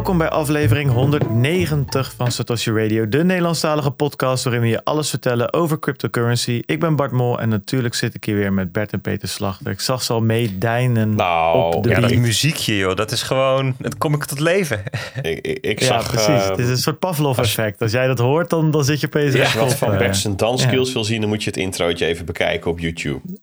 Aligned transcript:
Welkom 0.00 0.18
bij 0.18 0.28
aflevering 0.28 0.90
190 0.90 2.12
van 2.16 2.30
Satoshi 2.32 2.72
Radio, 2.72 3.08
de 3.08 3.24
Nederlandstalige 3.24 3.90
podcast 3.90 4.44
waarin 4.44 4.62
we 4.62 4.68
je 4.68 4.84
alles 4.84 5.10
vertellen 5.10 5.52
over 5.52 5.78
cryptocurrency. 5.78 6.62
Ik 6.66 6.80
ben 6.80 6.96
Bart 6.96 7.10
Mol 7.10 7.40
en 7.40 7.48
natuurlijk 7.48 7.94
zit 7.94 8.14
ik 8.14 8.24
hier 8.24 8.34
weer 8.34 8.52
met 8.52 8.72
Bert 8.72 8.92
en 8.92 9.00
Peter 9.00 9.28
Slachter. 9.28 9.70
Ik 9.72 9.80
zag 9.80 10.02
ze 10.02 10.12
al 10.12 10.20
meedijnen 10.20 11.14
Nou, 11.14 11.74
op 11.74 11.82
de 11.82 11.88
ja, 11.88 12.00
dat 12.00 12.14
muziekje, 12.14 12.76
joh, 12.76 12.96
dat 12.96 13.10
is 13.10 13.22
gewoon, 13.22 13.74
dat 13.78 13.98
kom 13.98 14.14
ik 14.14 14.24
tot 14.24 14.40
leven. 14.40 14.82
Ik, 15.22 15.46
ik, 15.46 15.58
ik 15.58 15.80
Ja, 15.80 15.86
zag 15.86 16.10
precies. 16.10 16.44
het 16.48 16.58
is 16.58 16.68
een 16.68 16.78
soort 16.78 16.98
Pavlov-effect. 16.98 17.80
Als 17.82 17.92
jij 17.92 18.06
dat 18.06 18.18
hoort, 18.18 18.50
dan, 18.50 18.70
dan 18.70 18.84
zit 18.84 19.00
je 19.00 19.06
opeens 19.06 19.32
als 19.32 19.34
recht 19.34 19.52
je 19.52 19.58
wat 19.58 19.74
van 19.74 19.92
eh, 19.92 19.98
Bert 19.98 20.16
zijn 20.16 20.36
dansskills 20.36 20.92
wil 20.92 21.04
zien, 21.04 21.20
dan 21.20 21.28
moet 21.28 21.42
je 21.42 21.50
het 21.50 21.58
introotje 21.58 22.06
even 22.06 22.24
bekijken 22.24 22.70
op 22.70 22.78
YouTube. 22.78 23.20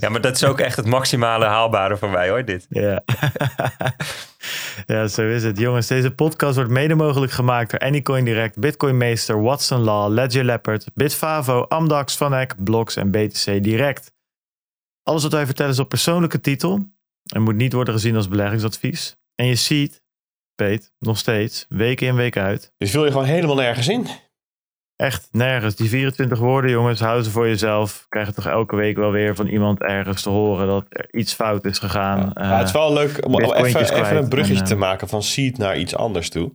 Ja, 0.00 0.08
maar 0.08 0.20
dat 0.20 0.34
is 0.34 0.44
ook 0.44 0.60
echt 0.60 0.76
het 0.76 0.86
maximale 0.86 1.44
haalbare 1.44 1.96
voor 1.96 2.10
mij, 2.10 2.28
hoor, 2.28 2.44
dit. 2.44 2.66
Ja. 2.68 3.02
ja, 4.90 5.06
zo 5.06 5.28
is 5.28 5.42
het. 5.42 5.58
Jongens, 5.58 5.86
deze 5.86 6.10
podcast 6.10 6.56
wordt 6.56 6.70
mede 6.70 6.94
mogelijk 6.94 7.32
gemaakt 7.32 7.70
door 7.70 7.80
Anycoin 7.80 8.24
Direct, 8.24 8.58
Bitcoin 8.58 8.96
Meester, 8.96 9.42
Watson 9.42 9.80
Law, 9.80 10.12
Ledger 10.12 10.44
Leopard, 10.44 10.86
Bitfavo, 10.94 11.62
Amdax, 11.62 12.16
Vanek, 12.16 12.64
Blocks 12.64 12.96
en 12.96 13.10
BTC 13.10 13.62
Direct. 13.62 14.12
Alles 15.02 15.22
wat 15.22 15.32
wij 15.32 15.46
vertellen 15.46 15.72
is 15.72 15.78
op 15.78 15.88
persoonlijke 15.88 16.40
titel 16.40 16.88
en 17.32 17.42
moet 17.42 17.54
niet 17.54 17.72
worden 17.72 17.94
gezien 17.94 18.16
als 18.16 18.28
beleggingsadvies. 18.28 19.16
En 19.34 19.46
je 19.46 19.54
ziet, 19.54 20.02
Peet, 20.54 20.92
nog 20.98 21.18
steeds, 21.18 21.66
week 21.68 22.00
in, 22.00 22.14
week 22.14 22.36
uit, 22.36 22.72
Dus 22.76 22.92
wil 22.92 23.04
je 23.04 23.10
gewoon 23.10 23.26
helemaal 23.26 23.56
nergens 23.56 23.88
in? 23.88 24.06
Echt 25.00 25.28
nergens. 25.32 25.76
Die 25.76 25.88
24 25.88 26.38
woorden, 26.38 26.70
jongens, 26.70 27.00
hou 27.00 27.22
ze 27.22 27.30
voor 27.30 27.46
jezelf. 27.46 28.06
Krijg 28.08 28.26
je 28.26 28.32
toch 28.32 28.46
elke 28.46 28.76
week 28.76 28.96
wel 28.96 29.10
weer 29.10 29.34
van 29.34 29.46
iemand 29.46 29.82
ergens 29.82 30.22
te 30.22 30.28
horen 30.28 30.66
dat 30.66 30.84
er 30.88 31.08
iets 31.10 31.34
fout 31.34 31.64
is 31.64 31.78
gegaan. 31.78 32.30
Ja, 32.34 32.56
het 32.58 32.66
is 32.66 32.72
wel 32.72 32.92
leuk 32.92 33.26
om, 33.26 33.34
om 33.34 33.40
bitcointjes 33.40 33.90
even, 33.90 34.16
een 34.16 34.28
bruggetje 34.28 34.60
en, 34.60 34.66
te 34.66 34.74
eh, 34.74 34.80
maken 34.80 35.08
van 35.08 35.22
seed 35.22 35.58
naar 35.58 35.78
iets 35.78 35.96
anders 35.96 36.30
toe. 36.30 36.52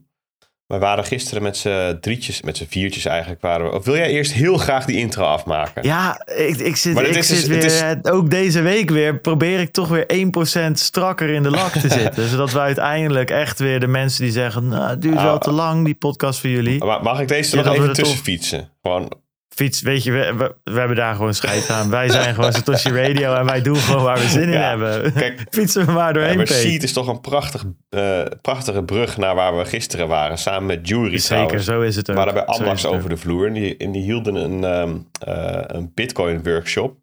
We 0.67 0.77
waren 0.77 1.03
gisteren 1.05 1.43
met 1.43 1.57
z'n 1.57 1.97
drietjes, 2.01 2.41
met 2.41 2.57
z'n 2.57 2.65
viertjes 2.69 3.05
eigenlijk. 3.05 3.41
Waren 3.41 3.65
we, 3.65 3.71
of 3.77 3.85
wil 3.85 3.95
jij 3.95 4.09
eerst 4.09 4.31
heel 4.33 4.57
graag 4.57 4.85
die 4.85 4.97
intro 4.97 5.23
afmaken? 5.23 5.83
Ja, 5.83 6.21
ik, 6.25 6.57
ik 6.57 6.75
zit, 6.75 6.99
ik 6.99 7.07
is 7.07 7.27
zit 7.27 7.37
dus- 7.37 7.47
weer, 7.47 7.63
is- 7.63 7.81
eh, 7.81 8.13
ook 8.13 8.29
deze 8.29 8.61
week 8.61 8.89
weer, 8.89 9.19
probeer 9.19 9.59
ik 9.59 9.71
toch 9.71 9.87
weer 9.87 10.05
1% 10.07 10.79
strakker 10.79 11.29
in 11.29 11.43
de 11.43 11.49
lak 11.49 11.71
te 11.71 11.89
zitten. 11.99 12.27
zodat 12.29 12.51
we 12.51 12.59
uiteindelijk 12.59 13.29
echt 13.29 13.59
weer 13.59 13.79
de 13.79 13.87
mensen 13.87 14.23
die 14.23 14.31
zeggen, 14.31 14.67
nou, 14.67 14.89
het 14.89 15.01
duurt 15.01 15.21
wel 15.21 15.33
Ah. 15.33 15.39
te 15.41 15.51
lang, 15.51 15.85
die 15.85 15.95
podcast 15.95 16.39
voor 16.39 16.49
jullie. 16.49 16.83
Maar 16.83 17.01
mag 17.03 17.19
ik 17.19 17.27
deze 17.27 17.57
Ja, 17.57 17.63
nog 17.63 17.73
even 17.75 17.93
tussen 17.93 18.17
fietsen? 18.17 18.69
Gewoon, 18.81 19.11
Fiets, 19.55 19.81
weet 19.81 20.03
je, 20.03 20.11
we, 20.11 20.33
we, 20.37 20.55
we 20.71 20.79
hebben 20.79 20.95
daar 20.97 21.15
gewoon 21.15 21.33
scheid 21.33 21.69
aan. 21.69 21.89
Wij 21.89 22.09
zijn 22.09 22.33
gewoon 22.35 22.53
Satoshi 22.53 22.89
Radio 22.89 23.33
en 23.33 23.45
wij 23.45 23.61
doen 23.61 23.75
gewoon 23.75 24.03
waar 24.03 24.17
we 24.19 24.27
zin 24.27 24.41
in 24.41 24.49
Ja, 24.49 24.69
hebben. 24.77 25.13
kijk, 25.13 25.45
Fietsen 25.49 25.85
we 25.85 25.91
maar 25.91 26.07
ja, 26.07 26.11
doorheen, 26.13 26.35
maar 26.37 26.45
Peet. 26.45 26.55
seed 26.55 26.83
is 26.83 26.93
toch 26.93 27.07
een 27.07 27.21
prachtig, 27.21 27.63
eh, 27.89 28.21
prachtige 28.41 28.83
brug 28.83 29.17
naar 29.17 29.35
waar 29.35 29.57
we 29.57 29.65
gisteren 29.65 30.07
waren. 30.07 30.37
Samen 30.37 30.65
met 30.65 30.87
Jury 30.87 31.17
Zeker, 31.17 31.25
trouwens. 31.35 31.65
zo 31.65 31.81
is 31.81 31.95
het 31.95 32.05
We 32.07 32.13
ook. 32.13 32.17
waren 32.17 32.33
bij 32.33 32.47
ook. 32.47 32.93
over 32.93 33.09
de 33.09 33.17
vloer 33.17 33.47
en 33.47 33.53
die, 33.53 33.77
en 33.77 33.91
die 33.91 34.01
hielden 34.03 34.35
een, 34.35 34.63
ehm, 34.63 34.97
eh, 35.37 35.61
een 35.67 35.91
Bitcoin 35.93 36.43
workshop. 36.43 36.97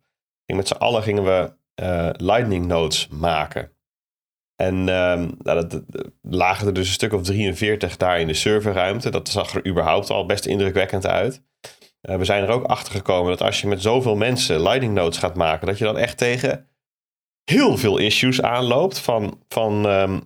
En 0.47 0.57
met 0.57 0.69
z'n 0.69 0.75
allen 0.75 1.03
gingen 1.03 1.25
we 1.25 1.53
eh, 1.75 2.09
Lightning 2.13 2.67
nodes 2.67 3.09
maken. 3.11 3.71
En 4.57 4.75
ehm, 4.89 5.21
nou, 5.39 5.61
dat, 5.61 5.71
dat- 5.71 6.11
lagen 6.23 6.67
er 6.67 6.73
dus 6.75 6.87
een 6.87 6.93
stuk 6.93 7.13
of 7.13 7.23
43 7.23 7.97
daar 7.97 8.21
in 8.21 8.27
de 8.27 8.35
serverruimte. 8.35 9.11
Dat 9.11 9.29
zag 9.29 9.55
er 9.55 9.67
überhaupt 9.67 10.11
al 10.11 10.27
best 10.27 10.47
indrukwekkend 10.47 11.07
uit. 11.07 11.43
Eh, 12.03 12.17
we 12.17 12.25
zijn 12.25 12.43
er 12.43 12.49
ook 12.51 12.65
achter 12.65 12.93
gekomen 12.93 13.31
dat 13.31 13.43
als 13.43 13.61
je 13.61 13.67
met 13.67 13.83
zoveel 13.83 14.17
mensen 14.17 14.63
Lightning 14.63 14.95
nodes 14.95 15.19
gaat 15.19 15.35
maken, 15.37 15.67
dat 15.67 15.79
je 15.79 15.85
dan 15.85 15.99
echt 15.99 16.19
tegen 16.19 16.69
heel 17.45 17.79
veel 17.79 17.99
issues 17.99 18.43
aanloopt. 18.43 18.99
Van, 18.99 19.41
van 19.49 19.87
ehm, 19.89 20.21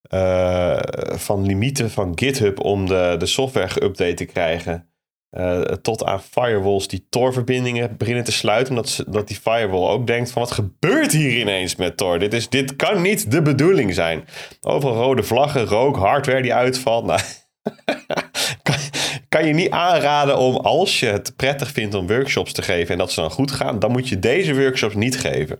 eh, 0.00 0.78
van 1.16 1.46
limieten 1.46 1.90
van 1.90 2.12
GitHub 2.14 2.60
om 2.60 2.86
de, 2.86 3.14
de 3.18 3.26
software 3.26 3.68
geüpdate 3.68 4.14
te 4.14 4.24
krijgen. 4.24 4.90
eh, 5.30 5.60
tot 5.60 6.04
aan 6.04 6.22
firewalls 6.22 6.88
die 6.88 7.06
Tor-verbindingen 7.10 7.96
beginnen 7.96 8.24
te 8.24 8.32
sluiten. 8.32 8.74
Omdat, 8.74 8.88
ze- 8.88 9.04
dat 9.10 9.28
die 9.28 9.36
firewall 9.36 9.88
ook 9.90 10.06
denkt 10.06 10.30
van 10.30 10.42
wat 10.42 10.50
gebeurt 10.50 11.12
hier 11.12 11.38
ineens 11.40 11.76
met 11.76 11.96
Tor? 11.96 12.18
Dit, 12.18 12.34
is, 12.34 12.48
dit 12.48 12.76
kan 12.76 13.02
niet 13.02 13.30
de 13.30 13.42
bedoeling 13.42 13.94
zijn. 13.94 14.24
Overal 14.60 14.94
rode 14.96 15.22
vlaggen, 15.22 15.64
rook, 15.64 15.96
hardware 15.96 16.42
die 16.42 16.54
uitvalt. 16.54 17.04
Nou, 17.06 17.20
kan 19.28 19.46
je 19.46 19.52
niet 19.52 19.70
aanraden 19.70 20.38
om 20.38 20.56
als 20.56 21.00
je 21.00 21.06
het 21.06 21.36
prettig 21.36 21.70
vindt 21.70 21.94
om 21.94 22.06
workshops 22.06 22.52
te 22.52 22.62
geven 22.62 22.92
en 22.92 22.98
dat 22.98 23.12
ze 23.12 23.20
dan 23.20 23.30
goed 23.30 23.50
gaan, 23.50 23.78
dan 23.78 23.90
moet 23.90 24.08
je 24.08 24.18
deze 24.18 24.54
workshops 24.54 24.94
niet 24.94 25.18
geven. 25.18 25.58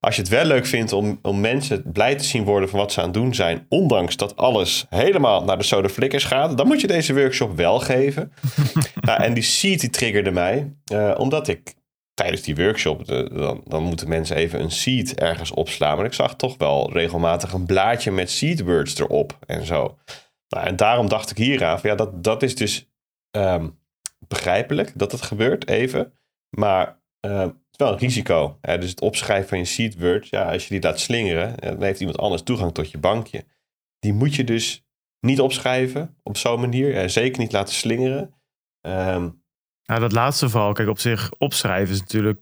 Als 0.00 0.16
je 0.16 0.20
het 0.20 0.30
wel 0.30 0.44
leuk 0.44 0.66
vindt 0.66 0.92
om, 0.92 1.18
om 1.22 1.40
mensen 1.40 1.82
blij 1.92 2.14
te 2.14 2.24
zien 2.24 2.44
worden 2.44 2.68
van 2.68 2.78
wat 2.78 2.92
ze 2.92 2.98
aan 3.00 3.04
het 3.04 3.14
doen 3.14 3.34
zijn, 3.34 3.66
ondanks 3.68 4.16
dat 4.16 4.36
alles 4.36 4.86
helemaal 4.88 5.44
naar 5.44 5.58
de 5.58 5.64
soda 5.64 5.88
flikkers 5.88 6.24
gaat, 6.24 6.56
dan 6.56 6.66
moet 6.66 6.80
je 6.80 6.86
deze 6.86 7.14
workshop 7.14 7.56
wel 7.56 7.80
geven. 7.80 8.32
nou, 9.00 9.22
en 9.22 9.34
die 9.34 9.42
seed 9.42 9.80
die 9.80 9.90
triggerde 9.90 10.30
mij, 10.30 10.72
eh, 10.84 11.14
omdat 11.18 11.48
ik 11.48 11.74
tijdens 12.14 12.42
die 12.42 12.56
workshop, 12.56 13.04
de- 13.04 13.30
dan, 13.32 13.60
dan 13.64 13.82
moeten 13.82 14.08
mensen 14.08 14.36
even 14.36 14.60
een 14.60 14.70
seed 14.70 15.14
ergens 15.14 15.50
opslaan. 15.50 15.96
Maar 15.96 16.06
ik 16.06 16.12
zag 16.12 16.36
toch 16.36 16.54
wel 16.58 16.92
regelmatig 16.92 17.52
een 17.52 17.66
blaadje 17.66 18.10
met 18.10 18.30
seed 18.30 18.60
words 18.62 18.98
erop 18.98 19.38
en 19.46 19.66
zo. 19.66 19.96
Nou, 20.54 20.66
en 20.66 20.76
daarom 20.76 21.08
dacht 21.08 21.30
ik 21.30 21.36
hieraan, 21.36 21.80
van, 21.80 21.90
ja, 21.90 21.96
dat, 21.96 22.24
dat 22.24 22.42
is 22.42 22.54
dus 22.54 22.88
ehm, 23.30 23.68
begrijpelijk 24.28 24.92
dat 24.98 25.12
het 25.12 25.22
gebeurt, 25.22 25.68
even. 25.68 26.12
Maar 26.48 27.00
ehm, 27.20 27.46
het 27.46 27.56
is 27.70 27.76
wel 27.76 27.92
een 27.92 27.98
risico. 27.98 28.58
Hè? 28.60 28.78
Dus 28.78 28.90
het 28.90 29.00
opschrijven 29.00 29.48
van 29.48 29.58
je 29.58 29.64
seed 29.64 29.98
word, 29.98 30.28
ja, 30.28 30.52
als 30.52 30.62
je 30.62 30.68
die 30.68 30.82
laat 30.82 31.00
slingeren, 31.00 31.56
dan 31.56 31.82
heeft 31.82 32.00
iemand 32.00 32.18
anders 32.18 32.42
toegang 32.42 32.74
tot 32.74 32.90
je 32.90 32.98
bankje. 32.98 33.44
Die 33.98 34.12
moet 34.12 34.34
je 34.34 34.44
dus 34.44 34.84
niet 35.20 35.40
opschrijven 35.40 36.16
op 36.22 36.36
zo'n 36.36 36.60
manier. 36.60 37.10
zeker 37.10 37.40
niet 37.40 37.52
laten 37.52 37.74
slingeren. 37.74 38.34
Ehm, 38.80 39.28
Nou, 39.84 40.00
dat 40.00 40.12
laatste 40.12 40.48
vooral, 40.48 40.72
kijk, 40.72 40.88
op 40.88 40.98
zich 40.98 41.32
opschrijven 41.38 41.94
is 41.94 42.00
natuurlijk 42.00 42.40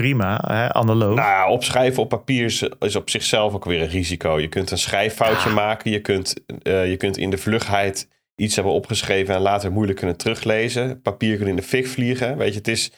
prima, 0.00 0.40
hè, 0.46 0.72
analoog. 0.72 1.14
nou 1.14 1.28
ja, 1.28 1.48
opschrijven 1.48 2.02
op 2.02 2.08
papier 2.08 2.44
is, 2.44 2.68
is 2.80 2.96
op 2.96 3.10
zichzelf 3.10 3.54
ook 3.54 3.64
weer 3.64 3.80
een 3.80 3.88
risico. 3.88 4.40
Je 4.40 4.48
kunt 4.48 4.70
een 4.70 4.78
schrijffoutje 4.78 5.50
maken. 5.50 5.90
Je 5.90 6.00
kunt, 6.00 6.34
eh, 6.62 6.90
je 6.90 6.96
kunt 6.96 7.16
in 7.16 7.30
de 7.30 7.38
vlugheid 7.38 8.08
iets 8.36 8.54
hebben 8.54 8.72
opgeschreven 8.72 9.34
en 9.34 9.40
later 9.40 9.72
moeilijk 9.72 9.98
kunnen 9.98 10.16
teruglezen. 10.16 11.02
Papier 11.02 11.38
kan 11.38 11.46
in 11.46 11.56
de 11.56 11.62
fik 11.62 11.86
vliegen. 11.86 12.36
Weet 12.36 12.52
je, 12.52 12.58
het 12.58 12.68
is 12.68 12.92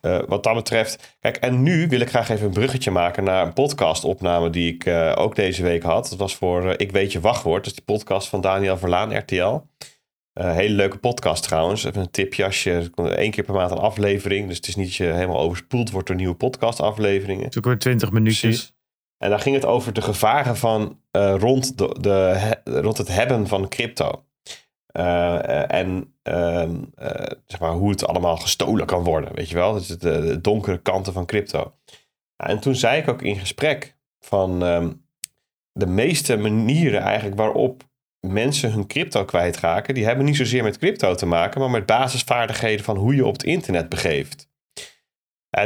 eh, 0.00 0.18
wat 0.26 0.42
dat 0.42 0.54
betreft. 0.54 1.16
Kijk, 1.20 1.36
en 1.36 1.62
nu 1.62 1.88
wil 1.88 2.00
ik 2.00 2.08
graag 2.08 2.28
even 2.28 2.46
een 2.46 2.52
bruggetje 2.52 2.90
maken 2.90 3.24
naar 3.24 3.46
een 3.46 3.52
podcastopname 3.52 4.50
die 4.50 4.74
ik 4.74 4.84
eh, 4.84 5.12
ook 5.16 5.36
deze 5.36 5.62
week 5.62 5.82
had. 5.82 6.08
Dat 6.08 6.18
was 6.18 6.36
voor 6.36 6.74
Ik 6.76 6.92
Weet 6.92 7.12
Je 7.12 7.20
Wachtwoord. 7.20 7.64
Dat 7.64 7.72
is 7.72 7.84
die 7.84 7.94
podcast 7.94 8.28
van 8.28 8.40
Daniel 8.40 8.78
Verlaan, 8.78 9.18
RTL. 9.18 9.60
Eh, 10.34 10.52
hele 10.54 10.74
leuke 10.74 10.98
podcast 10.98 11.42
trouwens. 11.42 11.84
Even 11.84 12.00
een 12.00 12.10
tipje 12.10 12.44
als 12.44 12.62
je 12.62 12.90
één 13.16 13.30
keer 13.30 13.44
per 13.44 13.54
maand 13.54 13.70
een 13.70 13.78
aflevering. 13.78 14.48
Dus 14.48 14.56
het 14.56 14.68
is 14.68 14.76
niet 14.76 14.86
dat 14.86 14.94
je 14.94 15.04
helemaal 15.04 15.40
overspoeld 15.40 15.90
wordt 15.90 16.06
door 16.06 16.16
nieuwe 16.16 16.34
podcastafleveringen. 16.34 17.42
Het 17.44 17.52
is 17.52 17.58
ook 17.58 17.64
weer 17.64 17.78
20 17.78 18.10
minuutjes. 18.10 18.40
Precies. 18.40 18.74
En 19.18 19.30
daar 19.30 19.38
ging 19.40 19.54
het 19.54 19.64
over 19.64 19.92
de 19.92 20.02
gevaren 20.02 20.56
van 20.56 21.00
eh, 21.10 21.34
rond, 21.38 21.78
de, 21.78 21.96
de, 22.00 22.10
he- 22.10 22.80
rond 22.80 22.98
het 22.98 23.08
hebben 23.08 23.46
van 23.46 23.68
crypto. 23.68 24.24
Eh, 24.86 25.72
en 25.72 26.14
ehm, 26.22 26.76
eh, 26.94 27.26
zeg 27.46 27.60
maar 27.60 27.72
hoe 27.72 27.90
het 27.90 28.06
allemaal 28.06 28.36
gestolen 28.36 28.86
kan 28.86 29.04
worden, 29.04 29.34
weet 29.34 29.48
je 29.48 29.54
wel? 29.54 29.72
Dus 29.72 29.86
de, 29.86 29.96
de 29.98 30.40
donkere 30.40 30.78
kanten 30.78 31.12
van 31.12 31.26
crypto. 31.26 31.74
Ja, 32.36 32.46
en 32.46 32.60
toen 32.60 32.74
zei 32.74 33.00
ik 33.00 33.08
ook 33.08 33.22
in 33.22 33.38
gesprek 33.38 33.96
van 34.20 34.64
ehm, 34.64 34.92
de 35.72 35.86
meeste 35.86 36.36
manieren 36.36 37.00
eigenlijk 37.00 37.36
waarop 37.36 37.82
mensen 38.32 38.72
hun 38.72 38.86
crypto 38.86 39.24
kwijtraken, 39.24 39.94
die 39.94 40.04
hebben 40.04 40.24
niet 40.24 40.36
zozeer 40.36 40.62
met 40.62 40.78
crypto 40.78 41.14
te 41.14 41.26
maken, 41.26 41.60
maar 41.60 41.70
met 41.70 41.86
basisvaardigheden 41.86 42.84
van 42.84 42.96
hoe 42.96 43.14
je 43.14 43.26
op 43.26 43.32
het 43.32 43.42
internet 43.42 43.88
begeeft. 43.88 44.52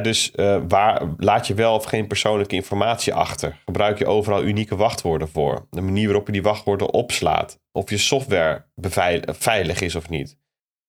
Dus 0.03 0.31
eh, 0.31 0.61
waar, 0.69 1.03
laat 1.17 1.47
je 1.47 1.55
wel 1.55 1.75
of 1.75 1.85
geen 1.85 2.07
persoonlijke 2.07 2.55
informatie 2.55 3.15
achter? 3.15 3.61
Gebruik 3.65 3.99
je 3.99 4.07
overal 4.07 4.45
unieke 4.45 4.77
wachtwoorden 4.77 5.29
voor? 5.29 5.67
De 5.71 5.81
manier 5.81 6.07
waarop 6.07 6.27
je 6.27 6.33
die 6.33 6.43
wachtwoorden 6.43 6.93
opslaat? 6.93 7.61
Of 7.73 7.91
je 7.91 7.99
software 7.99 8.65
veilig 9.27 9.81
is 9.81 9.95
of 9.95 10.09
niet? 10.09 10.39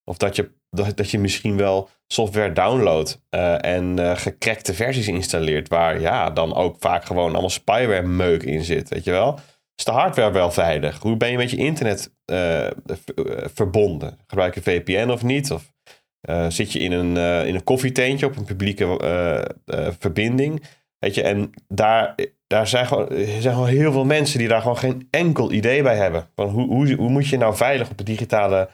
Of 0.04 0.18
dat 0.18 0.36
je, 0.36 0.51
dat, 0.69 0.98
dat 0.98 1.12
je 1.12 1.19
misschien 1.19 1.57
wel 1.57 1.89
software 2.07 2.51
downloadt 2.51 3.25
eh, 3.30 3.66
en 3.66 4.00
eh 4.00 4.16
gecrackte 4.16 4.74
versies 4.74 5.07
installeert, 5.07 5.68
waar 5.68 6.00
ja, 6.00 6.30
dan 6.30 6.56
ook 6.56 6.75
vaak 6.80 7.06
gewoon 7.06 7.31
allemaal 7.31 7.50
spyware 7.50 8.07
meuk 8.07 8.44
in 8.44 8.63
zit, 8.63 8.89
weet 8.89 9.04
je 9.04 9.12
wel? 9.12 9.39
Is 9.80 9.86
de 9.86 9.92
hardware 9.92 10.31
wel 10.31 10.52
veilig? 10.52 11.00
Hoe 11.00 11.18
ben 11.18 11.31
je 11.31 11.38
met 11.38 11.52
je 11.52 11.58
internet 11.58 12.14
eh, 12.26 12.66
eh, 12.68 12.74
verbonden? 13.54 14.18
Gebruik 14.28 14.56
je 14.56 14.62
VPN 14.62 15.10
of 15.10 15.24
niet? 15.24 15.52
Of 15.52 15.74
eh, 16.22 16.46
zit 16.50 16.72
je 16.72 16.80
in 16.80 16.92
een, 16.92 17.18
eh, 17.18 17.48
in 17.48 17.56
een 17.56 17.64
koffietentje 17.64 18.26
op 18.26 18.38
een 18.38 18.46
publieke 18.46 18.98
verbinding? 20.00 20.64
Weet 20.98 21.16
je, 21.16 21.22
en 21.22 21.52
daar, 21.68 22.16
daar 22.48 22.68
zijn, 22.68 22.88
gewoon, 22.88 23.08
zijn 23.16 23.54
gewoon 23.54 23.68
heel 23.68 23.92
veel 23.92 24.06
mensen 24.06 24.40
die 24.40 24.48
daar 24.48 24.62
gewoon 24.62 24.78
geen 24.78 25.08
enkel 25.10 25.52
idee 25.52 25.84
bij 25.84 25.96
hebben. 25.96 26.30
Van 26.36 26.50
hoe, 26.50 26.68
hoe, 26.68 26.94
hoe 26.94 27.10
moet 27.10 27.28
je 27.28 27.38
nou 27.38 27.56
veilig 27.56 27.90
op, 27.90 27.98
de 27.98 28.04
digitale, 28.04 28.70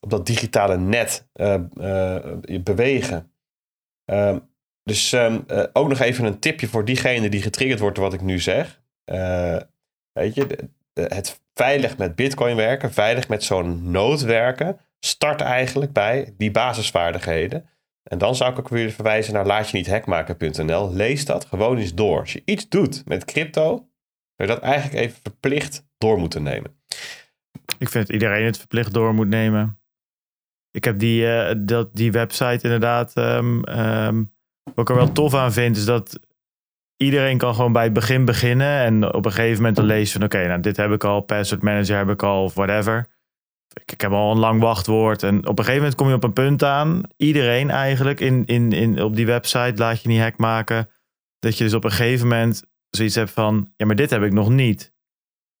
op 0.00 0.10
dat 0.10 0.26
digitale 0.26 0.76
net 0.76 1.28
bewegen? 2.62 3.32
Ehm, 4.04 4.38
dus 4.84 5.12
ehm, 5.12 5.40
eh, 5.46 5.64
ook 5.72 5.88
nog 5.88 6.00
even 6.00 6.24
een 6.24 6.38
tipje 6.38 6.68
voor 6.68 6.84
diegene 6.84 7.28
die 7.28 7.42
getriggerd 7.42 7.80
wordt 7.80 7.96
door 7.96 8.04
wat 8.04 8.14
ik 8.14 8.22
nu 8.22 8.38
zeg. 8.38 8.80
Eh, 10.18 10.24
weet 10.24 10.34
je, 10.34 10.68
het 10.92 11.40
veilig 11.54 11.96
met 11.96 12.14
Bitcoin 12.14 12.56
werken, 12.56 12.92
veilig 12.92 13.28
met 13.28 13.42
zo'n 13.42 13.90
node 13.90 14.26
werken, 14.26 14.78
start 15.00 15.40
eigenlijk 15.40 15.92
bij 15.92 16.34
die 16.36 16.50
basisvaardigheden. 16.50 17.68
En 18.02 18.18
dan 18.18 18.34
zou 18.34 18.52
ik 18.52 18.58
ook 18.58 18.68
weer 18.68 18.90
verwijzen 18.90 19.34
naar 19.34 19.46
laatje-niet-hackmaken.nl. 19.46 20.92
Lees 20.92 21.24
dat 21.24 21.44
gewoon 21.44 21.78
eens 21.78 21.94
door. 21.94 22.20
Als 22.20 22.32
je 22.32 22.42
iets 22.44 22.68
doet 22.68 23.02
met 23.06 23.24
crypto, 23.24 23.66
zou 23.66 23.88
je 24.36 24.46
dat 24.46 24.58
eigenlijk 24.58 25.04
even 25.04 25.18
verplicht 25.22 25.86
door 25.98 26.18
moeten 26.18 26.42
nemen. 26.42 26.80
Ik 27.78 27.88
vind 27.88 28.06
dat 28.06 28.14
iedereen 28.14 28.44
het 28.44 28.58
verplicht 28.58 28.92
door 28.92 29.14
moet 29.14 29.28
nemen. 29.28 29.80
Ik 30.70 30.84
heb 30.84 30.98
die, 30.98 31.22
uh, 31.22 31.52
dat, 31.58 31.94
die 31.94 32.12
website 32.12 32.58
inderdaad. 32.62 33.16
Um, 33.16 33.68
um, 33.68 34.32
wat 34.74 34.78
ik 34.78 34.88
er 34.88 34.94
wel 34.94 35.12
tof 35.12 35.34
aan 35.34 35.52
vind, 35.52 35.76
is 35.76 35.84
dat 35.84 36.20
iedereen 36.98 37.38
kan 37.38 37.54
gewoon 37.54 37.72
bij 37.72 37.84
het 37.84 37.92
begin 37.92 38.24
beginnen. 38.24 38.80
En 38.80 39.14
op 39.14 39.24
een 39.24 39.32
gegeven 39.32 39.56
moment 39.56 39.76
dan 39.76 39.84
lees 39.84 40.12
je 40.12 40.18
van 40.18 40.26
oké, 40.26 40.46
nou 40.46 40.60
dit 40.60 40.76
heb 40.76 40.90
ik 40.90 41.04
al, 41.04 41.20
password 41.20 41.62
manager 41.62 41.96
heb 41.96 42.08
ik 42.08 42.22
al 42.22 42.42
of 42.42 42.54
whatever. 42.54 43.06
Ik, 43.72 43.92
ik, 43.92 44.00
heb 44.00 44.12
al 44.12 44.30
een 44.30 44.38
lang 44.38 44.60
wachtwoord. 44.60 45.22
En 45.22 45.36
op 45.38 45.58
een 45.58 45.64
gegeven 45.64 45.76
moment 45.76 45.94
kom 45.94 46.08
je 46.08 46.14
op 46.14 46.24
een 46.24 46.32
punt 46.32 46.62
aan. 46.62 47.02
Iedereen 47.16 47.70
eigenlijk 47.70 48.20
in, 48.20 48.46
in, 48.46 48.72
in, 48.72 49.02
op 49.02 49.16
die 49.16 49.26
website 49.26 49.72
laat 49.76 50.02
je 50.02 50.08
niet 50.08 50.20
hack 50.20 50.36
maken. 50.36 50.88
Dat 51.38 51.58
je 51.58 51.64
dus 51.64 51.74
op 51.74 51.84
een 51.84 51.90
gegeven 51.90 52.28
moment 52.28 52.62
zoiets 52.90 53.14
hebt 53.14 53.30
van 53.30 53.72
ja, 53.76 53.86
maar 53.86 53.96
dit 53.96 54.10
heb 54.10 54.22
ik 54.22 54.32
nog 54.32 54.48
niet. 54.48 54.96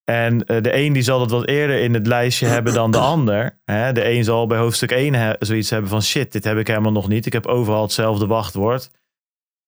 En 0.04 0.34
uh, 0.34 0.62
de 0.62 0.76
een 0.76 0.92
die 0.92 1.02
zal 1.02 1.18
dat 1.18 1.30
wat 1.30 1.46
eerder 1.46 1.78
in 1.80 1.94
het 1.94 2.06
lijstje 2.06 2.46
hebben 2.56 2.74
dan 2.74 2.90
de 2.90 2.98
ander. 2.98 3.60
De 3.64 4.10
een 4.10 4.24
zal 4.24 4.46
bij 4.46 4.58
hoofdstuk 4.58 4.90
1 4.90 5.14
he 5.14 5.32
zoiets 5.38 5.70
hebben 5.70 5.90
van 5.90 6.02
shit, 6.02 6.32
dit 6.32 6.44
heb 6.44 6.58
ik 6.58 6.66
helemaal 6.66 6.92
nog 6.92 7.08
niet. 7.08 7.26
Ik 7.26 7.32
heb 7.32 7.46
overal 7.46 7.82
hetzelfde 7.82 8.26
wachtwoord. 8.26 8.90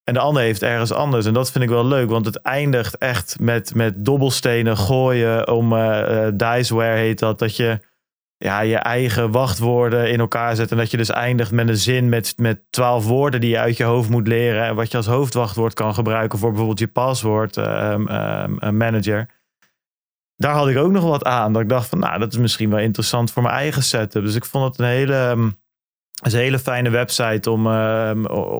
En 0.03 0.13
de 0.13 0.19
ander 0.19 0.43
heeft 0.43 0.61
ergens 0.61 0.91
anders. 0.91 1.25
En 1.25 1.33
dat 1.33 1.51
vind 1.51 1.63
ik 1.63 1.69
wel 1.69 1.85
leuk, 1.85 2.09
want 2.09 2.25
het 2.25 2.41
eindigt 2.41 2.97
echt 2.97 3.39
met, 3.39 3.75
met 3.75 4.05
dobbelstenen 4.05 4.77
gooien 4.77 5.47
om 5.47 5.73
uh, 5.73 6.27
diceware 6.33 6.97
heet 6.97 7.19
dat. 7.19 7.39
Dat 7.39 7.55
je 7.55 7.79
ja, 8.37 8.59
je 8.59 8.75
eigen 8.75 9.31
wachtwoorden 9.31 10.11
in 10.11 10.19
elkaar 10.19 10.55
zet. 10.55 10.71
En 10.71 10.77
dat 10.77 10.91
je 10.91 10.97
dus 10.97 11.09
eindigt 11.09 11.51
met 11.51 11.67
een 11.67 11.77
zin 11.77 12.09
met, 12.09 12.33
met 12.37 12.61
twaalf 12.69 13.05
woorden 13.05 13.41
die 13.41 13.49
je 13.49 13.59
uit 13.59 13.77
je 13.77 13.83
hoofd 13.83 14.09
moet 14.09 14.27
leren. 14.27 14.65
En 14.65 14.75
wat 14.75 14.91
je 14.91 14.97
als 14.97 15.05
hoofdwachtwoord 15.05 15.73
kan 15.73 15.93
gebruiken 15.93 16.39
voor 16.39 16.49
bijvoorbeeld 16.49 16.79
je 16.79 16.87
paswoord 16.87 17.57
um, 17.57 18.09
um, 18.09 18.77
manager 18.77 19.39
daar 20.41 20.53
had 20.53 20.67
ik 20.67 20.77
ook 20.77 20.91
nog 20.91 21.03
wat 21.03 21.23
aan. 21.23 21.53
Dat 21.53 21.61
ik 21.61 21.69
dacht 21.69 21.89
van, 21.89 21.99
nou, 21.99 22.19
dat 22.19 22.31
is 22.31 22.37
misschien 22.37 22.69
wel 22.69 22.79
interessant 22.79 23.31
voor 23.31 23.43
mijn 23.43 23.55
eigen 23.55 23.83
setup. 23.83 24.23
Dus 24.23 24.35
ik 24.35 24.45
vond 24.45 24.65
het 24.65 24.79
een 24.79 24.93
hele, 24.93 25.53
ehm, 26.21 26.35
een 26.35 26.41
hele 26.41 26.59
fijne 26.59 26.89
website 26.89 27.49
om, 27.49 27.67
uh, 27.67 28.11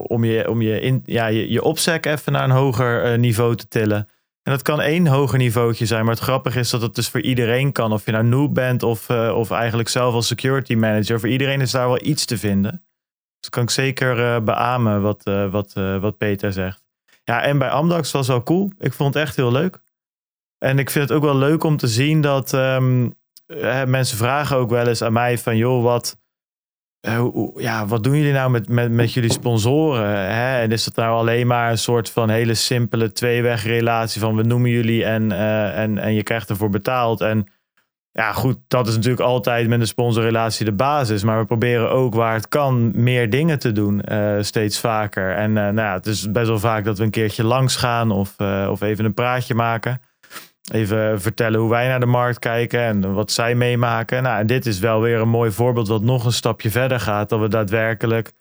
om, 0.02 0.24
je, 0.24 0.50
om 0.50 0.62
je, 0.62 0.80
in, 0.80 1.02
ja, 1.04 1.26
je, 1.26 1.50
je 1.50 2.00
even 2.00 2.32
naar 2.32 2.44
een 2.44 2.50
hoger 2.50 3.12
uh, 3.12 3.18
niveau 3.18 3.56
te 3.56 3.68
tillen. 3.68 4.08
En 4.42 4.52
dat 4.52 4.62
kan 4.62 4.80
één 4.80 5.06
hoger 5.06 5.38
niveautje 5.38 5.86
zijn. 5.86 6.04
Maar 6.04 6.14
het 6.14 6.22
grappige 6.22 6.58
is 6.58 6.70
dat 6.70 6.82
het 6.82 6.94
dus 6.94 7.08
voor 7.08 7.20
iedereen 7.20 7.72
kan. 7.72 7.92
Of 7.92 8.04
je 8.04 8.12
nou 8.12 8.24
noob 8.24 8.54
bent 8.54 8.82
of, 8.82 9.08
uh, 9.08 9.34
of 9.36 9.50
eigenlijk 9.50 9.88
zelf 9.88 10.14
als 10.14 10.26
security 10.26 10.74
manager. 10.74 11.20
Voor 11.20 11.28
iedereen 11.28 11.60
is 11.60 11.70
daar 11.70 11.86
wel 11.86 12.04
iets 12.04 12.24
te 12.24 12.38
vinden. 12.38 12.84
Dus 13.40 13.50
kan 13.50 13.62
ik 13.62 13.70
zeker 13.70 14.18
uh, 14.18 14.40
beamen 14.40 15.02
wat, 15.02 15.22
wat, 15.50 15.72
wat 16.00 16.16
Peter 16.16 16.52
zegt. 16.52 16.82
Ja, 17.24 17.42
en 17.42 17.58
bij 17.58 17.70
Amdax 17.70 18.10
was 18.10 18.28
wel 18.28 18.42
cool. 18.42 18.70
Ik 18.78 18.92
vond 18.92 19.14
het 19.14 19.22
echt 19.22 19.36
heel 19.36 19.52
leuk. 19.52 19.78
En 20.58 20.78
ik 20.78 20.90
vind 20.90 21.08
het 21.08 21.18
ook 21.18 21.24
wel 21.24 21.36
leuk 21.36 21.64
om 21.64 21.76
te 21.76 21.88
zien 21.88 22.20
dat 22.20 22.52
um, 22.52 23.14
mensen 23.86 24.16
vragen 24.16 24.56
ook 24.56 24.70
wel 24.70 24.86
eens 24.86 25.02
aan 25.02 25.12
mij 25.12 25.38
van 25.38 25.56
joh, 25.56 25.82
wat, 25.82 26.16
ja, 27.56 27.86
wat 27.86 28.04
doen 28.04 28.16
jullie 28.16 28.32
nou 28.32 28.50
met, 28.50 28.68
met, 28.68 28.90
met 28.90 29.12
jullie 29.12 29.32
sponsoren? 29.32 30.34
Hè? 30.34 30.60
En 30.60 30.72
is 30.72 30.84
dat 30.84 30.94
nou 30.94 31.16
alleen 31.16 31.46
maar 31.46 31.70
een 31.70 31.78
soort 31.78 32.10
van 32.10 32.30
hele 32.30 32.54
simpele 32.54 33.12
tweeweg-relatie 33.12 34.20
van 34.20 34.36
we 34.36 34.42
noemen 34.42 34.70
jullie 34.70 35.04
en, 35.04 35.30
uh, 35.30 35.78
en, 35.78 35.98
en 35.98 36.14
je 36.14 36.22
krijgt 36.22 36.50
ervoor 36.50 36.70
betaald. 36.70 37.20
En 37.20 37.46
ja, 38.10 38.32
goed, 38.32 38.58
dat 38.68 38.88
is 38.88 38.94
natuurlijk 38.94 39.22
altijd 39.22 39.68
met 39.68 39.80
een 39.80 39.86
sponsorrelatie 39.86 40.64
de 40.64 40.72
basis. 40.72 41.22
Maar 41.22 41.38
we 41.38 41.46
proberen 41.46 41.90
ook 41.90 42.14
waar 42.14 42.34
het 42.34 42.48
kan 42.48 42.92
meer 42.94 43.30
dingen 43.30 43.58
te 43.58 43.72
doen, 43.72 44.02
uh, 44.08 44.36
steeds 44.40 44.80
vaker. 44.80 45.34
En 45.34 45.52
nou 45.52 45.74
ja, 45.74 45.92
het 45.92 46.06
is 46.06 46.30
best 46.30 46.48
wel 46.48 46.58
vaak 46.58 46.84
dat 46.84 46.98
we 46.98 47.04
een 47.04 47.10
keertje 47.10 47.44
langs 47.44 47.76
gaan 47.76 48.10
of, 48.10 48.36
of 48.68 48.80
even 48.80 49.04
een 49.04 49.14
praatje 49.14 49.54
maken 49.54 50.00
even 50.70 51.20
vertellen 51.20 51.60
hoe 51.60 51.70
wij 51.70 51.88
naar 51.88 52.00
de 52.00 52.06
markt 52.06 52.38
kijken 52.38 52.80
en 52.80 53.14
wat 53.14 53.30
zij 53.30 53.54
meemaken. 53.54 54.22
Nou, 54.22 54.38
en 54.38 54.46
dit 54.46 54.66
is 54.66 54.78
wel 54.78 55.00
weer 55.00 55.20
een 55.20 55.28
mooi 55.28 55.50
voorbeeld 55.50 55.88
wat 55.88 56.02
nog 56.02 56.24
een 56.24 56.32
stapje 56.32 56.70
verder 56.70 57.00
gaat. 57.00 57.28
Dat 57.28 57.40
we 57.40 57.48
daadwerkelijk 57.48 58.32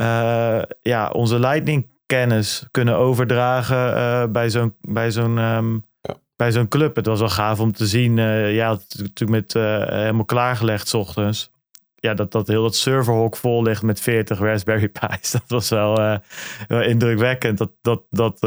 uh, 0.00 0.62
ja, 0.82 1.10
onze 1.10 1.38
Lightning 1.38 1.90
kennis 2.06 2.66
kunnen 2.70 2.96
overdragen 2.96 3.96
uh, 3.96 4.24
bij 4.26 4.50
zo'n 4.50 4.76
bij 4.80 5.10
zo'n 5.10 5.38
um, 5.38 5.84
ja. 6.00 6.16
bij 6.36 6.52
zo'n 6.52 6.68
club. 6.68 6.96
Het 6.96 7.06
was 7.06 7.18
wel 7.18 7.28
gaaf 7.28 7.60
om 7.60 7.72
te 7.72 7.86
zien. 7.86 8.16
Uh, 8.16 8.54
ja, 8.54 8.70
het 8.70 8.94
natuurlijk 8.98 9.30
met 9.30 9.52
helemaal 9.92 10.24
klaargelegd 10.24 10.88
s 10.88 10.94
ochtends. 10.94 11.50
Ja, 11.94 12.14
dat, 12.14 12.32
dat 12.32 12.46
heel 12.46 12.64
het 12.64 12.74
serverhok 12.74 13.36
vol 13.36 13.62
ligt 13.62 13.82
met 13.82 14.00
40 14.00 14.38
Raspberry 14.38 14.88
Pi's. 14.98 15.30
Dat 15.30 15.44
was 15.46 15.68
wel, 15.68 16.20
wel 16.68 16.82
indrukwekkend. 16.82 17.58
Dat, 17.58 17.70
dat, 17.80 18.02
dat 18.10 18.38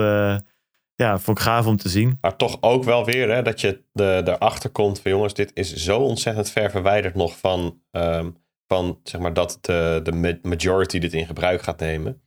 ja, 0.95 1.19
vond 1.19 1.38
ik 1.38 1.44
gaaf 1.44 1.65
om 1.65 1.77
te 1.77 1.89
zien. 1.89 2.18
Maar 2.21 2.36
toch 2.36 2.57
ook 2.62 2.83
wel 2.83 3.06
weer 3.06 3.30
hè, 3.30 3.42
dat 3.42 3.62
je 3.62 3.83
de, 3.92 4.21
erachter 4.25 4.69
komt 4.69 5.00
van 5.00 5.12
jongens, 5.12 5.33
dit 5.33 5.51
is 5.53 5.75
zo 5.75 6.00
ontzettend 6.00 6.50
ver 6.50 6.71
verwijderd 6.71 7.15
nog 7.15 7.38
van, 7.38 7.81
um, 7.92 8.38
van 8.68 9.00
zeg 9.03 9.21
maar, 9.21 9.33
dat 9.33 9.57
de, 9.62 10.00
de 10.03 10.39
majority 10.42 11.00
dit 11.00 11.13
in 11.13 11.25
gebruik 11.25 11.62
gaat 11.62 11.80
nemen. 11.80 12.21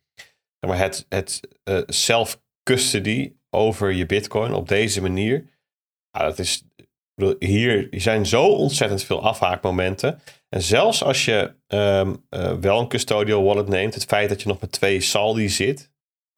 Zeg 0.61 0.71
maar, 0.71 0.79
het 0.79 1.07
het 1.09 1.41
uh, 1.65 1.81
self-custody 1.87 3.33
over 3.51 3.93
je 3.93 4.07
bitcoin 4.07 4.53
op 4.53 4.69
deze 4.69 5.03
manier. 5.03 5.57
Ja, 6.11 6.25
dat 6.25 6.39
is, 6.39 6.65
hier 7.39 7.89
zijn 7.91 8.27
zo 8.27 8.47
ontzettend 8.47 9.03
veel 9.03 9.23
afhaakmomenten. 9.23 10.21
En 10.49 10.63
zelfs 10.63 11.03
als 11.03 11.25
je 11.25 11.55
um, 11.67 12.27
uh, 12.31 12.53
wel 12.53 12.81
een 12.81 12.89
custodial 12.89 13.43
wallet 13.43 13.69
neemt, 13.69 13.95
het 13.95 14.05
feit 14.05 14.29
dat 14.29 14.43
je 14.43 14.49
nog 14.49 14.61
met 14.61 14.73
twee 14.73 15.01
saldi 15.01 15.49
zit, 15.49 15.88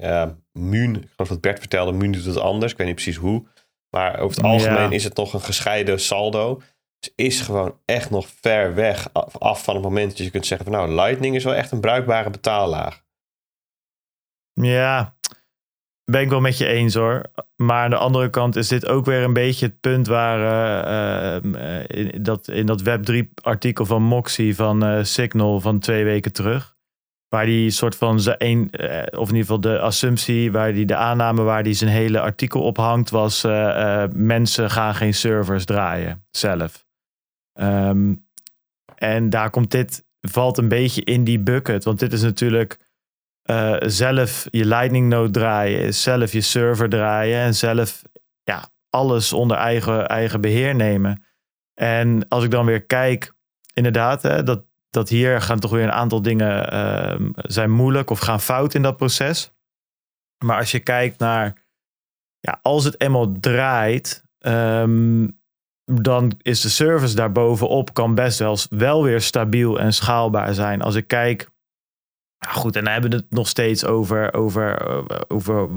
uh, 0.02 0.26
Muun, 0.52 0.94
ik 0.94 1.08
geloof 1.10 1.28
dat 1.28 1.40
Bert 1.40 1.58
vertelde, 1.58 1.92
Muun 1.92 2.12
doet 2.12 2.24
het 2.24 2.36
anders. 2.36 2.72
Ik 2.72 2.78
weet 2.78 2.86
niet 2.86 2.96
precies 2.96 3.16
hoe. 3.16 3.46
Maar 3.90 4.18
over 4.18 4.36
het 4.36 4.46
algemeen 4.46 4.92
is 4.92 5.04
het 5.04 5.16
nog 5.16 5.34
een 5.34 5.40
gescheiden 5.40 6.00
saldo. 6.00 6.60
Het 7.00 7.12
is 7.14 7.40
gewoon 7.40 7.78
echt 7.84 8.10
nog 8.10 8.26
ver 8.40 8.74
weg 8.74 9.12
af 9.38 9.64
van 9.64 9.74
het 9.74 9.84
moment 9.84 10.08
dat 10.08 10.26
je 10.26 10.30
kunt 10.30 10.46
zeggen 10.46 10.66
van 10.66 10.74
nou, 10.74 10.94
Lightning 10.94 11.34
is 11.34 11.44
wel 11.44 11.54
echt 11.54 11.70
een 11.70 11.80
bruikbare 11.80 12.30
betaallaag. 12.30 13.02
Ja, 14.52 15.16
ben 16.04 16.20
ik 16.20 16.28
wel 16.28 16.40
met 16.40 16.58
je 16.58 16.66
eens 16.66 16.94
hoor. 16.94 17.22
Maar 17.56 17.84
aan 17.84 17.90
de 17.90 17.96
andere 17.96 18.30
kant 18.30 18.56
is 18.56 18.68
dit 18.68 18.86
ook 18.86 19.04
weer 19.04 19.22
een 19.22 19.32
beetje 19.32 19.66
het 19.66 19.80
punt 19.80 20.06
waar 20.06 20.38
uh, 21.42 21.52
uh, 21.52 21.84
in, 21.86 22.22
dat, 22.22 22.48
in 22.48 22.66
dat 22.66 22.82
Web3 22.82 23.16
artikel 23.34 23.86
van 23.86 24.02
Moxie 24.02 24.54
van 24.54 24.84
uh, 24.84 25.04
Signal 25.04 25.60
van 25.60 25.78
twee 25.78 26.04
weken 26.04 26.32
terug. 26.32 26.78
Waar 27.30 27.46
die 27.46 27.70
soort 27.70 27.96
van 27.96 28.20
zijn, 28.20 28.70
eh, 28.70 29.18
of 29.20 29.28
in 29.28 29.34
ieder 29.34 29.40
geval 29.40 29.60
de 29.60 29.78
assumptie, 29.78 30.52
waar 30.52 30.72
die 30.72 30.86
de 30.86 30.96
aanname 30.96 31.42
waar 31.42 31.62
die 31.62 31.74
zijn 31.74 31.90
hele 31.90 32.20
artikel 32.20 32.62
op 32.62 32.76
hangt, 32.76 33.10
was 33.10 33.44
uh, 33.44 34.04
mensen 34.14 34.70
gaan 34.70 34.94
geen 34.94 35.14
servers 35.14 35.64
draaien 35.64 36.24
zelf. 36.30 36.84
Um, 37.60 38.28
en 38.94 39.30
daar 39.30 39.50
komt 39.50 39.70
dit, 39.70 40.04
valt 40.20 40.58
een 40.58 40.68
beetje 40.68 41.04
in 41.04 41.24
die 41.24 41.38
bucket. 41.38 41.84
Want 41.84 41.98
dit 41.98 42.12
is 42.12 42.22
natuurlijk 42.22 42.78
zelf 43.78 44.46
je 44.50 44.64
Lightning 44.64 45.08
node 45.08 45.30
draaien, 45.30 45.94
zelf 45.94 46.32
je 46.32 46.40
server 46.40 46.88
draaien 46.88 47.40
en 47.40 47.54
zelf 47.54 48.02
ja, 48.42 48.68
alles 48.90 49.32
onder 49.32 49.56
eigen, 49.56 50.08
eigen 50.08 50.40
beheer 50.40 50.74
nemen. 50.74 51.24
En 51.74 52.28
als 52.28 52.44
ik 52.44 52.50
dan 52.50 52.66
weer 52.66 52.84
kijk, 52.84 53.32
inderdaad, 53.74 54.22
hè, 54.22 54.42
dat, 54.42 54.64
dat 54.90 55.08
hier 55.08 55.40
gaan 55.40 55.58
toch 55.58 55.70
weer 55.70 55.82
een 55.82 55.92
aantal 55.92 56.22
dingen 56.22 56.74
uh, 56.74 57.28
zijn 57.34 57.70
moeilijk 57.70 58.10
of 58.10 58.18
gaan 58.18 58.40
fout 58.40 58.74
in 58.74 58.82
dat 58.82 58.96
proces. 58.96 59.52
Maar 60.44 60.58
als 60.58 60.70
je 60.70 60.80
kijkt 60.80 61.18
naar, 61.18 61.64
ja, 62.38 62.58
als 62.62 62.84
het 62.84 63.00
eenmaal 63.00 63.32
draait, 63.40 64.24
um, 64.38 65.40
dan 65.84 66.32
is 66.42 66.60
de 66.60 66.68
service 66.68 67.14
daarbovenop 67.14 67.94
kan 67.94 68.14
best 68.14 68.38
wel, 68.38 68.58
wel 68.70 69.02
weer 69.02 69.20
stabiel 69.20 69.80
en 69.80 69.92
schaalbaar 69.92 70.54
zijn. 70.54 70.82
Als 70.82 70.94
ik 70.94 71.06
kijk, 71.06 71.50
goed, 72.48 72.76
en 72.76 72.84
dan 72.84 72.92
hebben 72.92 73.10
we 73.10 73.16
het 73.16 73.30
nog 73.30 73.48
steeds 73.48 73.84
over, 73.84 74.34
over, 74.34 74.86
over 75.28 75.68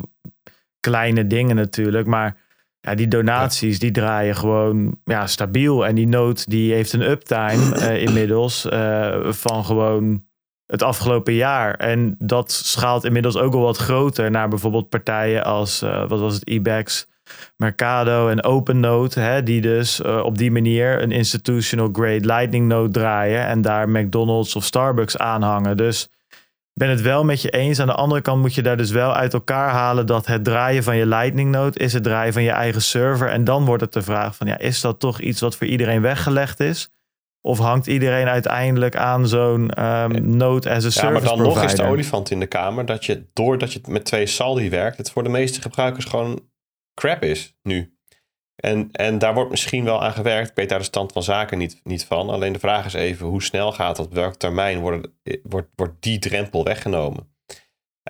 kleine 0.79 1.27
dingen 1.27 1.55
natuurlijk, 1.55 2.07
maar 2.07 2.42
ja, 2.85 2.95
die 2.95 3.07
donaties 3.07 3.79
die 3.79 3.91
draaien 3.91 4.35
gewoon 4.35 4.97
ja, 5.03 5.27
stabiel. 5.27 5.85
En 5.85 5.95
die 5.95 6.07
nood 6.07 6.49
die 6.49 6.73
heeft 6.73 6.93
een 6.93 7.09
uptime 7.09 7.79
uh, 7.79 8.01
inmiddels 8.07 8.65
uh, 8.65 9.31
van 9.31 9.65
gewoon 9.65 10.23
het 10.65 10.83
afgelopen 10.83 11.33
jaar. 11.33 11.75
En 11.75 12.15
dat 12.19 12.51
schaalt 12.51 13.03
inmiddels 13.03 13.37
ook 13.37 13.53
al 13.53 13.61
wat 13.61 13.77
groter 13.77 14.31
naar 14.31 14.47
bijvoorbeeld 14.47 14.89
partijen 14.89 15.43
als, 15.43 15.83
uh, 15.83 16.07
wat 16.07 16.19
was 16.19 16.33
het, 16.33 16.47
Ebax, 16.47 17.07
Mercado 17.57 18.29
en 18.29 18.43
OpenNode. 18.43 19.19
Hè, 19.19 19.43
die 19.43 19.61
dus 19.61 20.01
op 20.01 20.37
die 20.37 20.51
manier 20.51 21.01
een 21.01 21.11
institutional 21.11 21.89
grade 21.91 22.25
lightning 22.25 22.67
node 22.67 22.91
draaien. 22.91 23.45
En 23.45 23.61
daar 23.61 23.89
McDonald's 23.89 24.55
of 24.55 24.63
Starbucks 24.63 25.17
aanhangen. 25.17 25.77
Dus 25.77 26.09
ben 26.73 26.89
het 26.89 27.01
wel 27.01 27.23
met 27.23 27.41
je 27.41 27.49
eens. 27.49 27.79
Aan 27.79 27.87
de 27.87 27.93
andere 27.93 28.21
kant 28.21 28.41
moet 28.41 28.53
je 28.53 28.61
daar 28.61 28.77
dus 28.77 28.91
wel 28.91 29.13
uit 29.13 29.33
elkaar 29.33 29.69
halen 29.69 30.05
dat 30.05 30.25
het 30.25 30.43
draaien 30.43 30.83
van 30.83 30.97
je 30.97 31.05
Lightning 31.05 31.51
node 31.51 31.79
is 31.79 31.93
het 31.93 32.03
draaien 32.03 32.33
van 32.33 32.43
je 32.43 32.51
eigen 32.51 32.81
server. 32.81 33.29
En 33.29 33.43
dan 33.43 33.65
wordt 33.65 33.81
het 33.81 33.93
de 33.93 34.01
vraag 34.01 34.35
van 34.35 34.47
ja, 34.47 34.57
is 34.57 34.81
dat 34.81 34.99
toch 34.99 35.19
iets 35.19 35.41
wat 35.41 35.55
voor 35.55 35.67
iedereen 35.67 36.01
weggelegd 36.01 36.59
is? 36.59 36.89
Of 37.41 37.57
hangt 37.57 37.87
iedereen 37.87 38.27
uiteindelijk 38.27 38.95
aan 38.95 39.27
zo'n 39.27 39.83
um, 39.83 40.37
node 40.37 40.69
as 40.69 40.85
a 40.85 40.89
service 40.89 41.05
Ja, 41.05 41.11
maar 41.11 41.21
dan 41.21 41.37
provider? 41.37 41.61
nog 41.61 41.71
is 41.71 41.77
de 41.77 41.83
olifant 41.83 42.31
in 42.31 42.39
de 42.39 42.47
kamer 42.47 42.85
dat 42.85 43.05
je 43.05 43.25
doordat 43.33 43.73
je 43.73 43.81
met 43.87 44.05
twee 44.05 44.25
saldi 44.25 44.69
werkt, 44.69 44.97
het 44.97 45.11
voor 45.11 45.23
de 45.23 45.29
meeste 45.29 45.61
gebruikers 45.61 46.05
gewoon 46.05 46.41
crap 46.93 47.23
is 47.23 47.55
nu. 47.61 47.92
En, 48.65 48.91
en 48.91 49.17
daar 49.17 49.33
wordt 49.33 49.49
misschien 49.49 49.83
wel 49.83 50.03
aan 50.03 50.13
gewerkt. 50.13 50.49
Ik 50.49 50.55
weet 50.55 50.69
daar 50.69 50.79
de 50.79 50.85
stand 50.85 51.11
van 51.11 51.23
zaken 51.23 51.57
niet, 51.57 51.81
niet 51.83 52.05
van. 52.05 52.29
Alleen 52.29 52.53
de 52.53 52.59
vraag 52.59 52.85
is 52.85 52.93
even 52.93 53.27
hoe 53.27 53.43
snel 53.43 53.71
gaat 53.71 53.95
dat? 53.95 54.05
Op 54.05 54.13
welk 54.13 54.35
termijn 54.35 54.79
wordt, 54.79 55.07
wordt, 55.43 55.67
wordt 55.75 56.01
die 56.01 56.19
drempel 56.19 56.63
weggenomen? 56.63 57.33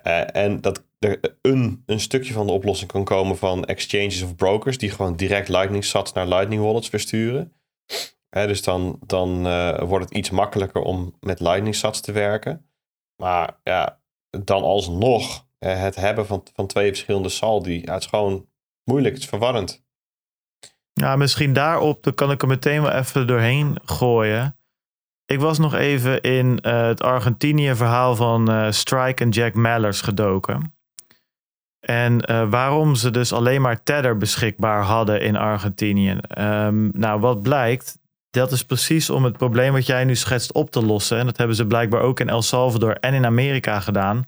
Uh, 0.08 0.36
en 0.36 0.62
dat 0.62 0.84
er 1.00 1.38
een, 1.42 1.84
een 1.86 2.00
stukje 2.00 2.34
van 2.34 2.46
de 2.46 2.52
oplossing 2.52 2.92
kan 2.92 3.04
komen 3.04 3.38
van 3.38 3.66
exchanges 3.66 4.22
of 4.22 4.36
brokers 4.36 4.78
die 4.78 4.90
gewoon 4.90 5.16
direct 5.16 5.48
Lightning 5.48 5.86
sats 5.86 6.14
naar 6.14 6.28
Lightning 6.28 6.62
wallets 6.62 6.90
versturen. 6.90 7.54
Dus 8.30 8.64
dan, 8.64 9.00
dan 9.06 9.48
uh, 9.48 9.80
wordt 9.80 10.06
het 10.06 10.18
iets 10.18 10.30
makkelijker 10.30 10.82
om 10.82 11.18
met 11.20 11.40
Lightning 11.40 11.76
sats 11.76 12.02
te 12.02 12.12
werken. 12.12 12.70
Maar 13.16 13.60
ja, 13.64 14.02
dan 14.30 14.64
alsnog 14.64 15.48
het 15.60 15.96
hebben 15.96 16.26
van, 16.26 16.44
van 16.54 16.68
twee 16.68 16.88
verschillende 16.88 17.30
saldi, 17.30 17.82
het 17.86 18.02
is 18.02 18.06
gewoon 18.06 18.48
moeilijk, 18.84 19.14
het 19.14 19.24
is 19.24 19.30
verwarrend. 19.30 19.84
Ja, 20.94 21.16
misschien 21.16 21.54
daarop, 21.54 22.04
dan 22.04 22.14
kan 22.14 22.32
ik 22.32 22.42
er 22.42 22.48
meteen 22.48 22.82
wel 22.82 22.92
even 22.92 23.28
doorheen 23.28 23.78
gooien. 23.86 24.58
Ik 25.26 25.40
was 25.40 25.58
nog 25.58 25.74
even 25.74 26.22
in 26.22 26.60
uh, 26.62 26.82
het 26.86 27.02
Argentinië-verhaal 27.02 28.16
van 28.16 28.52
uh, 28.52 28.72
Strike 28.72 29.24
en 29.24 29.30
Jack 29.30 29.54
Mallers 29.54 30.02
gedoken. 30.02 30.76
En 31.80 32.32
uh, 32.32 32.50
waarom 32.50 32.96
ze 32.96 33.12
dus 33.12 33.34
alleen 33.34 33.62
maar 33.62 33.84
Tether 33.84 34.18
beschikbaar 34.18 34.82
hadden 34.82 35.22
in 35.22 35.36
Argentinië. 35.36 36.18
Um, 36.38 36.92
nou, 36.94 37.20
wat 37.20 37.42
blijkt, 37.42 38.00
dat 38.30 38.52
is 38.52 38.66
precies 38.66 39.10
om 39.10 39.24
het 39.24 39.38
probleem 39.38 39.74
wat 39.74 39.86
jij 39.86 40.04
nu 40.04 40.16
schetst 40.16 40.54
op 40.54 40.72
te 40.72 40.86
lossen. 40.86 41.18
En 41.18 41.26
dat 41.26 41.38
hebben 41.38 41.56
ze 41.56 41.68
blijkbaar 41.68 42.02
ook 42.02 42.20
in 42.20 42.30
El 42.30 42.42
Salvador 42.42 42.98
en 43.00 43.14
in 43.14 43.26
Amerika 43.26 43.80
gedaan. 43.80 44.24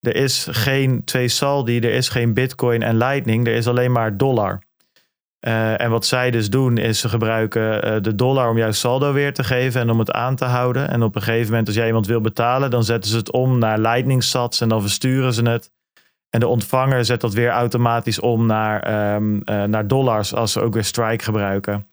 Er 0.00 0.16
is 0.16 0.46
geen 0.50 1.04
twee 1.04 1.28
saldi, 1.28 1.80
er 1.80 1.92
is 1.92 2.08
geen 2.08 2.34
bitcoin 2.34 2.82
en 2.82 2.96
lightning, 2.96 3.46
er 3.46 3.54
is 3.54 3.66
alleen 3.66 3.92
maar 3.92 4.16
dollar. 4.16 4.62
Uh, 5.40 5.80
en 5.80 5.90
wat 5.90 6.06
zij 6.06 6.30
dus 6.30 6.50
doen, 6.50 6.76
is 6.76 7.00
ze 7.00 7.08
gebruiken 7.08 7.86
uh, 7.86 8.02
de 8.02 8.14
dollar 8.14 8.50
om 8.50 8.58
jouw 8.58 8.72
saldo 8.72 9.12
weer 9.12 9.34
te 9.34 9.44
geven 9.44 9.80
en 9.80 9.90
om 9.90 9.98
het 9.98 10.12
aan 10.12 10.36
te 10.36 10.44
houden. 10.44 10.90
En 10.90 11.02
op 11.02 11.14
een 11.16 11.22
gegeven 11.22 11.48
moment, 11.48 11.66
als 11.66 11.76
jij 11.76 11.86
iemand 11.86 12.06
wil 12.06 12.20
betalen, 12.20 12.70
dan 12.70 12.84
zetten 12.84 13.10
ze 13.10 13.16
het 13.16 13.32
om 13.32 13.58
naar 13.58 13.78
lightning 13.78 14.22
sats 14.22 14.60
en 14.60 14.68
dan 14.68 14.80
versturen 14.80 15.32
ze 15.32 15.42
het. 15.42 15.72
En 16.30 16.40
de 16.40 16.46
ontvanger 16.46 17.04
zet 17.04 17.20
dat 17.20 17.32
weer 17.32 17.50
automatisch 17.50 18.20
om 18.20 18.46
naar, 18.46 19.14
um, 19.14 19.34
uh, 19.34 19.64
naar 19.64 19.86
dollars 19.86 20.34
als 20.34 20.52
ze 20.52 20.60
ook 20.60 20.74
weer 20.74 20.84
strike 20.84 21.24
gebruiken. 21.24 21.86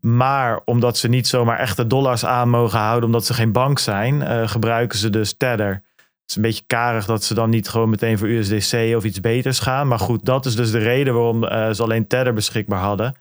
Maar 0.00 0.60
omdat 0.64 0.98
ze 0.98 1.08
niet 1.08 1.26
zomaar 1.26 1.58
echte 1.58 1.86
dollars 1.86 2.24
aan 2.24 2.48
mogen 2.48 2.78
houden, 2.78 3.04
omdat 3.04 3.26
ze 3.26 3.34
geen 3.34 3.52
bank 3.52 3.78
zijn, 3.78 4.48
gebruiken 4.48 4.98
ze 4.98 5.10
dus 5.10 5.36
Tether. 5.36 5.82
Is 6.28 6.36
een 6.36 6.42
beetje 6.42 6.64
karig 6.66 7.06
dat 7.06 7.24
ze 7.24 7.34
dan 7.34 7.50
niet 7.50 7.68
gewoon 7.68 7.90
meteen 7.90 8.18
voor 8.18 8.28
USDC 8.28 8.96
of 8.96 9.04
iets 9.04 9.20
beters 9.20 9.58
gaan. 9.58 9.88
Maar 9.88 9.98
goed, 9.98 10.24
dat 10.24 10.46
is 10.46 10.56
dus 10.56 10.70
de 10.70 10.78
reden 10.78 11.14
waarom 11.14 11.44
uh, 11.44 11.70
ze 11.70 11.82
alleen 11.82 12.06
Tether 12.06 12.32
beschikbaar 12.32 12.80
hadden. 12.80 13.14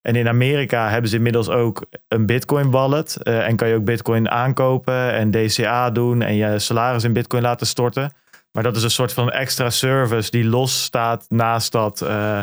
En 0.00 0.16
in 0.16 0.28
Amerika 0.28 0.88
hebben 0.90 1.10
ze 1.10 1.16
inmiddels 1.16 1.48
ook 1.48 1.86
een 2.08 2.26
Bitcoin 2.26 2.70
wallet. 2.70 3.18
Uh, 3.22 3.46
en 3.46 3.56
kan 3.56 3.68
je 3.68 3.74
ook 3.74 3.84
Bitcoin 3.84 4.30
aankopen 4.30 5.12
en 5.12 5.30
DCA 5.30 5.90
doen 5.90 6.22
en 6.22 6.34
je 6.34 6.58
salaris 6.58 7.04
in 7.04 7.12
Bitcoin 7.12 7.42
laten 7.42 7.66
storten. 7.66 8.12
Maar 8.52 8.62
dat 8.62 8.76
is 8.76 8.82
een 8.82 8.90
soort 8.90 9.12
van 9.12 9.30
extra 9.30 9.70
service 9.70 10.30
die 10.30 10.44
los 10.44 10.82
staat 10.82 11.26
naast 11.28 11.72
dat. 11.72 12.02
Uh, 12.02 12.40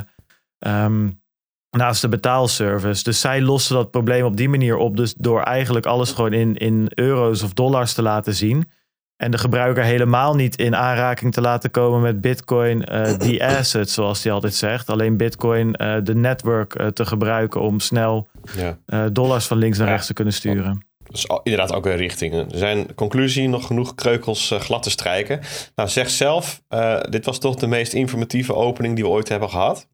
um, 0.60 1.24
naast 1.70 2.02
de 2.02 2.10
betaalservice. 2.10 3.04
Dus 3.04 3.20
zij 3.20 3.42
lossen 3.42 3.76
dat 3.76 3.92
probleem 3.92 4.26
op 4.26 4.38
die 4.38 4.50
manier 4.50 4.78
op. 4.78 4.98
Dus 4.98 5.14
door 5.18 5.42
eigenlijk 5.42 5.86
alles 5.86 6.12
gewoon 6.12 6.34
in, 6.34 6.56
in 6.56 6.92
euro's 6.94 7.44
of 7.44 7.54
dollars 7.54 7.94
te 7.94 8.02
laten 8.02 8.34
zien. 8.34 8.70
En 9.18 9.32
de 9.32 9.38
gebruiker 9.38 9.84
helemaal 9.84 10.36
niet 10.36 10.56
in 10.56 10.76
aanraking 10.76 11.34
te 11.34 11.42
laten 11.42 11.72
komen 11.72 12.02
met 12.02 12.22
Bitcoin, 12.22 12.86
uh, 12.92 13.18
die 13.28 13.46
asset, 13.46 13.90
zoals 13.90 14.24
hij 14.24 14.34
altijd 14.34 14.54
zegt. 14.54 14.90
Alleen 14.90 15.18
Bitcoin, 15.18 15.76
uh, 15.82 15.98
de 16.04 16.16
network 16.16 16.80
uh, 16.80 16.88
te 16.88 17.06
gebruiken 17.06 17.62
om 17.62 17.80
snel 17.80 18.28
ja. 18.56 19.10
dollars 19.10 19.48
van 19.48 19.58
links 19.58 19.78
naar 19.78 19.88
ja. 19.88 19.94
rechts 19.94 20.08
te 20.08 20.14
kunnen 20.14 20.34
sturen. 20.34 20.86
Dus 21.12 21.28
inderdaad 21.44 21.74
ook 21.74 21.84
weer 21.84 21.96
richtingen. 21.96 22.52
Er 22.52 22.58
zijn 22.58 22.96
conclusie 22.96 23.50
nog 23.50 23.68
genoeg 23.68 23.96
kreukels 23.96 24.54
glad 24.60 24.84
te 24.84 24.90
strijken. 24.90 25.40
Nou, 25.76 25.90
zeg 25.90 26.10
zelf, 26.10 26.62
dit 27.10 27.26
was 27.26 27.40
toch 27.40 27.56
de 27.56 27.68
meest 27.68 27.94
informatieve 27.94 28.56
opening 28.56 28.96
die 28.96 29.04
we 29.04 29.10
ooit 29.10 29.30
hebben 29.30 29.50
gehad. 29.50 29.88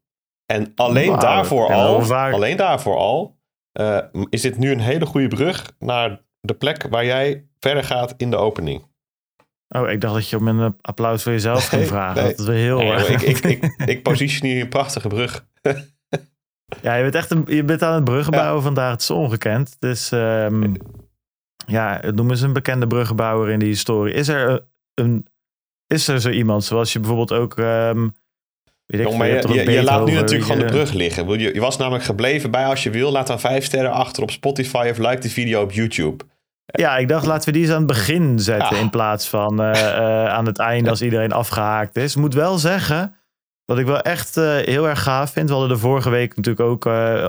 En 0.46 0.72
alleen 0.74 1.08
wow, 1.08 1.20
daarvoor 1.20 1.72
al, 1.72 2.14
alleen 2.14 2.56
daarvoor 2.56 2.96
al, 2.96 3.36
is 4.28 4.40
dit 4.40 4.58
nu 4.58 4.70
een 4.70 4.80
hele 4.80 5.06
goede 5.06 5.28
brug 5.28 5.72
naar 5.78 6.20
de 6.40 6.54
plek 6.54 6.86
waar 6.90 7.04
jij 7.04 7.46
verder 7.58 7.84
gaat 7.84 8.14
in 8.16 8.30
de 8.30 8.36
opening. 8.36 8.82
Oh, 9.74 9.90
ik 9.90 10.00
dacht 10.00 10.14
dat 10.14 10.28
je 10.28 10.36
om 10.36 10.48
een 10.48 10.76
applaus 10.80 11.22
voor 11.22 11.32
jezelf 11.32 11.66
ging 11.66 11.86
vragen. 11.86 12.22
Nee. 12.22 12.34
Dat 12.34 12.48
is 12.48 12.54
heel 12.54 12.78
nee, 12.78 13.06
ik, 13.06 13.20
ik, 13.20 13.38
ik, 13.38 13.74
ik 13.94 14.02
positioneer 14.02 14.60
een 14.60 14.68
prachtige 14.68 15.08
brug. 15.08 15.46
ja, 16.82 16.94
je 16.94 17.02
bent 17.02 17.14
echt 17.14 17.30
een, 17.30 17.44
je 17.46 17.64
bent 17.64 17.82
aan 17.82 17.94
het 17.94 18.04
bruggenbouwen 18.04 18.56
ja. 18.56 18.62
vandaag. 18.62 18.90
Het 18.90 19.00
is 19.00 19.10
ongekend. 19.10 19.76
Dus 19.78 20.10
um, 20.10 20.74
ja, 21.66 22.00
noem 22.14 22.30
eens 22.30 22.40
een 22.40 22.52
bekende 22.52 22.86
bruggenbouwer 22.86 23.50
in 23.50 23.58
die 23.58 23.68
historie. 23.68 24.14
Is 24.14 24.28
er, 24.28 24.64
een, 24.94 25.26
is 25.86 26.08
er 26.08 26.20
zo 26.20 26.30
iemand 26.30 26.64
zoals 26.64 26.92
je 26.92 26.98
bijvoorbeeld 26.98 27.32
ook... 27.32 27.56
Um, 27.56 28.14
weet 28.86 29.06
ik, 29.06 29.16
maar 29.16 29.28
je, 29.28 29.48
je, 29.48 29.54
je, 29.54 29.70
je 29.70 29.82
laat 29.82 30.06
nu 30.06 30.12
natuurlijk 30.12 30.50
gewoon 30.50 30.66
de 30.66 30.72
brug 30.72 30.92
liggen. 30.92 31.38
Je, 31.38 31.54
je 31.54 31.60
was 31.60 31.76
namelijk 31.76 32.04
gebleven 32.04 32.50
bij 32.50 32.66
als 32.66 32.82
je 32.82 32.90
wil. 32.90 33.12
Laat 33.12 33.26
dan 33.26 33.40
vijf 33.40 33.64
sterren 33.64 33.92
achter 33.92 34.22
op 34.22 34.30
Spotify 34.30 34.88
of 34.90 34.98
like 34.98 35.20
de 35.20 35.30
video 35.30 35.62
op 35.62 35.72
YouTube. 35.72 36.24
Ja, 36.72 36.96
ik 36.96 37.08
dacht 37.08 37.26
laten 37.26 37.46
we 37.46 37.52
die 37.52 37.62
eens 37.62 37.72
aan 37.72 37.78
het 37.78 37.86
begin 37.86 38.38
zetten 38.38 38.76
ja. 38.76 38.82
in 38.82 38.90
plaats 38.90 39.28
van 39.28 39.62
uh, 39.62 39.70
uh, 39.70 40.26
aan 40.28 40.46
het 40.46 40.58
einde 40.58 40.90
als 40.90 41.02
iedereen 41.02 41.32
afgehaakt 41.32 41.96
is. 41.96 42.16
Moet 42.16 42.34
wel 42.34 42.58
zeggen, 42.58 43.14
wat 43.64 43.78
ik 43.78 43.86
wel 43.86 44.00
echt 44.00 44.36
uh, 44.36 44.56
heel 44.56 44.88
erg 44.88 45.02
gaaf 45.02 45.30
vind. 45.30 45.48
We 45.48 45.54
hadden 45.54 45.72
er 45.72 45.78
vorige 45.78 46.10
week 46.10 46.36
natuurlijk 46.36 46.68
ook 46.68 46.84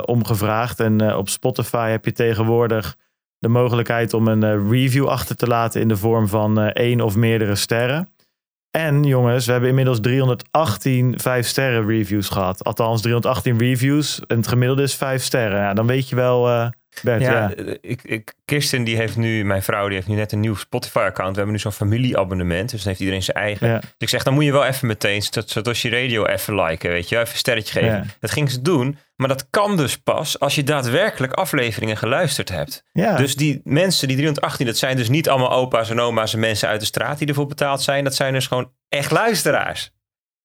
om 0.06 0.24
gevraagd. 0.24 0.80
En 0.80 1.16
op 1.16 1.28
Spotify 1.28 1.88
heb 1.90 2.04
je 2.04 2.12
tegenwoordig 2.12 2.96
de 3.38 3.48
mogelijkheid 3.48 4.14
om 4.14 4.28
een 4.28 4.70
review 4.70 5.06
achter 5.06 5.36
te 5.36 5.46
laten 5.46 5.80
in 5.80 5.88
de 5.88 5.96
vorm 5.96 6.28
van 6.28 6.68
één 6.68 7.00
of 7.00 7.16
meerdere 7.16 7.54
sterren. 7.54 8.08
En 8.70 9.02
jongens, 9.02 9.46
we 9.46 9.52
hebben 9.52 9.68
inmiddels 9.68 10.00
318 10.00 11.20
vijf 11.20 11.46
sterren 11.46 11.86
reviews 11.86 12.28
gehad. 12.28 12.64
Althans 12.64 13.02
318 13.02 13.58
reviews 13.58 14.20
en 14.26 14.36
het 14.36 14.48
gemiddelde 14.48 14.82
is 14.82 14.94
vijf 14.94 15.22
sterren. 15.22 15.60
Ja, 15.60 15.74
dan 15.74 15.86
weet 15.86 16.08
je 16.08 16.16
wel... 16.16 16.70
Bert, 17.02 17.20
ja, 17.20 17.32
ja. 17.32 17.52
Ik, 17.80 18.02
ik, 18.02 18.34
Kirsten 18.44 18.84
die 18.84 18.96
heeft 18.96 19.16
nu, 19.16 19.44
mijn 19.44 19.62
vrouw, 19.62 19.86
die 19.86 19.94
heeft 19.94 20.08
nu 20.08 20.14
net 20.14 20.32
een 20.32 20.40
nieuw 20.40 20.54
Spotify-account. 20.54 21.30
We 21.30 21.36
hebben 21.36 21.52
nu 21.52 21.58
zo'n 21.58 21.72
familieabonnement, 21.72 22.70
dus 22.70 22.78
dan 22.78 22.88
heeft 22.88 23.00
iedereen 23.00 23.22
zijn 23.22 23.36
eigen. 23.36 23.68
Ja. 23.68 23.78
Dus 23.78 23.90
ik 23.98 24.08
zeg, 24.08 24.22
dan 24.22 24.34
moet 24.34 24.44
je 24.44 24.52
wel 24.52 24.64
even 24.64 24.86
meteen 24.86 25.22
Satoshi 25.22 25.90
Radio 25.90 26.26
even 26.26 26.62
liken, 26.62 26.90
weet 26.90 27.08
je, 27.08 27.18
even 27.18 27.32
een 27.32 27.38
sterretje 27.38 27.72
geven. 27.72 27.96
Ja. 27.96 28.04
Dat 28.20 28.30
ging 28.30 28.50
ze 28.50 28.62
doen, 28.62 28.98
maar 29.16 29.28
dat 29.28 29.46
kan 29.50 29.76
dus 29.76 29.96
pas 29.96 30.40
als 30.40 30.54
je 30.54 30.64
daadwerkelijk 30.64 31.32
afleveringen 31.32 31.96
geluisterd 31.96 32.48
hebt. 32.48 32.84
Ja. 32.92 33.16
Dus 33.16 33.36
die 33.36 33.60
mensen, 33.64 34.08
die 34.08 34.16
318, 34.16 34.66
dat 34.66 34.76
zijn 34.76 34.96
dus 34.96 35.08
niet 35.08 35.28
allemaal 35.28 35.52
opa's 35.52 35.90
en 35.90 36.00
oma's 36.00 36.32
en 36.32 36.40
mensen 36.40 36.68
uit 36.68 36.80
de 36.80 36.86
straat 36.86 37.18
die 37.18 37.28
ervoor 37.28 37.46
betaald 37.46 37.82
zijn. 37.82 38.04
Dat 38.04 38.14
zijn 38.14 38.32
dus 38.32 38.46
gewoon 38.46 38.72
echt 38.88 39.10
luisteraars. 39.10 39.92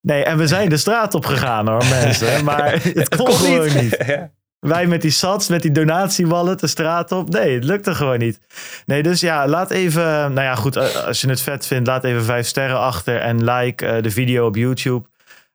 Nee, 0.02 0.24
en 0.24 0.38
we 0.38 0.48
zijn 0.48 0.70
de 0.70 0.78
straat 0.78 1.14
op 1.14 1.26
gegaan 1.26 1.68
hoor, 1.68 1.86
mensen. 1.86 2.44
Maar 2.46 2.72
het, 2.72 2.84
het 2.84 3.16
kon 3.16 3.34
gewoon 3.34 3.64
niet. 3.64 3.82
niet. 3.82 3.98
Ja. 4.08 4.32
Wij 4.60 4.88
met 4.88 5.02
die 5.02 5.12
sats, 5.12 5.48
met 5.48 5.62
die 5.62 5.72
donatiewallet 5.72 6.60
de 6.60 6.68
straat 6.68 7.12
op. 7.12 7.30
Nee, 7.30 7.56
het 7.56 7.64
lukte 7.64 7.96
gewoon 7.96 8.20
niet. 8.20 8.40
Nee, 8.86 9.04
dus 9.04 9.20
ja, 9.20 9.48
laat 9.48 9.72
even... 9.72 10.04
Nou 10.04 10.42
ja, 10.42 10.56
goed, 10.56 10.78
als 11.06 11.22
je 11.22 11.30
het 11.30 11.42
vet 11.42 11.66
vindt, 11.66 11.88
laat 11.88 12.04
even 12.04 12.24
vijf 12.24 12.48
sterren 12.48 12.80
achter. 12.80 13.20
En 13.20 13.44
like 13.44 13.96
uh, 13.96 14.04
de 14.04 14.12
video 14.12 14.46
op 14.46 14.56
YouTube. 14.56 15.08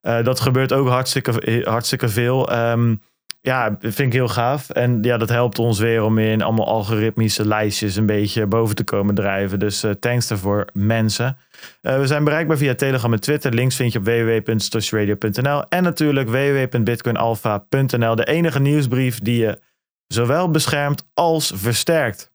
Uh, 0.03 0.25
dat 0.25 0.41
gebeurt 0.41 0.73
ook 0.73 0.89
hartstikke, 0.89 1.61
hartstikke 1.65 2.09
veel. 2.09 2.53
Um, 2.53 3.03
ja, 3.45 3.77
vind 3.81 3.99
ik 3.99 4.13
heel 4.13 4.29
gaaf. 4.29 4.71
En 4.71 5.03
ja, 5.03 5.17
dat 5.17 5.29
helpt 5.29 5.59
ons 5.59 5.79
weer 5.79 6.03
om 6.03 6.19
in 6.19 6.43
allemaal 6.43 6.67
algoritmische 6.67 7.47
lijstjes 7.47 7.97
een 7.97 8.07
beetje 8.07 8.47
boven 8.47 8.77
te 8.77 8.85
komen 8.85 9.15
drijven. 9.15 9.59
Dus 9.59 9.85
uh, 9.85 9.91
thanks 9.91 10.29
daarvoor, 10.29 10.65
mensen. 10.73 11.37
Uh, 11.83 11.99
we 11.99 12.07
zijn 12.07 12.25
bereikbaar 12.25 12.57
via 12.57 12.75
Telegram 12.75 13.13
en 13.13 13.21
Twitter. 13.21 13.53
Links 13.53 13.77
vind 13.77 13.93
je 13.93 13.99
op 13.99 14.05
www.stoshradio.nl 14.05 15.65
en 15.69 15.83
natuurlijk 15.83 16.29
www.bitcoinalpha.nl. 16.29 18.15
De 18.15 18.25
enige 18.25 18.61
nieuwsbrief 18.61 19.19
die 19.19 19.39
je 19.39 19.61
zowel 20.07 20.51
beschermt 20.51 21.07
als 21.15 21.53
versterkt. 21.55 22.33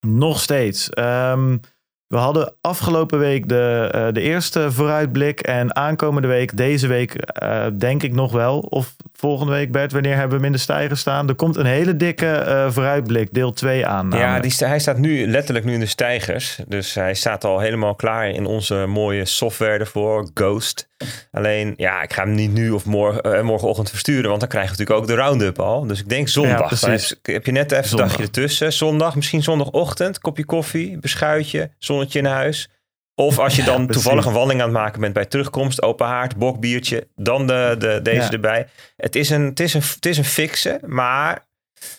Nog 0.00 0.40
steeds. 0.40 0.88
Um, 0.98 1.60
We 2.08 2.16
hadden 2.16 2.54
afgelopen 2.60 3.18
week 3.18 3.48
de, 3.48 3.92
uh, 3.94 4.06
de 4.12 4.20
eerste 4.20 4.72
vooruitblik. 4.72 5.40
En 5.40 5.76
aankomende 5.76 6.28
week, 6.28 6.56
deze 6.56 6.86
week, 6.86 7.14
uh, 7.42 7.66
denk 7.78 8.02
ik 8.02 8.12
nog 8.12 8.32
wel. 8.32 8.58
Of 8.58 8.96
volgende 9.12 9.52
week, 9.52 9.72
Bert, 9.72 9.92
wanneer 9.92 10.12
hebben 10.12 10.30
we 10.30 10.36
hem 10.36 10.44
in 10.44 10.52
de 10.52 10.58
stijger 10.58 10.96
staan? 10.96 11.28
Er 11.28 11.34
komt 11.34 11.56
een 11.56 11.66
hele 11.66 11.96
dikke 11.96 12.44
uh, 12.46 12.70
vooruitblik, 12.70 13.34
deel 13.34 13.52
2 13.52 13.86
aan. 13.86 14.10
Ja, 14.10 14.40
die, 14.40 14.52
hij 14.58 14.78
staat 14.78 14.98
nu 14.98 15.26
letterlijk 15.26 15.64
nu 15.64 15.72
in 15.72 15.80
de 15.80 15.86
stijgers. 15.86 16.58
Dus 16.66 16.94
hij 16.94 17.14
staat 17.14 17.44
al 17.44 17.58
helemaal 17.58 17.94
klaar 17.94 18.28
in 18.28 18.46
onze 18.46 18.86
mooie 18.86 19.24
software 19.24 19.78
ervoor, 19.78 20.30
Ghost. 20.34 20.87
Alleen, 21.30 21.74
ja, 21.76 22.02
ik 22.02 22.12
ga 22.12 22.22
hem 22.22 22.34
niet 22.34 22.52
nu 22.52 22.70
of 22.70 22.84
morgen, 22.84 23.44
morgenochtend 23.44 23.90
versturen. 23.90 24.28
Want 24.28 24.40
dan 24.40 24.48
krijg 24.48 24.64
je 24.64 24.70
natuurlijk 24.70 25.00
ook 25.00 25.06
de 25.06 25.14
roundup 25.14 25.58
al. 25.60 25.86
Dus 25.86 26.00
ik 26.00 26.08
denk 26.08 26.28
zondag. 26.28 26.80
Ja, 26.80 26.98
heb 27.22 27.46
je 27.46 27.52
net 27.52 27.72
even 27.72 27.90
een 27.90 27.96
dagje 27.96 28.22
ertussen. 28.22 28.72
Zondag, 28.72 29.14
misschien 29.14 29.42
zondagochtend, 29.42 30.18
kopje 30.18 30.44
koffie, 30.44 30.98
beschuitje, 30.98 31.70
zonnetje 31.78 32.18
in 32.18 32.24
huis. 32.24 32.68
Of 33.14 33.38
als 33.38 33.56
je 33.56 33.62
dan 33.62 33.86
toevallig 33.86 34.24
een 34.24 34.32
wandeling 34.32 34.60
aan 34.60 34.68
het 34.68 34.76
maken 34.78 35.00
bent 35.00 35.12
bij 35.12 35.24
terugkomst, 35.24 35.82
open 35.82 36.06
haard, 36.06 36.36
bokbiertje, 36.36 37.08
dan 37.16 37.46
de, 37.46 37.74
de, 37.78 38.00
deze 38.02 38.28
erbij. 38.28 38.68
Het 38.96 39.16
is, 39.16 39.30
een, 39.30 39.42
het, 39.44 39.60
is 39.60 39.74
een, 39.74 39.82
het 39.94 40.06
is 40.06 40.18
een 40.18 40.24
fixe, 40.24 40.80
maar 40.86 41.46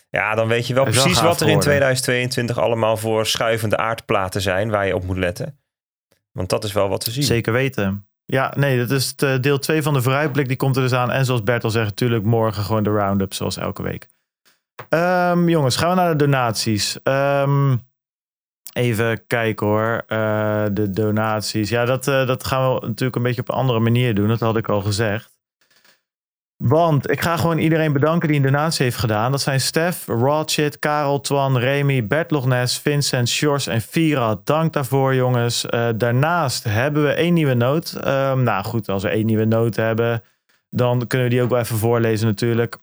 ja, 0.10 0.36
dan 0.36 0.48
weet 0.48 0.68
je 0.68 0.74
wel 0.74 0.84
precies 0.84 1.22
wat 1.22 1.42
er 1.42 1.50
in 1.50 1.60
2022 1.60 2.58
allemaal 2.58 2.98
voor 2.98 3.26
schuivende 3.26 3.78
aardplaten 3.78 4.42
zijn 4.42 4.70
waar 4.70 4.88
je 4.88 4.96
op 4.96 5.04
moet 5.04 5.18
letten. 5.18 5.60
Want 6.32 6.50
dat 6.50 6.64
is 6.64 6.72
wel 6.72 6.90
wat 6.90 7.02
te 7.04 7.12
zien. 7.12 7.24
Zeker 7.24 7.54
weten. 7.54 8.09
Ja, 8.32 8.54
nee, 8.58 8.78
dat 8.78 8.92
is 8.92 9.08
het, 9.08 9.24
eh, 9.24 9.40
deel 9.40 9.60
2 9.60 9.82
van 9.82 9.94
de 9.94 10.02
vooruitblik. 10.02 10.48
Die 10.48 10.58
komt 10.58 10.76
er 10.76 10.82
dus 10.82 10.94
aan. 10.94 11.12
En 11.12 11.26
zoals 11.26 11.44
Bert 11.44 11.64
al 11.64 11.70
zegt, 11.70 11.88
natuurlijk 11.88 12.26
morgen 12.26 12.64
gewoon 12.64 12.84
de 12.84 12.90
roundup, 12.90 13.34
zoals 13.34 13.58
elke 13.58 13.84
week. 13.84 14.08
Um, 14.90 15.50
jongens, 15.50 15.76
gaan 15.76 15.90
we 15.90 15.96
naar 15.96 16.18
de 16.18 16.26
donaties. 16.26 16.98
Um, 17.04 17.88
Even 18.74 19.28
kijken 19.28 19.68
hoor. 19.68 20.04
Uh, 20.08 20.66
de 20.72 20.90
donaties. 20.90 21.70
Ja, 21.70 21.86
dat, 21.86 22.08
uh, 22.08 22.28
dat 22.28 22.44
gaan 22.44 22.74
we 22.74 22.80
natuurlijk 22.80 23.16
een 23.16 23.24
beetje 23.24 23.42
op 23.42 23.50
een 23.50 23.56
andere 23.56 23.80
manier 23.80 24.16
doen. 24.16 24.28
Dat 24.28 24.40
had 24.40 24.58
ik 24.58 24.70
al 24.70 24.82
gezegd. 24.82 25.39
Want 26.64 27.10
ik 27.10 27.22
ga 27.22 27.38
gewoon 27.38 27.58
iedereen 27.58 27.94
bedanken 27.94 28.28
die 28.28 28.38
een 28.38 28.44
donatie 28.44 28.84
heeft 28.84 28.98
gedaan. 28.98 29.32
Dat 29.32 29.42
zijn 29.42 29.62
Stef, 29.62 30.06
Rodshit, 30.06 30.80
Karel, 30.80 31.22
Twan, 31.22 31.58
Remy, 31.58 32.08
Bert 32.08 32.32
Lognes, 32.32 32.78
Vincent, 32.78 33.30
Sjors 33.30 33.68
en 33.68 33.82
Vira. 33.82 34.40
Dank 34.44 34.74
daarvoor, 34.74 35.16
jongens. 35.16 35.66
Uh, 35.70 35.90
daarnaast 35.96 36.64
hebben 36.64 37.04
we 37.04 37.12
één 37.12 37.34
nieuwe 37.34 37.54
noot. 37.54 37.94
Um, 38.06 38.44
nou 38.44 38.64
goed, 38.64 38.90
als 38.90 39.04
we 39.04 39.10
één 39.10 39.26
nieuwe 39.26 39.46
noot 39.46 39.76
hebben, 39.76 40.24
dan 40.70 41.08
kunnen 41.08 41.28
we 41.28 41.34
die 41.34 41.44
ook 41.44 41.50
wel 41.50 41.60
even 41.60 41.78
voorlezen 41.78 42.28
natuurlijk. 42.28 42.78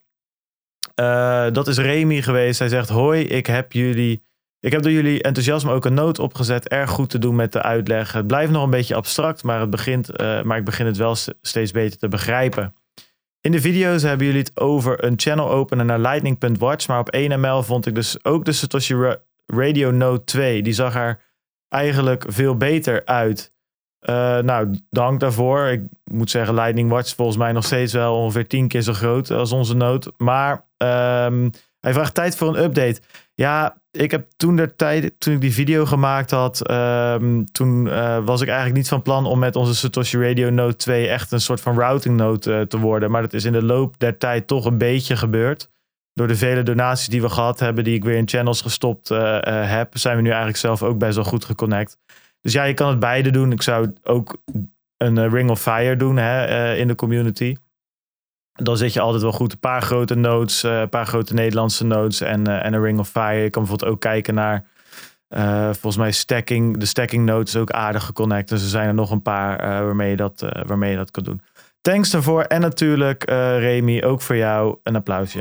Uh, 0.99 1.45
dat 1.51 1.67
is 1.67 1.77
Remy 1.77 2.21
geweest. 2.21 2.59
Hij 2.59 2.69
zegt: 2.69 2.89
Hoi, 2.89 3.23
ik 3.23 3.45
heb 3.45 3.71
jullie 3.71 4.25
ik 4.59 4.71
heb 4.71 4.81
door 4.81 4.91
jullie 4.91 5.21
enthousiasme 5.21 5.71
ook 5.71 5.85
een 5.85 5.93
noot 5.93 6.19
opgezet. 6.19 6.67
Erg 6.67 6.89
goed 6.89 7.09
te 7.09 7.17
doen 7.17 7.35
met 7.35 7.51
de 7.51 7.61
uitleg. 7.61 8.11
Het 8.11 8.27
blijft 8.27 8.51
nog 8.51 8.63
een 8.63 8.69
beetje 8.69 8.95
abstract, 8.95 9.43
maar, 9.43 9.59
het 9.59 9.69
begint, 9.69 10.21
uh, 10.21 10.41
maar 10.41 10.57
ik 10.57 10.65
begin 10.65 10.85
het 10.85 10.97
wel 10.97 11.15
steeds 11.41 11.71
beter 11.71 11.99
te 11.99 12.07
begrijpen. 12.07 12.73
In 13.47 13.53
de 13.53 13.61
video's 13.61 14.01
hebben 14.01 14.25
jullie 14.25 14.41
het 14.41 14.59
over 14.59 15.03
een 15.03 15.13
channel 15.15 15.49
openen 15.49 15.85
naar 15.85 15.99
lightning.watch. 15.99 16.87
Maar 16.87 16.99
op 16.99 17.15
1ml 17.15 17.65
vond 17.65 17.85
ik 17.85 17.95
dus 17.95 18.23
ook 18.25 18.45
de 18.45 18.51
Satoshi 18.51 19.15
Radio 19.45 19.91
Note 19.91 20.23
2. 20.23 20.61
Die 20.61 20.73
zag 20.73 20.95
er 20.95 21.21
eigenlijk 21.69 22.23
veel 22.27 22.57
beter 22.57 23.05
uit. 23.05 23.53
Uh, 24.09 24.37
nou, 24.39 24.79
dank 24.89 25.19
daarvoor. 25.19 25.67
Ik 25.67 25.81
moet 26.03 26.29
zeggen, 26.29 26.53
Lightning 26.53 26.89
Watch 26.89 27.05
is 27.05 27.13
volgens 27.13 27.37
mij 27.37 27.51
nog 27.51 27.63
steeds 27.63 27.93
wel 27.93 28.15
ongeveer 28.15 28.47
10 28.47 28.67
keer 28.67 28.81
zo 28.81 28.93
groot 28.93 29.31
als 29.31 29.51
onze 29.51 29.75
Note. 29.75 30.13
Maar 30.17 30.51
um, 30.77 31.51
hij 31.79 31.93
vraagt 31.93 32.13
tijd 32.13 32.35
voor 32.35 32.47
een 32.47 32.63
update. 32.63 33.01
Ja, 33.35 33.81
ik 33.97 34.11
heb 34.11 34.27
toen 34.37 34.55
de 34.55 34.75
tijd, 34.75 35.13
toen 35.17 35.33
ik 35.33 35.41
die 35.41 35.53
video 35.53 35.85
gemaakt 35.85 36.31
had, 36.31 36.71
um, 36.71 37.51
toen 37.51 37.85
uh, 37.85 38.25
was 38.25 38.41
ik 38.41 38.47
eigenlijk 38.47 38.77
niet 38.77 38.87
van 38.87 39.01
plan 39.01 39.25
om 39.25 39.39
met 39.39 39.55
onze 39.55 39.75
Satoshi 39.75 40.17
Radio 40.17 40.49
Note 40.49 40.75
2 40.75 41.07
echt 41.07 41.31
een 41.31 41.41
soort 41.41 41.61
van 41.61 41.77
routing 41.77 42.17
node 42.17 42.51
uh, 42.51 42.61
te 42.61 42.79
worden. 42.79 43.11
Maar 43.11 43.21
dat 43.21 43.33
is 43.33 43.45
in 43.45 43.51
de 43.51 43.63
loop 43.63 43.99
der 43.99 44.17
tijd 44.17 44.47
toch 44.47 44.65
een 44.65 44.77
beetje 44.77 45.15
gebeurd. 45.15 45.69
Door 46.13 46.27
de 46.27 46.35
vele 46.35 46.63
donaties 46.63 47.07
die 47.07 47.21
we 47.21 47.29
gehad 47.29 47.59
hebben, 47.59 47.83
die 47.83 47.95
ik 47.95 48.03
weer 48.03 48.17
in 48.17 48.27
channels 48.27 48.61
gestopt 48.61 49.09
uh, 49.09 49.39
heb, 49.69 49.97
zijn 49.97 50.15
we 50.15 50.21
nu 50.21 50.27
eigenlijk 50.27 50.57
zelf 50.57 50.83
ook 50.83 50.97
best 50.97 51.15
wel 51.15 51.23
goed 51.23 51.45
geconnect. 51.45 51.97
Dus 52.41 52.53
ja, 52.53 52.63
je 52.63 52.73
kan 52.73 52.89
het 52.89 52.99
beide 52.99 53.29
doen. 53.29 53.51
Ik 53.51 53.61
zou 53.61 53.93
ook 54.03 54.41
een 54.97 55.29
Ring 55.29 55.49
of 55.49 55.61
Fire 55.61 55.95
doen 55.95 56.17
hè, 56.17 56.75
in 56.75 56.87
de 56.87 56.95
community 56.95 57.55
dan 58.57 58.77
zit 58.77 58.93
je 58.93 58.99
altijd 58.99 59.21
wel 59.21 59.31
goed. 59.31 59.51
Een 59.51 59.59
paar 59.59 59.81
grote 59.81 60.15
notes, 60.15 60.63
uh, 60.63 60.79
een 60.79 60.89
paar 60.89 61.05
grote 61.05 61.33
Nederlandse 61.33 61.85
notes 61.85 62.21
en, 62.21 62.49
uh, 62.49 62.65
en 62.65 62.73
een 62.73 62.81
Ring 62.81 62.99
of 62.99 63.09
Fire. 63.09 63.41
Je 63.41 63.49
kan 63.49 63.61
bijvoorbeeld 63.61 63.91
ook 63.91 64.01
kijken 64.01 64.33
naar, 64.33 64.65
uh, 65.29 65.63
volgens 65.63 65.97
mij, 65.97 66.11
stacking. 66.11 66.77
De 66.77 66.85
stacking 66.85 67.25
notes 67.25 67.55
ook 67.55 67.71
aardig 67.71 68.03
geconnect. 68.03 68.49
Dus 68.49 68.61
er 68.61 68.69
zijn 68.69 68.87
er 68.87 68.93
nog 68.93 69.11
een 69.11 69.21
paar 69.21 69.57
waarmee, 69.85 70.09
je 70.09 70.15
dat, 70.15 70.45
waarmee 70.65 70.91
je 70.91 70.97
dat 70.97 71.11
kan 71.11 71.23
doen. 71.23 71.41
Thanks 71.81 72.09
daarvoor. 72.09 72.41
En 72.41 72.61
natuurlijk, 72.61 73.23
Remy, 73.59 74.03
ook 74.03 74.21
voor 74.21 74.35
jou 74.35 74.77
een 74.83 74.95
applausje. 74.95 75.39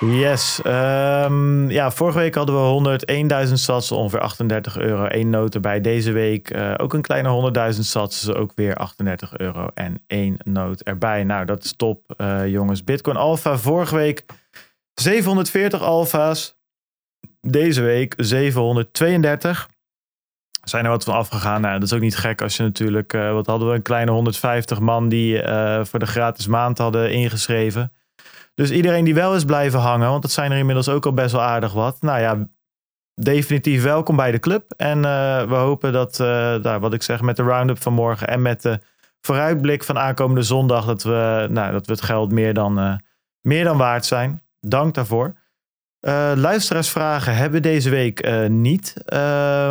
Yes. 0.00 0.60
Um, 0.66 1.70
ja, 1.70 1.90
vorige 1.90 2.18
week 2.18 2.34
hadden 2.34 2.54
we 2.54 3.00
101.000 3.46 3.52
sats, 3.52 3.92
ongeveer 3.92 4.20
38 4.20 4.78
euro. 4.78 5.04
één 5.04 5.30
noot 5.30 5.54
erbij. 5.54 5.80
Deze 5.80 6.12
week 6.12 6.50
uh, 6.50 6.74
ook 6.76 6.92
een 6.92 7.00
kleine 7.00 7.72
100.000 7.74 7.78
sats, 7.80 8.20
dus 8.20 8.34
ook 8.34 8.52
weer 8.54 8.74
38 8.74 9.36
euro 9.36 9.70
en 9.74 10.02
één 10.06 10.36
noot 10.44 10.80
erbij. 10.80 11.24
Nou, 11.24 11.44
dat 11.44 11.64
is 11.64 11.72
top, 11.72 12.14
uh, 12.16 12.48
jongens. 12.48 12.84
Bitcoin 12.84 13.16
Alpha 13.16 13.56
vorige 13.56 13.96
week 13.96 14.24
740 14.94 15.82
alfa's. 15.82 16.58
Deze 17.40 17.82
week 17.82 18.14
732. 18.16 19.68
Zijn 20.64 20.84
er 20.84 20.90
wat 20.90 21.04
van 21.04 21.14
afgegaan? 21.14 21.60
Nou, 21.60 21.74
dat 21.74 21.82
is 21.88 21.92
ook 21.92 22.00
niet 22.00 22.16
gek 22.16 22.42
als 22.42 22.56
je 22.56 22.62
natuurlijk... 22.62 23.12
Uh, 23.12 23.32
wat 23.32 23.46
hadden 23.46 23.68
we? 23.68 23.74
Een 23.74 23.82
kleine 23.82 24.10
150 24.10 24.80
man 24.80 25.08
die 25.08 25.42
voor 25.84 25.98
de 25.98 26.06
gratis 26.06 26.46
maand 26.46 26.78
hadden 26.78 27.12
ingeschreven. 27.12 27.92
Dus 28.60 28.70
iedereen 28.70 29.04
die 29.04 29.14
wel 29.14 29.34
is 29.34 29.44
blijven 29.44 29.80
hangen, 29.80 30.10
want 30.10 30.22
dat 30.22 30.30
zijn 30.30 30.52
er 30.52 30.58
inmiddels 30.58 30.88
ook 30.88 31.06
al 31.06 31.12
best 31.14 31.32
wel 31.32 31.42
aardig 31.42 31.72
wat. 31.72 32.02
Nou 32.02 32.20
ja, 32.20 32.48
definitief 33.14 33.82
welkom 33.82 34.16
bij 34.16 34.30
de 34.30 34.38
club. 34.38 34.72
En 34.76 34.98
uh, 34.98 35.42
we 35.48 35.54
hopen 35.54 35.92
dat, 35.92 36.18
uh, 36.20 36.26
nou, 36.54 36.80
wat 36.80 36.94
ik 36.94 37.02
zeg, 37.02 37.20
met 37.20 37.36
de 37.36 37.42
roundup 37.42 37.82
van 37.82 37.92
morgen 37.92 38.28
en 38.28 38.42
met 38.42 38.62
de 38.62 38.80
vooruitblik 39.20 39.84
van 39.84 39.98
aankomende 39.98 40.42
zondag, 40.42 40.84
dat 40.84 41.02
we, 41.02 41.46
nou, 41.50 41.72
dat 41.72 41.86
we 41.86 41.92
het 41.92 42.02
geld 42.02 42.32
meer 42.32 42.54
dan, 42.54 42.78
uh, 42.78 42.94
meer 43.40 43.64
dan 43.64 43.76
waard 43.76 44.04
zijn. 44.04 44.42
Dank 44.60 44.94
daarvoor. 44.94 45.34
luisteraarsvragen 46.34 47.36
hebben 47.36 47.62
deze 47.62 47.90
week 47.90 48.48
niet. 48.48 48.94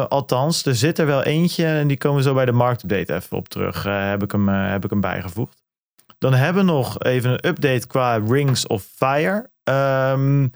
althans, 0.07 0.65
er 0.65 0.75
zit 0.75 0.99
er 0.99 1.05
wel 1.05 1.23
eentje 1.23 1.65
en 1.65 1.87
die 1.87 1.97
komen 1.97 2.23
zo 2.23 2.33
bij 2.33 2.45
de 2.45 2.51
marktupdate 2.51 3.15
even 3.15 3.37
op 3.37 3.49
terug. 3.49 3.83
heb, 3.83 4.23
ik 4.23 4.31
hem, 4.31 4.47
heb 4.47 4.83
ik 4.83 4.89
hem 4.89 5.01
bijgevoegd. 5.01 5.58
Dan 6.19 6.33
hebben 6.33 6.65
we 6.65 6.71
nog 6.71 6.99
even 6.99 7.31
een 7.31 7.47
update 7.47 7.87
qua 7.87 8.15
Rings 8.15 8.67
of 8.67 8.83
Fire. 8.95 9.49
Um, 9.63 10.51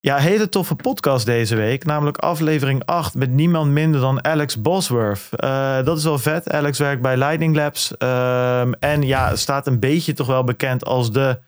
ja, 0.00 0.16
hele 0.16 0.48
toffe 0.48 0.74
podcast 0.74 1.26
deze 1.26 1.56
week. 1.56 1.84
Namelijk 1.84 2.18
aflevering 2.18 2.84
8 2.84 3.14
met 3.14 3.30
niemand 3.30 3.70
minder 3.70 4.00
dan 4.00 4.24
Alex 4.24 4.60
Bosworth. 4.60 5.28
Uh, 5.44 5.84
dat 5.84 5.98
is 5.98 6.04
wel 6.04 6.18
vet. 6.18 6.50
Alex 6.50 6.78
werkt 6.78 7.02
bij 7.02 7.16
Lightning 7.16 7.56
Labs. 7.56 7.90
Um, 7.98 8.74
en 8.74 9.02
ja, 9.02 9.36
staat 9.36 9.66
een 9.66 9.80
beetje 9.80 10.12
toch 10.12 10.26
wel 10.26 10.44
bekend 10.44 10.84
als 10.84 11.12
de 11.12 11.40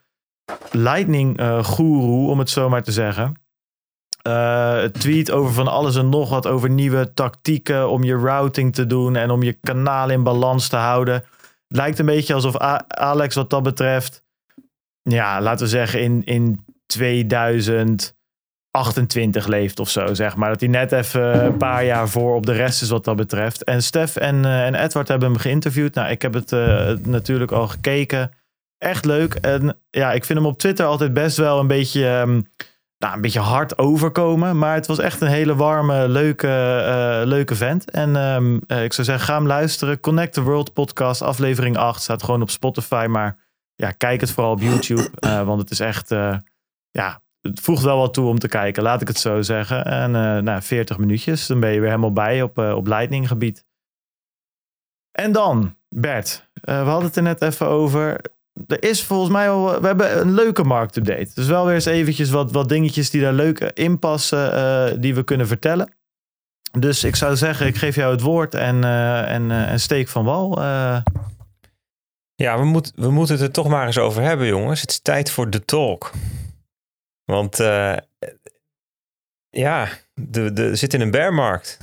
Lightning 0.71 1.41
uh, 1.41 1.65
guru, 1.65 2.27
om 2.27 2.39
het 2.39 2.51
zo 2.51 2.69
maar 2.69 2.83
te 2.83 2.93
zeggen. 2.93 3.35
Uh, 4.29 4.83
tweet 4.83 5.31
over 5.31 5.53
van 5.53 5.69
alles 5.69 5.97
en 5.97 6.09
nog 6.09 6.31
wat 6.31 6.47
over 6.47 6.71
nieuwe 6.71 7.15
tactieken 7.15 7.89
om 7.89 8.05
je 8.05 8.17
routing 8.17 8.75
te 8.75 8.87
doen 8.87 9.17
en 9.17 9.31
om 9.31 9.43
je 9.43 9.53
kanaal 9.53 10.11
in 10.11 10.23
balans 10.23 10.69
te 10.69 10.77
houden 10.77 11.25
lijkt 11.69 11.99
een 11.99 12.07
beetje 12.07 12.35
alsof 12.35 12.57
Alex 12.89 13.35
wat 13.35 13.51
dat 13.51 13.63
betreft, 13.63 14.25
ja, 15.03 15.41
laten 15.41 15.65
we 15.65 15.71
zeggen 15.71 16.01
in, 16.01 16.23
in 16.25 16.65
2028 16.87 19.47
leeft 19.47 19.81
of 19.81 19.91
zo, 19.91 20.15
zeg 20.15 20.37
maar. 20.37 20.49
Dat 20.49 20.61
hij 20.61 20.69
net 20.69 20.93
even 20.93 21.45
een 21.45 21.57
paar 21.57 21.85
jaar 21.85 22.09
voor 22.09 22.35
op 22.35 22.47
de 22.47 22.53
rest 22.53 22.83
is 22.83 22.89
wat 22.89 23.05
dat 23.05 23.17
betreft. 23.17 23.65
En 23.65 23.83
Stef 23.83 24.17
en, 24.17 24.37
uh, 24.37 24.67
en 24.67 24.75
Edward 24.75 25.09
hebben 25.09 25.29
hem 25.29 25.39
geïnterviewd. 25.39 25.95
Nou, 25.95 26.11
ik 26.11 26.23
heb 26.23 26.35
het 26.35 26.53
uh, 26.53 26.91
natuurlijk 27.03 27.53
al 27.53 27.69
gekeken. 27.69 28.31
Echt 28.79 29.05
leuk. 29.05 29.35
En 29.35 29.81
ja, 29.91 30.13
ik 30.13 30.25
vind 30.25 30.39
hem 30.39 30.49
op 30.49 30.59
Twitter 30.59 30.87
altijd 30.87 31.13
best 31.13 31.37
wel 31.37 31.61
een 31.61 31.67
beetje... 31.67 32.07
Um, 32.07 32.47
nou, 32.99 33.15
een 33.15 33.21
beetje 33.21 33.41
hard 33.41 33.79
overkomen. 33.79 34.59
Maar 34.59 34.75
het 34.75 34.87
was 34.87 34.99
echt 34.99 35.21
een 35.21 35.29
hele 35.29 35.55
warme, 35.55 36.09
leuke, 36.09 36.47
uh, 36.47 37.27
leuke 37.27 37.55
vent. 37.55 37.91
En 37.91 38.17
um, 38.17 38.61
uh, 38.67 38.85
ik 38.85 38.93
zou 38.93 39.07
zeggen, 39.07 39.27
ga 39.27 39.35
hem 39.35 39.47
luisteren. 39.47 40.01
Connect 40.01 40.33
the 40.33 40.43
World 40.43 40.73
podcast, 40.73 41.23
aflevering 41.23 41.77
8. 41.77 42.03
Staat 42.03 42.23
gewoon 42.23 42.43
op 42.43 42.51
Spotify. 42.51 43.07
Maar 43.09 43.39
ja, 43.75 43.91
kijk 43.91 44.21
het 44.21 44.31
vooral 44.31 44.53
op 44.53 44.61
YouTube. 44.61 45.11
Uh, 45.21 45.43
want 45.49 45.61
het 45.61 45.71
is 45.71 45.81
echt, 45.81 46.09
ja, 46.91 47.21
het 47.41 47.61
voegt 47.61 47.83
wel 47.83 47.99
wat 47.99 48.15
toe 48.15 48.29
om 48.29 48.39
te 48.39 48.49
kijken. 48.49 48.83
Laat 48.83 49.01
ik 49.01 49.09
het 49.09 49.19
zo 49.19 49.43
zeggen. 49.43 49.85
En 49.85 50.11
nou, 50.45 50.63
40 50.63 50.99
minuutjes, 50.99 51.47
dan 51.47 51.61
ben 51.61 51.71
je 51.71 51.81
weer 51.81 51.89
helemaal 51.89 52.13
bij 52.13 52.43
op, 52.43 52.59
op 52.59 52.87
Lightning 52.87 53.29
gebied. 53.29 53.67
En 55.13 55.33
dan, 55.33 55.77
Bert, 55.89 56.51
we 56.55 56.73
hadden 56.73 57.07
het 57.07 57.17
er 57.17 57.23
net 57.23 57.43
even 57.43 57.67
over 57.67 58.21
er 58.67 58.83
is 58.83 59.05
volgens 59.05 59.31
mij 59.31 59.51
al, 59.51 59.81
we 59.81 59.87
hebben 59.87 60.21
een 60.21 60.35
leuke 60.35 60.65
marktupdate. 60.65 61.31
Dus 61.35 61.47
wel 61.47 61.65
weer 61.65 61.75
eens 61.75 61.85
eventjes 61.85 62.31
wat, 62.31 62.53
wat 62.53 62.69
dingetjes 62.69 63.11
die 63.11 63.21
daar 63.21 63.33
leuk 63.33 63.61
in 63.61 63.99
passen, 63.99 64.55
uh, 64.55 65.01
die 65.01 65.15
we 65.15 65.25
kunnen 65.25 65.47
vertellen. 65.47 65.93
Dus 66.79 67.05
ik 67.05 67.17
zou 67.17 67.37
zeggen, 67.37 67.67
ik 67.67 67.77
geef 67.77 67.95
jou 67.95 68.13
het 68.13 68.21
woord 68.21 68.55
en, 68.55 68.77
uh, 68.77 69.33
en, 69.33 69.51
uh, 69.51 69.71
en 69.71 69.81
steek 69.81 70.09
van 70.09 70.25
wal. 70.25 70.61
Ja, 72.35 72.59
we, 72.59 72.65
moet, 72.65 72.93
we 72.95 73.11
moeten 73.11 73.35
het 73.35 73.45
er 73.45 73.51
toch 73.51 73.69
maar 73.69 73.87
eens 73.87 73.99
over 73.99 74.23
hebben, 74.23 74.47
jongens. 74.47 74.81
Het 74.81 74.91
is 74.91 74.99
tijd 74.99 75.31
voor 75.31 75.51
de 75.51 75.65
talk. 75.65 76.11
Want 77.25 77.57
ja, 79.51 79.89
de, 80.15 80.53
de, 80.53 80.77
zit 80.77 80.95
in 80.95 81.01
een 81.01 81.11
bearmarkt. 81.11 81.79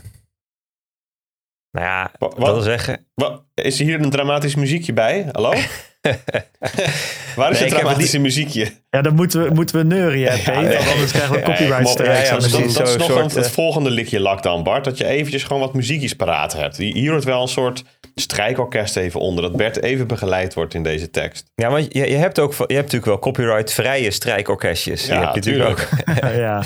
Nou 1.72 1.88
ja, 1.88 2.12
wat, 2.20 2.38
wil 2.38 2.62
zeggen... 2.62 3.06
Wat, 3.14 3.44
is 3.54 3.80
er 3.80 3.86
hier 3.86 4.02
een 4.02 4.10
dramatisch 4.10 4.56
muziekje 4.56 4.94
bij? 4.94 5.30
Hallo? 5.32 5.54
Waar 7.36 7.52
is 7.52 7.60
het 7.60 7.70
dramatische 7.70 8.20
muziekje? 8.20 8.72
Ja, 8.90 9.02
dan 9.02 9.16
moeten 9.16 9.44
we, 9.44 9.54
moeten 9.54 9.78
we 9.78 9.84
neuren, 9.84 10.20
ja, 10.20 10.32
Want 10.54 10.76
anders 10.76 11.12
krijgen 11.12 11.36
we 11.36 11.42
copyright 11.42 11.88
strikes. 11.88 12.28
Ja, 12.28 12.36
ja, 12.36 12.40
dat, 12.40 12.52
dat 12.52 12.88
is 12.88 12.96
nog 12.98 13.12
soort, 13.12 13.36
het, 13.36 13.52
volgende 13.52 13.90
likje 13.90 14.20
lak 14.20 14.44
dan, 14.44 14.64
Bart. 14.64 14.84
Dat 14.84 14.98
je 14.98 15.06
eventjes 15.06 15.44
gewoon 15.44 15.62
wat 15.62 15.74
muziekjes 15.74 16.14
paraat 16.14 16.54
hebt. 16.54 16.78
Hier 16.78 17.10
wordt 17.10 17.26
wel 17.26 17.42
een 17.42 17.48
soort 17.48 17.84
strijkorkest 18.16 18.96
even 18.96 19.20
onder. 19.20 19.44
Dat 19.44 19.56
Bert 19.56 19.82
even 19.82 20.08
begeleid 20.08 20.54
wordt 20.54 20.74
in 20.74 20.84
deze 20.84 21.10
tekst. 21.10 21.52
Ja, 21.56 21.70
want 21.70 21.94
je, 21.94 22.10
je 22.10 22.16
hebt 22.16 22.40
ook 22.40 22.52
je 22.52 22.58
hebt 22.58 22.70
natuurlijk 22.70 23.06
wel 23.06 23.20
copyright-vrije 23.20 24.12
strijkorkestjes. 24.12 25.06
Ja, 25.06 25.34
natuurlijk 25.34 25.70
ook. 25.70 25.88
ja. 26.46 26.64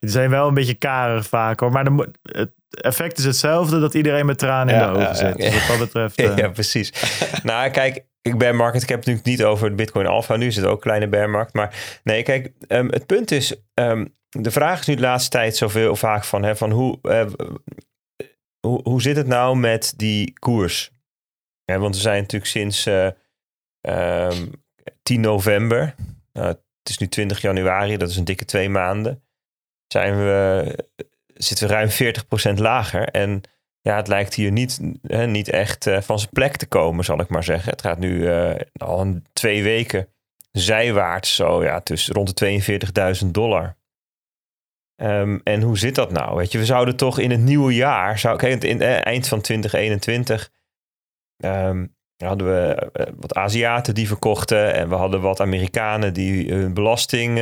Die 0.00 0.10
zijn 0.10 0.30
wel 0.30 0.48
een 0.48 0.54
beetje 0.54 0.74
karig 0.74 1.26
vaak 1.26 1.60
hoor. 1.60 1.72
Maar 1.72 1.84
de, 1.84 2.08
het 2.22 2.50
effect 2.70 3.18
is 3.18 3.24
hetzelfde 3.24 3.80
dat 3.80 3.94
iedereen 3.94 4.26
met 4.26 4.38
tranen 4.38 4.74
in 4.74 4.80
de 4.80 4.98
ogen 4.98 5.16
zit. 5.16 5.36
Dus 5.36 5.68
wat 5.68 5.78
betreft. 5.78 6.20
Uh... 6.20 6.36
Ja, 6.36 6.48
precies. 6.48 6.92
nou, 7.42 7.70
kijk, 7.70 8.04
ik 8.22 8.38
ben 8.38 8.56
market. 8.56 8.82
Ik 8.82 8.88
heb 8.88 8.98
het 8.98 9.06
natuurlijk 9.06 9.38
niet 9.38 9.46
over 9.46 9.74
Bitcoin 9.74 10.06
Alpha. 10.06 10.36
Nu 10.36 10.46
is 10.46 10.56
het 10.56 10.64
ook 10.64 10.74
een 10.74 10.80
kleine 10.80 11.08
bear 11.08 11.30
markt. 11.30 11.52
Maar 11.52 12.00
nee, 12.04 12.22
kijk, 12.22 12.52
um, 12.68 12.88
het 12.88 13.06
punt 13.06 13.30
is. 13.30 13.54
Um, 13.74 14.14
de 14.28 14.50
vraag 14.50 14.80
is 14.80 14.86
nu 14.86 14.94
de 14.94 15.00
laatste 15.00 15.30
tijd 15.30 15.56
zoveel 15.56 15.96
vaak 15.96 16.24
van, 16.24 16.42
hè, 16.42 16.56
van 16.56 16.70
hoe, 16.70 16.98
uh, 17.02 17.26
hoe, 18.60 18.80
hoe 18.82 19.02
zit 19.02 19.16
het 19.16 19.26
nou 19.26 19.56
met 19.56 19.94
die 19.96 20.32
koers? 20.38 20.90
Want 21.64 21.94
we 21.94 22.00
zijn 22.00 22.20
natuurlijk 22.20 22.50
sinds 22.50 22.86
uh, 22.86 23.08
um, 23.80 24.64
10 25.02 25.20
november. 25.20 25.94
Uh, 26.32 26.44
het 26.44 26.60
is 26.82 26.98
nu 26.98 27.08
20 27.08 27.40
januari, 27.40 27.96
dat 27.96 28.10
is 28.10 28.16
een 28.16 28.24
dikke 28.24 28.44
twee 28.44 28.68
maanden 28.68 29.22
zijn 29.92 30.16
we, 30.16 30.74
zitten 31.34 31.68
we 31.68 31.74
ruim 31.74 31.88
40% 32.56 32.58
lager. 32.58 33.08
En 33.08 33.40
ja, 33.82 33.96
het 33.96 34.08
lijkt 34.08 34.34
hier 34.34 34.52
niet, 34.52 34.80
hè, 35.02 35.26
niet 35.26 35.48
echt 35.48 35.86
uh, 35.86 36.00
van 36.00 36.18
zijn 36.18 36.30
plek 36.32 36.56
te 36.56 36.66
komen, 36.66 37.04
zal 37.04 37.20
ik 37.20 37.28
maar 37.28 37.44
zeggen. 37.44 37.70
Het 37.70 37.82
gaat 37.82 37.98
nu 37.98 38.10
uh, 38.10 38.54
al 38.76 39.00
een 39.00 39.24
twee 39.32 39.62
weken 39.62 40.08
zijwaarts, 40.50 41.34
zo 41.34 41.62
ja, 41.64 41.80
tussen 41.80 42.14
rond 42.14 42.38
de 42.38 43.16
42.000 43.24 43.30
dollar. 43.30 43.76
Um, 44.96 45.40
en 45.44 45.62
hoe 45.62 45.78
zit 45.78 45.94
dat 45.94 46.10
nou? 46.10 46.36
Weet 46.36 46.52
je, 46.52 46.58
we 46.58 46.64
zouden 46.64 46.96
toch 46.96 47.18
in 47.18 47.30
het 47.30 47.40
nieuwe 47.40 47.74
jaar, 47.74 48.18
zou, 48.18 48.46
in 48.46 48.82
uh, 48.82 49.06
eind 49.06 49.28
van 49.28 49.40
2021, 49.40 50.50
um, 51.44 51.96
hadden 52.16 52.46
we 52.46 52.90
wat 53.16 53.34
Aziaten 53.34 53.94
die 53.94 54.06
verkochten 54.06 54.74
en 54.74 54.88
we 54.88 54.94
hadden 54.94 55.20
wat 55.20 55.40
Amerikanen 55.40 56.14
die 56.14 56.52
hun 56.52 56.74
belasting 56.74 57.38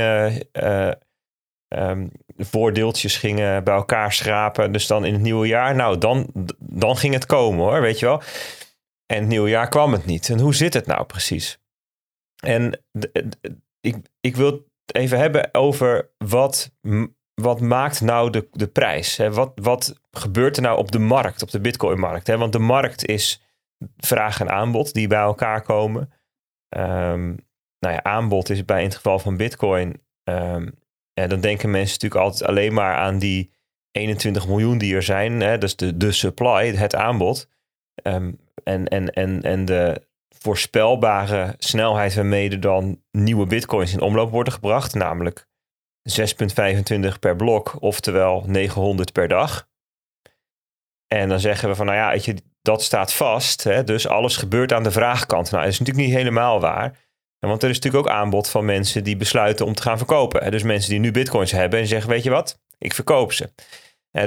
um, 1.69 2.11
voordeeltjes 2.45 3.17
gingen 3.17 3.65
bij 3.65 3.75
elkaar 3.75 4.13
schrapen. 4.13 4.73
Dus 4.73 4.87
dan 4.87 5.05
in 5.05 5.13
het 5.13 5.23
nieuwe 5.23 5.47
jaar, 5.47 5.75
nou, 5.75 5.99
dan, 5.99 6.31
dan 6.59 6.97
ging 6.97 7.15
het 7.15 7.27
komen 7.27 7.65
hoor, 7.65 7.81
weet 7.81 7.99
je 7.99 8.07
wel. 8.07 8.23
En 9.07 9.19
het 9.19 9.29
nieuwe 9.29 9.49
jaar 9.49 9.69
kwam 9.69 9.93
het 9.93 10.07
niet. 10.07 10.29
En 10.29 10.39
hoe 10.39 10.55
zit 10.55 10.75
het 10.75 10.87
nou 10.87 11.05
precies? 11.05 11.59
En 12.43 12.83
ik, 13.81 13.97
ik 14.21 14.37
wil 14.37 14.51
het 14.51 14.97
even 14.97 15.19
hebben 15.19 15.55
over 15.55 16.11
wat, 16.19 16.73
wat 17.35 17.61
maakt 17.61 18.01
nou 18.01 18.31
de, 18.31 18.49
de 18.53 18.67
prijs? 18.67 19.17
Hè? 19.17 19.33
Wat, 19.33 19.53
wat 19.55 20.01
gebeurt 20.11 20.57
er 20.57 20.63
nou 20.63 20.79
op 20.79 20.91
de 20.91 20.99
markt, 20.99 21.43
op 21.43 21.51
de 21.51 21.61
Bitcoin-markt? 21.61 22.27
Hè? 22.27 22.39
Want 22.39 22.53
de 22.53 22.59
markt 22.59 23.07
is 23.07 23.43
vraag 23.97 24.41
en 24.41 24.51
aanbod 24.51 24.95
die 24.95 25.07
bij 25.07 25.19
elkaar 25.19 25.63
komen. 25.63 26.13
Um, 26.77 27.49
nou 27.79 27.95
ja, 27.95 28.03
aanbod 28.03 28.51
is 28.51 28.65
bij 28.65 28.79
in 28.79 28.87
het 28.87 28.95
geval 28.95 29.19
van 29.19 29.37
Bitcoin 29.37 30.03
um, 30.25 30.79
en 31.23 31.29
dan 31.29 31.41
denken 31.41 31.71
mensen 31.71 31.93
natuurlijk 32.01 32.21
altijd 32.21 32.49
alleen 32.51 32.73
maar 32.73 32.97
aan 32.97 33.19
die 33.19 33.51
21 33.91 34.49
miljoen 34.49 34.79
die 34.79 34.95
er 34.95 35.03
zijn. 35.03 35.41
Hè? 35.41 35.59
Dus 35.59 35.77
de, 35.77 35.97
de 35.97 36.13
supply, 36.13 36.75
het 36.75 36.95
aanbod. 36.95 37.49
Um, 38.03 38.39
en, 38.65 38.89
en, 38.89 39.13
en, 39.13 39.43
en 39.43 39.65
de 39.65 40.09
voorspelbare 40.29 41.55
snelheid 41.59 42.15
waarmee 42.15 42.51
er 42.51 42.61
dan 42.61 43.03
nieuwe 43.11 43.47
bitcoins 43.47 43.93
in 43.93 44.01
omloop 44.01 44.31
worden 44.31 44.53
gebracht. 44.53 44.95
Namelijk 44.95 45.47
6,25 46.11 47.19
per 47.21 47.37
blok, 47.37 47.77
oftewel 47.81 48.45
900 48.47 49.13
per 49.13 49.29
dag. 49.29 49.69
En 51.07 51.29
dan 51.29 51.41
zeggen 51.41 51.69
we 51.69 51.75
van, 51.75 51.87
nou 51.87 51.99
ja, 51.99 52.11
weet 52.11 52.25
je, 52.25 52.37
dat 52.63 52.83
staat 52.83 53.13
vast. 53.13 53.65
Hè? 53.65 53.85
Dus 53.85 54.07
alles 54.09 54.37
gebeurt 54.37 54.73
aan 54.73 54.83
de 54.83 54.91
vraagkant. 54.91 55.51
Nou, 55.51 55.63
dat 55.63 55.73
is 55.73 55.79
natuurlijk 55.79 56.07
niet 56.07 56.17
helemaal 56.17 56.61
waar 56.61 56.99
want 57.49 57.63
er 57.63 57.69
is 57.69 57.79
natuurlijk 57.79 58.07
ook 58.07 58.13
aanbod 58.13 58.49
van 58.49 58.65
mensen 58.65 59.05
die 59.05 59.17
besluiten 59.17 59.67
om 59.67 59.75
te 59.75 59.83
gaan 59.83 59.99
verkopen. 59.99 60.51
Dus 60.51 60.63
mensen 60.63 60.91
die 60.91 60.99
nu 60.99 61.11
bitcoins 61.11 61.51
hebben 61.51 61.79
en 61.79 61.87
zeggen, 61.87 62.11
weet 62.11 62.23
je 62.23 62.31
wat, 62.31 62.61
ik 62.79 62.95
verkoop 62.95 63.33
ze. 63.33 63.53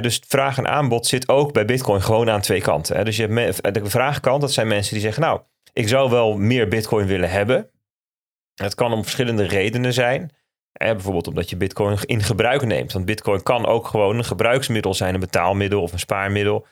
Dus 0.00 0.20
vraag 0.26 0.58
en 0.58 0.68
aanbod 0.68 1.06
zit 1.06 1.28
ook 1.28 1.52
bij 1.52 1.64
bitcoin 1.64 2.02
gewoon 2.02 2.30
aan 2.30 2.40
twee 2.40 2.60
kanten. 2.60 3.04
Dus 3.04 3.16
je 3.16 3.26
hebt 3.26 3.74
de 3.74 3.90
vraagkant, 3.90 4.40
dat 4.40 4.52
zijn 4.52 4.68
mensen 4.68 4.92
die 4.92 5.02
zeggen, 5.02 5.22
nou, 5.22 5.40
ik 5.72 5.88
zou 5.88 6.10
wel 6.10 6.36
meer 6.36 6.68
bitcoin 6.68 7.06
willen 7.06 7.30
hebben. 7.30 7.70
Het 8.54 8.74
kan 8.74 8.92
om 8.92 9.02
verschillende 9.02 9.44
redenen 9.46 9.92
zijn. 9.92 10.30
Bijvoorbeeld 10.72 11.26
omdat 11.26 11.50
je 11.50 11.56
bitcoin 11.56 11.98
in 12.00 12.22
gebruik 12.22 12.64
neemt. 12.64 12.92
Want 12.92 13.04
bitcoin 13.04 13.42
kan 13.42 13.66
ook 13.66 13.86
gewoon 13.86 14.18
een 14.18 14.24
gebruiksmiddel 14.24 14.94
zijn, 14.94 15.14
een 15.14 15.20
betaalmiddel 15.20 15.82
of 15.82 15.92
een 15.92 15.98
spaarmiddel. 15.98 16.66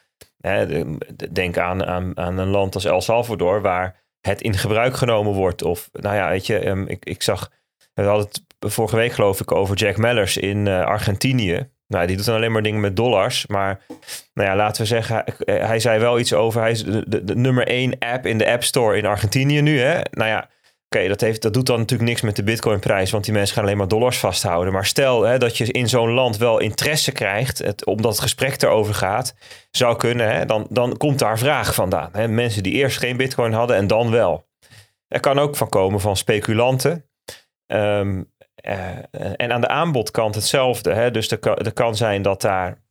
Denk 1.33 1.59
aan, 1.59 1.85
aan, 1.85 2.19
aan 2.19 2.39
een 2.39 2.49
land 2.49 2.75
als 2.75 2.85
El 2.85 3.01
Salvador, 3.01 3.61
waar 3.61 4.02
het 4.23 4.41
in 4.41 4.55
gebruik 4.55 4.97
genomen 4.97 5.33
wordt. 5.33 5.63
Of 5.63 5.89
nou 5.93 6.17
ja, 6.17 6.29
weet 6.29 6.47
je, 6.47 6.67
um, 6.67 6.87
ik, 6.89 7.05
ik 7.05 7.23
zag, 7.23 7.51
we 7.95 8.03
hadden 8.03 8.27
het 8.59 8.73
vorige 8.73 8.97
week 8.97 9.13
geloof 9.13 9.41
ik 9.41 9.53
over 9.53 9.77
Jack 9.77 9.97
Mellers 9.97 10.37
in 10.37 10.67
uh, 10.67 10.85
Argentinië. 10.85 11.69
Nou, 11.87 12.07
die 12.07 12.17
doet 12.17 12.27
dan 12.27 12.35
alleen 12.35 12.53
maar 12.53 12.63
dingen 12.63 12.81
met 12.81 12.97
dollars. 12.97 13.47
Maar 13.47 13.81
nou 14.35 14.49
ja, 14.49 14.57
laten 14.57 14.83
we 14.83 14.89
zeggen, 14.89 15.25
hij, 15.45 15.55
hij 15.55 15.79
zei 15.79 15.99
wel 15.99 16.19
iets 16.19 16.35
over, 16.35 16.61
hij 16.61 16.71
is 16.71 16.85
de, 16.85 17.05
de, 17.07 17.25
de 17.25 17.37
nummer 17.37 17.67
één 17.67 17.99
app 17.99 18.27
in 18.27 18.39
de 18.39 18.51
App 18.51 18.65
Store 18.65 18.97
in 18.97 19.07
Argentinië 19.07 19.61
nu. 19.61 19.81
Hè? 19.81 20.01
Nou 20.11 20.29
ja, 20.29 20.49
Oké, 20.97 21.09
dat 21.09 21.41
dat, 21.43 21.55
doet 21.55 21.67
dan 21.67 21.79
natuurlijk 21.79 22.09
niks 22.09 22.21
met 22.21 22.37
de 22.37 22.43
Bitcoin-prijs, 22.43 23.11
want 23.11 23.25
die 23.25 23.33
mensen 23.33 23.55
gaan 23.55 23.65
alleen 23.65 23.77
maar 23.77 23.89
dollars 23.89 24.19
vasthouden. 24.19 24.73
Maar 24.73 24.87
stel 24.87 25.23
hè, 25.23 25.39
dat 25.39 25.57
je 25.57 25.73
in 25.73 25.89
zo'n 25.89 26.11
land 26.11 26.37
wel 26.37 26.59
interesse 26.59 27.13
krijgt, 27.13 27.59
het, 27.59 27.85
omdat 27.85 28.13
het 28.13 28.21
gesprek 28.21 28.63
erover 28.63 28.95
gaat, 28.95 29.35
zou 29.71 29.97
kunnen, 29.97 30.35
hè, 30.35 30.47
dan, 30.47 30.67
dan 30.71 30.97
komt 30.97 31.19
daar 31.19 31.39
vraag 31.39 31.75
vandaan. 31.75 32.09
Hè. 32.13 32.29
Mensen 32.29 32.63
die 32.63 32.73
eerst 32.73 32.99
geen 32.99 33.17
Bitcoin 33.17 33.53
hadden 33.53 33.77
en 33.77 33.87
dan 33.87 34.11
wel. 34.11 34.47
Er 35.09 35.21
kan 35.21 35.39
ook 35.39 35.57
van 35.57 35.69
komen 35.69 36.01
van 36.01 36.17
speculanten. 36.17 37.07
Um, 37.67 38.33
uh, 38.67 38.89
en 39.37 39.53
aan 39.53 39.61
de 39.61 39.69
aanbodkant 39.69 40.35
hetzelfde. 40.35 41.11
Dus 41.11 41.31
er 41.31 41.73
kan, 41.73 41.97
zijn 41.97 42.23
dat 42.23 42.41
daar. 42.41 42.83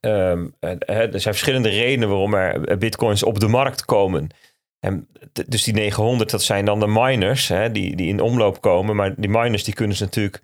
Um, 0.00 0.54
er 0.60 1.08
zijn 1.10 1.34
verschillende 1.34 1.68
redenen 1.68 2.08
waarom 2.08 2.34
er 2.34 2.78
bitcoins 2.78 3.22
op 3.22 3.40
de 3.40 3.48
markt 3.48 3.84
komen. 3.84 4.28
En 4.80 5.08
dus 5.46 5.64
die 5.64 5.74
900, 5.74 6.30
dat 6.30 6.42
zijn 6.42 6.64
dan 6.64 6.80
de 6.80 6.86
miners 6.86 7.48
hè, 7.48 7.70
die, 7.70 7.96
die 7.96 8.08
in 8.08 8.20
omloop 8.20 8.60
komen. 8.60 8.96
Maar 8.96 9.14
die 9.16 9.30
miners 9.30 9.64
die 9.64 9.74
kunnen 9.74 9.96
ze 9.96 10.04
natuurlijk 10.04 10.42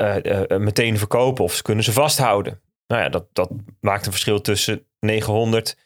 uh, 0.00 0.16
uh, 0.22 0.58
meteen 0.58 0.98
verkopen 0.98 1.44
of 1.44 1.54
ze 1.54 1.62
kunnen 1.62 1.84
ze 1.84 1.92
vasthouden. 1.92 2.60
Nou 2.86 3.02
ja, 3.02 3.08
dat, 3.08 3.26
dat 3.32 3.50
maakt 3.80 4.06
een 4.06 4.12
verschil 4.12 4.40
tussen 4.40 4.86
900, 4.98 5.76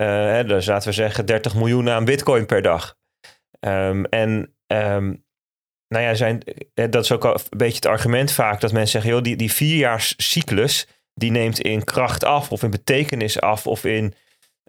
uh, 0.00 0.06
hè, 0.06 0.44
dus 0.44 0.66
laten 0.66 0.88
we 0.88 0.94
zeggen 0.94 1.26
30 1.26 1.54
miljoen 1.54 1.88
aan 1.88 2.04
bitcoin 2.04 2.46
per 2.46 2.62
dag. 2.62 2.96
Um, 3.60 4.04
en 4.04 4.54
um, 4.66 5.24
nou 5.88 6.04
ja, 6.04 6.14
zijn, 6.14 6.42
dat 6.74 7.04
is 7.04 7.12
ook 7.12 7.24
een 7.24 7.40
beetje 7.56 7.74
het 7.74 7.86
argument 7.86 8.32
vaak 8.32 8.60
dat 8.60 8.72
mensen 8.72 8.90
zeggen, 8.90 9.10
joh, 9.10 9.22
die, 9.22 9.36
die 9.36 9.52
vierjaarscyclus, 9.52 10.86
die 11.14 11.30
neemt 11.30 11.60
in 11.60 11.84
kracht 11.84 12.24
af 12.24 12.52
of 12.52 12.62
in 12.62 12.70
betekenis 12.70 13.40
af 13.40 13.66
of 13.66 13.84
in 13.84 14.14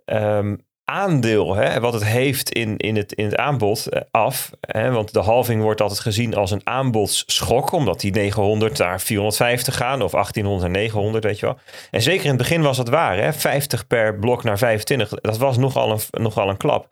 um, 0.05 0.67
aandeel, 0.89 1.55
hè, 1.55 1.79
wat 1.79 1.93
het 1.93 2.05
heeft 2.05 2.49
in, 2.49 2.77
in, 2.77 2.95
het, 2.95 3.13
in 3.13 3.25
het 3.25 3.35
aanbod 3.35 3.87
eh, 3.87 4.01
af. 4.11 4.51
Hè, 4.61 4.91
want 4.91 5.13
de 5.13 5.19
halving 5.19 5.61
wordt 5.61 5.81
altijd 5.81 5.99
gezien 5.99 6.35
als 6.35 6.51
een 6.51 6.61
aanbodsschok, 6.63 7.71
omdat 7.71 7.99
die 7.99 8.11
900 8.11 8.77
naar 8.77 9.01
450 9.01 9.75
gaan 9.75 10.01
of 10.01 10.11
1800 10.11 10.71
naar 10.71 10.81
900, 10.81 11.23
weet 11.23 11.39
je 11.39 11.45
wel. 11.45 11.57
En 11.91 12.01
zeker 12.01 12.23
in 12.23 12.29
het 12.29 12.37
begin 12.37 12.61
was 12.61 12.77
dat 12.77 12.89
waar, 12.89 13.17
hè, 13.17 13.33
50 13.33 13.87
per 13.87 14.19
blok 14.19 14.43
naar 14.43 14.57
25, 14.57 15.09
dat 15.09 15.37
was 15.37 15.57
nogal 15.57 15.91
een, 15.91 16.21
nogal 16.21 16.49
een 16.49 16.57
klap. 16.57 16.89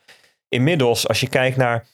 Inmiddels, 0.50 1.08
als 1.08 1.20
je 1.20 1.30
kijkt 1.30 1.58
naar 1.58 1.88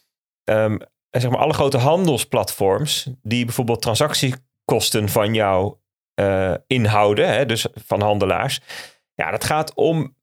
um, 0.43 0.79
zeg 1.09 1.29
maar 1.29 1.39
alle 1.39 1.53
grote 1.53 1.77
handelsplatforms, 1.77 3.09
die 3.21 3.45
bijvoorbeeld 3.45 3.81
transactiekosten 3.81 5.09
van 5.09 5.33
jou 5.33 5.75
uh, 6.21 6.53
inhouden, 6.67 7.27
hè, 7.33 7.45
dus 7.45 7.65
van 7.85 8.01
handelaars. 8.01 8.59
Ja, 9.13 9.31
dat 9.31 9.43
gaat 9.43 9.73
om 9.73 10.15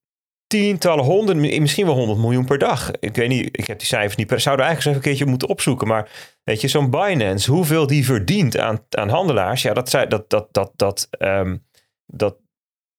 tientallen, 0.51 1.05
honderden, 1.05 1.63
misschien 1.63 1.87
wel 1.87 1.95
honderd 1.95 2.19
miljoen 2.19 2.45
per 2.45 2.59
dag. 2.59 2.91
Ik 3.01 3.17
weet 3.17 3.29
niet, 3.29 3.49
ik 3.53 3.67
heb 3.67 3.79
die 3.79 3.87
cijfers 3.87 4.17
niet. 4.17 4.29
Zouden 4.29 4.67
eigenlijk 4.67 4.77
eens 4.77 4.85
even 4.85 4.95
een 4.95 5.01
keertje 5.01 5.25
moeten 5.25 5.49
opzoeken. 5.49 5.89
Maar 5.89 6.11
weet 6.45 6.61
je, 6.61 6.69
zo'n 6.69 6.91
Binance, 6.91 7.51
hoeveel 7.51 7.87
die 7.87 8.05
verdient 8.05 8.59
aan, 8.59 8.85
aan 8.91 9.09
handelaars, 9.09 9.63
ja, 9.63 9.73
dat, 9.73 9.91
dat, 9.91 10.31
dat, 10.31 10.49
dat, 10.51 10.73
dat, 10.77 11.09
um, 11.19 11.65
dat, 12.07 12.37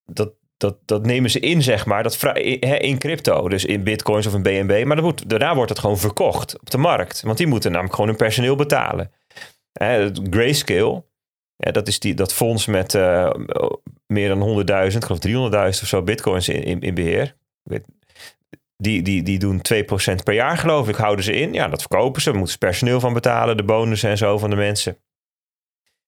dat, 0.06 0.34
dat, 0.58 0.78
dat 0.86 1.06
nemen 1.06 1.30
ze 1.30 1.40
in, 1.40 1.62
zeg 1.62 1.86
maar, 1.86 2.04
dat 2.04 2.36
in 2.36 2.98
crypto. 2.98 3.50
Dus 3.50 3.66
in 3.66 3.84
bitcoins 3.84 4.28
of 4.28 4.34
in 4.34 4.44
BNB. 4.44 4.84
Maar 4.86 4.96
dat 4.96 5.24
daarna 5.28 5.56
wordt 5.56 5.70
het 5.70 5.80
gewoon 5.80 5.98
verkocht 5.98 6.60
op 6.60 6.70
de 6.70 6.78
markt. 6.78 7.22
Want 7.22 7.38
die 7.38 7.48
moeten 7.48 7.72
namelijk 7.72 7.96
gewoon 7.96 8.10
hun 8.10 8.20
personeel 8.20 8.56
betalen. 8.56 9.12
Grayscale, 10.30 11.04
dat 11.58 11.88
is 11.88 12.00
die, 12.00 12.14
dat 12.14 12.34
fonds 12.34 12.66
met 12.66 12.94
uh, 12.94 13.32
meer 14.08 14.28
dan 14.28 14.66
100.000, 14.92 14.96
ik 14.96 15.04
geloof 15.04 15.50
300.000 15.52 15.82
of 15.82 15.88
zo 15.88 16.02
bitcoins 16.02 16.50
in, 16.50 16.64
in, 16.64 16.82
in 16.82 16.94
beheer. 16.94 17.40
Die, 18.78 19.02
die, 19.02 19.24
die 19.24 19.40
doen 19.40 19.62
2% 19.74 20.24
per 20.24 20.34
jaar, 20.34 20.58
geloof 20.58 20.90
ik, 20.90 20.96
houden 20.96 21.26
ze 21.26 21.34
in. 21.34 21.54
Ja, 21.54 21.68
dat 21.68 21.80
verkopen 21.80 22.22
ze. 22.22 22.30
Daar 22.30 22.38
moeten 22.38 22.54
ze 22.54 22.66
personeel 22.66 23.00
van 23.00 23.14
betalen, 23.14 23.58
de 23.58 23.64
bonussen 23.64 24.10
en 24.10 24.18
zo 24.18 24.38
van 24.38 24.50
de 24.50 24.56
mensen. 24.56 24.98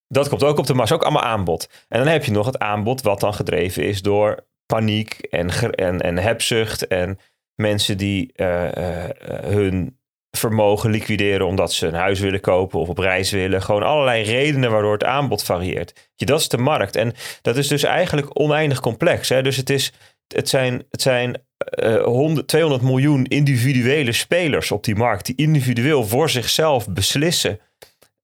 Dat 0.07 0.29
komt 0.29 0.43
ook 0.43 0.57
op 0.57 0.65
de 0.65 0.73
massa, 0.73 0.95
ook 0.95 1.03
allemaal 1.03 1.23
aanbod. 1.23 1.69
En 1.87 1.99
dan 1.99 2.07
heb 2.07 2.25
je 2.25 2.31
nog 2.31 2.45
het 2.45 2.59
aanbod 2.59 3.01
wat 3.01 3.19
dan 3.19 3.33
gedreven 3.33 3.83
is 3.83 4.01
door 4.01 4.45
paniek 4.65 5.13
en, 5.19 5.49
en, 5.75 6.01
en 6.01 6.17
hebzucht. 6.17 6.87
En 6.87 7.19
mensen 7.55 7.97
die 7.97 8.33
uh, 8.35 8.63
uh, 8.63 9.09
hun 9.43 9.97
vermogen 10.37 10.89
liquideren 10.89 11.47
omdat 11.47 11.73
ze 11.73 11.87
een 11.87 11.93
huis 11.93 12.19
willen 12.19 12.39
kopen 12.39 12.79
of 12.79 12.89
op 12.89 12.97
reis 12.97 13.31
willen. 13.31 13.61
Gewoon 13.61 13.83
allerlei 13.83 14.23
redenen 14.23 14.71
waardoor 14.71 14.93
het 14.93 15.03
aanbod 15.03 15.43
varieert. 15.43 16.09
Je, 16.15 16.25
dat 16.25 16.39
is 16.39 16.47
de 16.47 16.57
markt. 16.57 16.95
En 16.95 17.13
dat 17.41 17.57
is 17.57 17.67
dus 17.67 17.83
eigenlijk 17.83 18.39
oneindig 18.39 18.79
complex. 18.79 19.29
Hè? 19.29 19.41
Dus 19.41 19.57
het, 19.57 19.69
is, 19.69 19.93
het 20.33 20.49
zijn, 20.49 20.85
het 20.89 21.01
zijn 21.01 21.41
uh, 21.83 22.03
100, 22.03 22.47
200 22.47 22.83
miljoen 22.83 23.25
individuele 23.25 24.11
spelers 24.11 24.71
op 24.71 24.83
die 24.83 24.95
markt 24.95 25.25
die 25.25 25.35
individueel 25.35 26.05
voor 26.05 26.29
zichzelf 26.29 26.89
beslissen. 26.89 27.59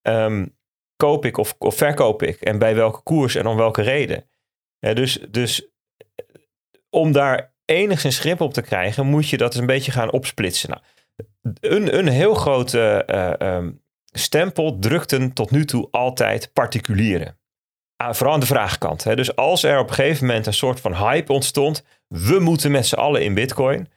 Um, 0.02 0.58
koop 0.96 1.26
ik 1.26 1.38
of, 1.38 1.56
of 1.58 1.76
verkoop 1.76 2.24
ik? 2.24 2.42
En 2.42 2.60
bij 2.60 2.76
welke 2.76 3.02
koers 3.02 3.36
en 3.36 3.46
om 3.46 3.56
welke 3.56 3.82
reden? 3.82 4.30
Dus, 4.80 5.20
dus 5.30 5.68
om 6.90 7.12
daar 7.12 7.54
enigszins 7.66 8.20
grip 8.20 8.42
op 8.42 8.54
te 8.54 8.62
krijgen, 8.62 9.06
moet 9.06 9.30
je 9.30 9.38
dat 9.38 9.52
eens 9.52 9.60
een 9.62 9.66
beetje 9.66 9.92
gaan 9.92 10.12
opsplitsen. 10.12 10.70
Nou, 10.70 10.82
een, 11.60 11.98
een 11.98 12.08
heel 12.08 12.34
grote 12.34 13.04
uh, 13.40 13.56
um, 13.56 13.82
stempel 14.06 14.80
drukten 14.80 15.34
tot 15.34 15.52
nu 15.52 15.66
toe 15.66 15.88
altijd 15.92 16.54
particulieren. 16.54 17.39
Uh, 18.02 18.14
vooral 18.14 18.34
aan 18.34 18.40
de 18.40 18.46
vraagkant. 18.46 19.04
Hè. 19.04 19.16
Dus 19.16 19.36
als 19.36 19.64
er 19.64 19.80
op 19.80 19.90
een 19.90 19.94
gegeven 19.94 20.26
moment 20.26 20.46
een 20.46 20.54
soort 20.54 20.80
van 20.80 20.96
hype 20.96 21.34
ontstond, 21.34 21.84
we 22.08 22.40
moeten 22.40 22.72
met 22.72 22.86
z'n 22.86 22.96
allen 22.96 23.24
in 23.24 23.34
Bitcoin. 23.34 23.88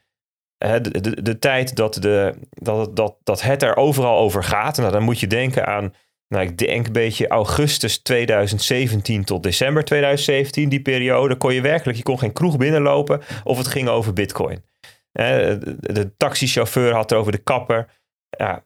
De, 0.59 1.01
de, 1.01 1.23
de, 1.23 1.39
tijd 1.39 1.77
dat, 1.77 1.95
de, 1.95 2.35
dat, 2.51 2.97
dat, 2.97 3.17
dat 3.23 3.43
het 3.43 3.63
er 3.63 3.77
overal 3.77 4.19
over 4.19 4.45
gaat, 4.45 4.77
nou, 4.77 4.93
dan 4.93 5.03
moet 5.03 5.21
je 5.21 5.27
denken 5.27 5.67
aan 5.67 5.95
nou, 6.33 6.45
ik 6.45 6.59
denk 6.59 6.87
een 6.87 6.93
beetje 6.93 7.29
augustus 7.29 7.99
2017 7.99 9.25
tot 9.25 9.43
december 9.43 9.85
2017, 9.85 10.69
die 10.69 10.83
periode, 10.83 11.37
kon 11.37 11.55
je 11.55 11.61
werkelijk, 11.61 11.99
je 11.99 12.05
kon 12.05 12.19
geen 12.19 12.33
kroeg 12.33 12.57
binnenlopen 12.57 13.23
of 13.45 13.59
het 13.59 13.67
ging 13.67 13.89
over 13.89 14.13
bitcoin. 14.13 14.65
De 15.13 16.13
taxichauffeur 16.17 16.93
had 16.93 17.11
het 17.11 17.19
over 17.19 17.33
de 17.33 17.39
kapper. 17.39 17.89
Ja. 18.31 18.65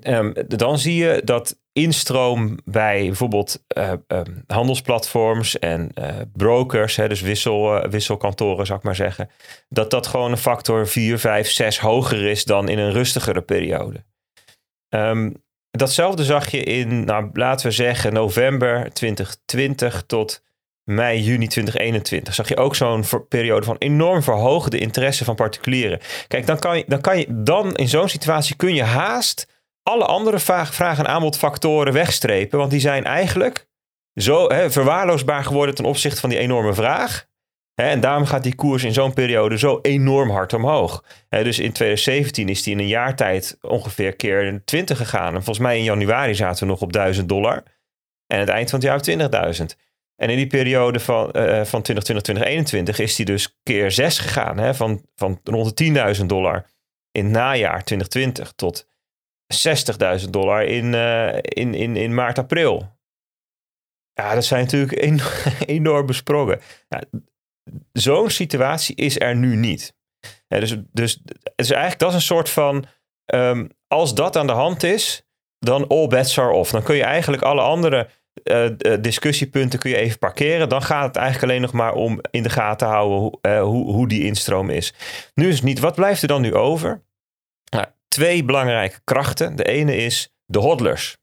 Ehm, 0.00 0.32
dan 0.48 0.78
zie 0.78 0.96
je 0.96 1.20
dat 1.24 1.60
instroom 1.72 2.58
bij 2.64 3.06
bijvoorbeeld 3.06 3.64
uh, 3.78 3.92
um, 4.06 4.44
handelsplatforms 4.46 5.58
en 5.58 5.90
uh, 5.94 6.06
brokers, 6.32 6.96
hè, 6.96 7.08
dus 7.08 7.20
wissel, 7.20 7.76
uh, 7.76 7.90
wisselkantoren 7.90 8.66
zou 8.66 8.78
ik 8.78 8.84
maar 8.84 8.96
zeggen, 8.96 9.30
dat 9.68 9.90
dat 9.90 10.06
gewoon 10.06 10.30
een 10.30 10.36
factor 10.36 10.88
4, 10.88 11.18
5, 11.18 11.50
6 11.50 11.78
hoger 11.78 12.24
is 12.24 12.44
dan 12.44 12.68
in 12.68 12.78
een 12.78 12.92
rustigere 12.92 13.42
periode. 13.42 14.04
Um, 14.88 15.42
Datzelfde 15.78 16.24
zag 16.24 16.50
je 16.50 16.62
in, 16.62 17.04
nou, 17.04 17.30
laten 17.32 17.66
we 17.66 17.72
zeggen, 17.72 18.12
november 18.12 18.92
2020 18.92 20.02
tot 20.06 20.42
mei, 20.84 21.22
juni 21.22 21.46
2021. 21.46 22.34
Zag 22.34 22.48
je 22.48 22.56
ook 22.56 22.74
zo'n 22.74 23.04
periode 23.28 23.66
van 23.66 23.76
enorm 23.78 24.22
verhoogde 24.22 24.78
interesse 24.78 25.24
van 25.24 25.34
particulieren. 25.34 26.00
Kijk, 26.28 26.46
dan 26.46 26.58
kan 26.58 26.78
je, 26.78 26.84
dan, 26.86 27.00
kan 27.00 27.18
je, 27.18 27.26
dan 27.28 27.74
in 27.74 27.88
zo'n 27.88 28.08
situatie 28.08 28.56
kun 28.56 28.74
je 28.74 28.82
haast 28.82 29.46
alle 29.82 30.04
andere 30.04 30.38
vraag, 30.38 30.98
en 30.98 31.06
aanbodfactoren 31.06 31.92
wegstrepen. 31.92 32.58
Want 32.58 32.70
die 32.70 32.80
zijn 32.80 33.04
eigenlijk 33.04 33.66
zo 34.14 34.48
hè, 34.48 34.70
verwaarloosbaar 34.70 35.44
geworden 35.44 35.74
ten 35.74 35.84
opzichte 35.84 36.20
van 36.20 36.30
die 36.30 36.38
enorme 36.38 36.74
vraag. 36.74 37.30
En 37.74 38.00
daarom 38.00 38.26
gaat 38.26 38.42
die 38.42 38.54
koers 38.54 38.84
in 38.84 38.92
zo'n 38.92 39.12
periode 39.12 39.58
zo 39.58 39.78
enorm 39.82 40.30
hard 40.30 40.52
omhoog. 40.52 41.04
Dus 41.28 41.58
in 41.58 41.72
2017 41.72 42.48
is 42.48 42.62
die 42.62 42.72
in 42.72 42.78
een 42.78 42.86
jaar 42.86 43.16
tijd 43.16 43.58
ongeveer 43.60 44.16
keer 44.16 44.62
20 44.64 44.98
gegaan. 44.98 45.26
En 45.26 45.42
volgens 45.42 45.58
mij 45.58 45.78
in 45.78 45.84
januari 45.84 46.34
zaten 46.34 46.64
we 46.64 46.70
nog 46.70 46.80
op 46.80 46.92
1000 46.92 47.28
dollar. 47.28 47.62
En 48.26 48.38
het 48.38 48.48
eind 48.48 48.70
van 48.70 48.80
het 48.80 49.06
jaar 49.06 49.54
20.000. 49.60 49.64
En 50.16 50.30
in 50.30 50.36
die 50.36 50.46
periode 50.46 51.00
van, 51.00 51.24
uh, 51.24 51.42
van 51.64 51.82
2020, 51.82 52.22
2021 52.22 52.98
is 52.98 53.16
die 53.16 53.26
dus 53.26 53.58
keer 53.62 53.90
6 53.90 54.18
gegaan. 54.18 54.58
Hè? 54.58 54.74
Van, 54.74 55.06
van 55.14 55.40
rond 55.44 55.76
de 55.76 56.14
10.000 56.20 56.26
dollar 56.26 56.66
in 57.10 57.24
het 57.24 57.32
najaar 57.32 57.84
2020 57.84 58.52
tot 58.56 58.90
60.000 60.22 60.30
dollar 60.30 60.64
in, 60.64 60.92
uh, 60.92 61.34
in, 61.42 61.74
in, 61.74 61.96
in 61.96 62.14
maart, 62.14 62.38
april. 62.38 63.00
Ja, 64.12 64.34
dat 64.34 64.44
zijn 64.44 64.64
natuurlijk 64.64 65.02
een, 65.02 65.20
enorme. 65.76 66.60
Ja, 66.88 67.02
zo'n 67.92 68.30
situatie 68.30 68.94
is 68.96 69.20
er 69.20 69.36
nu 69.36 69.56
niet. 69.56 69.94
dus, 70.48 70.76
dus, 70.92 71.22
dus 71.54 71.70
eigenlijk 71.70 71.98
dat 71.98 72.08
is 72.08 72.14
een 72.14 72.20
soort 72.20 72.50
van, 72.50 72.84
um, 73.34 73.68
als 73.86 74.14
dat 74.14 74.36
aan 74.36 74.46
de 74.46 74.52
hand 74.52 74.82
is, 74.82 75.26
dan 75.58 75.86
all 75.88 76.06
bets 76.06 76.38
are 76.38 76.52
off. 76.52 76.70
Dan 76.70 76.82
kun 76.82 76.96
je 76.96 77.04
eigenlijk 77.04 77.42
alle 77.42 77.60
andere 77.60 78.08
uh, 78.44 78.68
discussiepunten 79.00 79.78
kun 79.78 79.90
je 79.90 79.96
even 79.96 80.18
parkeren. 80.18 80.68
Dan 80.68 80.82
gaat 80.82 81.06
het 81.06 81.16
eigenlijk 81.16 81.50
alleen 81.50 81.62
nog 81.62 81.72
maar 81.72 81.94
om 81.94 82.20
in 82.30 82.42
de 82.42 82.50
gaten 82.50 82.88
houden 82.88 83.18
hoe, 83.18 83.58
hoe, 83.58 83.92
hoe 83.92 84.08
die 84.08 84.24
instroom 84.24 84.70
is. 84.70 84.94
Nu 85.34 85.48
is 85.48 85.54
het 85.54 85.64
niet. 85.64 85.78
Wat 85.78 85.94
blijft 85.94 86.22
er 86.22 86.28
dan 86.28 86.40
nu 86.40 86.54
over? 86.54 87.02
Twee 88.12 88.44
belangrijke 88.44 89.00
krachten. 89.04 89.56
De 89.56 89.64
ene 89.64 89.96
is 89.96 90.34
de 90.44 90.58
hodlers 90.58 91.16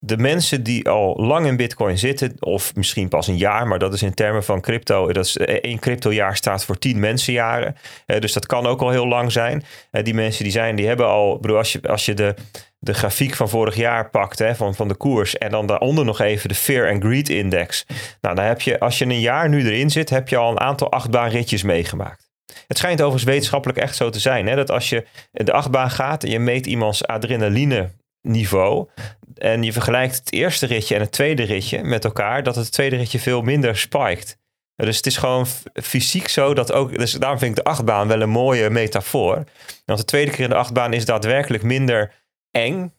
de 0.00 0.16
mensen 0.16 0.62
die 0.62 0.88
al 0.88 1.16
lang 1.16 1.46
in 1.46 1.56
Bitcoin 1.56 1.98
zitten, 1.98 2.32
of 2.38 2.74
misschien 2.74 3.08
pas 3.08 3.26
een 3.26 3.36
jaar, 3.36 3.66
maar 3.66 3.78
dat 3.78 3.94
is 3.94 4.02
in 4.02 4.14
termen 4.14 4.44
van 4.44 4.60
crypto, 4.60 5.12
dat 5.12 5.24
is 5.24 5.36
eh, 5.36 5.54
één 5.54 5.78
cryptojaar 5.78 6.36
staat 6.36 6.64
voor 6.64 6.78
tien 6.78 6.98
mensenjaren. 6.98 7.76
Uh, 8.06 8.18
dus 8.18 8.32
dat 8.32 8.46
kan 8.46 8.66
ook 8.66 8.80
al 8.80 8.90
heel 8.90 9.06
lang 9.06 9.32
zijn. 9.32 9.64
Uh, 9.92 10.02
die 10.02 10.14
mensen 10.14 10.42
die 10.42 10.52
zijn, 10.52 10.76
die 10.76 10.86
hebben 10.86 11.06
al, 11.06 11.38
bedoel, 11.40 11.56
als 11.56 11.72
je, 11.72 11.80
als 11.88 12.04
je 12.04 12.14
de, 12.14 12.34
de 12.78 12.94
grafiek 12.94 13.34
van 13.34 13.48
vorig 13.48 13.74
jaar 13.74 14.10
pakt, 14.10 14.38
hè, 14.38 14.54
van, 14.54 14.74
van 14.74 14.88
de 14.88 14.96
koers, 14.96 15.38
en 15.38 15.50
dan 15.50 15.66
daaronder 15.66 16.04
nog 16.04 16.20
even 16.20 16.48
de 16.48 16.54
Fear 16.54 16.90
and 16.90 17.04
Greed 17.04 17.28
Index. 17.28 17.84
Nou, 18.20 18.34
dan 18.34 18.44
heb 18.44 18.60
je, 18.60 18.80
als 18.80 18.98
je 18.98 19.04
een 19.04 19.20
jaar 19.20 19.48
nu 19.48 19.66
erin 19.66 19.90
zit, 19.90 20.10
heb 20.10 20.28
je 20.28 20.36
al 20.36 20.50
een 20.50 20.60
aantal 20.60 20.90
achtbaanritjes 20.90 21.62
meegemaakt. 21.62 22.27
Het 22.66 22.78
schijnt 22.78 23.00
overigens 23.00 23.30
wetenschappelijk 23.30 23.78
echt 23.78 23.96
zo 23.96 24.10
te 24.10 24.20
zijn, 24.20 24.46
hè, 24.46 24.56
dat 24.56 24.70
als 24.70 24.88
je 24.88 25.06
de 25.32 25.52
achtbaan 25.52 25.90
gaat 25.90 26.24
en 26.24 26.30
je 26.30 26.38
meet 26.38 26.66
iemands 26.66 27.06
adrenaline 27.06 27.90
niveau. 28.22 28.88
En 29.34 29.62
je 29.62 29.72
vergelijkt 29.72 30.16
het 30.16 30.32
eerste 30.32 30.66
ritje 30.66 30.94
en 30.94 31.00
het 31.00 31.12
tweede 31.12 31.42
ritje 31.42 31.82
met 31.82 32.04
elkaar, 32.04 32.42
dat 32.42 32.56
het 32.56 32.72
tweede 32.72 32.96
ritje 32.96 33.18
veel 33.18 33.42
minder 33.42 33.76
spiked. 33.76 34.38
Dus 34.76 34.96
het 34.96 35.06
is 35.06 35.16
gewoon 35.16 35.46
fysiek 35.72 36.28
zo 36.28 36.54
dat 36.54 36.72
ook. 36.72 36.98
Dus 36.98 37.12
daarom 37.12 37.38
vind 37.38 37.58
ik 37.58 37.64
de 37.64 37.70
achtbaan 37.70 38.08
wel 38.08 38.20
een 38.20 38.28
mooie 38.28 38.70
metafoor. 38.70 39.44
Want 39.84 39.98
de 39.98 40.04
tweede 40.04 40.30
keer 40.30 40.44
in 40.44 40.50
de 40.50 40.56
achtbaan 40.56 40.92
is 40.92 41.04
daadwerkelijk 41.04 41.62
minder 41.62 42.12
eng. 42.50 42.94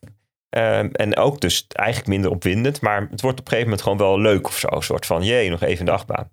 Um, 0.57 0.91
en 0.91 1.17
ook 1.17 1.41
dus 1.41 1.65
eigenlijk 1.67 2.09
minder 2.09 2.31
opwindend. 2.31 2.81
Maar 2.81 3.07
het 3.11 3.21
wordt 3.21 3.39
op 3.39 3.45
een 3.45 3.51
gegeven 3.51 3.63
moment 3.63 3.81
gewoon 3.81 3.97
wel 3.97 4.19
leuk 4.19 4.47
of 4.47 4.57
zo. 4.57 4.67
Een 4.67 4.83
soort 4.83 5.05
van, 5.05 5.23
jee, 5.23 5.49
nog 5.49 5.61
even 5.61 5.79
in 5.79 5.85
de 5.85 5.91
achtbaan. 5.91 6.31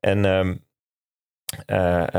En 0.00 0.24
um, 0.24 0.64
uh, 1.66 1.76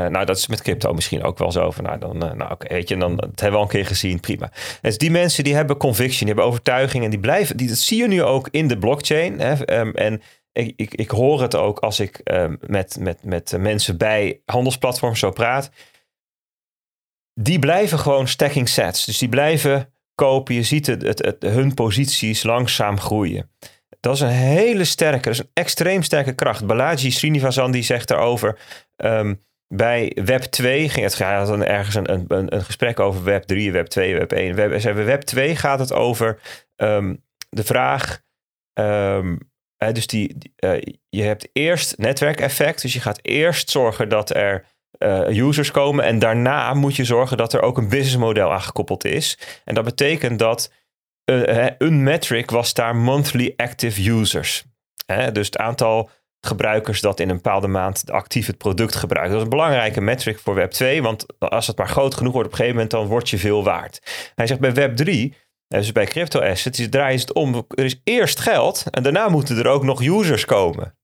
nou, 0.08 0.24
dat 0.24 0.36
is 0.36 0.46
met 0.46 0.62
crypto 0.62 0.92
misschien 0.92 1.22
ook 1.22 1.38
wel 1.38 1.52
zo. 1.52 1.70
Van, 1.70 1.84
nou, 1.84 1.98
dan, 1.98 2.24
uh, 2.24 2.32
nou, 2.32 2.50
oké, 2.50 2.74
weet 2.74 2.88
je, 2.88 2.96
dan, 2.96 3.16
dat 3.16 3.40
hebben 3.40 3.50
we 3.50 3.56
al 3.56 3.62
een 3.62 3.68
keer 3.68 3.86
gezien, 3.86 4.20
prima. 4.20 4.52
Dus 4.80 4.98
die 4.98 5.10
mensen 5.10 5.44
die 5.44 5.54
hebben 5.54 5.76
conviction, 5.76 6.18
die 6.18 6.28
hebben 6.28 6.44
overtuiging 6.44 7.04
en 7.04 7.10
die 7.10 7.20
blijven, 7.20 7.56
die, 7.56 7.68
dat 7.68 7.76
zie 7.76 7.98
je 7.98 8.08
nu 8.08 8.22
ook 8.22 8.48
in 8.50 8.68
de 8.68 8.78
blockchain. 8.78 9.40
Hè, 9.40 9.78
um, 9.80 9.94
en 9.94 10.22
ik, 10.52 10.72
ik, 10.76 10.94
ik, 10.94 11.10
hoor 11.10 11.42
het 11.42 11.54
ook 11.54 11.78
als 11.78 12.00
ik 12.00 12.20
um, 12.24 12.58
met, 12.66 12.96
met, 13.00 13.24
met 13.24 13.56
mensen 13.58 13.96
bij 13.96 14.40
handelsplatforms 14.44 15.18
zo 15.18 15.30
praat. 15.30 15.70
Die 17.34 17.58
blijven 17.58 17.98
gewoon 17.98 18.28
stacking 18.28 18.68
sets. 18.68 19.04
Dus 19.04 19.18
die 19.18 19.28
blijven 19.28 19.92
kopen. 20.14 20.54
Je 20.54 20.62
ziet 20.62 20.86
het, 20.86 21.02
het 21.02 21.36
hun 21.42 21.74
posities 21.74 22.42
langzaam 22.42 23.00
groeien. 23.00 23.50
Dat 24.02 24.14
is 24.14 24.20
een 24.20 24.28
hele 24.28 24.84
sterke, 24.84 25.22
dat 25.22 25.32
is 25.32 25.38
een 25.38 25.50
extreem 25.52 26.02
sterke 26.02 26.34
kracht. 26.34 26.66
Balaji 26.66 27.10
Srinivasan 27.10 27.70
die 27.70 27.82
zegt 27.82 28.08
daarover. 28.08 28.58
Um, 28.96 29.40
bij 29.74 30.16
Web 30.24 30.42
2 30.42 30.88
ging 30.88 31.04
het, 31.04 31.14
gaat 31.14 31.46
dan 31.46 31.64
ergens 31.64 31.94
een, 31.94 32.10
een, 32.10 32.54
een 32.54 32.64
gesprek 32.64 33.00
over 33.00 33.24
Web 33.24 33.42
3, 33.42 33.72
Web 33.72 33.86
2, 33.86 34.14
Web 34.14 34.32
1. 34.32 34.54
Web, 34.54 34.82
Web 34.94 35.20
2 35.20 35.56
gaat 35.56 35.78
het 35.78 35.92
over 35.92 36.40
um, 36.76 37.24
de 37.48 37.64
vraag. 37.64 38.22
Um, 38.74 39.38
dus 39.92 40.06
die, 40.06 40.36
uh, 40.64 40.80
je 41.08 41.22
hebt 41.22 41.48
eerst 41.52 41.98
netwerkeffect. 41.98 42.82
Dus 42.82 42.92
je 42.92 43.00
gaat 43.00 43.18
eerst 43.22 43.70
zorgen 43.70 44.08
dat 44.08 44.34
er 44.34 44.64
users 45.28 45.70
komen. 45.70 46.04
En 46.04 46.18
daarna 46.18 46.74
moet 46.74 46.96
je 46.96 47.04
zorgen 47.04 47.36
dat 47.36 47.52
er 47.52 47.62
ook 47.62 47.78
een 47.78 47.88
businessmodel 47.88 48.52
aangekoppeld 48.52 49.04
is. 49.04 49.38
En 49.64 49.74
dat 49.74 49.84
betekent 49.84 50.38
dat 50.38 50.70
een 51.24 52.02
metric 52.02 52.50
was 52.50 52.74
daar 52.74 52.96
monthly 52.96 53.52
active 53.56 54.10
users. 54.10 54.64
dus 55.32 55.46
het 55.46 55.56
aantal 55.56 56.10
gebruikers 56.46 57.00
dat 57.00 57.20
in 57.20 57.28
een 57.28 57.36
bepaalde 57.36 57.68
maand 57.68 58.10
actief 58.10 58.46
het 58.46 58.58
product 58.58 58.94
gebruikt. 58.94 59.28
Dat 59.28 59.38
is 59.38 59.44
een 59.44 59.50
belangrijke 59.50 60.00
metric 60.00 60.38
voor 60.38 60.54
Web 60.54 60.70
2, 60.70 61.02
want 61.02 61.26
als 61.38 61.66
het 61.66 61.76
maar 61.78 61.88
groot 61.88 62.14
genoeg 62.14 62.32
wordt 62.32 62.46
op 62.46 62.52
een 62.52 62.58
gegeven 62.58 62.80
moment, 62.82 63.00
dan 63.00 63.06
word 63.06 63.30
je 63.30 63.38
veel 63.38 63.64
waard. 63.64 64.00
Hij 64.34 64.46
zegt 64.46 64.60
bij 64.60 64.74
Web 64.74 64.96
3, 64.96 65.34
dus 65.68 65.92
bij 65.92 66.06
crypto 66.06 66.40
assets, 66.40 66.88
draaien 66.88 67.18
ze 67.18 67.24
het 67.24 67.34
om. 67.34 67.66
Er 67.68 67.84
is 67.84 68.00
eerst 68.04 68.40
geld 68.40 68.84
en 68.90 69.02
daarna 69.02 69.28
moeten 69.28 69.58
er 69.58 69.66
ook 69.66 69.84
nog 69.84 70.02
users 70.02 70.44
komen. 70.44 70.96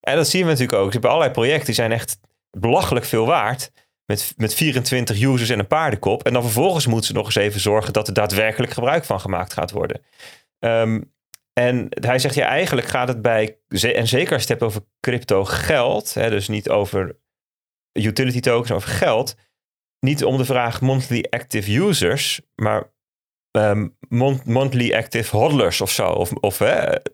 En 0.00 0.16
dat 0.16 0.28
zien 0.28 0.42
we 0.42 0.50
natuurlijk 0.50 0.78
ook. 0.78 1.00
Bij 1.00 1.10
allerlei 1.10 1.32
projecten 1.32 1.66
die 1.66 1.74
zijn 1.74 1.92
echt 1.92 2.18
belachelijk 2.50 3.06
veel 3.06 3.26
waard. 3.26 3.70
Met, 4.06 4.34
met 4.36 4.54
24 4.54 5.20
users 5.20 5.50
en 5.50 5.58
een 5.58 5.66
paardenkop. 5.66 6.24
En 6.24 6.32
dan 6.32 6.42
vervolgens 6.42 6.86
moeten 6.86 7.06
ze 7.06 7.12
nog 7.12 7.24
eens 7.24 7.34
even 7.34 7.60
zorgen 7.60 7.92
dat 7.92 8.08
er 8.08 8.14
daadwerkelijk 8.14 8.72
gebruik 8.72 9.04
van 9.04 9.20
gemaakt 9.20 9.52
gaat 9.52 9.70
worden. 9.70 10.02
Um, 10.58 11.14
en 11.52 11.86
hij 11.88 12.18
zegt, 12.18 12.34
ja, 12.34 12.46
eigenlijk 12.46 12.86
gaat 12.86 13.08
het 13.08 13.22
bij, 13.22 13.58
en 13.68 14.06
zeker 14.06 14.32
als 14.32 14.42
je 14.42 14.48
het 14.48 14.48
hebt 14.48 14.62
over 14.62 14.80
crypto 15.00 15.44
geld, 15.44 16.14
hè, 16.14 16.30
dus 16.30 16.48
niet 16.48 16.68
over 16.68 17.16
utility 17.92 18.40
tokens, 18.40 18.70
over 18.70 18.88
geld, 18.88 19.36
niet 20.00 20.24
om 20.24 20.36
de 20.36 20.44
vraag 20.44 20.80
monthly 20.80 21.26
active 21.30 21.72
users, 21.72 22.40
maar 22.54 22.92
um, 23.50 23.96
monthly 24.44 24.94
active 24.94 25.36
hodlers 25.36 25.80
of 25.80 25.90
zo, 25.90 26.08
of, 26.08 26.32
of 26.32 26.58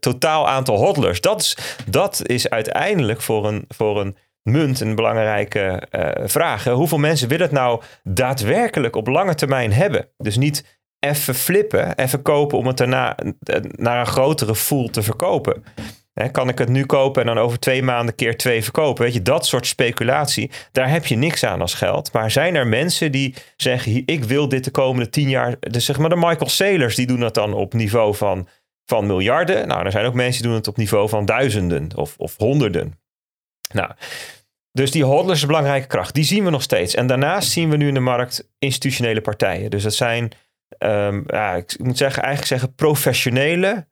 totaal 0.00 0.48
aantal 0.48 0.76
hodlers. 0.76 1.20
Dat 1.20 1.40
is, 1.40 1.56
dat 1.86 2.28
is 2.28 2.48
uiteindelijk 2.48 3.20
voor 3.20 3.48
een, 3.48 3.64
voor 3.68 4.00
een 4.00 4.16
munt 4.42 4.80
een 4.80 4.94
belangrijke 4.94 5.82
uh, 5.90 6.10
vraag. 6.28 6.64
Hoeveel 6.64 6.98
mensen 6.98 7.28
willen 7.28 7.46
het 7.46 7.54
nou 7.54 7.82
daadwerkelijk 8.02 8.96
op 8.96 9.06
lange 9.06 9.34
termijn 9.34 9.72
hebben? 9.72 10.08
Dus 10.16 10.36
niet 10.36 10.80
even 10.98 11.34
flippen, 11.34 11.96
even 11.96 12.22
kopen 12.22 12.58
om 12.58 12.66
het 12.66 12.76
daarna 12.76 13.16
naar 13.76 14.00
een 14.00 14.06
grotere 14.06 14.54
voel 14.54 14.90
te 14.90 15.02
verkopen. 15.02 15.64
kan 16.32 16.48
ik 16.48 16.58
het 16.58 16.68
nu 16.68 16.86
kopen 16.86 17.20
en 17.20 17.34
dan 17.34 17.44
over 17.44 17.58
twee 17.58 17.82
maanden 17.82 18.14
keer 18.14 18.36
twee 18.36 18.62
verkopen? 18.62 19.04
Weet 19.04 19.14
je, 19.14 19.22
dat 19.22 19.46
soort 19.46 19.66
speculatie, 19.66 20.50
daar 20.72 20.90
heb 20.90 21.06
je 21.06 21.16
niks 21.16 21.44
aan 21.44 21.60
als 21.60 21.74
geld. 21.74 22.12
Maar 22.12 22.30
zijn 22.30 22.54
er 22.54 22.66
mensen 22.66 23.12
die 23.12 23.34
zeggen, 23.56 24.02
ik 24.06 24.24
wil 24.24 24.48
dit 24.48 24.64
de 24.64 24.70
komende 24.70 25.10
tien 25.10 25.28
jaar... 25.28 25.56
Dus 25.60 25.84
zeg 25.84 25.98
maar 25.98 26.08
de 26.08 26.16
Michael 26.16 26.48
Saylors, 26.48 26.96
die 26.96 27.06
doen 27.06 27.20
dat 27.20 27.34
dan 27.34 27.54
op 27.54 27.74
niveau 27.74 28.14
van, 28.14 28.48
van 28.84 29.06
miljarden. 29.06 29.68
Nou, 29.68 29.84
er 29.84 29.90
zijn 29.90 30.06
ook 30.06 30.14
mensen 30.14 30.42
die 30.42 30.50
doen 30.50 30.58
het 30.58 30.68
op 30.68 30.76
niveau 30.76 31.08
van 31.08 31.24
duizenden 31.24 31.96
of, 31.96 32.14
of 32.18 32.36
honderden. 32.36 33.01
Nou, 33.72 33.90
dus 34.72 34.90
die 34.90 35.04
hodlers 35.04 35.36
is 35.36 35.42
een 35.42 35.48
belangrijke 35.48 35.86
kracht. 35.86 36.14
Die 36.14 36.24
zien 36.24 36.44
we 36.44 36.50
nog 36.50 36.62
steeds. 36.62 36.94
En 36.94 37.06
daarnaast 37.06 37.50
zien 37.50 37.70
we 37.70 37.76
nu 37.76 37.88
in 37.88 37.94
de 37.94 38.00
markt 38.00 38.50
institutionele 38.58 39.20
partijen. 39.20 39.70
Dus 39.70 39.82
dat 39.82 39.94
zijn 39.94 40.32
um, 40.78 41.24
ja, 41.26 41.54
ik 41.54 41.78
moet 41.78 41.96
zeggen, 41.96 42.22
eigenlijk 42.22 42.52
zeggen 42.52 42.74
professionele 42.74 43.86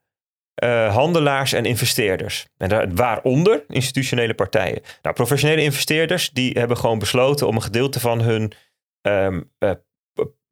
uh, 0.63 0.93
handelaars 0.93 1.53
en 1.53 1.65
investeerders. 1.65 2.47
En 2.57 2.69
daar, 2.69 2.93
waaronder 2.93 3.63
institutionele 3.67 4.33
partijen. 4.33 4.81
Nou, 5.01 5.15
professionele 5.15 5.63
investeerders 5.63 6.29
die 6.29 6.59
hebben 6.59 6.77
gewoon 6.77 6.99
besloten 6.99 7.47
om 7.47 7.55
een 7.55 7.61
gedeelte 7.61 7.99
van 7.99 8.21
hun 8.21 8.53
um, 9.01 9.51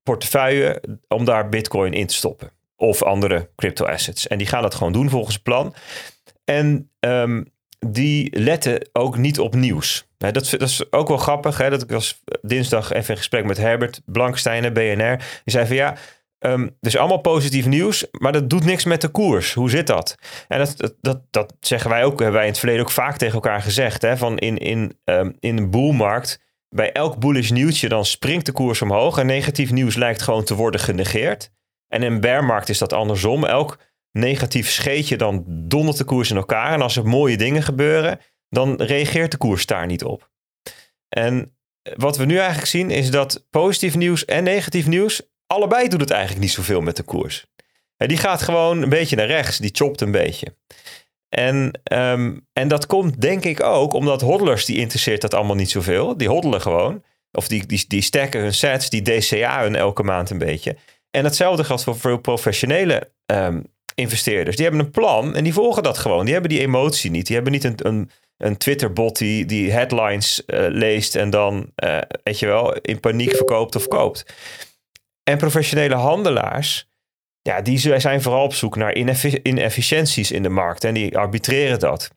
portefeuille 0.03 0.81
om 1.07 1.25
daar 1.25 1.49
bitcoin 1.49 1.93
in 1.93 2.07
te 2.07 2.13
stoppen. 2.13 2.51
Of 2.75 3.03
andere 3.03 3.49
crypto 3.55 3.85
assets. 3.85 4.27
En 4.27 4.37
die 4.37 4.47
gaan 4.47 4.61
dat 4.61 4.75
gewoon 4.75 4.93
doen 4.93 5.09
volgens 5.09 5.33
het 5.33 5.43
plan. 5.43 5.75
En 6.43 6.91
um, 6.99 7.51
die 7.87 8.39
letten 8.39 8.89
ook 8.93 9.17
niet 9.17 9.39
op 9.39 9.55
nieuws. 9.55 10.07
dat, 10.17 10.33
dat, 10.33 10.61
is 10.61 10.91
ook 10.91 11.07
wel 11.07 11.17
grappig. 11.17 11.57
Hè? 11.57 11.69
Dat 11.69 11.81
ik 11.81 11.89
was 11.89 12.21
dinsdag 12.41 12.91
even 12.91 13.09
in 13.09 13.17
gesprek 13.17 13.45
met 13.45 13.57
Herbert 13.57 14.01
Blankstein, 14.05 14.73
BNR. 14.73 15.17
Die 15.17 15.53
zei 15.53 15.67
van 15.67 15.75
ja, 15.75 15.95
Um, 16.45 16.75
dus 16.79 16.97
allemaal 16.97 17.17
positief 17.21 17.65
nieuws, 17.65 18.05
maar 18.11 18.31
dat 18.31 18.49
doet 18.49 18.65
niks 18.65 18.85
met 18.85 19.01
de 19.01 19.07
koers. 19.07 19.53
Hoe 19.53 19.69
zit 19.69 19.87
dat? 19.87 20.15
En 20.47 20.57
dat, 20.57 20.95
dat, 21.01 21.21
dat, 21.29 21.53
zeggen 21.59 21.89
wij 21.89 22.03
ook, 22.03 22.19
hebben 22.19 22.37
wij 22.37 22.43
in 22.43 22.49
het 22.49 22.59
verleden 22.59 22.83
ook 22.83 22.91
vaak 22.91 23.17
tegen 23.17 23.33
elkaar 23.33 23.61
gezegd. 23.61 24.01
Hè, 24.01 24.17
van 24.17 24.37
in, 24.37 24.57
in, 24.57 24.97
um, 25.05 25.35
in 25.39 25.57
een 25.57 25.69
boelmarkt, 25.69 26.39
bij 26.69 26.91
elk 26.91 27.17
bullish 27.17 27.49
nieuwtje, 27.49 27.89
dan 27.89 28.05
springt 28.05 28.45
de 28.45 28.51
koers 28.51 28.81
omhoog. 28.81 29.17
En 29.17 29.25
negatief 29.25 29.71
nieuws 29.71 29.95
lijkt 29.95 30.21
gewoon 30.21 30.43
te 30.43 30.55
worden 30.55 30.79
genegeerd. 30.79 31.51
En 31.87 32.03
in 32.03 32.11
een 32.11 32.19
bearmarkt 32.19 32.69
is 32.69 32.77
dat 32.77 32.93
andersom. 32.93 33.45
Elk 33.45 33.77
negatief 34.11 34.69
scheetje, 34.69 35.17
dan 35.17 35.43
dondert 35.47 35.97
de 35.97 36.03
koers 36.03 36.29
in 36.29 36.37
elkaar. 36.37 36.73
En 36.73 36.81
als 36.81 36.95
er 36.95 37.05
mooie 37.05 37.37
dingen 37.37 37.63
gebeuren, 37.63 38.19
dan 38.49 38.81
reageert 38.81 39.31
de 39.31 39.37
koers 39.37 39.65
daar 39.65 39.85
niet 39.85 40.03
op. 40.03 40.29
En 41.09 41.57
wat 41.95 42.17
we 42.17 42.25
nu 42.25 42.37
eigenlijk 42.37 42.67
zien 42.67 42.91
is 42.91 43.11
dat 43.11 43.45
positief 43.49 43.95
nieuws 43.95 44.25
en 44.25 44.43
negatief 44.43 44.87
nieuws 44.87 45.21
allebei 45.47 45.87
doet 45.87 46.01
het 46.01 46.11
eigenlijk 46.11 46.41
niet 46.41 46.51
zoveel 46.51 46.81
met 46.81 46.95
de 46.95 47.03
koers. 47.03 47.45
Die 47.97 48.17
gaat 48.17 48.41
gewoon 48.41 48.81
een 48.81 48.89
beetje 48.89 49.15
naar 49.15 49.27
rechts, 49.27 49.57
die 49.57 49.69
chopt 49.73 50.01
een 50.01 50.11
beetje. 50.11 50.55
En, 51.29 51.79
um, 51.93 52.47
en 52.53 52.67
dat 52.67 52.85
komt 52.85 53.21
denk 53.21 53.43
ik 53.43 53.63
ook 53.63 53.93
omdat 53.93 54.21
hodlers, 54.21 54.65
die 54.65 54.77
interesseert 54.77 55.21
dat 55.21 55.33
allemaal 55.33 55.55
niet 55.55 55.69
zoveel. 55.69 56.17
Die 56.17 56.29
hoddelen 56.29 56.61
gewoon. 56.61 57.03
Of 57.31 57.47
die, 57.47 57.65
die, 57.65 57.85
die 57.87 58.09
hun 58.29 58.53
sets, 58.53 58.89
die 58.89 59.01
DCA 59.01 59.61
hun 59.61 59.75
elke 59.75 60.03
maand 60.03 60.29
een 60.29 60.37
beetje. 60.37 60.77
En 61.11 61.23
hetzelfde 61.23 61.63
geldt 61.63 61.83
voor 61.83 61.99
veel 61.99 62.17
professionele 62.17 63.11
um, 63.25 63.73
investeerders. 63.99 64.55
Die 64.55 64.65
hebben 64.65 64.85
een 64.85 64.91
plan 64.91 65.35
en 65.35 65.43
die 65.43 65.53
volgen 65.53 65.83
dat 65.83 65.97
gewoon. 65.97 66.23
Die 66.23 66.33
hebben 66.33 66.51
die 66.51 66.59
emotie 66.59 67.11
niet. 67.11 67.25
Die 67.25 67.35
hebben 67.35 67.53
niet 67.53 67.63
een, 67.63 67.75
een, 67.77 68.09
een 68.37 68.57
Twitter-bot 68.57 69.17
die, 69.17 69.45
die 69.45 69.71
headlines 69.71 70.43
uh, 70.47 70.65
leest 70.69 71.15
en 71.15 71.29
dan, 71.29 71.71
uh, 71.83 71.99
weet 72.23 72.39
je 72.39 72.45
wel, 72.45 72.73
in 72.73 72.99
paniek 72.99 73.35
verkoopt 73.35 73.75
of 73.75 73.87
koopt. 73.87 74.25
En 75.23 75.37
professionele 75.37 75.95
handelaars, 75.95 76.89
ja, 77.41 77.61
die 77.61 77.99
zijn 77.99 78.21
vooral 78.21 78.43
op 78.43 78.53
zoek 78.53 78.75
naar 78.75 78.95
inefficiënties 79.43 80.31
in 80.31 80.43
de 80.43 80.49
markt. 80.49 80.83
En 80.83 80.93
die 80.93 81.17
arbitreren 81.17 81.79
dat. 81.79 82.09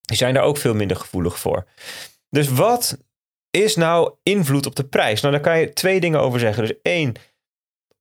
Die 0.00 0.16
zijn 0.16 0.34
daar 0.34 0.42
ook 0.42 0.56
veel 0.56 0.74
minder 0.74 0.96
gevoelig 0.96 1.38
voor. 1.38 1.66
Dus 2.30 2.48
wat 2.48 2.98
is 3.50 3.76
nou 3.76 4.14
invloed 4.22 4.66
op 4.66 4.76
de 4.76 4.84
prijs? 4.84 5.20
Nou, 5.20 5.32
daar 5.32 5.42
kan 5.42 5.58
je 5.58 5.72
twee 5.72 6.00
dingen 6.00 6.20
over 6.20 6.40
zeggen. 6.40 6.66
Dus 6.66 6.76
één, 6.82 7.14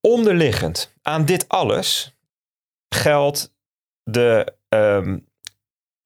onderliggend 0.01 0.93
aan 1.01 1.25
dit 1.25 1.47
alles 1.47 2.16
geldt 2.89 3.55
de, 4.03 4.53
um, 4.69 5.27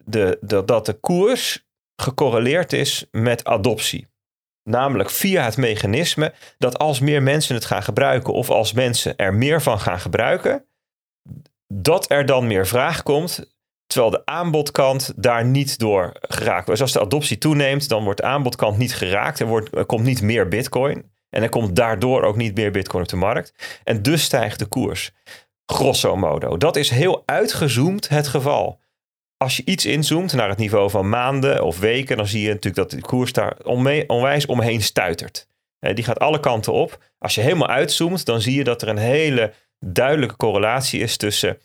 de, 0.06 0.38
de, 0.42 0.66
dat 0.66 0.86
de 0.86 0.94
koers 0.94 1.66
gecorreleerd 1.96 2.74
is 2.74 3.06
met 3.12 3.44
adoptie. 3.44 4.10
Namelijk 4.64 5.10
via 5.10 5.44
het 5.44 5.58
mechanisme 5.58 6.34
dat 6.58 6.78
als 6.78 7.00
meer 7.00 7.24
mensen 7.24 7.56
het 7.56 7.66
gaan 7.66 7.84
gebruiken 7.84 8.34
of 8.34 8.50
als 8.50 8.74
mensen 8.74 9.16
er 9.16 9.34
meer 9.34 9.62
van 9.62 9.80
gaan 9.80 10.00
gebruiken, 10.00 10.66
dat 11.68 12.12
er 12.12 12.26
dan 12.26 12.48
meer 12.48 12.68
vraag 12.68 13.04
komt, 13.04 13.56
terwijl 13.88 14.12
de 14.12 14.26
aanbodkant 14.26 15.14
daar 15.16 15.46
niet 15.46 15.80
door 15.80 16.12
geraakt 16.22 16.66
wordt. 16.66 16.68
Dus 16.68 16.82
als 16.82 16.92
de 16.92 17.00
adoptie 17.02 17.38
toeneemt, 17.38 17.90
dan 17.90 18.04
wordt 18.04 18.20
de 18.20 18.26
aanbodkant 18.26 18.78
niet 18.78 18.96
geraakt. 18.96 19.40
Er, 19.40 19.48
wordt, 19.48 19.76
er 19.76 19.86
komt 19.86 20.04
niet 20.04 20.22
meer 20.22 20.48
bitcoin. 20.48 21.12
En 21.30 21.44
er 21.44 21.50
komt 21.50 21.76
daardoor 21.76 22.24
ook 22.24 22.36
niet 22.36 22.56
meer 22.56 22.72
bitcoin 22.72 23.04
op 23.04 23.10
de 23.10 23.16
markt. 23.16 23.80
En 23.84 24.02
dus 24.02 24.24
stijgt 24.24 24.60
de 24.60 24.66
koers. 24.66 25.12
Grosso 25.72 26.16
modo. 26.16 26.58
Dat 26.58 26.76
is 26.76 26.90
heel 26.90 27.24
uitgezoomd 27.26 28.10
het 28.10 28.28
geval 28.28 28.80
als 29.42 29.58
je 29.58 29.66
iets 29.66 29.86
inzoomt 29.86 30.34
naar 30.34 30.50
het 30.50 30.58
niveau 30.58 30.90
van 30.90 31.10
maanden 31.10 31.64
of 31.64 31.80
weken, 31.80 32.18
dan 32.18 32.28
zie 32.28 32.42
je 32.42 32.48
natuurlijk 32.48 32.76
dat 32.76 32.92
de 32.92 33.02
koers 33.02 33.34
daar 33.34 33.58
onwijs 34.08 34.46
omheen 34.46 34.82
stuitert. 34.82 35.48
Die 35.80 36.04
gaat 36.04 36.20
alle 36.20 36.40
kanten 36.40 36.74
op. 36.74 37.04
Als 37.18 37.36
je 37.36 37.42
helemaal 37.42 37.68
uitzoomt, 37.68 38.26
dan 38.26 38.42
zie 38.42 38.56
je 38.56 38.64
dat 38.64 38.82
er 38.82 38.88
een 38.88 38.98
hele 38.98 39.54
duidelijke 39.80 40.36
correlatie 40.36 41.02
is 41.02 41.18
tussen 41.18 41.58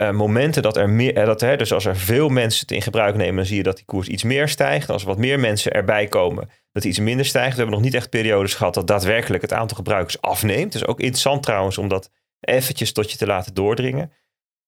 uh, 0.00 0.10
momenten 0.10 0.62
dat 0.62 0.76
er 0.76 0.88
meer, 0.88 1.14
dat, 1.14 1.40
hè, 1.40 1.56
dus 1.56 1.72
als 1.72 1.84
er 1.84 1.96
veel 1.96 2.28
mensen 2.28 2.60
het 2.60 2.70
in 2.70 2.82
gebruik 2.82 3.14
nemen, 3.16 3.36
dan 3.36 3.46
zie 3.46 3.56
je 3.56 3.62
dat 3.62 3.76
die 3.76 3.84
koers 3.84 4.08
iets 4.08 4.22
meer 4.22 4.48
stijgt. 4.48 4.90
Als 4.90 5.02
er 5.02 5.08
wat 5.08 5.18
meer 5.18 5.40
mensen 5.40 5.72
erbij 5.72 6.06
komen, 6.06 6.50
dat 6.72 6.82
die 6.82 6.90
iets 6.90 7.00
minder 7.00 7.26
stijgt. 7.26 7.50
We 7.50 7.56
hebben 7.56 7.74
nog 7.74 7.84
niet 7.84 7.94
echt 7.94 8.10
periodes 8.10 8.54
gehad 8.54 8.74
dat 8.74 8.86
daadwerkelijk 8.86 9.42
het 9.42 9.52
aantal 9.52 9.76
gebruikers 9.76 10.20
afneemt. 10.20 10.72
Dus 10.72 10.86
ook 10.86 11.00
interessant 11.00 11.42
trouwens 11.42 11.78
om 11.78 11.88
dat 11.88 12.10
eventjes 12.44 12.92
tot 12.92 13.10
je 13.10 13.16
te 13.16 13.26
laten 13.26 13.54
doordringen. 13.54 14.12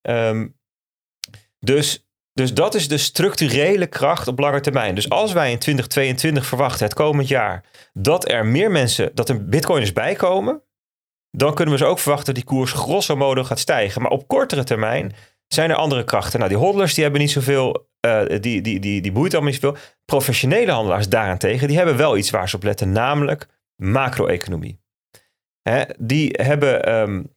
Um, 0.02 0.58
dus 1.58 2.06
dus 2.36 2.54
dat 2.54 2.74
is 2.74 2.88
de 2.88 2.98
structurele 2.98 3.86
kracht 3.86 4.28
op 4.28 4.38
lange 4.38 4.60
termijn. 4.60 4.94
Dus 4.94 5.08
als 5.08 5.32
wij 5.32 5.50
in 5.50 5.58
2022 5.58 6.46
verwachten, 6.46 6.84
het 6.84 6.94
komend 6.94 7.28
jaar, 7.28 7.64
dat 7.92 8.30
er 8.30 8.46
meer 8.46 8.70
mensen, 8.70 9.10
dat 9.14 9.28
er 9.28 9.44
bitcoiners 9.44 9.92
bijkomen, 9.92 10.62
dan 11.30 11.54
kunnen 11.54 11.74
we 11.74 11.80
ze 11.80 11.86
ook 11.86 11.98
verwachten 11.98 12.26
dat 12.26 12.34
die 12.34 12.44
koers 12.44 12.72
grosso 12.72 13.16
modo 13.16 13.44
gaat 13.44 13.58
stijgen. 13.58 14.02
Maar 14.02 14.10
op 14.10 14.28
kortere 14.28 14.64
termijn 14.64 15.14
zijn 15.48 15.70
er 15.70 15.76
andere 15.76 16.04
krachten. 16.04 16.38
Nou, 16.38 16.50
die 16.50 16.60
hodlers 16.60 16.94
die 16.94 17.02
hebben 17.02 17.20
niet 17.20 17.30
zoveel, 17.30 17.88
uh, 18.06 18.22
die, 18.40 18.60
die, 18.60 18.80
die, 18.80 19.00
die 19.00 19.12
boeit 19.12 19.32
allemaal 19.32 19.52
niet 19.52 19.60
zoveel. 19.60 19.80
Professionele 20.04 20.72
handelaars 20.72 21.08
daarentegen, 21.08 21.68
die 21.68 21.76
hebben 21.76 21.96
wel 21.96 22.16
iets 22.16 22.30
waar 22.30 22.48
ze 22.48 22.56
op 22.56 22.62
letten, 22.62 22.92
namelijk 22.92 23.46
macro-economie. 23.76 24.80
die, 25.98 26.30
hebben, 26.42 26.94
um, 26.98 27.35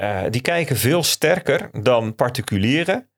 uh, 0.00 0.22
die 0.30 0.40
kijken 0.40 0.76
veel 0.76 1.02
sterker 1.02 1.70
dan 1.72 2.14
particulieren 2.14 3.08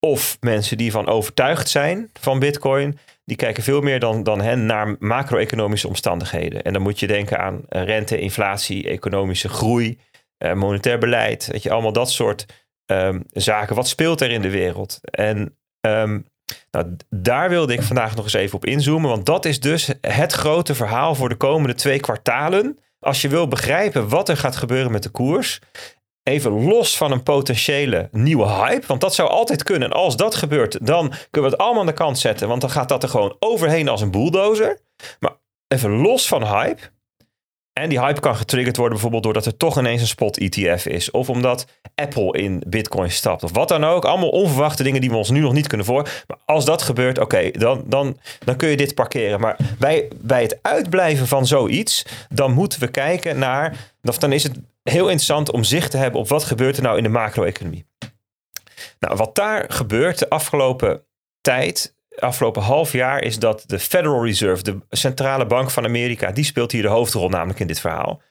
of 0.00 0.36
mensen 0.40 0.76
die 0.76 0.90
van 0.90 1.06
overtuigd 1.06 1.68
zijn 1.68 2.10
van 2.20 2.38
Bitcoin, 2.38 2.98
die 3.24 3.36
kijken 3.36 3.62
veel 3.62 3.80
meer 3.80 4.00
dan, 4.00 4.22
dan 4.22 4.40
hen 4.40 4.66
naar 4.66 4.96
macro-economische 4.98 5.88
omstandigheden. 5.88 6.62
En 6.62 6.72
dan 6.72 6.82
moet 6.82 7.00
je 7.00 7.06
denken 7.06 7.38
aan 7.38 7.62
rente, 7.68 8.18
inflatie, 8.18 8.88
economische 8.88 9.48
groei, 9.48 9.98
uh, 10.38 10.52
monetair 10.52 10.98
beleid, 10.98 11.46
weet 11.46 11.62
je, 11.62 11.70
allemaal 11.70 11.92
dat 11.92 12.10
soort 12.10 12.46
um, 12.86 13.24
zaken. 13.30 13.76
Wat 13.76 13.88
speelt 13.88 14.20
er 14.20 14.30
in 14.30 14.42
de 14.42 14.50
wereld? 14.50 15.00
En 15.02 15.56
um, 15.80 16.26
nou, 16.70 16.96
daar 17.10 17.48
wilde 17.48 17.72
ik 17.72 17.82
vandaag 17.82 18.14
nog 18.14 18.24
eens 18.24 18.32
even 18.32 18.56
op 18.56 18.64
inzoomen, 18.64 19.10
want 19.10 19.26
dat 19.26 19.44
is 19.44 19.60
dus 19.60 19.90
het 20.00 20.32
grote 20.32 20.74
verhaal 20.74 21.14
voor 21.14 21.28
de 21.28 21.36
komende 21.36 21.74
twee 21.74 22.00
kwartalen. 22.00 22.78
Als 22.98 23.22
je 23.22 23.28
wil 23.28 23.48
begrijpen 23.48 24.08
wat 24.08 24.28
er 24.28 24.36
gaat 24.36 24.56
gebeuren 24.56 24.92
met 24.92 25.02
de 25.02 25.08
koers, 25.08 25.60
even 26.24 26.64
los 26.64 26.96
van 26.96 27.12
een 27.12 27.22
potentiële 27.22 28.08
nieuwe 28.12 28.46
hype, 28.46 28.86
want 28.86 29.00
dat 29.00 29.14
zou 29.14 29.28
altijd 29.28 29.62
kunnen. 29.62 29.90
En 29.90 29.96
als 29.96 30.16
dat 30.16 30.34
gebeurt, 30.34 30.86
dan 30.86 31.12
kunnen 31.30 31.50
we 31.50 31.56
het 31.56 31.58
allemaal 31.58 31.80
aan 31.80 31.86
de 31.86 31.92
kant 31.92 32.18
zetten, 32.18 32.48
want 32.48 32.60
dan 32.60 32.70
gaat 32.70 32.88
dat 32.88 33.02
er 33.02 33.08
gewoon 33.08 33.36
overheen 33.38 33.88
als 33.88 34.00
een 34.00 34.10
bulldozer. 34.10 34.78
Maar 35.20 35.32
even 35.68 35.90
los 35.90 36.28
van 36.28 36.46
hype, 36.46 36.80
en 37.74 37.88
die 37.88 38.00
hype 38.00 38.20
kan 38.20 38.36
getriggerd 38.36 38.76
worden 38.76 38.92
bijvoorbeeld 38.92 39.22
doordat 39.22 39.46
er 39.46 39.56
toch 39.56 39.78
ineens 39.78 40.00
een 40.00 40.06
spot 40.06 40.38
ETF 40.38 40.86
is. 40.86 41.10
Of 41.10 41.30
omdat 41.30 41.66
Apple 41.94 42.38
in 42.38 42.62
Bitcoin 42.66 43.10
stapt. 43.10 43.42
Of 43.42 43.52
wat 43.52 43.68
dan 43.68 43.84
ook. 43.84 44.04
Allemaal 44.04 44.28
onverwachte 44.28 44.82
dingen 44.82 45.00
die 45.00 45.10
we 45.10 45.16
ons 45.16 45.30
nu 45.30 45.40
nog 45.40 45.52
niet 45.52 45.66
kunnen 45.66 45.86
voor. 45.86 46.08
Maar 46.26 46.38
als 46.44 46.64
dat 46.64 46.82
gebeurt, 46.82 47.18
oké, 47.18 47.50
dan, 47.50 47.84
dan, 47.86 48.18
dan 48.44 48.56
kun 48.56 48.68
je 48.68 48.76
dit 48.76 48.94
parkeren. 48.94 49.40
Maar 49.40 49.56
bij, 49.78 50.08
bij 50.16 50.42
het 50.42 50.58
uitblijven 50.62 51.26
van 51.26 51.46
zoiets, 51.46 52.06
dan 52.28 52.52
moeten 52.52 52.80
we 52.80 52.88
kijken 52.88 53.38
naar... 53.38 53.92
Of 54.02 54.18
dan 54.18 54.32
is 54.32 54.42
het 54.42 54.58
heel 54.82 55.04
interessant 55.04 55.50
om 55.50 55.64
zicht 55.64 55.90
te 55.90 55.96
hebben 55.96 56.20
op 56.20 56.28
wat 56.28 56.44
gebeurt 56.44 56.76
er 56.76 56.82
nou 56.82 56.96
in 56.96 57.02
de 57.02 57.08
macro-economie. 57.08 57.86
Nou, 58.98 59.16
wat 59.16 59.34
daar 59.34 59.64
gebeurt 59.68 60.18
de 60.18 60.28
afgelopen 60.28 61.04
tijd 61.40 61.94
afgelopen 62.18 62.62
half 62.62 62.92
jaar 62.92 63.22
is 63.22 63.38
dat 63.38 63.64
de 63.66 63.78
Federal 63.78 64.24
Reserve, 64.24 64.62
de 64.62 64.78
centrale 64.90 65.46
bank 65.46 65.70
van 65.70 65.84
Amerika, 65.84 66.32
die 66.32 66.44
speelt 66.44 66.72
hier 66.72 66.82
de 66.82 66.88
hoofdrol 66.88 67.28
namelijk 67.28 67.60
in 67.60 67.66
dit 67.66 67.80
verhaal. 67.80 68.22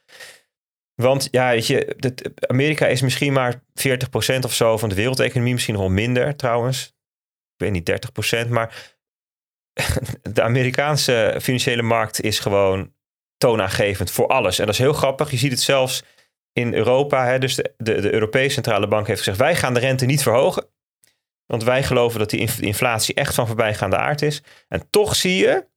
Want 0.96 1.28
ja, 1.32 1.50
weet 1.50 1.68
je, 1.68 1.96
Amerika 2.48 2.88
is 2.88 3.02
misschien 3.02 3.34
maar 3.34 3.54
40% 3.56 4.40
of 4.42 4.54
zo 4.54 4.78
van 4.78 4.90
de 4.90 4.96
wereldeconomie, 4.96 5.54
misschien 5.54 5.74
nog 5.74 5.84
wel 5.84 5.92
minder 5.92 6.36
trouwens. 6.36 6.86
Ik 7.56 7.72
weet 7.72 7.72
niet, 7.72 8.46
30%, 8.46 8.50
maar 8.50 8.96
de 10.34 10.42
Amerikaanse 10.42 11.38
financiële 11.42 11.82
markt 11.82 12.22
is 12.22 12.40
gewoon 12.40 12.94
toonaangevend 13.38 14.12
voor 14.12 14.28
alles. 14.28 14.60
En 14.60 14.66
dat 14.66 14.74
is 14.74 14.80
heel 14.80 14.94
grappig. 14.94 15.32
Je 15.32 15.38
ziet 15.38 15.52
het 15.52 15.62
zelfs 15.62 16.04
in 16.54 16.74
Europa. 16.74 17.26
Hè, 17.26 17.40
dus 17.40 17.56
de, 17.56 17.74
de, 17.78 18.02
de 18.02 18.14
Europese 18.14 18.54
Centrale 18.54 18.88
Bank 18.88 19.08
heeft 19.08 19.20
gezegd: 19.20 19.38
wij 19.38 19.56
gaan 19.56 19.74
de 19.74 19.80
rente 19.80 20.06
niet 20.06 20.24
verhogen. 20.24 20.66
Want 21.46 21.64
wij 21.64 21.84
geloven 21.84 22.20
dat 22.20 22.30
die 22.30 22.50
inflatie 22.60 23.16
echt 23.16 23.36
van 23.36 23.48
voorbijgaande 23.48 23.98
aard 23.98 24.22
is. 24.22 24.44
En 24.68 24.88
toch 24.90 25.16
zie 25.16 25.38
je 25.38 25.72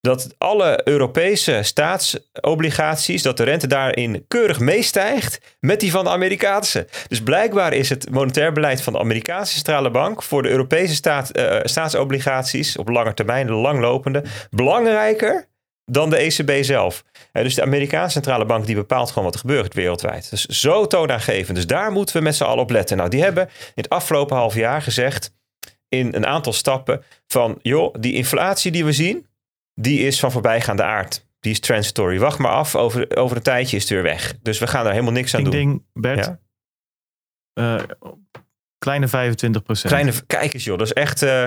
dat 0.00 0.34
alle 0.38 0.80
Europese 0.84 1.60
staatsobligaties, 1.62 3.22
dat 3.22 3.36
de 3.36 3.42
rente 3.42 3.66
daarin 3.66 4.24
keurig 4.28 4.60
meestijgt 4.60 5.56
met 5.60 5.80
die 5.80 5.90
van 5.90 6.04
de 6.04 6.10
Amerikaanse. 6.10 6.86
Dus 7.08 7.22
blijkbaar 7.22 7.72
is 7.72 7.88
het 7.88 8.10
monetair 8.10 8.52
beleid 8.52 8.82
van 8.82 8.92
de 8.92 8.98
Amerikaanse 8.98 9.54
centrale 9.54 9.90
bank 9.90 10.22
voor 10.22 10.42
de 10.42 10.48
Europese 10.48 10.94
staat, 10.94 11.38
uh, 11.38 11.60
staatsobligaties 11.62 12.76
op 12.76 12.88
lange 12.88 13.14
termijn, 13.14 13.46
de 13.46 13.52
langlopende, 13.52 14.24
belangrijker 14.50 15.49
dan 15.90 16.10
de 16.10 16.16
ECB 16.16 16.64
zelf. 16.64 17.04
En 17.32 17.42
dus 17.42 17.54
de 17.54 17.62
Amerikaanse 17.62 18.12
centrale 18.12 18.44
bank 18.44 18.66
die 18.66 18.74
bepaalt 18.74 19.08
gewoon 19.08 19.24
wat 19.24 19.34
er 19.34 19.40
gebeurt 19.40 19.74
wereldwijd. 19.74 20.30
Dus 20.30 20.46
zo 20.46 20.86
toonaangevend. 20.86 21.56
Dus 21.56 21.66
daar 21.66 21.92
moeten 21.92 22.16
we 22.16 22.22
met 22.22 22.36
z'n 22.36 22.44
allen 22.44 22.62
op 22.62 22.70
letten. 22.70 22.96
Nou, 22.96 23.08
die 23.08 23.22
hebben 23.22 23.46
in 23.46 23.82
het 23.82 23.88
afgelopen 23.88 24.36
half 24.36 24.54
jaar 24.54 24.82
gezegd 24.82 25.32
in 25.88 26.14
een 26.14 26.26
aantal 26.26 26.52
stappen 26.52 27.02
van 27.26 27.58
joh, 27.62 27.94
die 27.98 28.14
inflatie 28.14 28.70
die 28.70 28.84
we 28.84 28.92
zien, 28.92 29.26
die 29.74 30.00
is 30.00 30.20
van 30.20 30.32
voorbijgaande 30.32 30.82
aard. 30.82 31.28
Die 31.40 31.52
is 31.52 31.60
transitory. 31.60 32.18
Wacht 32.18 32.38
maar 32.38 32.50
af, 32.50 32.76
over, 32.76 33.16
over 33.16 33.36
een 33.36 33.42
tijdje 33.42 33.76
is 33.76 33.82
het 33.82 33.92
weer 33.92 34.02
weg. 34.02 34.34
Dus 34.42 34.58
we 34.58 34.66
gaan 34.66 34.82
daar 34.82 34.92
helemaal 34.92 35.12
niks 35.12 35.34
aan 35.34 35.42
doen. 35.42 35.52
Ding, 35.52 35.84
Bert, 35.92 36.24
ja? 36.24 36.38
uh, 37.78 37.82
kleine 38.78 39.08
25 39.08 39.62
procent. 39.62 39.92
Kleine, 39.92 40.12
kijk 40.26 40.54
eens 40.54 40.64
joh, 40.64 40.78
dat 40.78 40.86
is 40.86 40.92
echt... 40.92 41.22
Uh, 41.22 41.46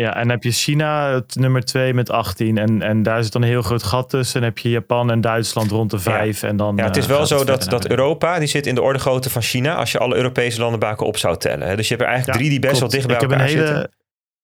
ja, 0.00 0.16
en 0.16 0.30
heb 0.30 0.42
je 0.42 0.50
China 0.50 1.14
het 1.14 1.34
nummer 1.34 1.64
2 1.64 1.94
met 1.94 2.10
18. 2.10 2.58
En, 2.58 2.82
en 2.82 3.02
daar 3.02 3.22
zit 3.22 3.32
dan 3.32 3.42
een 3.42 3.48
heel 3.48 3.62
groot 3.62 3.82
gat 3.82 4.10
tussen. 4.10 4.40
En 4.40 4.46
heb 4.46 4.58
je 4.58 4.70
Japan 4.70 5.10
en 5.10 5.20
Duitsland 5.20 5.70
rond 5.70 5.90
de 5.90 5.98
5. 5.98 6.40
Ja. 6.40 6.48
En 6.48 6.56
dan, 6.56 6.76
ja, 6.76 6.84
het 6.84 6.96
is 6.96 7.06
wel 7.06 7.26
zo 7.26 7.44
dat, 7.44 7.64
dat 7.64 7.88
Europa, 7.88 8.38
die 8.38 8.48
zit 8.48 8.66
in 8.66 8.74
de 8.74 8.82
orde 8.82 8.98
grootte 8.98 9.30
van 9.30 9.42
China. 9.42 9.74
Als 9.74 9.92
je 9.92 9.98
alle 9.98 10.16
Europese 10.16 10.60
landen 10.60 10.80
bij 10.80 10.88
elkaar 10.88 11.06
op 11.06 11.16
zou 11.16 11.36
tellen. 11.36 11.76
Dus 11.76 11.88
je 11.88 11.94
hebt 11.94 12.06
er 12.06 12.12
eigenlijk 12.12 12.38
drie 12.38 12.50
die 12.50 12.60
best 12.60 12.80
wel 12.80 12.88
dicht 12.88 13.06
bij 13.06 13.16
ik 13.16 13.22
elkaar 13.22 13.38
heb 13.38 13.48
een 13.48 13.54
hele, 13.54 13.66
zitten. 13.66 13.90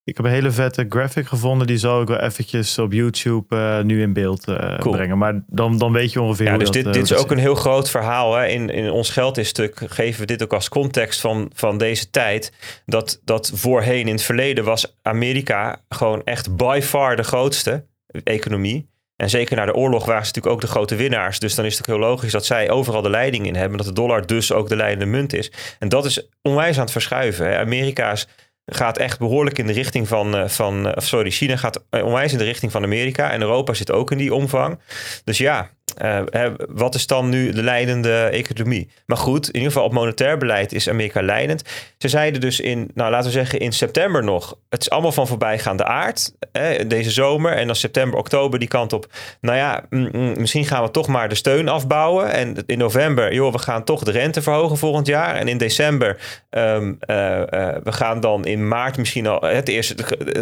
Ik 0.06 0.16
heb 0.16 0.26
een 0.26 0.32
hele 0.32 0.50
vette 0.50 0.86
graphic 0.88 1.26
gevonden. 1.26 1.66
Die 1.66 1.78
zal 1.78 2.02
ik 2.02 2.08
wel 2.08 2.18
eventjes 2.18 2.78
op 2.78 2.92
YouTube 2.92 3.56
uh, 3.56 3.80
nu 3.80 4.02
in 4.02 4.12
beeld 4.12 4.48
uh, 4.48 4.78
cool. 4.78 4.94
brengen. 4.94 5.18
Maar 5.18 5.42
dan, 5.46 5.78
dan 5.78 5.92
weet 5.92 6.12
je 6.12 6.20
ongeveer 6.20 6.46
ja, 6.46 6.56
dus 6.56 6.70
dat, 6.70 6.84
dit, 6.84 6.92
dit 6.92 7.02
is 7.02 7.14
ook 7.14 7.30
een 7.30 7.38
heel 7.38 7.54
groot 7.54 7.90
verhaal. 7.90 8.34
Hè. 8.34 8.46
In, 8.46 8.70
in 8.70 8.90
ons 8.90 9.10
geldstuk 9.10 9.82
geven 9.86 10.20
we 10.20 10.26
dit 10.26 10.42
ook 10.42 10.52
als 10.52 10.68
context 10.68 11.20
van, 11.20 11.50
van 11.54 11.78
deze 11.78 12.10
tijd. 12.10 12.52
Dat, 12.84 13.20
dat 13.24 13.50
voorheen 13.54 14.06
in 14.06 14.14
het 14.14 14.22
verleden 14.22 14.64
was 14.64 14.96
Amerika 15.02 15.82
gewoon 15.88 16.22
echt 16.24 16.56
by 16.56 16.80
far 16.82 17.16
de 17.16 17.22
grootste 17.22 17.86
economie. 18.24 18.88
En 19.16 19.30
zeker 19.30 19.56
na 19.56 19.64
de 19.64 19.74
oorlog 19.74 20.04
waren 20.04 20.26
ze 20.26 20.32
natuurlijk 20.34 20.54
ook 20.54 20.60
de 20.60 20.74
grote 20.74 20.96
winnaars. 20.96 21.38
Dus 21.38 21.54
dan 21.54 21.64
is 21.64 21.78
het 21.78 21.80
ook 21.80 21.96
heel 21.96 22.08
logisch 22.08 22.32
dat 22.32 22.46
zij 22.46 22.70
overal 22.70 23.02
de 23.02 23.10
leiding 23.10 23.46
in 23.46 23.54
hebben. 23.54 23.78
Dat 23.78 23.86
de 23.86 23.92
dollar 23.92 24.26
dus 24.26 24.52
ook 24.52 24.68
de 24.68 24.76
leidende 24.76 25.06
munt 25.06 25.32
is. 25.32 25.52
En 25.78 25.88
dat 25.88 26.04
is 26.04 26.28
onwijs 26.42 26.76
aan 26.76 26.82
het 26.82 26.92
verschuiven. 26.92 27.46
Hè. 27.46 27.58
Amerika's 27.58 28.28
gaat 28.66 28.98
echt 28.98 29.18
behoorlijk 29.18 29.58
in 29.58 29.66
de 29.66 29.72
richting 29.72 30.08
van, 30.08 30.50
van 30.50 30.92
sorry, 30.96 31.30
China 31.30 31.56
gaat 31.56 31.84
onwijs 31.90 32.32
in 32.32 32.38
de 32.38 32.44
richting 32.44 32.72
van 32.72 32.82
Amerika. 32.82 33.30
En 33.30 33.40
Europa 33.40 33.74
zit 33.74 33.92
ook 33.92 34.10
in 34.10 34.18
die 34.18 34.34
omvang. 34.34 34.78
Dus 35.24 35.38
ja, 35.38 35.70
uh, 36.02 36.50
wat 36.68 36.94
is 36.94 37.06
dan 37.06 37.28
nu 37.28 37.52
de 37.52 37.62
leidende 37.62 38.22
economie? 38.24 38.88
Maar 39.06 39.16
goed, 39.16 39.46
in 39.46 39.54
ieder 39.54 39.72
geval 39.72 39.84
op 39.84 39.92
monetair 39.92 40.38
beleid 40.38 40.72
is 40.72 40.88
Amerika 40.88 41.22
leidend. 41.22 41.62
Ze 41.98 42.08
zeiden 42.08 42.40
dus 42.40 42.60
in, 42.60 42.90
nou 42.94 43.10
laten 43.10 43.26
we 43.26 43.32
zeggen 43.32 43.60
in 43.60 43.72
september 43.72 44.24
nog, 44.24 44.56
het 44.68 44.80
is 44.80 44.90
allemaal 44.90 45.12
van 45.12 45.26
voorbijgaande 45.26 45.84
aard, 45.84 46.32
hè, 46.52 46.86
deze 46.86 47.10
zomer. 47.10 47.52
En 47.52 47.66
dan 47.66 47.76
september, 47.76 48.18
oktober 48.18 48.58
die 48.58 48.68
kant 48.68 48.92
op, 48.92 49.06
nou 49.40 49.56
ja, 49.56 49.84
mm, 49.90 50.08
mm, 50.12 50.34
misschien 50.38 50.64
gaan 50.64 50.82
we 50.82 50.90
toch 50.90 51.06
maar 51.06 51.28
de 51.28 51.34
steun 51.34 51.68
afbouwen. 51.68 52.32
En 52.32 52.56
in 52.66 52.78
november, 52.78 53.34
joh, 53.34 53.52
we 53.52 53.58
gaan 53.58 53.84
toch 53.84 54.04
de 54.04 54.10
rente 54.10 54.42
verhogen 54.42 54.76
volgend 54.76 55.06
jaar. 55.06 55.34
En 55.34 55.48
in 55.48 55.58
december, 55.58 56.16
um, 56.50 56.98
uh, 57.06 57.16
uh, 57.16 57.44
we 57.82 57.92
gaan 57.92 58.20
dan 58.20 58.44
in 58.44 58.68
maart 58.68 58.96
misschien 58.96 59.26
al, 59.26 59.40
het 59.40 59.68
eerste, 59.68 59.94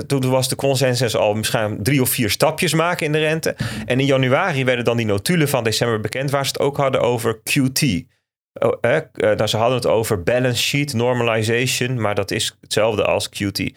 toen 0.07 0.30
was 0.30 0.49
de 0.49 0.57
consensus 0.57 1.16
al 1.16 1.34
misschien 1.34 1.78
drie 1.82 2.01
of 2.01 2.09
vier 2.09 2.30
stapjes 2.30 2.74
maken 2.74 3.07
in 3.07 3.12
de 3.12 3.18
rente. 3.18 3.57
En 3.86 4.01
in 4.01 4.07
januari 4.07 4.64
werden 4.64 4.84
dan 4.84 4.97
die 4.97 5.07
notulen 5.07 5.32
van 5.41 5.64
december 5.64 6.01
bekend 6.01 6.30
waar 6.30 6.47
ze 6.47 6.53
het 6.53 6.61
ook 6.61 6.76
hadden 6.76 7.01
over 7.01 7.41
QT. 7.43 8.05
Oh, 8.53 8.78
eh, 8.80 9.01
nou, 9.12 9.47
ze 9.47 9.57
hadden 9.57 9.76
het 9.76 9.87
over 9.87 10.22
balance 10.22 10.62
sheet 10.62 10.93
normalization, 10.93 12.01
maar 12.01 12.14
dat 12.14 12.30
is 12.30 12.57
hetzelfde 12.61 13.05
als 13.05 13.28
QT. 13.28 13.72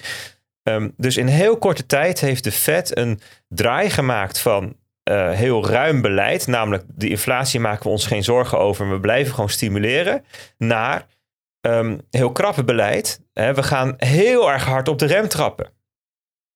Um, 0.64 0.94
dus 0.98 1.18
in 1.18 1.28
heel 1.28 1.58
korte 1.58 1.86
tijd 1.86 2.20
heeft 2.20 2.44
de 2.44 2.52
Fed 2.52 2.98
een 2.98 3.20
draai 3.48 3.90
gemaakt 3.90 4.40
van 4.40 4.76
uh, 5.10 5.32
heel 5.32 5.70
ruim 5.70 6.02
beleid, 6.02 6.48
namelijk 6.48 6.84
de 6.88 7.10
inflatie 7.10 7.60
maken 7.60 7.84
we 7.84 7.90
ons 7.90 8.08
geen 8.08 8.24
zorgen 8.24 8.60
over, 8.60 8.90
we 8.90 9.00
blijven 9.00 9.34
gewoon 9.34 9.50
stimuleren, 9.50 10.26
naar 10.58 11.08
um, 11.62 12.02
heel 12.12 12.32
krappe 12.32 12.64
beleid. 12.64 13.22
We 13.34 13.64
gaan 13.64 13.94
heel 13.98 14.52
erg 14.52 14.66
hard 14.66 14.88
op 14.88 15.00
de 15.00 15.06
rem 15.06 15.28
trappen. 15.28 15.72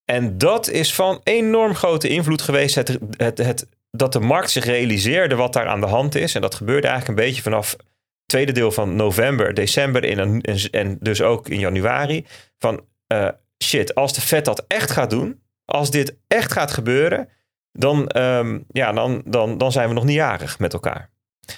En 0.04 0.38
dat 0.38 0.68
is 0.68 0.94
van 0.94 1.20
enorm 1.22 1.74
grote 1.74 2.08
invloed 2.08 2.42
geweest. 2.42 2.74
Het, 2.74 2.98
het, 3.16 3.38
het 3.38 3.66
dat 3.96 4.12
de 4.12 4.20
markt 4.20 4.50
zich 4.50 4.64
realiseerde 4.64 5.34
wat 5.34 5.52
daar 5.52 5.66
aan 5.66 5.80
de 5.80 5.86
hand 5.86 6.14
is. 6.14 6.34
En 6.34 6.40
dat 6.40 6.54
gebeurde 6.54 6.86
eigenlijk 6.86 7.18
een 7.18 7.24
beetje 7.26 7.42
vanaf 7.42 7.70
het 7.70 7.80
tweede 8.26 8.52
deel 8.52 8.72
van 8.72 8.96
november, 8.96 9.54
december 9.54 10.04
en, 10.18 10.40
en 10.70 10.98
dus 11.00 11.22
ook 11.22 11.48
in 11.48 11.58
januari. 11.58 12.26
Van 12.58 12.84
uh, 13.12 13.28
shit, 13.64 13.94
als 13.94 14.12
de 14.12 14.20
Fed 14.20 14.44
dat 14.44 14.64
echt 14.68 14.90
gaat 14.90 15.10
doen, 15.10 15.42
als 15.64 15.90
dit 15.90 16.16
echt 16.28 16.52
gaat 16.52 16.72
gebeuren, 16.72 17.28
dan, 17.72 18.16
um, 18.16 18.64
ja, 18.68 18.92
dan, 18.92 19.22
dan, 19.24 19.58
dan 19.58 19.72
zijn 19.72 19.88
we 19.88 19.94
nog 19.94 20.04
niet 20.04 20.14
jarig 20.14 20.58
met 20.58 20.72
elkaar. 20.72 21.10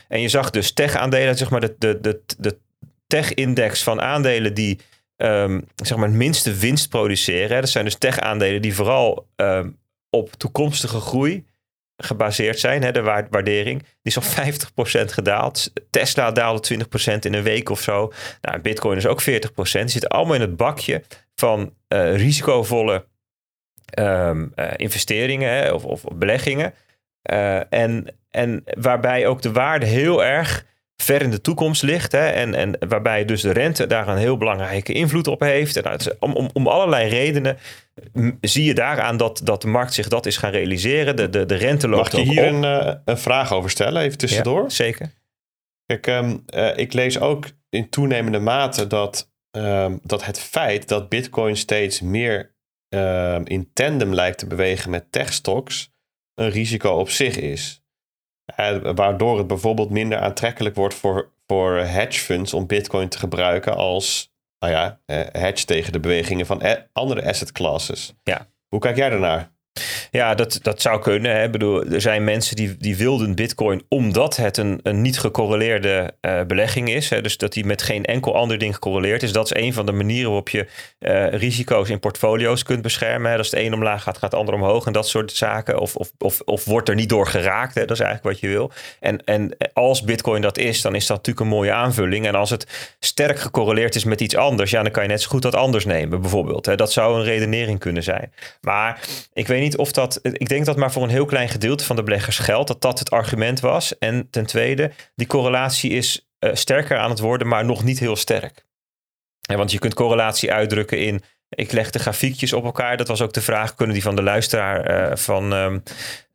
En 0.08 0.20
je 0.20 0.28
zag 0.28 0.50
dus 0.50 0.72
tech-aandelen, 0.72 1.36
zeg 1.36 1.50
maar 1.50 1.60
de, 1.60 1.74
de, 1.78 2.00
de, 2.00 2.22
de 2.38 2.58
tech-index 3.06 3.82
van 3.82 4.00
aandelen 4.00 4.54
die 4.54 4.78
um, 5.16 5.64
zeg 5.74 5.96
maar 5.98 6.08
het 6.08 6.16
minste 6.16 6.54
winst 6.54 6.88
produceren. 6.88 7.60
Dat 7.60 7.70
zijn 7.70 7.84
dus 7.84 7.98
tech-aandelen 7.98 8.62
die 8.62 8.74
vooral 8.74 9.26
um, 9.36 9.78
op 10.10 10.32
toekomstige 10.32 11.00
groei 11.00 11.44
gebaseerd 11.96 12.58
zijn, 12.58 12.82
hè, 12.82 12.92
de 12.92 13.02
waardering, 13.02 13.80
die 13.80 13.88
is 14.02 14.16
al 14.16 14.22
50% 14.22 15.12
gedaald. 15.12 15.72
Tesla 15.90 16.30
daalde 16.30 16.60
20% 16.60 17.18
in 17.18 17.34
een 17.34 17.42
week 17.42 17.68
of 17.68 17.80
zo. 17.80 18.12
Nou, 18.40 18.60
Bitcoin 18.60 18.96
is 18.96 19.06
ook 19.06 19.22
40%. 19.22 19.24
Die 19.24 19.88
zitten 19.88 20.10
allemaal 20.10 20.34
in 20.34 20.40
het 20.40 20.56
bakje 20.56 21.02
van 21.34 21.74
uh, 21.88 22.16
risicovolle 22.16 23.06
um, 23.98 24.52
uh, 24.56 24.70
investeringen 24.76 25.50
hè, 25.50 25.72
of, 25.72 25.84
of, 25.84 26.04
beleggingen. 26.14 26.74
Uh, 27.32 27.72
en, 27.72 28.06
en 28.30 28.64
waarbij 28.64 29.26
ook 29.26 29.42
de 29.42 29.52
waarde 29.52 29.86
heel 29.86 30.24
erg 30.24 30.66
ver 30.96 31.22
in 31.22 31.30
de 31.30 31.40
toekomst 31.40 31.82
ligt. 31.82 32.12
Hè, 32.12 32.26
en, 32.26 32.54
en 32.54 32.88
waarbij 32.88 33.24
dus 33.24 33.40
de 33.40 33.52
rente 33.52 33.86
daar 33.86 34.08
een 34.08 34.16
heel 34.16 34.36
belangrijke 34.36 34.92
invloed 34.92 35.26
op 35.26 35.40
heeft. 35.40 35.76
En 35.76 35.82
nou, 35.82 35.98
om, 36.18 36.32
om, 36.32 36.50
om 36.52 36.66
allerlei 36.66 37.08
redenen 37.08 37.58
zie 38.40 38.64
je 38.64 38.74
daaraan 38.74 39.16
dat, 39.16 39.40
dat 39.44 39.62
de 39.62 39.68
markt 39.68 39.94
zich 39.94 40.08
dat 40.08 40.26
is 40.26 40.36
gaan 40.36 40.50
realiseren. 40.50 41.16
De, 41.16 41.28
de, 41.28 41.46
de 41.46 41.54
rente 41.54 41.88
loopt 41.88 42.12
Mag 42.12 42.22
ik 42.22 42.28
hier 42.28 42.46
Een, 42.46 42.62
uh, 42.62 42.94
een 43.04 43.18
vraag 43.18 43.52
over 43.52 43.70
stellen, 43.70 44.02
even 44.02 44.18
tussendoor? 44.18 44.62
Ja, 44.62 44.68
zeker. 44.68 45.12
Kijk, 45.86 46.06
um, 46.06 46.44
uh, 46.54 46.76
ik 46.76 46.92
lees 46.92 47.20
ook 47.20 47.46
in 47.68 47.88
toenemende 47.88 48.38
mate 48.38 48.86
dat, 48.86 49.32
um, 49.56 50.00
dat 50.02 50.24
het 50.24 50.40
feit 50.40 50.88
dat 50.88 51.08
Bitcoin 51.08 51.56
steeds 51.56 52.00
meer 52.00 52.54
um, 52.88 53.46
in 53.46 53.70
tandem 53.72 54.14
lijkt 54.14 54.38
te 54.38 54.46
bewegen 54.46 54.90
met 54.90 55.12
techstocks 55.12 55.92
een 56.34 56.50
risico 56.50 56.90
op 56.90 57.10
zich 57.10 57.36
is. 57.36 57.83
Uh, 58.60 58.78
waardoor 58.94 59.38
het 59.38 59.46
bijvoorbeeld 59.46 59.90
minder 59.90 60.18
aantrekkelijk 60.18 60.74
wordt 60.74 60.94
voor, 60.94 61.30
voor 61.46 61.76
hedge 61.76 62.20
funds 62.20 62.54
om 62.54 62.66
Bitcoin 62.66 63.08
te 63.08 63.18
gebruiken 63.18 63.76
als 63.76 64.32
nou 64.58 64.72
ja, 64.72 65.00
hedge 65.32 65.64
tegen 65.64 65.92
de 65.92 66.00
bewegingen 66.00 66.46
van 66.46 66.62
andere 66.92 67.28
asset 67.28 67.52
classes. 67.52 68.14
Ja. 68.22 68.46
Hoe 68.68 68.80
kijk 68.80 68.96
jij 68.96 69.10
daarnaar? 69.10 69.53
Ja, 70.10 70.34
dat, 70.34 70.58
dat 70.62 70.80
zou 70.80 71.00
kunnen. 71.00 71.32
Hè. 71.36 71.44
Ik 71.44 71.50
bedoel, 71.50 71.84
er 71.84 72.00
zijn 72.00 72.24
mensen 72.24 72.56
die, 72.56 72.76
die 72.76 72.96
wilden 72.96 73.34
Bitcoin 73.34 73.82
omdat 73.88 74.36
het 74.36 74.56
een, 74.56 74.80
een 74.82 75.02
niet 75.02 75.18
gecorreleerde 75.18 76.14
uh, 76.20 76.42
belegging 76.42 76.90
is. 76.90 77.10
Hè. 77.10 77.20
Dus 77.20 77.36
dat 77.36 77.52
die 77.52 77.64
met 77.64 77.82
geen 77.82 78.04
enkel 78.04 78.34
ander 78.34 78.58
ding 78.58 78.74
gecorreleerd 78.74 79.22
is. 79.22 79.32
Dat 79.32 79.44
is 79.44 79.62
een 79.62 79.72
van 79.72 79.86
de 79.86 79.92
manieren 79.92 80.26
waarop 80.26 80.48
je 80.48 80.66
uh, 80.98 81.28
risico's 81.28 81.88
in 81.88 82.00
portfolio's 82.00 82.62
kunt 82.62 82.82
beschermen. 82.82 83.36
Als 83.36 83.50
het 83.50 83.60
een 83.60 83.74
omlaag 83.74 84.02
gaat, 84.02 84.18
gaat 84.18 84.30
het 84.30 84.40
ander 84.40 84.54
omhoog 84.54 84.86
en 84.86 84.92
dat 84.92 85.08
soort 85.08 85.32
zaken. 85.32 85.78
Of, 85.78 85.96
of, 85.96 86.12
of, 86.18 86.40
of 86.40 86.64
wordt 86.64 86.88
er 86.88 86.94
niet 86.94 87.08
door 87.08 87.26
geraakt. 87.26 87.74
Hè. 87.74 87.80
Dat 87.80 87.96
is 87.96 88.02
eigenlijk 88.02 88.34
wat 88.34 88.40
je 88.40 88.56
wil. 88.56 88.70
En, 89.00 89.24
en 89.24 89.56
als 89.72 90.02
Bitcoin 90.02 90.42
dat 90.42 90.58
is, 90.58 90.80
dan 90.82 90.94
is 90.94 91.06
dat 91.06 91.16
natuurlijk 91.16 91.46
een 91.46 91.56
mooie 91.56 91.72
aanvulling. 91.72 92.26
En 92.26 92.34
als 92.34 92.50
het 92.50 92.94
sterk 92.98 93.38
gecorreleerd 93.38 93.94
is 93.94 94.04
met 94.04 94.20
iets 94.20 94.36
anders, 94.36 94.70
ja, 94.70 94.82
dan 94.82 94.92
kan 94.92 95.02
je 95.02 95.08
net 95.08 95.22
zo 95.22 95.28
goed 95.28 95.42
dat 95.42 95.54
anders 95.54 95.84
nemen, 95.84 96.20
bijvoorbeeld. 96.20 96.66
Hè. 96.66 96.74
Dat 96.74 96.92
zou 96.92 97.18
een 97.18 97.24
redenering 97.24 97.78
kunnen 97.78 98.02
zijn. 98.02 98.32
Maar 98.60 99.00
ik 99.32 99.46
weet 99.46 99.60
niet 99.60 99.63
of 99.76 99.92
dat. 99.92 100.18
Ik 100.22 100.48
denk 100.48 100.64
dat 100.64 100.76
maar 100.76 100.92
voor 100.92 101.02
een 101.02 101.08
heel 101.08 101.24
klein 101.24 101.48
gedeelte 101.48 101.84
van 101.84 101.96
de 101.96 102.02
beleggers 102.02 102.38
geldt 102.38 102.68
dat 102.68 102.80
dat 102.80 102.98
het 102.98 103.10
argument 103.10 103.60
was. 103.60 103.98
En 103.98 104.30
ten 104.30 104.46
tweede, 104.46 104.90
die 105.14 105.26
correlatie 105.26 105.90
is 105.90 106.28
uh, 106.40 106.50
sterker 106.54 106.98
aan 106.98 107.10
het 107.10 107.18
worden, 107.18 107.48
maar 107.48 107.64
nog 107.64 107.84
niet 107.84 107.98
heel 107.98 108.16
sterk. 108.16 108.64
Ja, 109.40 109.56
want 109.56 109.72
je 109.72 109.78
kunt 109.78 109.94
correlatie 109.94 110.52
uitdrukken 110.52 110.98
in. 110.98 111.22
Ik 111.48 111.72
leg 111.72 111.90
de 111.90 111.98
grafiekjes 111.98 112.52
op 112.52 112.64
elkaar. 112.64 112.96
Dat 112.96 113.08
was 113.08 113.20
ook 113.20 113.32
de 113.32 113.40
vraag. 113.40 113.74
Kunnen 113.74 113.94
die 113.94 114.04
van 114.04 114.16
de 114.16 114.22
luisteraar 114.22 115.10
uh, 115.10 115.16
van 115.16 115.52
um, 115.52 115.82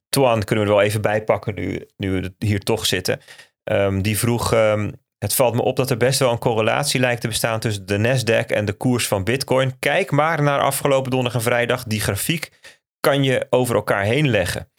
kunnen 0.09 0.45
we 0.45 0.55
er 0.55 0.67
wel 0.67 0.82
even 0.82 1.01
bijpakken 1.01 1.55
nu, 1.55 1.88
nu 1.97 2.11
we 2.11 2.34
hier 2.39 2.59
toch 2.59 2.86
zitten. 2.86 3.21
Um, 3.63 4.01
die 4.01 4.17
vroeg. 4.17 4.53
Um, 4.53 4.93
het 5.19 5.34
valt 5.34 5.55
me 5.55 5.61
op 5.61 5.75
dat 5.75 5.89
er 5.89 5.97
best 5.97 6.19
wel 6.19 6.32
een 6.32 6.39
correlatie 6.39 6.99
lijkt 6.99 7.21
te 7.21 7.27
bestaan 7.27 7.59
tussen 7.59 7.86
de 7.86 7.97
Nasdaq 7.97 8.45
en 8.45 8.65
de 8.65 8.73
koers 8.73 9.07
van 9.07 9.23
Bitcoin. 9.23 9.80
Kijk 9.80 10.11
maar 10.11 10.43
naar 10.43 10.59
afgelopen 10.59 11.11
donderdag 11.11 11.41
en 11.41 11.47
vrijdag. 11.47 11.84
Die 11.84 12.01
grafiek 12.01 12.51
kan 13.00 13.24
je 13.24 13.47
over 13.50 13.76
elkaar 13.76 14.04
heen 14.04 14.30
leggen. 14.30 14.70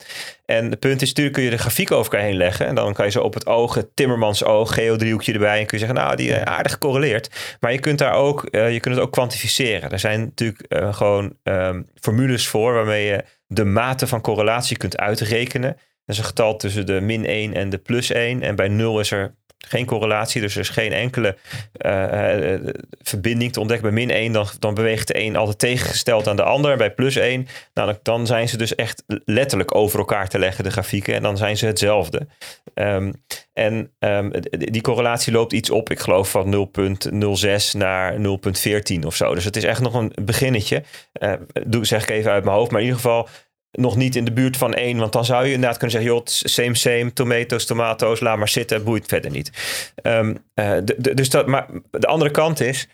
En 0.45 0.69
het 0.69 0.79
punt 0.79 1.01
is, 1.01 1.07
natuurlijk 1.07 1.35
kun 1.35 1.45
je 1.45 1.49
de 1.49 1.57
grafiek 1.57 1.91
over 1.91 2.11
elkaar 2.11 2.27
heen 2.27 2.37
leggen. 2.37 2.65
En 2.67 2.75
dan 2.75 2.93
kan 2.93 3.05
je 3.05 3.11
zo 3.11 3.21
op 3.21 3.33
het 3.33 3.45
oog, 3.45 3.73
het 3.73 3.95
Timmermans 3.95 4.43
oog, 4.43 4.73
geodriehoekje 4.73 5.33
erbij. 5.33 5.59
En 5.59 5.65
kun 5.65 5.79
je 5.79 5.85
zeggen, 5.85 6.03
nou, 6.03 6.15
die 6.15 6.29
uh, 6.29 6.41
aardig 6.41 6.77
correleert. 6.77 7.57
Maar 7.59 7.71
je 7.71 7.79
kunt 7.79 7.97
daar 7.97 8.13
ook, 8.13 8.47
uh, 8.51 8.73
je 8.73 8.79
kunt 8.79 8.95
het 8.95 9.03
ook 9.03 9.11
kwantificeren. 9.11 9.91
Er 9.91 9.99
zijn 9.99 10.19
natuurlijk 10.19 10.65
uh, 10.69 10.93
gewoon 10.93 11.35
um, 11.43 11.87
formules 11.99 12.47
voor 12.47 12.73
waarmee 12.73 13.05
je 13.05 13.23
de 13.47 13.65
mate 13.65 14.07
van 14.07 14.21
correlatie 14.21 14.77
kunt 14.77 14.97
uitrekenen. 14.97 15.77
Dat 16.05 16.15
is 16.15 16.17
een 16.17 16.23
getal 16.23 16.57
tussen 16.57 16.85
de 16.85 17.01
min 17.01 17.25
1 17.25 17.53
en 17.53 17.69
de 17.69 17.77
plus 17.77 18.11
1. 18.11 18.41
En 18.41 18.55
bij 18.55 18.67
0 18.67 18.99
is 18.99 19.11
er 19.11 19.35
geen 19.67 19.85
correlatie, 19.85 20.41
dus 20.41 20.53
er 20.53 20.59
is 20.59 20.69
geen 20.69 20.91
enkele 20.91 21.37
uh, 21.85 22.51
uh, 22.53 22.59
verbinding 23.01 23.53
te 23.53 23.59
ontdekken. 23.59 23.93
Bij 23.93 24.05
min 24.05 24.15
1, 24.15 24.31
dan, 24.31 24.47
dan 24.59 24.73
beweegt 24.73 25.07
de 25.07 25.19
een 25.19 25.35
altijd 25.35 25.59
tegengesteld 25.59 26.27
aan 26.27 26.35
de 26.35 26.43
ander. 26.43 26.77
Bij 26.77 26.91
plus 26.91 27.15
1, 27.15 27.47
nou, 27.73 27.95
dan 28.01 28.27
zijn 28.27 28.49
ze 28.49 28.57
dus 28.57 28.75
echt 28.75 29.03
letterlijk 29.25 29.75
over 29.75 29.99
elkaar 29.99 30.27
te 30.27 30.39
leggen, 30.39 30.63
de 30.63 30.71
grafieken. 30.71 31.13
En 31.13 31.21
dan 31.21 31.37
zijn 31.37 31.57
ze 31.57 31.65
hetzelfde. 31.65 32.27
Um, 32.73 33.13
en 33.53 33.91
um, 33.99 34.31
die 34.49 34.81
correlatie 34.81 35.33
loopt 35.33 35.53
iets 35.53 35.69
op, 35.69 35.89
ik 35.89 35.99
geloof 35.99 36.31
van 36.31 36.69
0,06 37.11 37.77
naar 37.77 38.17
0,14 38.17 39.05
of 39.05 39.15
zo. 39.15 39.35
Dus 39.35 39.45
het 39.45 39.55
is 39.55 39.63
echt 39.63 39.81
nog 39.81 39.93
een 39.93 40.11
beginnetje. 40.21 40.83
Uh, 41.19 41.33
doe, 41.67 41.85
zeg 41.85 42.03
ik 42.03 42.09
even 42.09 42.31
uit 42.31 42.43
mijn 42.43 42.55
hoofd. 42.55 42.71
Maar 42.71 42.79
in 42.79 42.85
ieder 42.85 43.01
geval, 43.01 43.27
nog 43.71 43.95
niet 43.95 44.15
in 44.15 44.25
de 44.25 44.33
buurt 44.33 44.57
van 44.57 44.73
één. 44.73 44.97
Want 44.97 45.13
dan 45.13 45.25
zou 45.25 45.45
je 45.45 45.53
inderdaad 45.53 45.77
kunnen 45.77 45.97
zeggen: 45.97 46.13
joh, 46.13 46.25
same, 46.25 46.75
same, 46.75 47.13
tomatoes, 47.13 47.65
tomatoes, 47.65 48.19
laat 48.19 48.37
maar 48.37 48.49
zitten, 48.49 48.83
boeit 48.83 49.05
verder 49.07 49.31
niet. 49.31 49.51
De, 49.95 50.95
de, 50.97 51.13
dus 51.13 51.29
dat, 51.29 51.47
maar 51.47 51.67
de 51.91 52.07
andere 52.07 52.31
kant 52.31 52.59
is: 52.59 52.87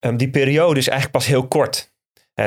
um, 0.00 0.16
die 0.16 0.30
periode 0.30 0.78
is 0.78 0.88
eigenlijk 0.88 1.18
pas 1.18 1.26
heel 1.26 1.48
kort. 1.48 1.92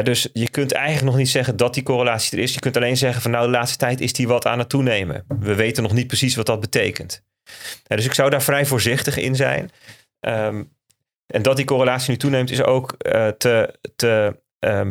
Dus 0.03 0.29
je 0.33 0.49
kunt 0.49 0.71
eigenlijk 0.71 1.05
nog 1.05 1.15
niet 1.15 1.29
zeggen 1.29 1.57
dat 1.57 1.73
die 1.73 1.83
correlatie 1.83 2.37
er 2.37 2.43
is. 2.43 2.53
Je 2.53 2.59
kunt 2.59 2.77
alleen 2.77 2.97
zeggen: 2.97 3.21
van 3.21 3.31
nou, 3.31 3.45
de 3.45 3.51
laatste 3.51 3.77
tijd 3.77 4.01
is 4.01 4.13
die 4.13 4.27
wat 4.27 4.45
aan 4.45 4.59
het 4.59 4.69
toenemen. 4.69 5.25
We 5.39 5.55
weten 5.55 5.83
nog 5.83 5.93
niet 5.93 6.07
precies 6.07 6.35
wat 6.35 6.45
dat 6.45 6.59
betekent. 6.59 7.23
Dus 7.87 8.05
ik 8.05 8.13
zou 8.13 8.29
daar 8.29 8.43
vrij 8.43 8.65
voorzichtig 8.65 9.17
in 9.17 9.35
zijn. 9.35 9.71
Um, 10.19 10.71
en 11.27 11.41
dat 11.41 11.55
die 11.55 11.65
correlatie 11.65 12.09
nu 12.09 12.17
toeneemt, 12.17 12.51
is 12.51 12.63
ook 12.63 12.97
te, 13.37 13.79
te 13.95 14.41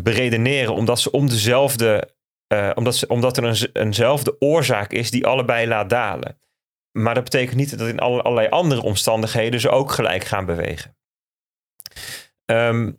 beredeneren, 0.03 0.75
omdat 0.75 1.01
ze 1.01 1.11
om 1.11 1.29
dezelfde 1.29 2.09
uh, 2.53 2.71
omdat, 2.75 3.07
omdat 3.07 3.37
er 3.37 3.45
een, 3.45 3.69
eenzelfde 3.73 4.41
oorzaak 4.41 4.93
is 4.93 5.11
die 5.11 5.27
allebei 5.27 5.67
laat 5.67 5.91
dalen. 5.91 6.39
Maar 6.93 7.15
dat 7.15 7.25
betekent 7.25 7.57
niet 7.57 7.79
dat 7.79 7.89
in 7.89 7.99
allerlei 7.99 8.49
andere 8.49 8.83
omstandigheden 8.83 9.61
ze 9.61 9.71
ook 9.71 9.91
gelijk 9.93 10.25
gaan 10.25 10.47
bewegen. 10.47 10.97
Um, 12.45 12.99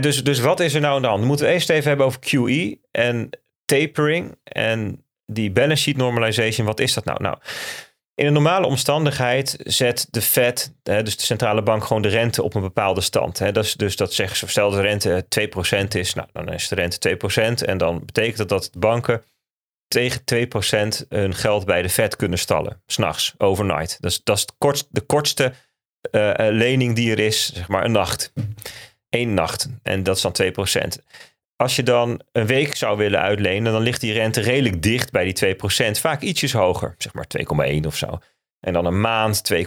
dus, 0.00 0.24
dus 0.24 0.40
wat 0.40 0.60
is 0.60 0.74
er 0.74 0.80
nou 0.80 0.94
aan 0.94 1.02
de 1.02 1.08
hand? 1.08 1.20
We 1.20 1.26
moeten 1.26 1.46
we 1.46 1.52
eerst 1.52 1.70
even 1.70 1.88
hebben 1.88 2.06
over 2.06 2.20
QE 2.20 2.78
en 2.90 3.30
tapering 3.64 4.38
en 4.42 5.04
die 5.26 5.50
balance 5.50 5.82
sheet 5.82 5.96
normalization. 5.96 6.66
Wat 6.66 6.80
is 6.80 6.94
dat 6.94 7.04
nou? 7.04 7.22
Nou, 7.22 7.38
in 8.20 8.26
een 8.26 8.32
normale 8.32 8.66
omstandigheid 8.66 9.56
zet 9.58 10.06
de 10.10 10.22
Fed, 10.22 10.74
dus 10.82 11.16
de 11.16 11.22
centrale 11.22 11.62
bank, 11.62 11.84
gewoon 11.84 12.02
de 12.02 12.08
rente 12.08 12.42
op 12.42 12.54
een 12.54 12.60
bepaalde 12.60 13.00
stand. 13.00 13.54
Dus, 13.54 13.74
dus 13.74 13.96
dat 13.96 14.12
zeggen 14.12 14.36
ze, 14.36 14.46
stel 14.46 14.70
de 14.70 14.80
rente 14.80 15.24
2% 15.84 15.86
is, 15.88 16.14
nou, 16.14 16.28
dan 16.32 16.52
is 16.52 16.68
de 16.68 16.74
rente 16.74 17.18
2%. 17.62 17.64
En 17.64 17.78
dan 17.78 18.02
betekent 18.04 18.36
dat 18.36 18.48
dat 18.48 18.70
banken 18.78 19.24
tegen 19.88 20.20
2% 21.04 21.06
hun 21.08 21.34
geld 21.34 21.64
bij 21.64 21.82
de 21.82 21.88
Fed 21.88 22.16
kunnen 22.16 22.38
stallen. 22.38 22.82
S'nachts, 22.86 23.34
overnight. 23.38 23.96
Dat 24.00 24.10
is, 24.10 24.20
dat 24.24 24.36
is 24.36 24.84
de 24.90 25.00
kortste 25.00 25.52
uh, 26.10 26.32
lening 26.36 26.94
die 26.94 27.10
er 27.10 27.18
is, 27.18 27.52
zeg 27.54 27.68
maar 27.68 27.84
een 27.84 27.92
nacht. 27.92 28.32
Eén 29.08 29.34
nacht. 29.34 29.68
En 29.82 30.02
dat 30.02 30.16
is 30.16 30.22
dan 30.22 30.34
2%. 30.42 31.04
Als 31.60 31.76
je 31.76 31.82
dan 31.82 32.20
een 32.32 32.46
week 32.46 32.76
zou 32.76 32.96
willen 32.96 33.20
uitlenen, 33.20 33.72
dan 33.72 33.82
ligt 33.82 34.00
die 34.00 34.12
rente 34.12 34.40
redelijk 34.40 34.82
dicht 34.82 35.10
bij 35.10 35.32
die 35.32 35.56
2%. 35.56 35.90
Vaak 35.90 36.20
ietsjes 36.20 36.52
hoger, 36.52 36.94
zeg 36.98 37.12
maar 37.12 37.26
2,1 37.72 37.86
of 37.86 37.96
zo. 37.96 38.18
En 38.60 38.72
dan 38.72 38.84
een 38.84 39.00
maand 39.00 39.52
2,3 39.54 39.62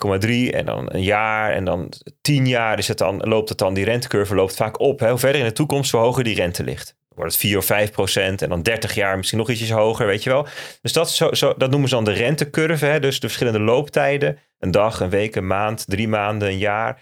en 0.49 0.65
dan 0.65 0.93
een 0.93 1.03
jaar 1.03 1.51
en 1.51 1.65
dan 1.65 1.93
tien 2.21 2.47
jaar 2.47 2.77
is 2.77 2.87
het 2.87 2.97
dan, 2.97 3.17
loopt 3.17 3.49
het 3.49 3.57
dan, 3.57 3.73
die 3.73 3.85
rentecurve 3.85 4.35
loopt 4.35 4.55
vaak 4.55 4.79
op. 4.79 4.99
Hoe 4.99 5.17
verder 5.17 5.41
in 5.41 5.47
de 5.47 5.53
toekomst, 5.53 5.91
hoe 5.91 6.01
hoger 6.01 6.23
die 6.23 6.35
rente 6.35 6.63
ligt. 6.63 6.85
Dan 6.85 7.17
wordt 7.17 7.31
het 7.31 7.41
4 7.41 7.57
of 7.57 7.65
5 7.65 7.91
procent 7.91 8.41
en 8.41 8.49
dan 8.49 8.61
30 8.61 8.93
jaar 8.93 9.17
misschien 9.17 9.39
nog 9.39 9.49
ietsjes 9.49 9.71
hoger, 9.71 10.05
weet 10.05 10.23
je 10.23 10.29
wel. 10.29 10.47
Dus 10.81 10.93
dat, 10.93 11.09
zo, 11.11 11.53
dat 11.57 11.69
noemen 11.69 11.89
ze 11.89 11.95
dan 11.95 12.03
de 12.03 12.11
rentecurve, 12.11 12.85
hè? 12.85 12.99
dus 12.99 13.19
de 13.19 13.27
verschillende 13.27 13.59
looptijden. 13.59 14.37
Een 14.59 14.71
dag, 14.71 14.99
een 14.99 15.09
week, 15.09 15.35
een 15.35 15.47
maand, 15.47 15.85
drie 15.87 16.07
maanden, 16.07 16.47
een 16.47 16.57
jaar. 16.57 17.01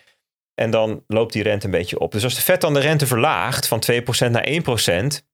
En 0.61 0.71
dan 0.71 1.03
loopt 1.07 1.33
die 1.33 1.43
rente 1.43 1.65
een 1.65 1.71
beetje 1.71 1.99
op. 1.99 2.11
Dus 2.11 2.23
als 2.23 2.35
de 2.35 2.41
vet 2.41 2.61
dan 2.61 2.73
de 2.73 2.79
rente 2.79 3.07
verlaagt 3.07 3.67
van 3.67 3.83
2% 3.91 4.31
naar 4.31 4.47
1%, 4.47 5.30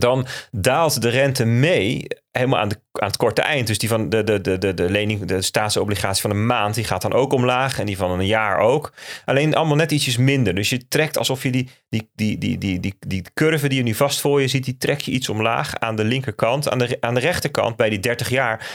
dan 0.00 0.26
daalt 0.50 1.02
de 1.02 1.08
rente 1.08 1.44
mee 1.44 2.06
helemaal 2.36 2.58
aan, 2.58 2.68
de, 2.68 2.80
aan 2.92 3.06
het 3.06 3.16
korte 3.16 3.42
eind. 3.42 3.66
Dus 3.66 3.78
die 3.78 3.88
van 3.88 4.08
de, 4.08 4.24
de, 4.24 4.40
de, 4.40 4.58
de, 4.58 4.74
de 4.74 4.90
lening, 4.90 5.24
de 5.24 5.42
staatsobligatie 5.42 6.22
van 6.22 6.30
een 6.30 6.46
maand, 6.46 6.74
die 6.74 6.84
gaat 6.84 7.02
dan 7.02 7.12
ook 7.12 7.32
omlaag. 7.32 7.78
En 7.78 7.86
die 7.86 7.96
van 7.96 8.10
een 8.10 8.26
jaar 8.26 8.58
ook. 8.58 8.92
Alleen 9.24 9.54
allemaal 9.54 9.76
net 9.76 9.92
ietsjes 9.92 10.16
minder. 10.16 10.54
Dus 10.54 10.68
je 10.68 10.88
trekt 10.88 11.18
alsof 11.18 11.42
je 11.42 11.50
die, 11.50 11.70
die, 11.88 12.10
die, 12.14 12.38
die, 12.38 12.58
die, 12.58 12.80
die, 12.80 12.94
die 12.98 13.22
curve 13.34 13.68
die 13.68 13.78
je 13.78 13.84
nu 13.84 13.94
vast 13.94 14.20
voor 14.20 14.40
je 14.40 14.48
ziet, 14.48 14.64
die 14.64 14.76
trek 14.76 15.00
je 15.00 15.10
iets 15.10 15.28
omlaag 15.28 15.78
aan 15.78 15.96
de 15.96 16.04
linkerkant. 16.04 16.70
Aan 16.70 16.78
de, 16.78 16.96
aan 17.00 17.14
de 17.14 17.20
rechterkant, 17.20 17.76
bij 17.76 17.90
die 17.90 18.00
30 18.00 18.28
jaar, 18.28 18.68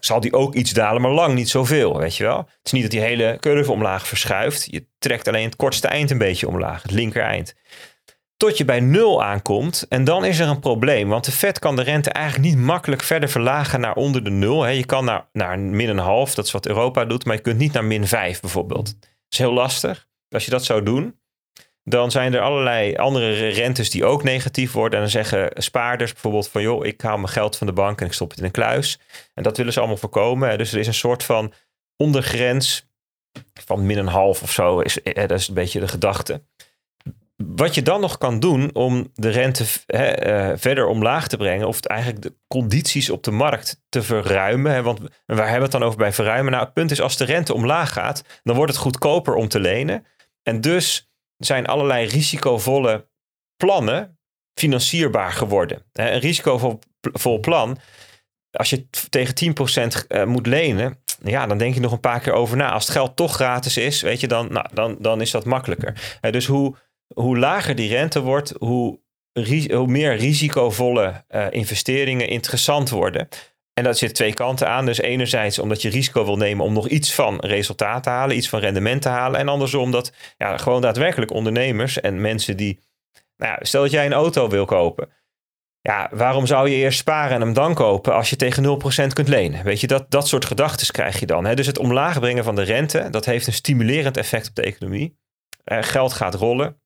zal 0.00 0.20
die 0.20 0.32
ook 0.32 0.54
iets 0.54 0.72
dalen, 0.72 1.02
maar 1.02 1.10
lang 1.10 1.34
niet 1.34 1.48
zoveel, 1.48 1.98
weet 1.98 2.16
je 2.16 2.24
wel. 2.24 2.38
Het 2.38 2.58
is 2.62 2.72
niet 2.72 2.82
dat 2.82 2.90
die 2.90 3.00
hele 3.00 3.36
curve 3.40 3.72
omlaag 3.72 4.08
verschuift. 4.08 4.66
Je 4.70 4.86
trekt 4.98 5.28
alleen 5.28 5.44
het 5.44 5.56
kortste 5.56 5.88
eind 5.88 6.10
een 6.10 6.18
beetje 6.18 6.48
omlaag, 6.48 6.82
het 6.82 6.90
linker 6.90 7.22
eind 7.22 7.54
tot 8.38 8.58
je 8.58 8.64
bij 8.64 8.80
nul 8.80 9.24
aankomt. 9.24 9.86
En 9.88 10.04
dan 10.04 10.24
is 10.24 10.38
er 10.38 10.48
een 10.48 10.60
probleem. 10.60 11.08
Want 11.08 11.24
de 11.24 11.32
Fed 11.32 11.58
kan 11.58 11.76
de 11.76 11.82
rente 11.82 12.10
eigenlijk 12.10 12.54
niet 12.54 12.64
makkelijk 12.64 13.02
verder 13.02 13.28
verlagen 13.28 13.80
naar 13.80 13.94
onder 13.94 14.24
de 14.24 14.30
nul. 14.30 14.66
Je 14.66 14.86
kan 14.86 15.04
naar, 15.04 15.28
naar 15.32 15.58
min 15.58 15.88
een 15.88 15.98
half, 15.98 16.34
dat 16.34 16.44
is 16.44 16.52
wat 16.52 16.66
Europa 16.66 17.04
doet. 17.04 17.24
Maar 17.24 17.36
je 17.36 17.42
kunt 17.42 17.58
niet 17.58 17.72
naar 17.72 17.84
min 17.84 18.06
vijf 18.06 18.40
bijvoorbeeld. 18.40 18.86
Dat 19.00 19.10
is 19.28 19.38
heel 19.38 19.52
lastig. 19.52 20.06
Als 20.28 20.44
je 20.44 20.50
dat 20.50 20.64
zou 20.64 20.82
doen, 20.82 21.18
dan 21.84 22.10
zijn 22.10 22.34
er 22.34 22.40
allerlei 22.40 22.96
andere 22.96 23.48
rentes 23.48 23.90
die 23.90 24.04
ook 24.04 24.22
negatief 24.22 24.72
worden. 24.72 24.94
En 24.94 25.00
dan 25.00 25.10
zeggen 25.10 25.50
spaarders 25.54 26.12
bijvoorbeeld 26.12 26.48
van... 26.48 26.62
joh, 26.62 26.86
ik 26.86 27.00
haal 27.00 27.16
mijn 27.16 27.28
geld 27.28 27.56
van 27.56 27.66
de 27.66 27.72
bank 27.72 28.00
en 28.00 28.06
ik 28.06 28.12
stop 28.12 28.30
het 28.30 28.38
in 28.38 28.44
een 28.44 28.50
kluis. 28.50 28.98
En 29.34 29.42
dat 29.42 29.56
willen 29.56 29.72
ze 29.72 29.78
allemaal 29.78 29.96
voorkomen. 29.96 30.58
Dus 30.58 30.72
er 30.72 30.78
is 30.78 30.86
een 30.86 30.94
soort 30.94 31.24
van 31.24 31.52
ondergrens 31.96 32.86
van 33.64 33.86
min 33.86 33.98
een 33.98 34.06
half 34.06 34.42
of 34.42 34.52
zo. 34.52 34.80
Is, 34.80 34.98
dat 35.14 35.30
is 35.30 35.48
een 35.48 35.54
beetje 35.54 35.80
de 35.80 35.88
gedachte. 35.88 36.42
Wat 37.46 37.74
je 37.74 37.82
dan 37.82 38.00
nog 38.00 38.18
kan 38.18 38.40
doen 38.40 38.74
om 38.74 39.10
de 39.14 39.28
rente 39.28 39.64
hè, 39.86 40.58
verder 40.58 40.86
omlaag 40.86 41.28
te 41.28 41.36
brengen, 41.36 41.66
of 41.66 41.80
eigenlijk 41.80 42.22
de 42.22 42.34
condities 42.46 43.10
op 43.10 43.22
de 43.24 43.30
markt 43.30 43.82
te 43.88 44.02
verruimen. 44.02 44.84
Want 44.84 44.98
waar 45.26 45.36
hebben 45.36 45.56
we 45.56 45.62
het 45.62 45.70
dan 45.70 45.82
over 45.82 45.98
bij 45.98 46.12
verruimen? 46.12 46.52
Nou, 46.52 46.64
het 46.64 46.74
punt 46.74 46.90
is 46.90 47.00
als 47.00 47.16
de 47.16 47.24
rente 47.24 47.54
omlaag 47.54 47.92
gaat, 47.92 48.24
dan 48.42 48.56
wordt 48.56 48.72
het 48.72 48.80
goedkoper 48.80 49.34
om 49.34 49.48
te 49.48 49.60
lenen. 49.60 50.06
En 50.42 50.60
dus 50.60 51.10
zijn 51.36 51.66
allerlei 51.66 52.06
risicovolle 52.06 53.08
plannen 53.56 54.18
financierbaar 54.54 55.32
geworden. 55.32 55.82
Een 55.92 56.18
risicovol 56.18 57.40
plan, 57.40 57.78
als 58.50 58.70
je 58.70 58.88
tegen 59.08 59.34
10% 60.02 60.06
eh, 60.06 60.24
moet 60.24 60.46
lenen, 60.46 61.02
ja, 61.22 61.46
dan 61.46 61.58
denk 61.58 61.74
je 61.74 61.80
nog 61.80 61.92
een 61.92 62.00
paar 62.00 62.20
keer 62.20 62.32
over 62.32 62.56
na. 62.56 62.72
Als 62.72 62.84
het 62.84 62.92
geld 62.92 63.16
toch 63.16 63.34
gratis 63.34 63.76
is, 63.76 64.00
weet 64.02 64.20
je, 64.20 64.28
dan, 64.28 64.52
nou, 64.52 64.66
dan, 64.72 64.96
dan 65.00 65.20
is 65.20 65.30
dat 65.30 65.44
makkelijker. 65.44 66.18
Dus 66.30 66.46
hoe, 66.46 66.76
hoe 67.14 67.38
lager 67.38 67.74
die 67.74 67.88
rente 67.88 68.20
wordt, 68.20 68.54
hoe, 68.58 69.00
meer 69.86 70.16
risicovolle 70.16 71.24
uh, 71.30 71.46
investeringen 71.50 72.28
interessant 72.28 72.90
worden. 72.90 73.28
En 73.72 73.84
dat 73.84 73.98
zit 73.98 74.14
twee 74.14 74.34
kanten 74.34 74.68
aan. 74.68 74.86
Dus 74.86 74.98
enerzijds 74.98 75.58
omdat 75.58 75.82
je 75.82 75.88
risico 75.88 76.24
wil 76.24 76.36
nemen 76.36 76.64
om 76.64 76.72
nog 76.72 76.88
iets 76.88 77.14
van 77.14 77.38
resultaat 77.38 78.02
te 78.02 78.08
halen, 78.08 78.36
iets 78.36 78.48
van 78.48 78.60
rendement 78.60 79.02
te 79.02 79.08
halen. 79.08 79.40
En 79.40 79.48
andersom 79.48 79.90
dat 79.90 80.12
ja, 80.36 80.56
gewoon 80.56 80.80
daadwerkelijk 80.80 81.30
ondernemers 81.30 82.00
en 82.00 82.20
mensen 82.20 82.56
die. 82.56 82.80
Nou, 83.36 83.58
stel 83.60 83.82
dat 83.82 83.90
jij 83.90 84.06
een 84.06 84.12
auto 84.12 84.48
wil 84.48 84.64
kopen. 84.64 85.08
Ja, 85.80 86.10
waarom 86.12 86.46
zou 86.46 86.68
je 86.68 86.76
eerst 86.76 86.98
sparen 86.98 87.34
en 87.34 87.40
hem 87.40 87.52
dan 87.52 87.74
kopen 87.74 88.14
als 88.14 88.30
je 88.30 88.36
tegen 88.36 88.80
0% 89.08 89.12
kunt 89.12 89.28
lenen? 89.28 89.64
Weet 89.64 89.80
je, 89.80 89.86
dat, 89.86 90.10
dat 90.10 90.28
soort 90.28 90.44
gedachten 90.44 90.92
krijg 90.92 91.20
je 91.20 91.26
dan. 91.26 91.44
Hè? 91.44 91.54
Dus 91.54 91.66
het 91.66 91.78
omlaag 91.78 92.20
brengen 92.20 92.44
van 92.44 92.54
de 92.54 92.62
rente, 92.62 93.10
dat 93.10 93.24
heeft 93.24 93.46
een 93.46 93.52
stimulerend 93.52 94.16
effect 94.16 94.48
op 94.48 94.54
de 94.54 94.62
economie. 94.62 95.18
geld 95.64 96.12
gaat 96.12 96.34
rollen 96.34 96.80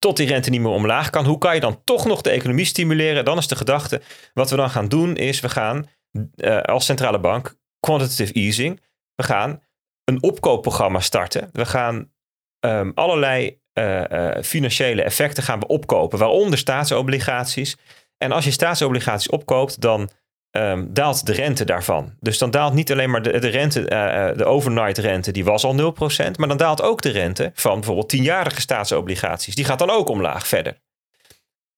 tot 0.00 0.16
die 0.16 0.26
rente 0.26 0.50
niet 0.50 0.60
meer 0.60 0.70
omlaag 0.70 1.10
kan. 1.10 1.24
Hoe 1.24 1.38
kan 1.38 1.54
je 1.54 1.60
dan 1.60 1.80
toch 1.84 2.06
nog 2.06 2.20
de 2.20 2.30
economie 2.30 2.64
stimuleren? 2.64 3.24
Dan 3.24 3.38
is 3.38 3.48
de 3.48 3.56
gedachte, 3.56 4.02
wat 4.34 4.50
we 4.50 4.56
dan 4.56 4.70
gaan 4.70 4.88
doen 4.88 5.16
is, 5.16 5.40
we 5.40 5.48
gaan 5.48 5.88
uh, 6.36 6.60
als 6.60 6.84
centrale 6.84 7.20
bank 7.20 7.58
quantitative 7.80 8.32
easing, 8.32 8.80
we 9.14 9.22
gaan 9.22 9.62
een 10.04 10.22
opkoopprogramma 10.22 11.00
starten. 11.00 11.48
We 11.52 11.66
gaan 11.66 12.12
um, 12.60 12.92
allerlei 12.94 13.60
uh, 13.74 14.04
uh, 14.10 14.42
financiële 14.42 15.02
effecten 15.02 15.42
gaan 15.42 15.60
we 15.60 15.66
opkopen, 15.66 16.18
waaronder 16.18 16.58
staatsobligaties. 16.58 17.76
En 18.16 18.32
als 18.32 18.44
je 18.44 18.50
staatsobligaties 18.50 19.28
opkoopt, 19.28 19.80
dan 19.80 20.10
um, 20.50 20.94
daalt 20.94 21.26
de 21.26 21.32
rente 21.32 21.64
daarvan. 21.64 22.16
Dus 22.20 22.38
dan 22.38 22.50
daalt 22.50 22.74
niet 22.74 22.92
alleen 22.92 23.10
maar 23.10 23.22
de, 23.22 23.38
de 23.38 23.48
rente, 23.48 23.80
uh, 23.80 24.36
de 24.36 24.44
overnight 24.44 24.98
rente, 24.98 25.32
die 25.32 25.44
was 25.44 25.64
al 25.64 25.94
0%, 25.94 26.30
maar 26.36 26.48
dan 26.48 26.56
daalt 26.56 26.82
ook 26.82 27.02
de 27.02 27.10
rente 27.10 27.50
van 27.54 27.74
bijvoorbeeld 27.74 28.08
tienjarige 28.08 28.60
staatsobligaties. 28.60 29.54
Die 29.54 29.64
gaat 29.64 29.78
dan 29.78 29.90
ook 29.90 30.08
omlaag 30.08 30.46
verder. 30.46 30.80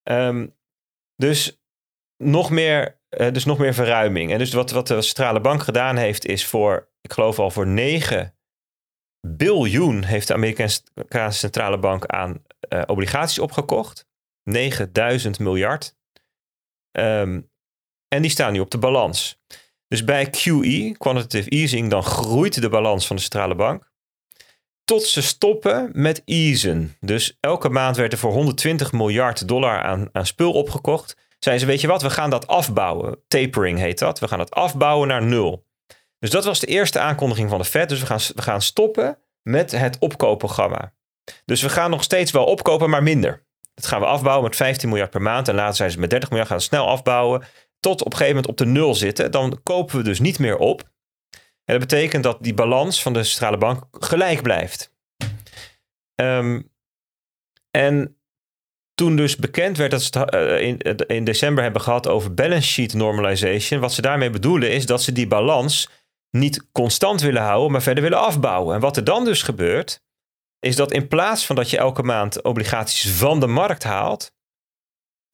Um, 0.02 0.56
dus, 1.16 1.62
nog 2.16 2.50
meer, 2.50 3.00
uh, 3.10 3.32
dus 3.32 3.44
nog 3.44 3.58
meer 3.58 3.74
verruiming. 3.74 4.32
En 4.32 4.38
dus 4.38 4.52
wat, 4.52 4.70
wat 4.70 4.86
de 4.86 5.02
centrale 5.02 5.40
bank 5.40 5.62
gedaan 5.62 5.96
heeft, 5.96 6.26
is 6.26 6.46
voor, 6.46 6.88
ik 7.00 7.12
geloof 7.12 7.38
al 7.38 7.50
voor 7.50 7.66
9 7.66 8.36
biljoen 9.26 10.04
heeft 10.04 10.26
de 10.26 10.34
Amerikaanse 10.34 11.38
centrale 11.38 11.78
bank 11.78 12.06
aan 12.06 12.42
obligaties 12.86 13.38
opgekocht. 13.38 14.06
9000 14.44 15.38
miljard. 15.38 15.96
Um, 16.98 17.51
en 18.12 18.22
die 18.22 18.30
staan 18.30 18.52
nu 18.52 18.60
op 18.60 18.70
de 18.70 18.78
balans. 18.78 19.40
Dus 19.88 20.04
bij 20.04 20.30
QE, 20.30 20.94
quantitative 20.98 21.48
easing, 21.48 21.90
dan 21.90 22.02
groeit 22.02 22.60
de 22.60 22.68
balans 22.68 23.06
van 23.06 23.16
de 23.16 23.22
centrale 23.22 23.54
bank. 23.54 23.90
Tot 24.84 25.02
ze 25.02 25.22
stoppen 25.22 25.90
met 25.92 26.22
easen. 26.24 26.96
Dus 27.00 27.36
elke 27.40 27.68
maand 27.68 27.96
werd 27.96 28.12
er 28.12 28.18
voor 28.18 28.32
120 28.32 28.92
miljard 28.92 29.48
dollar 29.48 29.82
aan, 29.82 30.08
aan 30.12 30.26
spul 30.26 30.52
opgekocht. 30.52 31.16
Zeiden 31.38 31.66
ze, 31.66 31.70
weet 31.72 31.80
je 31.80 31.86
wat, 31.86 32.02
we 32.02 32.10
gaan 32.10 32.30
dat 32.30 32.46
afbouwen. 32.46 33.18
Tapering 33.28 33.78
heet 33.78 33.98
dat. 33.98 34.18
We 34.18 34.28
gaan 34.28 34.38
het 34.38 34.50
afbouwen 34.50 35.08
naar 35.08 35.22
nul. 35.22 35.66
Dus 36.18 36.30
dat 36.30 36.44
was 36.44 36.60
de 36.60 36.66
eerste 36.66 36.98
aankondiging 36.98 37.50
van 37.50 37.58
de 37.58 37.64
Fed. 37.64 37.88
Dus 37.88 38.00
we 38.00 38.06
gaan, 38.06 38.20
we 38.34 38.42
gaan 38.42 38.62
stoppen 38.62 39.18
met 39.42 39.70
het 39.70 39.96
opkoopprogramma. 39.98 40.92
Dus 41.44 41.62
we 41.62 41.68
gaan 41.68 41.90
nog 41.90 42.02
steeds 42.02 42.30
wel 42.30 42.44
opkopen, 42.44 42.90
maar 42.90 43.02
minder. 43.02 43.46
Dat 43.74 43.86
gaan 43.86 44.00
we 44.00 44.06
afbouwen 44.06 44.44
met 44.44 44.56
15 44.56 44.88
miljard 44.88 45.10
per 45.10 45.22
maand. 45.22 45.48
En 45.48 45.54
later 45.54 45.76
zijn 45.76 45.90
ze 45.90 45.98
met 45.98 46.10
30 46.10 46.28
miljard 46.28 46.50
gaan 46.50 46.60
snel 46.60 46.88
afbouwen 46.88 47.44
tot 47.82 48.00
op 48.00 48.12
een 48.12 48.18
gegeven 48.18 48.34
moment 48.34 48.52
op 48.52 48.56
de 48.56 48.72
nul 48.72 48.94
zitten, 48.94 49.30
dan 49.30 49.60
kopen 49.62 49.96
we 49.96 50.02
dus 50.02 50.20
niet 50.20 50.38
meer 50.38 50.56
op. 50.56 50.90
En 51.64 51.78
dat 51.78 51.88
betekent 51.88 52.22
dat 52.22 52.38
die 52.40 52.54
balans 52.54 53.02
van 53.02 53.12
de 53.12 53.24
centrale 53.24 53.58
bank 53.58 53.84
gelijk 53.90 54.42
blijft. 54.42 54.92
Um, 56.14 56.70
en 57.70 58.16
toen 58.94 59.16
dus 59.16 59.36
bekend 59.36 59.76
werd 59.76 59.90
dat 59.90 60.02
ze 60.02 60.18
het 60.18 60.34
uh, 60.34 60.60
in, 60.60 60.78
in 61.06 61.24
december 61.24 61.62
hebben 61.62 61.82
gehad 61.82 62.08
over 62.08 62.34
balance 62.34 62.68
sheet 62.68 62.94
normalization, 62.94 63.80
wat 63.80 63.92
ze 63.92 64.02
daarmee 64.02 64.30
bedoelen 64.30 64.70
is 64.70 64.86
dat 64.86 65.02
ze 65.02 65.12
die 65.12 65.26
balans 65.26 65.88
niet 66.30 66.70
constant 66.72 67.20
willen 67.20 67.42
houden, 67.42 67.72
maar 67.72 67.82
verder 67.82 68.02
willen 68.02 68.18
afbouwen. 68.18 68.74
En 68.74 68.80
wat 68.80 68.96
er 68.96 69.04
dan 69.04 69.24
dus 69.24 69.42
gebeurt, 69.42 70.02
is 70.58 70.76
dat 70.76 70.92
in 70.92 71.08
plaats 71.08 71.46
van 71.46 71.56
dat 71.56 71.70
je 71.70 71.76
elke 71.76 72.02
maand 72.02 72.42
obligaties 72.42 73.12
van 73.12 73.40
de 73.40 73.46
markt 73.46 73.82
haalt, 73.82 74.32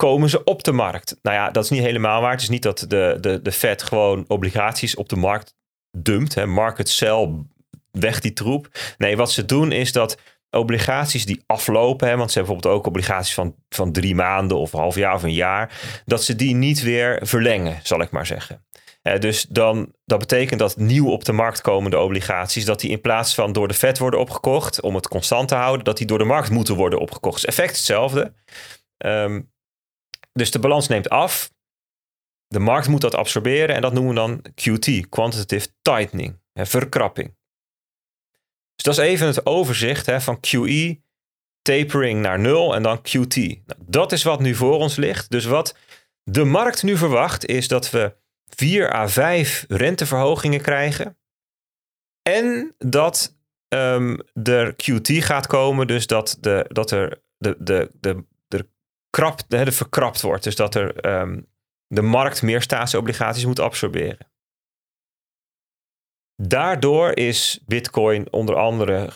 komen 0.03 0.29
ze 0.29 0.45
op 0.45 0.65
de 0.65 0.73
markt. 0.73 1.17
Nou 1.23 1.37
ja, 1.37 1.51
dat 1.51 1.65
is 1.65 1.71
niet 1.71 1.83
helemaal 1.83 2.21
waar. 2.21 2.31
Het 2.31 2.41
is 2.41 2.49
niet 2.49 2.63
dat 2.63 2.85
de, 2.89 3.17
de, 3.21 3.43
de 3.43 3.53
Fed 3.53 3.83
gewoon 3.83 4.25
obligaties 4.29 4.95
op 4.95 5.09
de 5.09 5.17
markt 5.17 5.55
dumpt. 5.91 6.35
Hè. 6.35 6.47
Market 6.47 6.89
sell, 6.89 7.29
weg 7.91 8.21
die 8.21 8.33
troep. 8.33 8.69
Nee, 8.99 9.17
wat 9.17 9.33
ze 9.33 9.45
doen 9.45 9.73
is 9.73 9.93
dat 9.93 10.19
obligaties 10.51 11.27
die 11.27 11.43
aflopen, 11.47 12.09
hè, 12.09 12.17
want 12.17 12.33
ze 12.33 12.39
hebben 12.39 12.57
bijvoorbeeld 12.57 12.87
ook 12.87 12.95
obligaties 12.95 13.35
van, 13.35 13.55
van 13.69 13.93
drie 13.93 14.15
maanden 14.15 14.57
of 14.57 14.73
een 14.73 14.81
half 14.81 14.95
jaar 14.95 15.15
of 15.15 15.23
een 15.23 15.33
jaar, 15.33 15.81
dat 16.05 16.25
ze 16.25 16.37
die 16.37 16.55
niet 16.55 16.83
weer 16.83 17.21
verlengen, 17.23 17.81
zal 17.83 18.01
ik 18.01 18.11
maar 18.11 18.27
zeggen. 18.27 18.65
dus 19.19 19.47
dan, 19.49 19.93
dat 20.05 20.19
betekent 20.19 20.61
dat 20.61 20.77
nieuw 20.77 21.11
op 21.11 21.25
de 21.25 21.33
markt 21.33 21.61
komende 21.61 21.99
obligaties, 21.99 22.65
dat 22.65 22.81
die 22.81 22.91
in 22.91 23.01
plaats 23.01 23.35
van 23.35 23.53
door 23.53 23.69
de 23.69 23.75
Fed 23.75 23.99
worden 23.99 24.21
opgekocht 24.21 24.81
om 24.81 24.95
het 24.95 25.09
constant 25.09 25.49
te 25.49 25.55
houden, 25.55 25.85
dat 25.85 25.97
die 25.97 26.07
door 26.07 26.19
de 26.19 26.25
markt 26.25 26.51
moeten 26.51 26.75
worden 26.75 26.99
opgekocht. 26.99 27.41
Het 27.41 27.51
effect 27.51 27.77
hetzelfde. 27.77 28.33
Um, 28.99 29.51
dus 30.39 30.51
de 30.51 30.59
balans 30.59 30.89
neemt 30.89 31.09
af. 31.09 31.51
De 32.47 32.59
markt 32.59 32.89
moet 32.89 33.01
dat 33.01 33.15
absorberen 33.15 33.75
en 33.75 33.83
dat 33.83 33.93
noemen 33.93 34.15
we 34.15 34.21
dan 34.21 34.43
QT, 34.55 35.09
quantitative 35.09 35.69
tightening, 35.83 36.41
hè, 36.53 36.67
verkrapping. 36.67 37.37
Dus 38.75 38.85
dat 38.85 38.99
is 38.99 39.11
even 39.11 39.27
het 39.27 39.47
overzicht 39.47 40.07
hè, 40.07 40.21
van 40.21 40.41
QE, 40.41 41.01
tapering 41.63 42.21
naar 42.21 42.39
nul 42.39 42.75
en 42.75 42.83
dan 42.83 43.01
QT. 43.01 43.37
Nou, 43.37 43.81
dat 43.87 44.13
is 44.13 44.23
wat 44.23 44.41
nu 44.41 44.55
voor 44.55 44.79
ons 44.79 44.97
ligt. 44.97 45.31
Dus 45.31 45.45
wat 45.45 45.77
de 46.23 46.45
markt 46.45 46.83
nu 46.83 46.97
verwacht 46.97 47.47
is 47.47 47.69
dat 47.69 47.91
we 47.91 48.17
4 48.49 48.93
à 48.95 49.09
5 49.09 49.65
renteverhogingen 49.69 50.61
krijgen. 50.61 51.19
En 52.23 52.75
dat 52.79 53.37
um, 53.69 54.21
er 54.43 54.75
QT 54.75 55.11
gaat 55.11 55.47
komen, 55.47 55.87
dus 55.87 56.07
dat, 56.07 56.37
de, 56.41 56.65
dat 56.69 56.91
er 56.91 57.23
de, 57.37 57.57
de, 57.59 57.91
de 58.01 58.25
krap, 59.11 59.41
de, 59.49 59.73
verkrapt 59.73 60.21
wordt. 60.21 60.45
Dus 60.45 60.57
dat 60.57 60.75
er 60.75 61.21
um, 61.21 61.47
de 61.87 62.03
markt 62.03 62.43
meer 62.43 62.63
staatsobligaties 62.63 63.45
moet 63.45 63.61
absorberen. 63.61 64.27
Daardoor 66.43 67.17
is 67.17 67.61
Bitcoin 67.67 68.33
onder 68.33 68.57
andere 68.57 69.11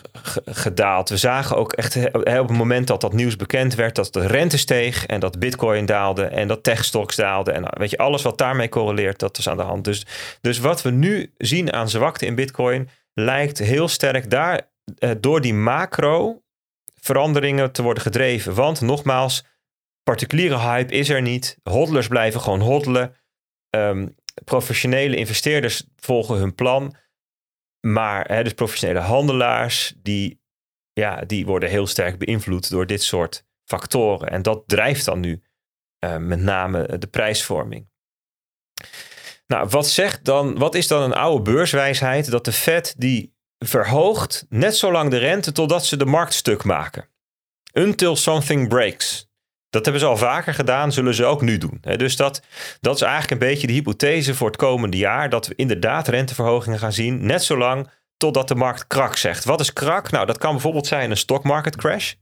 gedaald. 0.45 1.09
We 1.09 1.17
zagen 1.17 1.57
ook 1.57 1.73
echt 1.73 1.95
op 2.13 2.25
het 2.25 2.57
moment 2.57 2.87
dat 2.87 3.01
dat 3.01 3.13
nieuws 3.13 3.35
bekend 3.35 3.75
werd, 3.75 3.95
dat 3.95 4.13
de 4.13 4.27
rente 4.27 4.57
steeg 4.57 5.05
en 5.05 5.19
dat 5.19 5.39
Bitcoin 5.39 5.85
daalde 5.85 6.23
en 6.23 6.47
dat 6.47 6.63
techstocks 6.63 7.15
daalde. 7.15 7.51
En 7.51 7.65
weet 7.77 7.89
je, 7.89 7.97
alles 7.97 8.21
wat 8.21 8.37
daarmee 8.37 8.69
correleert, 8.69 9.19
dat 9.19 9.37
is 9.37 9.49
aan 9.49 9.57
de 9.57 9.63
hand. 9.63 9.83
Dus, 9.83 10.05
dus 10.41 10.59
wat 10.59 10.81
we 10.81 10.89
nu 10.89 11.33
zien 11.37 11.73
aan 11.73 11.89
zwakte 11.89 12.25
in 12.25 12.35
Bitcoin 12.35 12.89
lijkt 13.13 13.57
heel 13.57 13.87
sterk 13.87 14.29
daar 14.29 14.71
eh, 14.97 15.11
door 15.19 15.41
die 15.41 15.53
macro 15.53 16.41
veranderingen 16.99 17.71
te 17.71 17.81
worden 17.81 18.03
gedreven. 18.03 18.53
Want 18.53 18.81
nogmaals, 18.81 19.45
particuliere 20.03 20.57
hype 20.57 20.93
is 20.93 21.09
er 21.09 21.21
niet. 21.21 21.57
Hodlers 21.63 22.07
blijven 22.07 22.41
gewoon 22.41 22.61
hodlen. 22.61 23.15
Ehm, 23.69 24.07
professionele 24.43 25.15
investeerders 25.15 25.83
volgen 25.95 26.35
hun 26.35 26.55
plan. 26.55 26.95
Maar 27.87 28.27
hè, 28.27 28.43
dus 28.43 28.53
professionele 28.53 28.99
handelaars, 28.99 29.93
die, 29.97 30.41
ja, 30.93 31.21
die 31.21 31.45
worden 31.45 31.69
heel 31.69 31.87
sterk 31.87 32.17
beïnvloed 32.17 32.69
door 32.69 32.85
dit 32.85 33.03
soort 33.03 33.45
factoren. 33.63 34.29
En 34.29 34.41
dat 34.41 34.63
drijft 34.67 35.05
dan 35.05 35.19
nu 35.19 35.43
uh, 36.05 36.17
met 36.17 36.39
name 36.39 36.97
de 36.97 37.07
prijsvorming. 37.07 37.91
Nou, 39.47 39.67
wat, 39.69 39.87
zegt 39.87 40.25
dan, 40.25 40.57
wat 40.57 40.75
is 40.75 40.87
dan 40.87 41.01
een 41.01 41.13
oude 41.13 41.51
beurswijsheid? 41.51 42.31
Dat 42.31 42.45
de 42.45 42.51
Fed 42.51 42.95
die 42.97 43.35
verhoogt 43.57 44.45
net 44.49 44.75
zo 44.75 44.91
lang 44.91 45.09
de 45.09 45.17
rente 45.17 45.51
totdat 45.51 45.85
ze 45.85 45.97
de 45.97 46.05
markt 46.05 46.33
stuk 46.33 46.63
maken. 46.63 47.09
Until 47.73 48.15
something 48.15 48.67
breaks. 48.67 49.31
Dat 49.73 49.83
hebben 49.83 50.01
ze 50.01 50.07
al 50.07 50.17
vaker 50.17 50.53
gedaan, 50.53 50.91
zullen 50.91 51.13
ze 51.13 51.25
ook 51.25 51.41
nu 51.41 51.57
doen. 51.57 51.81
Dus 51.97 52.15
dat, 52.15 52.41
dat 52.81 52.95
is 52.95 53.01
eigenlijk 53.01 53.31
een 53.31 53.47
beetje 53.47 53.67
de 53.67 53.73
hypothese 53.73 54.35
voor 54.35 54.47
het 54.47 54.55
komende 54.55 54.97
jaar. 54.97 55.29
Dat 55.29 55.47
we 55.47 55.53
inderdaad 55.55 56.07
renteverhogingen 56.07 56.79
gaan 56.79 56.93
zien. 56.93 57.25
Net 57.25 57.43
zolang 57.43 57.89
totdat 58.17 58.47
de 58.47 58.55
markt 58.55 58.87
krak 58.87 59.15
zegt. 59.15 59.45
Wat 59.45 59.59
is 59.59 59.73
krak? 59.73 60.11
Nou, 60.11 60.25
dat 60.25 60.37
kan 60.37 60.51
bijvoorbeeld 60.51 60.87
zijn 60.87 61.11
een 61.11 61.17
stock 61.17 61.43
market 61.43 61.75
crash. 61.75 62.13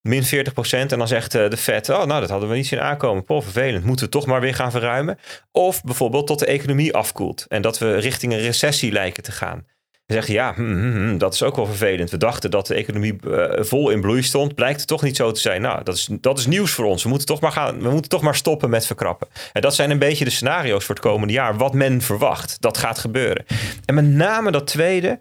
Min 0.00 0.24
40% 0.24 0.26
en 0.70 0.88
dan 0.88 1.08
zegt 1.08 1.34
eh, 1.34 1.50
de 1.50 1.56
Fed, 1.56 1.88
oh 1.88 2.04
nou 2.04 2.20
dat 2.20 2.30
hadden 2.30 2.48
we 2.48 2.54
niet 2.54 2.66
zien 2.66 2.80
aankomen. 2.80 3.24
Poh, 3.24 3.42
vervelend, 3.42 3.84
moeten 3.84 4.04
we 4.04 4.10
toch 4.10 4.26
maar 4.26 4.40
weer 4.40 4.54
gaan 4.54 4.70
verruimen. 4.70 5.18
Of 5.52 5.82
bijvoorbeeld 5.82 6.26
tot 6.26 6.38
de 6.38 6.46
economie 6.46 6.94
afkoelt 6.94 7.46
en 7.48 7.62
dat 7.62 7.78
we 7.78 7.96
richting 7.96 8.32
een 8.32 8.40
recessie 8.40 8.92
lijken 8.92 9.22
te 9.22 9.32
gaan. 9.32 9.66
Zegt 10.06 10.28
ja, 10.28 10.54
hm, 10.54 10.62
hm, 10.62 10.92
hm, 10.92 11.18
dat 11.18 11.34
is 11.34 11.42
ook 11.42 11.56
wel 11.56 11.66
vervelend. 11.66 12.10
We 12.10 12.16
dachten 12.16 12.50
dat 12.50 12.66
de 12.66 12.74
economie 12.74 13.16
uh, 13.26 13.50
vol 13.58 13.90
in 13.90 14.00
bloei 14.00 14.22
stond. 14.22 14.54
Blijkt 14.54 14.78
het 14.78 14.88
toch 14.88 15.02
niet 15.02 15.16
zo 15.16 15.32
te 15.32 15.40
zijn. 15.40 15.62
Nou, 15.62 15.84
dat 15.84 15.94
is, 15.94 16.08
dat 16.20 16.38
is 16.38 16.46
nieuws 16.46 16.70
voor 16.70 16.84
ons. 16.84 17.02
We 17.02 17.08
moeten, 17.08 17.26
toch 17.26 17.40
maar 17.40 17.52
gaan, 17.52 17.80
we 17.80 17.90
moeten 17.90 18.10
toch 18.10 18.22
maar 18.22 18.34
stoppen 18.34 18.70
met 18.70 18.86
verkrappen. 18.86 19.28
En 19.52 19.60
dat 19.60 19.74
zijn 19.74 19.90
een 19.90 19.98
beetje 19.98 20.24
de 20.24 20.30
scenario's 20.30 20.84
voor 20.84 20.94
het 20.94 21.04
komende 21.04 21.32
jaar. 21.32 21.56
Wat 21.56 21.74
men 21.74 22.00
verwacht. 22.00 22.60
Dat 22.60 22.78
gaat 22.78 22.98
gebeuren. 22.98 23.44
En 23.84 23.94
met 23.94 24.04
name 24.04 24.50
dat 24.50 24.66
tweede. 24.66 25.20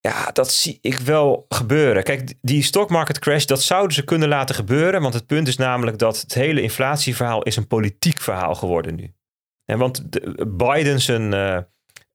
Ja, 0.00 0.30
dat 0.32 0.52
zie 0.52 0.78
ik 0.80 0.98
wel 0.98 1.44
gebeuren. 1.48 2.02
Kijk, 2.02 2.34
die 2.40 2.62
stock 2.62 2.90
market 2.90 3.18
crash, 3.18 3.44
dat 3.44 3.62
zouden 3.62 3.92
ze 3.92 4.04
kunnen 4.04 4.28
laten 4.28 4.54
gebeuren. 4.54 5.02
Want 5.02 5.14
het 5.14 5.26
punt 5.26 5.48
is 5.48 5.56
namelijk 5.56 5.98
dat 5.98 6.20
het 6.20 6.34
hele 6.34 6.62
inflatieverhaal 6.62 7.42
is 7.42 7.56
een 7.56 7.66
politiek 7.66 8.20
verhaal 8.20 8.54
geworden 8.54 8.94
nu. 8.94 9.14
En 9.64 9.78
want 9.78 10.12
de, 10.12 10.46
Biden 10.46 11.00
zijn... 11.00 11.32
Uh, 11.32 11.58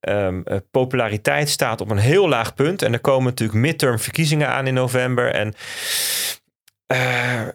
um, 0.08 0.44
populariteit 0.70 1.48
staat 1.48 1.80
op 1.80 1.90
een 1.90 1.98
heel 1.98 2.28
laag 2.28 2.54
punt. 2.54 2.82
En 2.82 2.92
er 2.92 3.00
komen 3.00 3.24
natuurlijk 3.24 3.58
midterm 3.58 3.98
verkiezingen 3.98 4.48
aan 4.48 4.66
in 4.66 4.74
november. 4.74 5.32
En 5.32 5.54
uh, 6.92 7.48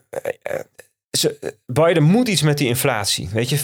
ze, 1.17 1.55
Biden 1.65 2.03
moet 2.03 2.27
iets 2.27 2.41
met 2.41 2.57
die 2.57 2.67
inflatie. 2.67 3.29
Weet 3.33 3.49
je, 3.49 3.59
40% 3.59 3.63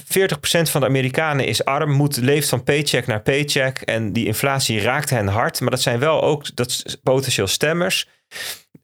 van 0.72 0.82
de 0.82 0.88
Amerikanen 0.88 1.46
is 1.46 1.66
arm, 1.66 1.92
moet, 1.92 2.18
leeft 2.18 2.50
van 2.50 2.64
paycheck 2.64 3.08
naar 3.08 3.22
paycheck. 3.22 3.82
En 3.82 4.14
die 4.14 4.26
inflatie 4.26 4.82
raakt 4.82 5.10
hen 5.10 5.28
hard. 5.28 5.60
Maar 5.62 5.70
dat 5.70 5.82
zijn 5.82 6.00
wel 6.00 6.24
ook 6.24 6.56
dat 6.56 7.00
potentieel 7.04 7.48
stemmers. 7.48 8.08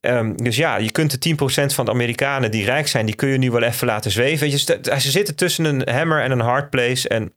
Um, 0.01 0.37
dus 0.37 0.55
ja, 0.55 0.77
je 0.77 0.91
kunt 0.91 1.23
de 1.23 1.35
10% 1.71 1.73
van 1.73 1.85
de 1.85 1.91
Amerikanen 1.91 2.51
die 2.51 2.65
rijk 2.65 2.87
zijn, 2.87 3.05
die 3.05 3.15
kun 3.15 3.29
je 3.29 3.37
nu 3.37 3.51
wel 3.51 3.61
even 3.61 3.87
laten 3.87 4.11
zweven. 4.11 4.49
Je, 4.49 4.57
ze 4.57 5.11
zitten 5.11 5.35
tussen 5.35 5.65
een 5.65 5.89
hammer 5.89 6.21
en 6.21 6.31
een 6.31 6.39
hard 6.39 6.69
place. 6.69 7.09
En 7.09 7.33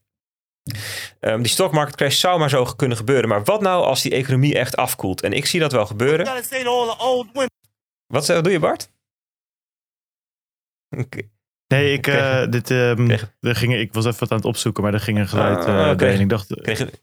Um, 1.19 1.41
die 1.41 1.51
stockmarket 1.51 1.95
crash 1.95 2.19
zou 2.19 2.39
maar 2.39 2.49
zo 2.49 2.63
kunnen 2.63 2.97
gebeuren. 2.97 3.29
Maar 3.29 3.43
wat 3.43 3.61
nou 3.61 3.83
als 3.83 4.01
die 4.01 4.11
economie 4.11 4.57
echt 4.57 4.75
afkoelt? 4.75 5.21
En 5.21 5.33
ik 5.33 5.45
zie 5.45 5.59
dat 5.59 5.71
wel 5.71 5.85
gebeuren. 5.85 6.25
Wat 8.07 8.25
doe 8.25 8.51
je, 8.51 8.59
Bart? 8.59 8.89
Okay. 10.89 11.29
Nee, 11.67 11.93
ik, 11.93 12.07
uh, 12.07 12.45
dit, 12.49 12.69
um, 12.69 13.09
er 13.39 13.55
ging, 13.55 13.75
ik 13.75 13.93
was 13.93 14.05
even 14.05 14.19
wat 14.19 14.31
aan 14.31 14.37
het 14.37 14.45
opzoeken, 14.45 14.83
maar 14.83 14.93
er 14.93 14.99
ging 14.99 15.17
een 15.17 15.27
geluid 15.27 15.67
uh, 15.67 16.09
uh. 16.09 16.19
Ik 16.19 16.29
dacht, 16.29 16.53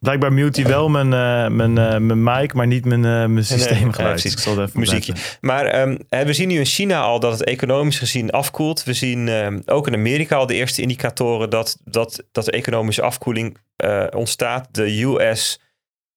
blijkbaar 0.01 0.33
mute 0.33 0.61
hij 0.61 0.71
wel 0.71 0.89
mijn, 0.89 1.07
uh, 1.07 1.49
mijn, 1.49 1.73
mijn 2.07 2.23
mic, 2.23 2.53
maar 2.53 2.67
niet 2.67 2.85
mijn, 2.85 3.01
mijn 3.01 3.45
systeemgeluid. 3.45 4.25
Nee, 4.25 4.57
nee, 4.57 4.65
even 4.65 4.81
muziekje. 4.81 5.13
Maar 5.41 5.81
um, 5.81 5.99
we 6.09 6.33
zien 6.33 6.49
nu 6.49 6.59
in 6.59 6.65
China 6.65 7.01
al 7.01 7.21
dat 7.21 7.33
het 7.33 7.45
economisch 7.45 7.99
gezien 7.99 8.31
afkoelt. 8.31 8.85
We 8.85 8.93
zien 8.93 9.29
um, 9.29 9.63
ook 9.67 9.87
in 9.87 9.95
Amerika 9.95 10.37
al 10.37 10.47
de 10.47 10.55
eerste 10.55 10.83
indicatoren 10.83 11.51
dat, 11.51 11.79
dat, 11.85 12.25
dat 12.33 12.45
de 12.45 12.51
economische 12.51 13.03
afkoeling 13.03 13.59
ontstaat. 14.11 14.69
De 14.71 15.03
US 15.03 15.61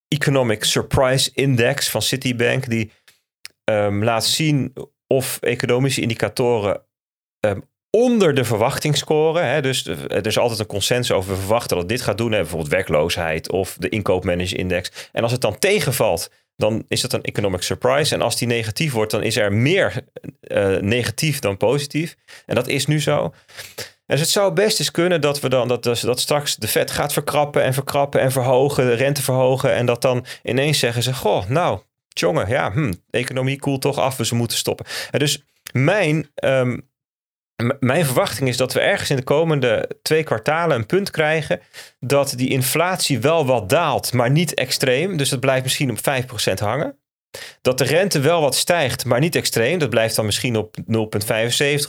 Economic 0.08 0.64
Surprise 0.64 1.32
Index 1.34 1.90
van 1.90 2.02
Citibank, 2.02 2.70
die 2.70 2.92
laat 3.90 4.26
zien 4.26 4.74
of 5.08 5.38
economische 5.42 6.02
indicatoren 6.02 6.82
onder 7.98 8.34
de 8.34 8.44
verwachtingsscore. 8.44 9.40
Hè, 9.40 9.62
dus 9.62 9.86
er 9.88 10.26
is 10.26 10.38
altijd 10.38 10.60
een 10.60 10.66
consensus 10.66 11.16
over. 11.16 11.32
We 11.32 11.40
verwachten 11.40 11.78
dat 11.78 11.90
dit 11.90 12.02
gaat 12.02 12.18
doen. 12.18 12.32
Hè, 12.32 12.38
bijvoorbeeld 12.38 12.72
werkloosheid 12.72 13.52
of 13.52 13.76
de 13.80 13.90
inkoopmanager-index. 13.90 15.10
En 15.12 15.24
als 15.24 15.32
het 15.32 15.42
dan 15.42 15.60
tegenvalt, 15.60 16.32
dan 16.56 16.86
is 16.88 17.02
dat 17.02 17.14
een 17.14 17.22
economic 17.22 17.62
surprise. 17.62 18.14
En 18.14 18.22
als 18.22 18.38
die 18.38 18.48
negatief 18.48 18.92
wordt, 18.92 19.12
dan 19.12 19.24
is 19.24 19.38
er 19.38 19.54
meer 19.54 19.94
uh, 20.42 20.78
negatief 20.78 21.40
dan 21.40 21.58
positief. 21.58 22.16
En 22.46 22.56
dat 22.56 22.68
is 22.68 22.86
nu 22.86 23.02
zo. 23.02 23.34
Dus 24.06 24.20
het 24.20 24.30
zou 24.30 24.54
best 24.54 24.80
eens 24.80 24.92
kunnen 24.92 25.22
dat 25.22 25.40
we 25.40 25.50
dan 25.50 25.68
dat, 25.68 25.84
dat 25.84 26.20
straks 26.20 26.56
de 26.56 26.68
vet 26.68 26.92
gaat 26.92 27.14
verkrappen 27.14 27.64
en 27.64 27.74
verkrappen 27.74 28.22
en 28.22 28.32
verhogen, 28.32 28.86
de 28.86 28.94
rente 28.94 29.22
verhogen. 29.22 29.74
En 29.74 29.86
dat 29.86 30.02
dan 30.02 30.26
ineens 30.44 30.80
zeggen 30.80 31.04
ze: 31.04 31.14
Goh, 31.14 31.48
nou, 31.48 31.80
jongen, 32.08 32.50
ja, 32.50 32.72
hm, 32.72 32.94
economie 33.10 33.60
koelt 33.60 33.82
toch 33.82 33.98
af, 33.98 34.16
dus 34.16 34.30
we 34.30 34.36
moeten 34.36 34.58
stoppen. 34.58 34.86
En 35.12 35.20
dus 35.20 35.44
mijn 35.72 36.30
um, 36.44 36.87
mijn 37.80 38.06
verwachting 38.06 38.50
is 38.50 38.58
dat 38.58 38.74
we 38.74 38.80
ergens 38.80 39.10
in 39.10 39.16
de 39.16 39.24
komende 39.24 39.90
twee 40.02 40.24
kwartalen 40.24 40.78
een 40.78 40.86
punt 40.86 41.12
krijgen 41.12 41.62
dat 42.00 42.34
die 42.36 42.50
inflatie 42.50 43.20
wel 43.20 43.46
wat 43.46 43.70
daalt, 43.70 44.14
maar 44.14 44.32
niet 44.32 44.54
extreem. 44.54 45.18
Dus 45.18 45.30
dat 45.30 45.40
blijft 45.40 45.64
misschien 45.64 45.92
op 45.92 45.98
5% 45.98 46.54
hangen. 46.54 46.98
Dat 47.62 47.78
de 47.78 47.84
rente 47.84 48.20
wel 48.20 48.42
wat 48.42 48.56
stijgt, 48.56 49.06
maar 49.06 49.20
niet 49.20 49.36
extreem. 49.36 49.80
Dat 49.80 49.90
blijft 49.90 50.16
dan 50.16 50.26
misschien 50.26 50.56
op 50.56 50.78
0,75 50.78 50.86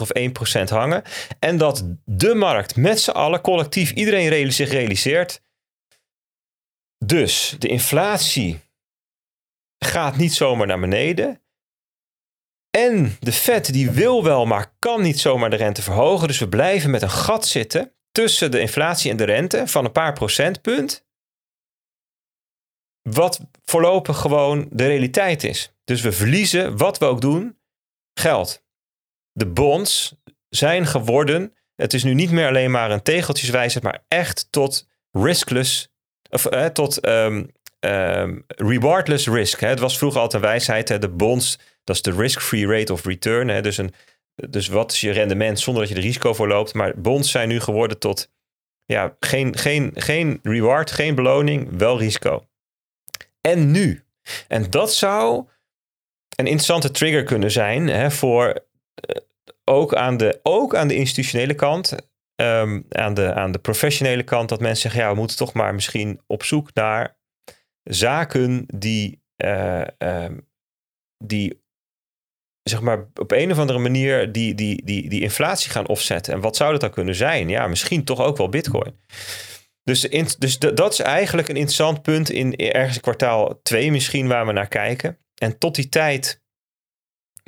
of 0.00 0.10
1% 0.18 0.68
hangen. 0.68 1.02
En 1.38 1.56
dat 1.58 1.84
de 2.04 2.34
markt 2.34 2.76
met 2.76 3.00
z'n 3.00 3.10
allen, 3.10 3.40
collectief, 3.40 3.90
iedereen 3.90 4.52
zich 4.52 4.70
realiseert. 4.70 5.42
Dus 7.04 7.56
de 7.58 7.68
inflatie 7.68 8.60
gaat 9.78 10.16
niet 10.16 10.34
zomaar 10.34 10.66
naar 10.66 10.80
beneden. 10.80 11.40
En 12.79 13.16
de 13.20 13.33
Fed 13.33 13.72
die 13.72 13.91
wil 13.91 14.24
wel, 14.24 14.47
maar 14.47 14.72
kan 14.79 15.03
niet 15.03 15.20
zomaar 15.20 15.51
de 15.51 15.57
rente 15.57 15.83
verhogen. 15.83 16.29
Dus 16.29 16.39
we 16.39 16.49
blijven 16.49 16.91
met 16.91 17.03
een 17.03 17.11
gat 17.11 17.47
zitten 17.47 17.93
tussen 18.12 18.51
de 18.51 18.61
inflatie 18.61 19.11
en 19.11 19.16
de 19.16 19.24
rente 19.24 19.66
van 19.66 19.85
een 19.85 19.93
paar 19.93 20.12
procentpunt. 20.12 21.07
Wat 23.03 23.41
voorlopig 23.64 24.18
gewoon 24.18 24.68
de 24.70 24.87
realiteit 24.87 25.45
is. 25.45 25.72
Dus 25.85 26.01
we 26.01 26.12
verliezen, 26.12 26.76
wat 26.76 26.99
we 26.99 27.05
ook 27.05 27.20
doen, 27.20 27.59
geld. 28.14 28.64
De 29.33 29.47
bonds 29.47 30.14
zijn 30.49 30.87
geworden, 30.87 31.55
het 31.74 31.95
is 31.95 32.05
nu 32.05 32.14
niet 32.14 32.31
meer 32.31 32.47
alleen 32.47 32.70
maar 32.70 32.91
een 32.91 33.03
tegeltjeswijsheid, 33.03 33.85
maar 33.85 34.05
echt 34.09 34.47
tot 34.51 34.89
riskless, 35.11 35.89
of 36.31 36.47
eh, 36.47 36.66
tot 36.66 37.07
um, 37.07 37.51
um, 37.81 38.45
rewardless 38.47 39.26
risk. 39.26 39.61
Hè. 39.61 39.68
Het 39.68 39.79
was 39.79 39.99
vroeger 39.99 40.20
altijd 40.20 40.43
een 40.43 40.49
wijsheid, 40.49 40.89
hè. 40.89 40.99
de 40.99 41.09
bonds 41.09 41.59
dat 41.89 41.97
is 41.97 42.03
de 42.03 42.20
risk-free 42.20 42.66
rate 42.66 42.93
of 42.93 43.05
return. 43.05 43.49
Hè? 43.49 43.61
Dus, 43.62 43.76
een, 43.76 43.93
dus 44.34 44.68
wat 44.68 44.93
is 44.93 45.01
je 45.01 45.11
rendement 45.11 45.61
zonder 45.61 45.82
dat 45.82 45.93
je 45.93 45.99
er 45.99 46.05
risico 46.05 46.34
voor 46.34 46.49
loopt. 46.49 46.74
Maar 46.74 47.01
bonds 47.01 47.30
zijn 47.30 47.49
nu 47.49 47.61
geworden 47.61 47.99
tot 47.99 48.30
ja, 48.84 49.16
geen, 49.20 49.57
geen, 49.57 49.93
geen 49.95 50.41
reward, 50.43 50.91
geen 50.91 51.14
beloning, 51.14 51.68
wel 51.78 51.99
risico. 51.99 52.47
En 53.41 53.70
nu. 53.70 54.05
En 54.49 54.70
dat 54.70 54.95
zou 54.95 55.47
een 56.36 56.47
interessante 56.47 56.91
trigger 56.91 57.24
kunnen 57.24 57.51
zijn 57.51 57.89
hè, 57.89 58.11
voor 58.11 58.66
eh, 58.95 59.22
ook, 59.64 59.95
aan 59.95 60.16
de, 60.16 60.41
ook 60.43 60.74
aan 60.74 60.89
de 60.89 60.95
institutionele 60.95 61.55
kant. 61.55 61.97
Um, 62.41 62.86
aan, 62.89 63.14
de, 63.14 63.34
aan 63.34 63.53
de 63.53 63.59
professionele 63.59 64.22
kant, 64.22 64.49
dat 64.49 64.61
mensen 64.61 64.82
zeggen: 64.82 65.01
ja, 65.01 65.11
we 65.11 65.18
moeten 65.18 65.36
toch 65.36 65.53
maar 65.53 65.74
misschien 65.74 66.20
op 66.26 66.43
zoek 66.43 66.74
naar 66.74 67.16
zaken 67.82 68.64
die, 68.66 69.22
uh, 69.45 69.84
um, 69.99 70.49
die 71.24 71.66
zeg 72.68 72.80
maar, 72.80 73.08
op 73.14 73.30
een 73.30 73.50
of 73.50 73.58
andere 73.58 73.78
manier 73.78 74.32
die, 74.32 74.54
die, 74.54 74.84
die, 74.84 75.08
die 75.08 75.22
inflatie 75.22 75.70
gaan 75.70 75.88
offsetten. 75.88 76.34
En 76.34 76.40
wat 76.40 76.56
zou 76.56 76.72
dat 76.72 76.80
dan 76.80 76.90
kunnen 76.90 77.14
zijn? 77.14 77.48
Ja, 77.48 77.66
misschien 77.66 78.04
toch 78.04 78.20
ook 78.20 78.36
wel 78.36 78.48
bitcoin. 78.48 78.94
Dus, 79.84 80.00
dus 80.38 80.58
dat 80.58 80.92
is 80.92 81.00
eigenlijk 81.00 81.48
een 81.48 81.56
interessant 81.56 82.02
punt 82.02 82.30
in 82.30 82.56
ergens 82.56 83.00
kwartaal 83.00 83.60
2 83.62 83.90
misschien 83.90 84.28
waar 84.28 84.46
we 84.46 84.52
naar 84.52 84.68
kijken. 84.68 85.18
En 85.34 85.58
tot 85.58 85.74
die 85.74 85.88
tijd 85.88 86.42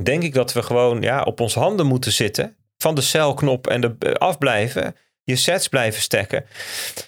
denk 0.02 0.22
ik 0.22 0.34
dat 0.34 0.52
we 0.52 0.62
gewoon 0.62 1.02
ja, 1.02 1.22
op 1.22 1.40
onze 1.40 1.58
handen 1.58 1.86
moeten 1.86 2.12
zitten. 2.12 2.56
Van 2.76 2.94
de 2.94 3.00
celknop 3.00 3.66
en 3.66 3.80
de 3.80 3.96
eh, 3.98 4.12
afblijven. 4.12 4.96
Je 5.22 5.36
sets 5.36 5.68
blijven 5.68 6.02
stekken. 6.02 6.44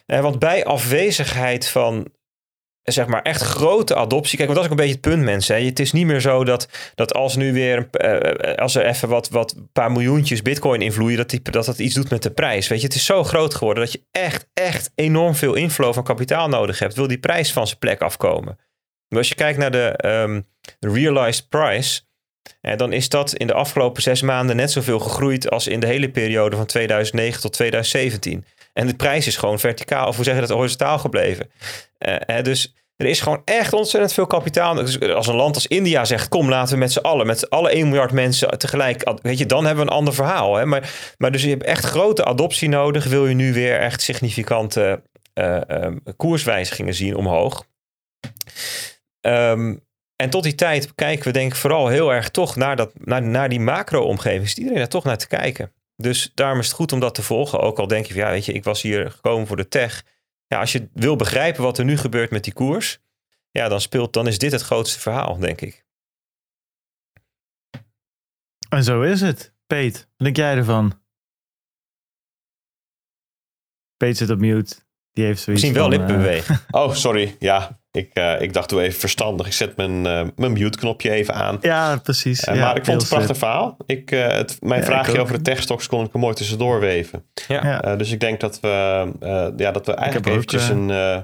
Eh, 0.06 0.20
want 0.20 0.38
bij 0.38 0.64
afwezigheid 0.64 1.68
van 1.68 2.12
zeg 2.82 3.06
maar 3.06 3.22
echt 3.22 3.42
grote 3.42 3.94
adoptie. 3.94 4.36
Kijk, 4.38 4.48
want 4.48 4.60
dat 4.60 4.68
is 4.68 4.72
ook 4.72 4.78
een 4.78 4.86
beetje 4.86 5.00
het 5.00 5.10
punt, 5.10 5.24
mensen. 5.24 5.64
Het 5.64 5.78
is 5.78 5.92
niet 5.92 6.06
meer 6.06 6.20
zo 6.20 6.44
dat, 6.44 6.68
dat 6.94 7.14
als 7.14 7.36
nu 7.36 7.52
weer, 7.52 7.88
uh, 8.04 8.54
als 8.54 8.74
er 8.74 8.86
even 8.86 9.08
wat, 9.08 9.28
wat 9.28 9.54
paar 9.72 9.92
miljoentjes 9.92 10.42
bitcoin 10.42 10.82
invloeien, 10.82 11.16
dat, 11.16 11.30
die, 11.30 11.42
dat 11.42 11.64
dat 11.64 11.78
iets 11.78 11.94
doet 11.94 12.10
met 12.10 12.22
de 12.22 12.30
prijs. 12.30 12.68
Weet 12.68 12.80
je, 12.80 12.86
het 12.86 12.94
is 12.94 13.04
zo 13.04 13.24
groot 13.24 13.54
geworden 13.54 13.84
dat 13.84 13.92
je 13.92 14.02
echt, 14.10 14.48
echt 14.54 14.90
enorm 14.94 15.34
veel 15.34 15.54
inflow 15.54 15.94
van 15.94 16.04
kapitaal 16.04 16.48
nodig 16.48 16.78
hebt. 16.78 16.94
Wil 16.94 17.06
die 17.06 17.18
prijs 17.18 17.52
van 17.52 17.66
zijn 17.66 17.78
plek 17.78 18.00
afkomen. 18.00 18.58
Als 19.08 19.28
je 19.28 19.34
kijkt 19.34 19.58
naar 19.58 19.70
de, 19.70 19.98
um, 20.04 20.46
realized 20.80 21.48
price, 21.48 22.00
en 22.60 22.78
dan 22.78 22.92
is 22.92 23.08
dat 23.08 23.34
in 23.34 23.46
de 23.46 23.54
afgelopen 23.54 24.02
zes 24.02 24.22
maanden 24.22 24.56
net 24.56 24.70
zoveel 24.70 24.98
gegroeid 24.98 25.50
als 25.50 25.66
in 25.66 25.80
de 25.80 25.86
hele 25.86 26.10
periode 26.10 26.56
van 26.56 26.66
2009 26.66 27.40
tot 27.40 27.52
2017. 27.52 28.44
En 28.72 28.86
de 28.86 28.94
prijs 28.94 29.26
is 29.26 29.36
gewoon 29.36 29.58
verticaal, 29.58 30.08
of 30.08 30.16
hoe 30.16 30.24
zeg 30.24 30.34
je 30.34 30.40
dat, 30.40 30.50
horizontaal 30.50 30.98
gebleven. 30.98 31.50
Uh, 31.98 32.42
dus 32.42 32.74
er 32.96 33.06
is 33.06 33.20
gewoon 33.20 33.42
echt 33.44 33.72
ontzettend 33.72 34.12
veel 34.12 34.26
kapitaal. 34.26 34.74
Dus 34.74 35.00
als 35.00 35.26
een 35.26 35.34
land 35.34 35.54
als 35.54 35.66
India 35.66 36.04
zegt: 36.04 36.28
Kom, 36.28 36.48
laten 36.48 36.74
we 36.74 36.80
met 36.80 36.92
z'n 36.92 36.98
allen, 36.98 37.26
met 37.26 37.50
alle 37.50 37.70
1 37.70 37.88
miljard 37.88 38.12
mensen 38.12 38.58
tegelijk. 38.58 39.12
Weet 39.22 39.38
je, 39.38 39.46
dan 39.46 39.64
hebben 39.64 39.84
we 39.84 39.90
een 39.90 39.96
ander 39.96 40.14
verhaal. 40.14 40.56
Hè? 40.56 40.66
Maar, 40.66 41.14
maar 41.18 41.32
dus 41.32 41.42
je 41.42 41.48
hebt 41.48 41.64
echt 41.64 41.84
grote 41.84 42.24
adoptie 42.24 42.68
nodig. 42.68 43.04
Wil 43.04 43.26
je 43.26 43.34
nu 43.34 43.52
weer 43.52 43.78
echt 43.78 44.02
significante 44.02 45.02
uh, 45.34 45.60
um, 45.68 46.02
koerswijzigingen 46.16 46.94
zien 46.94 47.16
omhoog? 47.16 47.66
Ehm, 49.20 49.74
en 50.16 50.30
tot 50.30 50.42
die 50.42 50.54
tijd 50.54 50.94
kijken 50.94 51.24
we 51.24 51.32
denk 51.32 51.52
ik 51.52 51.58
vooral 51.58 51.88
heel 51.88 52.12
erg 52.12 52.30
toch 52.30 52.56
naar, 52.56 52.76
dat, 52.76 52.92
naar, 52.94 53.22
naar 53.22 53.48
die 53.48 53.60
macro-omgeving. 53.60 54.44
Is 54.44 54.54
iedereen 54.54 54.78
daar 54.78 54.88
toch 54.88 55.04
naar 55.04 55.18
te 55.18 55.26
kijken. 55.26 55.72
Dus 56.02 56.32
daarom 56.34 56.58
is 56.58 56.66
het 56.66 56.74
goed 56.74 56.92
om 56.92 57.00
dat 57.00 57.14
te 57.14 57.22
volgen. 57.22 57.60
Ook 57.60 57.78
al 57.78 57.86
denk 57.86 58.06
je 58.06 58.12
van 58.12 58.22
ja, 58.22 58.30
weet 58.30 58.44
je, 58.44 58.52
ik 58.52 58.64
was 58.64 58.82
hier 58.82 59.10
gekomen 59.10 59.46
voor 59.46 59.56
de 59.56 59.68
tech. 59.68 60.04
Ja, 60.46 60.60
als 60.60 60.72
je 60.72 60.88
wil 60.92 61.16
begrijpen 61.16 61.62
wat 61.62 61.78
er 61.78 61.84
nu 61.84 61.96
gebeurt 61.96 62.30
met 62.30 62.44
die 62.44 62.52
koers, 62.52 62.98
ja, 63.50 63.68
dan 63.68 63.80
speelt, 63.80 64.12
dan 64.12 64.26
is 64.26 64.38
dit 64.38 64.52
het 64.52 64.62
grootste 64.62 65.00
verhaal, 65.00 65.38
denk 65.38 65.60
ik. 65.60 65.84
En 68.68 68.84
zo 68.84 69.02
is 69.02 69.20
het. 69.20 69.54
Peet, 69.66 69.94
wat 69.98 70.08
denk 70.16 70.36
jij 70.36 70.56
ervan? 70.56 71.02
Peet 73.96 74.16
zit 74.16 74.30
op 74.30 74.38
mute. 74.38 74.76
Die 75.12 75.24
heeft 75.24 75.40
zoiets 75.40 75.62
Misschien 75.62 75.82
wel 75.82 75.90
van, 75.90 75.98
lippen 75.98 76.16
eh, 76.16 76.22
bewegen. 76.22 76.60
Oh, 76.70 76.92
sorry. 76.94 77.36
Ja, 77.38 77.78
ik, 77.90 78.10
eh, 78.12 78.40
ik 78.40 78.52
dacht 78.52 78.68
doe 78.68 78.82
even 78.82 79.00
verstandig. 79.00 79.46
Ik 79.46 79.52
zet 79.52 79.76
mijn, 79.76 80.06
eh, 80.06 80.26
mijn 80.36 80.52
mute-knopje 80.52 81.10
even 81.10 81.34
aan. 81.34 81.58
Ja, 81.60 81.96
precies. 81.96 82.40
Ja, 82.40 82.54
maar 82.54 82.76
ik 82.76 82.84
vond 82.84 83.02
het 83.02 83.10
een 83.10 83.16
prachtig 83.16 83.36
verhaal. 83.36 83.76
Ik, 83.86 84.10
eh, 84.10 84.26
het, 84.26 84.56
mijn 84.60 84.80
Ja, 84.80 84.86
vraagje 84.86 85.20
over 85.20 85.36
de 85.36 85.42
techstocks 85.42 85.86
kon 85.86 86.04
ik 86.04 86.12
er 86.12 86.18
mooi 86.18 86.34
tussendoor 86.34 86.80
weven. 86.80 87.24
Ja. 87.48 87.82
Eh, 87.82 87.98
dus 87.98 88.10
ik 88.10 88.20
denk 88.20 88.40
dat 88.40 88.60
we, 88.60 89.08
eh, 89.20 89.46
ja, 89.56 89.70
dat 89.70 89.86
we 89.86 89.94
eigenlijk 89.94 90.26
ook, 90.28 90.32
eventjes 90.34 90.68
een, 90.68 90.90
eh, 90.90 91.18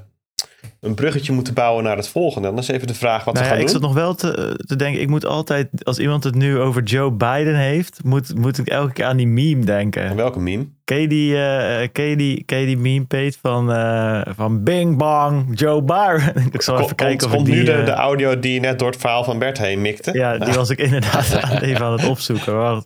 een 0.80 0.94
bruggetje 0.94 1.32
moeten 1.32 1.54
bouwen 1.54 1.84
naar 1.84 1.96
het 1.96 2.08
volgende. 2.08 2.48
Dan 2.48 2.58
is 2.58 2.68
even 2.68 2.86
de 2.86 2.94
vraag 2.94 3.24
wat 3.24 3.34
Nou 3.34 3.46
we 3.46 3.52
ja, 3.52 3.56
gaan 3.56 3.66
ik 3.66 3.72
doen. 3.72 3.80
zat 3.80 3.82
nog 3.90 3.94
wel 3.94 4.14
te, 4.14 4.62
te 4.66 4.76
denken, 4.76 5.00
ik 5.00 5.08
moet 5.08 5.24
altijd, 5.24 5.68
als 5.84 5.98
iemand 5.98 6.24
het 6.24 6.34
nu 6.34 6.58
over 6.58 6.82
Joe 6.82 7.10
Biden 7.10 7.56
heeft, 7.56 8.00
moet, 8.04 8.34
moet 8.34 8.58
ik 8.58 8.66
elke 8.66 8.92
keer 8.92 9.04
aan 9.04 9.16
die 9.16 9.26
meme 9.26 9.60
En 9.60 9.64
denken. 9.66 10.16
welke 10.16 10.40
meme? 10.40 10.66
Ken 10.84 11.00
je 11.00 11.08
die, 11.08 11.36
eh, 11.42 11.88
ken 11.92 12.04
je 12.04 12.16
die, 12.16 12.42
ken 12.44 12.58
je 12.58 12.66
die 12.66 12.76
meme, 12.78 13.04
Peet, 13.04 13.38
van, 13.42 13.72
eh, 13.72 14.20
van 14.36 14.62
Bing 14.62 14.96
Bang, 14.96 15.60
Joe 15.60 15.82
Biden? 15.82 16.46
ik 16.52 16.62
zal 16.62 16.80
even 16.80 16.96
kijken 16.96 17.26
of 17.26 17.32
ik 17.32 17.36
komt 17.36 17.46
die... 17.46 17.54
nu 17.54 17.64
de, 17.64 17.72
eh, 17.72 17.84
de 17.84 17.90
audio 17.92 18.38
die 18.38 18.60
net 18.60 18.78
door 18.78 18.90
het 18.90 19.00
verhaal 19.00 19.24
van 19.24 19.38
Bert 19.38 19.58
heen 19.58 19.80
mikte? 19.80 20.12
ja, 20.12 20.38
die 20.38 20.54
was 20.54 20.70
ik 20.70 20.78
inderdaad 20.78 21.32
even 21.62 21.84
aan 21.86 21.92
het 21.92 22.04
opzoeken. 22.08 22.84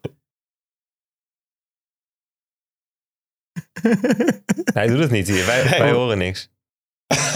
Hij 4.72 4.86
doet 4.86 4.99
het 4.99 5.11
niet 5.11 5.28
hier. 5.28 5.47
Wij 5.47 5.90
horen 5.99 6.18
niks. 6.18 6.51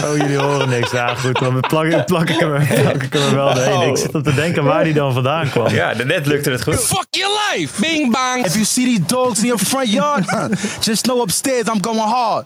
Oh, 0.03 0.17
jullie 0.17 0.37
horen 0.37 0.69
niks. 0.69 0.91
Ja, 0.91 1.15
goed, 1.15 1.39
dan 1.39 1.59
plak, 1.59 2.05
plak, 2.05 2.29
ik, 2.29 2.39
hem, 2.39 2.53
er- 2.53 2.81
plak 2.81 3.03
ik 3.03 3.13
hem 3.13 3.33
wel 3.35 3.53
doorheen. 3.53 3.89
Ik 3.89 3.97
zit 3.97 4.15
op 4.15 4.23
te 4.23 4.33
denken 4.33 4.63
waar 4.63 4.83
die 4.83 4.93
dan 4.93 5.13
vandaan 5.13 5.49
kwam. 5.49 5.69
Ja, 5.73 5.93
net 6.05 6.25
lukte 6.25 6.51
het 6.51 6.63
goed. 6.63 6.79
Fuck 6.79 7.07
your 7.09 7.33
life. 7.51 7.81
Bing 7.81 8.11
bang. 8.11 8.45
If 8.45 8.53
you 8.53 8.65
see 8.65 8.85
these 8.85 9.05
dogs 9.05 9.39
in 9.39 9.45
your 9.45 9.59
front 9.65 9.91
yard, 9.91 10.25
just 10.89 11.03
know 11.03 11.21
upstairs 11.21 11.67
I'm 11.67 11.83
going 11.83 11.99
hard. 11.99 12.45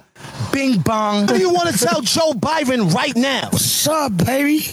Bing 0.51 0.81
bang. 0.81 1.13
What 1.25 1.27
do 1.27 1.37
you 1.37 1.51
want 1.53 1.77
to 1.77 1.85
tell 1.87 2.01
Joe 2.01 2.33
Biden 2.39 2.89
right 3.01 3.15
now? 3.15 3.41
What's 3.49 3.87
up, 3.87 4.11
baby? 4.25 4.63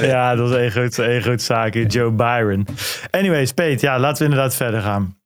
Ja, 0.00 0.34
dat 0.34 0.48
was 0.48 0.58
een 0.58 0.70
groot, 0.70 0.96
een 0.96 1.22
groot 1.22 1.42
zaakje. 1.42 1.86
Joe 1.86 2.10
Byron. 2.10 2.66
Anyways, 3.10 3.52
Peet, 3.52 3.80
ja, 3.80 3.98
laten 3.98 4.18
we 4.18 4.30
inderdaad 4.30 4.54
verder 4.54 4.80
gaan. 4.80 5.18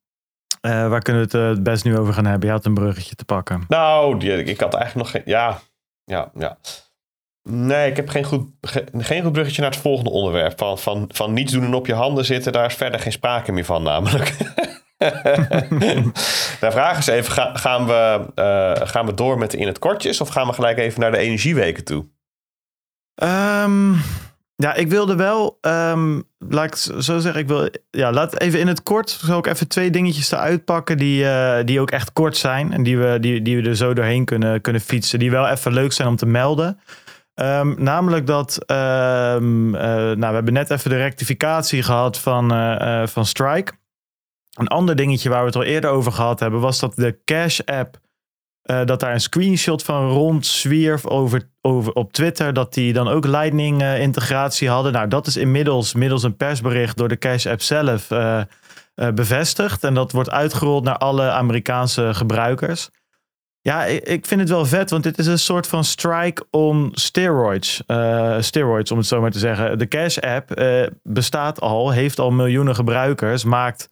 Eh, 0.61 0.89
waar 0.89 1.01
kunnen 1.03 1.23
we 1.23 1.29
het 1.39 1.47
eh, 1.47 1.49
het 1.51 1.63
best 1.63 1.85
nu 1.85 1.99
over 1.99 2.15
gaan 2.15 2.25
hebben? 2.27 2.47
Je 2.49 2.55
had 2.55 2.65
een 2.65 2.75
bruggetje 2.75 3.15
te 3.15 3.25
pakken. 3.25 3.65
Nou, 3.69 4.19
die, 4.19 4.45
ik 4.45 4.61
had 4.61 4.75
eigenlijk 4.75 4.95
nog 4.95 5.11
geen... 5.11 5.23
Ja, 5.35 5.61
ja, 6.05 6.31
ja. 6.35 6.59
Nee, 7.49 7.91
ik 7.91 7.97
heb 7.97 8.09
geen 8.09 8.25
goed, 8.25 8.49
ge- 8.61 8.87
geen 8.93 9.23
goed 9.23 9.33
bruggetje 9.33 9.63
naar 9.63 9.71
het 9.71 9.81
volgende 9.81 10.11
onderwerp. 10.11 10.59
Van, 10.59 10.79
van, 10.79 11.05
van 11.13 11.33
niets 11.33 11.53
doen 11.53 11.65
en 11.65 11.75
op 11.75 11.87
je 11.87 11.95
handen 11.95 12.25
zitten, 12.25 12.53
daar 12.53 12.67
is 12.67 12.75
verder 12.75 13.01
geen 13.01 13.13
sprake 13.13 13.53
meer 13.53 13.65
van 13.65 13.83
namelijk. 13.83 14.37
de 16.61 16.71
vraag 16.71 16.99
is 16.99 17.07
even, 17.07 17.33
ga- 17.33 17.55
gaan, 17.55 17.87
we, 17.87 18.27
eh, 18.35 18.87
gaan 18.89 19.07
we 19.07 19.15
door 19.15 19.39
met 19.39 19.55
in 19.55 19.67
het 19.67 19.79
kortjes... 19.79 20.21
of 20.21 20.29
gaan 20.29 20.47
we 20.47 20.53
gelijk 20.53 20.79
even 20.79 21.01
naar 21.01 21.11
de 21.11 21.19
energieweken 21.19 21.85
toe? 21.85 22.07
Ehm, 23.15 23.93
ja, 24.57 24.75
ik 24.75 24.89
wilde 24.89 25.17
wel, 25.17 25.59
ehm, 25.61 26.21
laat 26.39 26.65
ik 26.65 26.77
zo 27.03 27.19
zeggen, 27.19 27.41
ik 27.41 27.49
wil, 27.49 27.69
ja, 27.91 28.13
laat 28.13 28.41
even 28.41 28.61
in 28.61 28.67
het 28.67 28.83
kort, 28.83 29.11
zal 29.11 29.39
ik 29.39 29.47
even 29.47 29.69
twee 29.69 29.91
dingetjes 29.91 30.33
eruit 30.33 30.65
pakken 30.65 30.99
die, 30.99 31.29
eh, 31.29 31.65
die 31.65 31.81
ook 31.81 31.91
echt 31.91 32.13
kort 32.13 32.37
zijn 32.37 32.73
en 32.73 32.83
die 32.83 32.99
we, 32.99 33.19
die, 33.21 33.43
die 33.43 33.63
we 33.63 33.69
er 33.69 33.77
zo 33.77 33.93
doorheen 33.93 34.25
kunnen, 34.25 34.61
kunnen 34.61 34.83
fietsen, 34.83 35.19
die 35.19 35.31
wel 35.31 35.49
even 35.49 35.73
leuk 35.73 35.93
zijn 35.93 36.09
om 36.09 36.17
te 36.17 36.27
melden. 36.27 36.81
Ehm, 37.35 37.75
namelijk 37.83 38.27
dat, 38.27 38.59
ehm, 38.67 39.75
eh, 39.75 39.83
nou, 39.93 40.19
we 40.19 40.35
hebben 40.35 40.53
net 40.53 40.71
even 40.71 40.91
de 40.91 40.97
rectificatie 40.97 41.83
gehad 41.83 42.19
van, 42.19 42.53
eh, 42.53 43.07
van 43.07 43.27
Strike. 43.27 43.73
Een 44.53 44.69
ander 44.69 44.97
dingetje 44.97 45.29
waar 45.29 45.41
we 45.41 45.47
het 45.47 45.57
al 45.57 45.63
eerder 45.63 45.91
over 45.91 46.13
gehad 46.13 46.41
hebben, 46.41 46.61
was 46.61 46.79
dat 46.79 46.95
de 46.97 47.19
Cash 47.25 47.61
app 47.61 48.03
eh, 48.65 48.85
dat 48.85 49.01
daar 49.01 49.13
een 49.13 49.21
screenshot 49.21 49.83
van 49.83 50.09
rondzwierf 50.09 51.07
over, 51.07 51.49
over 51.61 51.93
op 51.93 52.13
Twitter. 52.13 52.53
Dat 52.53 52.75
die 52.75 52.93
dan 52.93 53.09
ook 53.09 53.27
Lightning 53.27 53.83
eh, 53.83 54.01
integratie 54.01 54.69
hadden. 54.69 54.93
Nou, 54.93 55.09
dat 55.09 55.27
is 55.27 55.37
inmiddels 55.37 55.95
middels 55.95 56.23
een 56.23 56.37
persbericht 56.37 56.97
door 56.97 57.09
de 57.09 57.19
Cash 57.19 57.47
App 57.47 57.61
zelf 57.61 58.11
eh, 58.11 58.43
bevestigd. 59.15 59.85
En 59.85 59.95
dat 59.95 60.13
wordt 60.13 60.31
uitgerold 60.31 60.85
naar 60.85 60.97
alle 60.97 61.31
Amerikaanse 61.31 62.15
gebruikers. 62.15 62.91
Ja, 63.61 63.85
ik, 63.85 64.05
ik 64.05 64.27
vind 64.27 64.41
het 64.41 64.51
wel 64.51 64.67
vet, 64.67 64.91
want 64.91 65.03
dit 65.03 65.19
is 65.19 65.27
een 65.27 65.39
soort 65.39 65.67
van 65.67 65.85
strike 65.85 66.47
on 66.51 66.91
steroids. 66.93 67.83
Steroids, 68.39 68.91
om 68.91 68.99
het 68.99 69.07
zo 69.07 69.21
maar 69.21 69.31
te 69.31 69.39
zeggen. 69.39 69.79
De 69.79 69.89
Cash 69.89 70.19
App 70.19 70.63
bestaat 71.03 71.61
al, 71.61 71.91
heeft 71.91 72.19
al 72.19 72.31
miljoenen 72.31 72.75
gebruikers, 72.75 73.45
maakt 73.45 73.89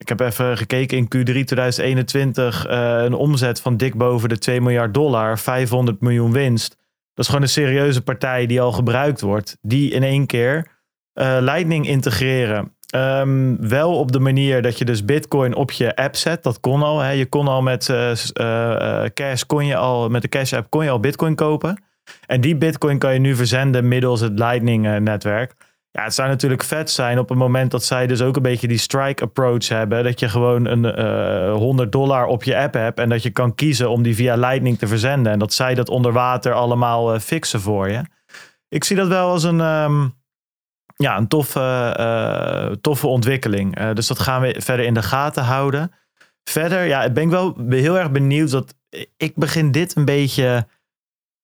ik 0.00 0.08
heb 0.08 0.20
even 0.20 0.56
gekeken 0.56 0.96
in 0.96 1.04
Q3 1.04 1.44
2021 1.44 2.66
eh, 2.66 3.02
een 3.02 3.14
omzet 3.14 3.60
van 3.60 3.76
dik 3.76 3.94
boven 3.94 4.28
de 4.28 4.38
2 4.38 4.60
miljard 4.60 4.94
dollar, 4.94 5.38
500 5.38 6.00
miljoen 6.00 6.32
winst. 6.32 6.76
Dat 7.14 7.24
is 7.24 7.26
gewoon 7.26 7.42
een 7.42 7.48
serieuze 7.48 8.02
partij 8.02 8.46
die 8.46 8.60
al 8.60 8.72
gebruikt 8.72 9.20
wordt, 9.20 9.56
die 9.60 9.90
in 9.90 10.02
één 10.02 10.26
keer 10.26 10.66
eh, 11.12 11.36
Lightning 11.40 11.86
integreren. 11.86 12.74
Ehm, 12.86 13.56
wel 13.68 13.98
op 13.98 14.12
de 14.12 14.18
manier 14.18 14.62
dat 14.62 14.78
je 14.78 14.84
dus 14.84 15.04
Bitcoin 15.04 15.54
op 15.54 15.70
je 15.70 15.96
app 15.96 16.16
zet. 16.16 16.42
Dat 16.42 16.60
kon 16.60 16.82
al. 16.82 16.98
Hè. 17.00 17.10
Je 17.10 17.26
kon 17.26 17.48
al 17.48 17.62
met 17.62 17.88
eh, 17.88 19.04
cash 19.14 19.42
kon 19.42 19.66
je 19.66 19.76
al 19.76 20.08
met 20.08 20.22
de 20.22 20.28
Cash 20.28 20.52
app 20.52 20.70
kon 20.70 20.84
je 20.84 20.90
al 20.90 21.00
Bitcoin 21.00 21.34
kopen. 21.34 21.82
En 22.26 22.40
die 22.40 22.56
Bitcoin 22.56 22.98
kan 22.98 23.12
je 23.12 23.18
nu 23.18 23.34
verzenden 23.34 23.88
middels 23.88 24.20
het 24.20 24.38
Lightning 24.38 24.98
netwerk. 24.98 25.54
Ja, 25.92 26.02
het 26.04 26.14
zou 26.14 26.28
natuurlijk 26.28 26.62
vet 26.62 26.90
zijn 26.90 27.18
op 27.18 27.28
het 27.28 27.38
moment 27.38 27.70
dat 27.70 27.84
zij 27.84 28.06
dus 28.06 28.22
ook 28.22 28.36
een 28.36 28.42
beetje 28.42 28.68
die 28.68 28.78
strike 28.78 29.22
approach 29.22 29.68
hebben. 29.68 30.04
Dat 30.04 30.20
je 30.20 30.28
gewoon 30.28 30.64
een 30.64 30.84
eh 30.84 31.52
100 31.52 31.92
dollar 31.92 32.26
op 32.26 32.44
je 32.44 32.56
app 32.56 32.74
hebt 32.74 32.98
en 32.98 33.08
dat 33.08 33.22
je 33.22 33.30
kan 33.30 33.54
kiezen 33.54 33.90
om 33.90 34.02
die 34.02 34.14
via 34.14 34.36
Lightning 34.36 34.78
te 34.78 34.86
verzenden. 34.86 35.32
En 35.32 35.38
dat 35.38 35.52
zij 35.52 35.74
dat 35.74 35.88
onder 35.88 36.12
water 36.12 36.52
allemaal 36.52 37.14
eh, 37.14 37.20
fixen 37.20 37.60
voor 37.60 37.90
je. 37.90 38.02
Ik 38.68 38.84
zie 38.84 38.96
dat 38.96 39.08
wel 39.08 39.28
als 39.28 39.42
een, 39.42 39.60
ehm, 39.60 40.08
ja, 40.96 41.16
een 41.16 41.28
toffe, 41.28 41.94
eh, 41.96 42.72
toffe 42.80 43.06
ontwikkeling. 43.06 43.92
Dus 43.92 44.06
dat 44.06 44.18
gaan 44.18 44.40
we 44.40 44.56
verder 44.58 44.86
in 44.86 44.94
de 44.94 45.02
gaten 45.02 45.42
houden. 45.42 45.92
Verder, 46.44 46.84
ja, 46.84 47.10
ben 47.10 47.22
ik 47.22 47.30
wel 47.30 47.56
heel 47.68 47.98
erg 47.98 48.10
benieuwd. 48.10 48.50
Dat, 48.50 48.74
ik 49.16 49.32
begin 49.34 49.70
dit 49.70 49.96
een 49.96 50.04
beetje 50.04 50.66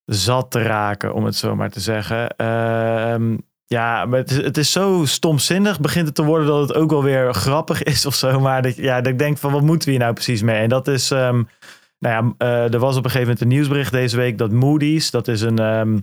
zat 0.04 0.50
te 0.50 0.62
raken, 0.62 1.14
om 1.14 1.24
het 1.24 1.36
zo 1.36 1.56
maar 1.56 1.70
te 1.70 1.80
zeggen. 1.80 2.36
Ehm, 2.36 3.36
ja, 3.66 4.04
maar 4.06 4.18
het 4.18 4.30
is, 4.30 4.36
het 4.36 4.56
is 4.56 4.72
zo 4.72 5.02
stomzinnig 5.04 5.80
begint 5.80 6.06
het 6.06 6.14
te 6.14 6.24
worden 6.24 6.46
dat 6.46 6.68
het 6.68 6.76
ook 6.76 6.90
wel 6.90 7.02
weer 7.02 7.34
grappig 7.34 7.82
is 7.82 8.06
of 8.06 8.14
zo. 8.14 8.40
Maar 8.40 8.62
dat, 8.62 8.76
ja, 8.76 9.00
dat 9.00 9.12
ik 9.12 9.18
denk 9.18 9.38
van 9.38 9.52
wat 9.52 9.62
moeten 9.62 9.88
we 9.88 9.94
hier 9.94 10.02
nou 10.02 10.12
precies 10.12 10.42
mee? 10.42 10.60
En 10.60 10.68
dat 10.68 10.88
is, 10.88 11.10
ehm, 11.10 11.42
nou 11.98 12.34
ja, 12.38 12.46
eh, 12.46 12.72
er 12.72 12.78
was 12.78 12.96
op 12.96 13.04
een 13.04 13.10
gegeven 13.10 13.20
moment 13.20 13.40
een 13.40 13.48
nieuwsbericht 13.48 13.92
deze 13.92 14.16
week 14.16 14.38
dat 14.38 14.50
Moody's, 14.50 15.10
dat 15.10 15.28
is 15.28 15.40
een, 15.40 15.58
ehm, 15.58 15.98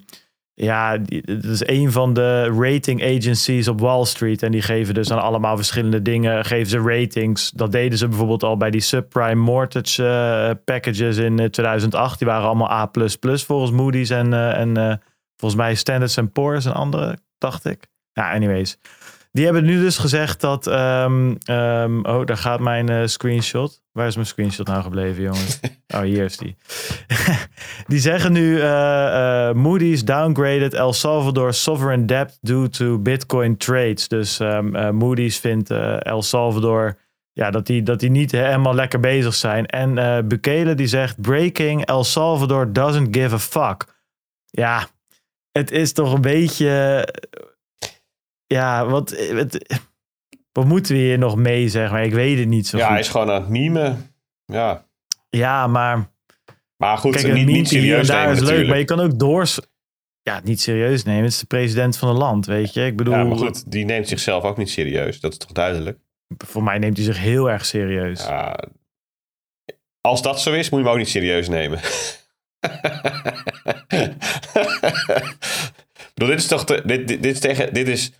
ja, 0.56 0.98
dat 0.98 1.44
is 1.44 1.68
een 1.68 1.92
van 1.92 2.14
de 2.14 2.56
rating 2.60 3.04
agencies 3.04 3.68
op 3.68 3.80
Wall 3.80 4.06
Street. 4.06 4.44
En 4.44 4.52
die 4.52 4.62
geven 4.62 4.94
dus 4.94 5.12
aan 5.12 5.22
allemaal 5.22 5.56
verschillende 5.56 6.02
dingen, 6.02 6.46
geven 6.46 6.70
ze 6.70 6.80
ratings. 6.80 7.52
Dat 7.52 7.72
deden 7.72 7.98
ze 7.98 8.08
bijvoorbeeld 8.08 8.44
al 8.44 8.58
bij 8.58 8.70
die 8.70 8.82
subprime 8.82 9.42
mortgage 9.42 10.08
eh, 10.08 10.56
packages 10.66 11.18
in 11.18 11.40
eh, 11.40 11.46
2008. 11.46 12.20
Die 12.20 12.28
waren 12.28 12.48
allemaal 12.48 12.72
A++ 12.72 12.92
volgens 13.20 13.72
Moody's 13.72 14.10
en, 14.10 14.34
eh, 14.34 14.58
en 14.58 14.78
eh, 14.78 14.96
volgens 15.36 15.62
mij 15.62 15.76
Standards 15.76 16.20
Poor's 16.34 16.66
en 16.66 16.74
andere, 16.74 17.18
dacht 17.44 17.66
ik. 17.66 17.88
Ja, 18.14 18.32
anyways. 18.32 18.78
Die 19.32 19.46
hebben 19.46 19.64
nu 19.64 19.80
dus 19.80 19.98
gezegd 19.98 20.42
dat. 20.42 20.68
ehm, 20.68 21.36
ehm, 21.46 22.00
oh, 22.00 22.26
daar 22.26 22.38
gaat 22.38 22.60
mijn 22.60 22.90
eh, 22.90 23.06
screenshot. 23.06 23.84
Waar 23.94 24.08
is 24.08 24.16
mijn 24.16 24.28
screenshot 24.28 24.68
nou 24.68 24.82
gebleven, 24.84 25.24
jongens? 25.24 25.60
Oh, 25.96 26.02
hier 26.02 26.24
is 26.24 26.38
die. 26.38 26.56
die 27.88 28.00
zeggen 28.00 28.32
nu: 28.32 28.60
eh, 28.60 29.50
eh, 29.50 29.56
Moody's 29.56 30.06
downgraded 30.06 30.74
El 30.74 30.94
Salvador 30.94 31.54
sovereign 31.54 32.06
debt 32.06 32.38
due 32.42 32.70
to 32.70 33.00
Bitcoin 33.00 33.58
trades. 33.58 34.08
Dus 34.08 34.40
ehm, 34.40 34.76
eh, 34.76 34.90
Moody's 34.90 35.38
vindt 35.38 35.72
El 36.02 36.22
Salvador. 36.22 36.98
Ja, 37.34 37.52
dat 37.52 37.66
die, 37.66 37.84
dat 37.84 38.00
die 38.00 38.10
niet 38.10 38.32
helemaal 38.32 38.76
lekker 38.76 39.00
bezig 39.00 39.34
zijn. 39.34 39.66
En 39.66 40.28
Bukele 40.28 40.76
die 40.76 40.88
zegt: 40.88 41.22
Breaking 41.22 41.86
El 41.86 42.04
Salvador 42.04 42.74
doesn't 42.74 43.16
give 43.16 43.36
a 43.36 43.40
fuck. 43.40 43.86
Ja, 44.46 44.88
het 45.54 45.72
is 45.72 45.94
toch 45.94 46.14
een 46.14 46.22
beetje. 46.22 47.08
Ja, 48.46 48.86
wat, 48.86 49.30
wat, 49.32 49.58
wat 50.52 50.66
moeten 50.66 50.96
we 50.96 51.02
hier 51.02 51.18
nog 51.18 51.36
mee 51.36 51.70
zeggen? 51.70 51.92
Maar 51.94 52.06
ik 52.06 52.14
weet 52.14 52.40
het 52.40 52.48
niet 52.48 52.68
zo 52.68 52.78
ja, 52.78 52.84
goed. 52.84 52.92
hij 52.92 53.02
is 53.02 53.10
gewoon 53.10 53.32
aan 53.32 53.42
het 53.42 53.50
memen. 53.50 54.16
Ja, 54.46 54.86
Ja, 55.30 55.68
maar 55.68 56.12
maar 56.78 56.98
goed, 56.98 57.16
kijk, 57.16 57.34
niet, 57.34 57.48
een 57.48 57.54
niet 57.54 57.68
serieus 57.68 58.08
daar 58.08 58.18
nemen 58.18 58.34
is 58.34 58.40
leuk. 58.40 58.42
natuurlijk. 58.42 58.70
Maar 58.70 58.80
je 58.80 58.86
kan 58.86 59.00
ook 59.00 59.20
doors... 59.20 59.60
ja, 60.22 60.42
niet 60.44 60.62
serieus 60.62 61.04
nemen. 61.04 61.24
Het 61.24 61.32
is 61.32 61.40
de 61.40 61.46
president 61.46 61.98
van 61.98 62.10
een 62.10 62.18
land, 62.18 62.46
weet 62.46 62.74
je. 62.74 62.86
Ik 62.86 62.96
bedoel, 62.96 63.14
ja, 63.14 63.24
maar 63.24 63.38
goed, 63.38 63.72
die 63.72 63.86
neemt 63.86 64.08
zichzelf 64.08 64.44
ook 64.44 64.58
niet 64.58 64.70
serieus. 64.70 65.20
Dat 65.20 65.32
is 65.32 65.38
toch 65.38 65.52
duidelijk? 65.52 66.00
Voor 66.38 66.64
mij 66.64 66.78
neemt 66.78 66.98
hij 66.98 67.06
zich 67.06 67.20
heel 67.20 67.50
erg 67.50 67.66
serieus. 67.66 68.26
Ja, 68.26 68.60
als 70.02 70.22
dat 70.22 70.42
zo 70.42 70.54
is, 70.54 70.70
moet 70.70 70.80
je 70.80 70.86
hem 70.86 70.94
ook 70.94 71.00
niet 71.00 71.10
serieus 71.10 71.50
nemen. 71.50 71.80
bedoel, 76.14 76.30
dit 76.30 76.40
is 76.40 76.48
toch 76.48 76.64
dit, 76.64 76.88
dit, 76.88 77.08
dit, 77.08 77.26
is 77.26 77.40
tegen, 77.40 77.74
dit 77.74 77.88
is 77.88 78.12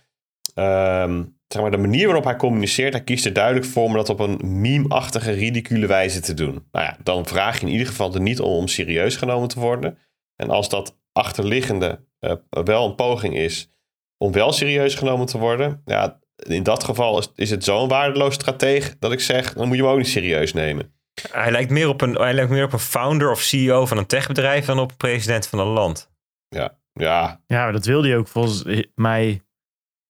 um, 0.54 1.38
zeg 1.48 1.62
maar 1.62 1.70
de 1.70 1.76
manier 1.76 2.06
waarop 2.06 2.24
hij 2.24 2.36
communiceert. 2.36 2.92
Hij 2.92 3.04
kiest 3.04 3.24
er 3.24 3.32
duidelijk 3.32 3.66
voor 3.66 3.84
om 3.84 3.92
dat 3.92 4.08
op 4.08 4.18
een 4.18 4.60
meme-achtige, 4.60 5.30
ridicule 5.30 5.86
wijze 5.86 6.20
te 6.20 6.34
doen. 6.34 6.68
Nou 6.72 6.84
ja, 6.84 6.96
dan 7.02 7.26
vraag 7.26 7.60
je 7.60 7.66
in 7.66 7.72
ieder 7.72 7.86
geval 7.86 8.14
er 8.14 8.20
niet 8.20 8.40
om 8.40 8.52
om 8.52 8.68
serieus 8.68 9.16
genomen 9.16 9.48
te 9.48 9.60
worden. 9.60 9.98
En 10.36 10.50
als 10.50 10.68
dat 10.68 10.98
achterliggende 11.12 12.04
uh, 12.20 12.32
wel 12.48 12.86
een 12.86 12.94
poging 12.94 13.36
is 13.36 13.70
om 14.18 14.32
wel 14.32 14.52
serieus 14.52 14.94
genomen 14.94 15.26
te 15.26 15.38
worden, 15.38 15.82
ja, 15.84 16.20
in 16.36 16.62
dat 16.62 16.84
geval 16.84 17.18
is, 17.18 17.28
is 17.34 17.50
het 17.50 17.64
zo'n 17.64 17.88
waardeloos 17.88 18.34
strateeg 18.34 18.98
dat 18.98 19.12
ik 19.12 19.20
zeg, 19.20 19.54
dan 19.54 19.66
moet 19.66 19.76
je 19.76 19.82
hem 19.82 19.92
ook 19.92 19.98
niet 19.98 20.08
serieus 20.08 20.52
nemen. 20.52 20.93
Hij 21.30 21.50
lijkt 21.50 21.70
meer 21.70 21.88
op 21.88 22.00
een, 22.00 22.14
hij 22.14 22.34
lijkt 22.34 22.50
meer 22.50 22.64
op 22.64 22.72
een 22.72 22.78
founder 22.78 23.30
of 23.30 23.40
CEO 23.40 23.86
van 23.86 23.98
een 23.98 24.06
techbedrijf 24.06 24.64
dan 24.64 24.78
op 24.78 24.92
president 24.96 25.46
van 25.46 25.58
een 25.58 25.66
land. 25.66 26.10
Ja, 26.48 26.78
ja. 26.92 27.40
Ja, 27.46 27.70
dat 27.70 27.84
wilde 27.84 28.08
hij 28.08 28.16
ook 28.16 28.28
volgens 28.28 28.84
mij 28.94 29.42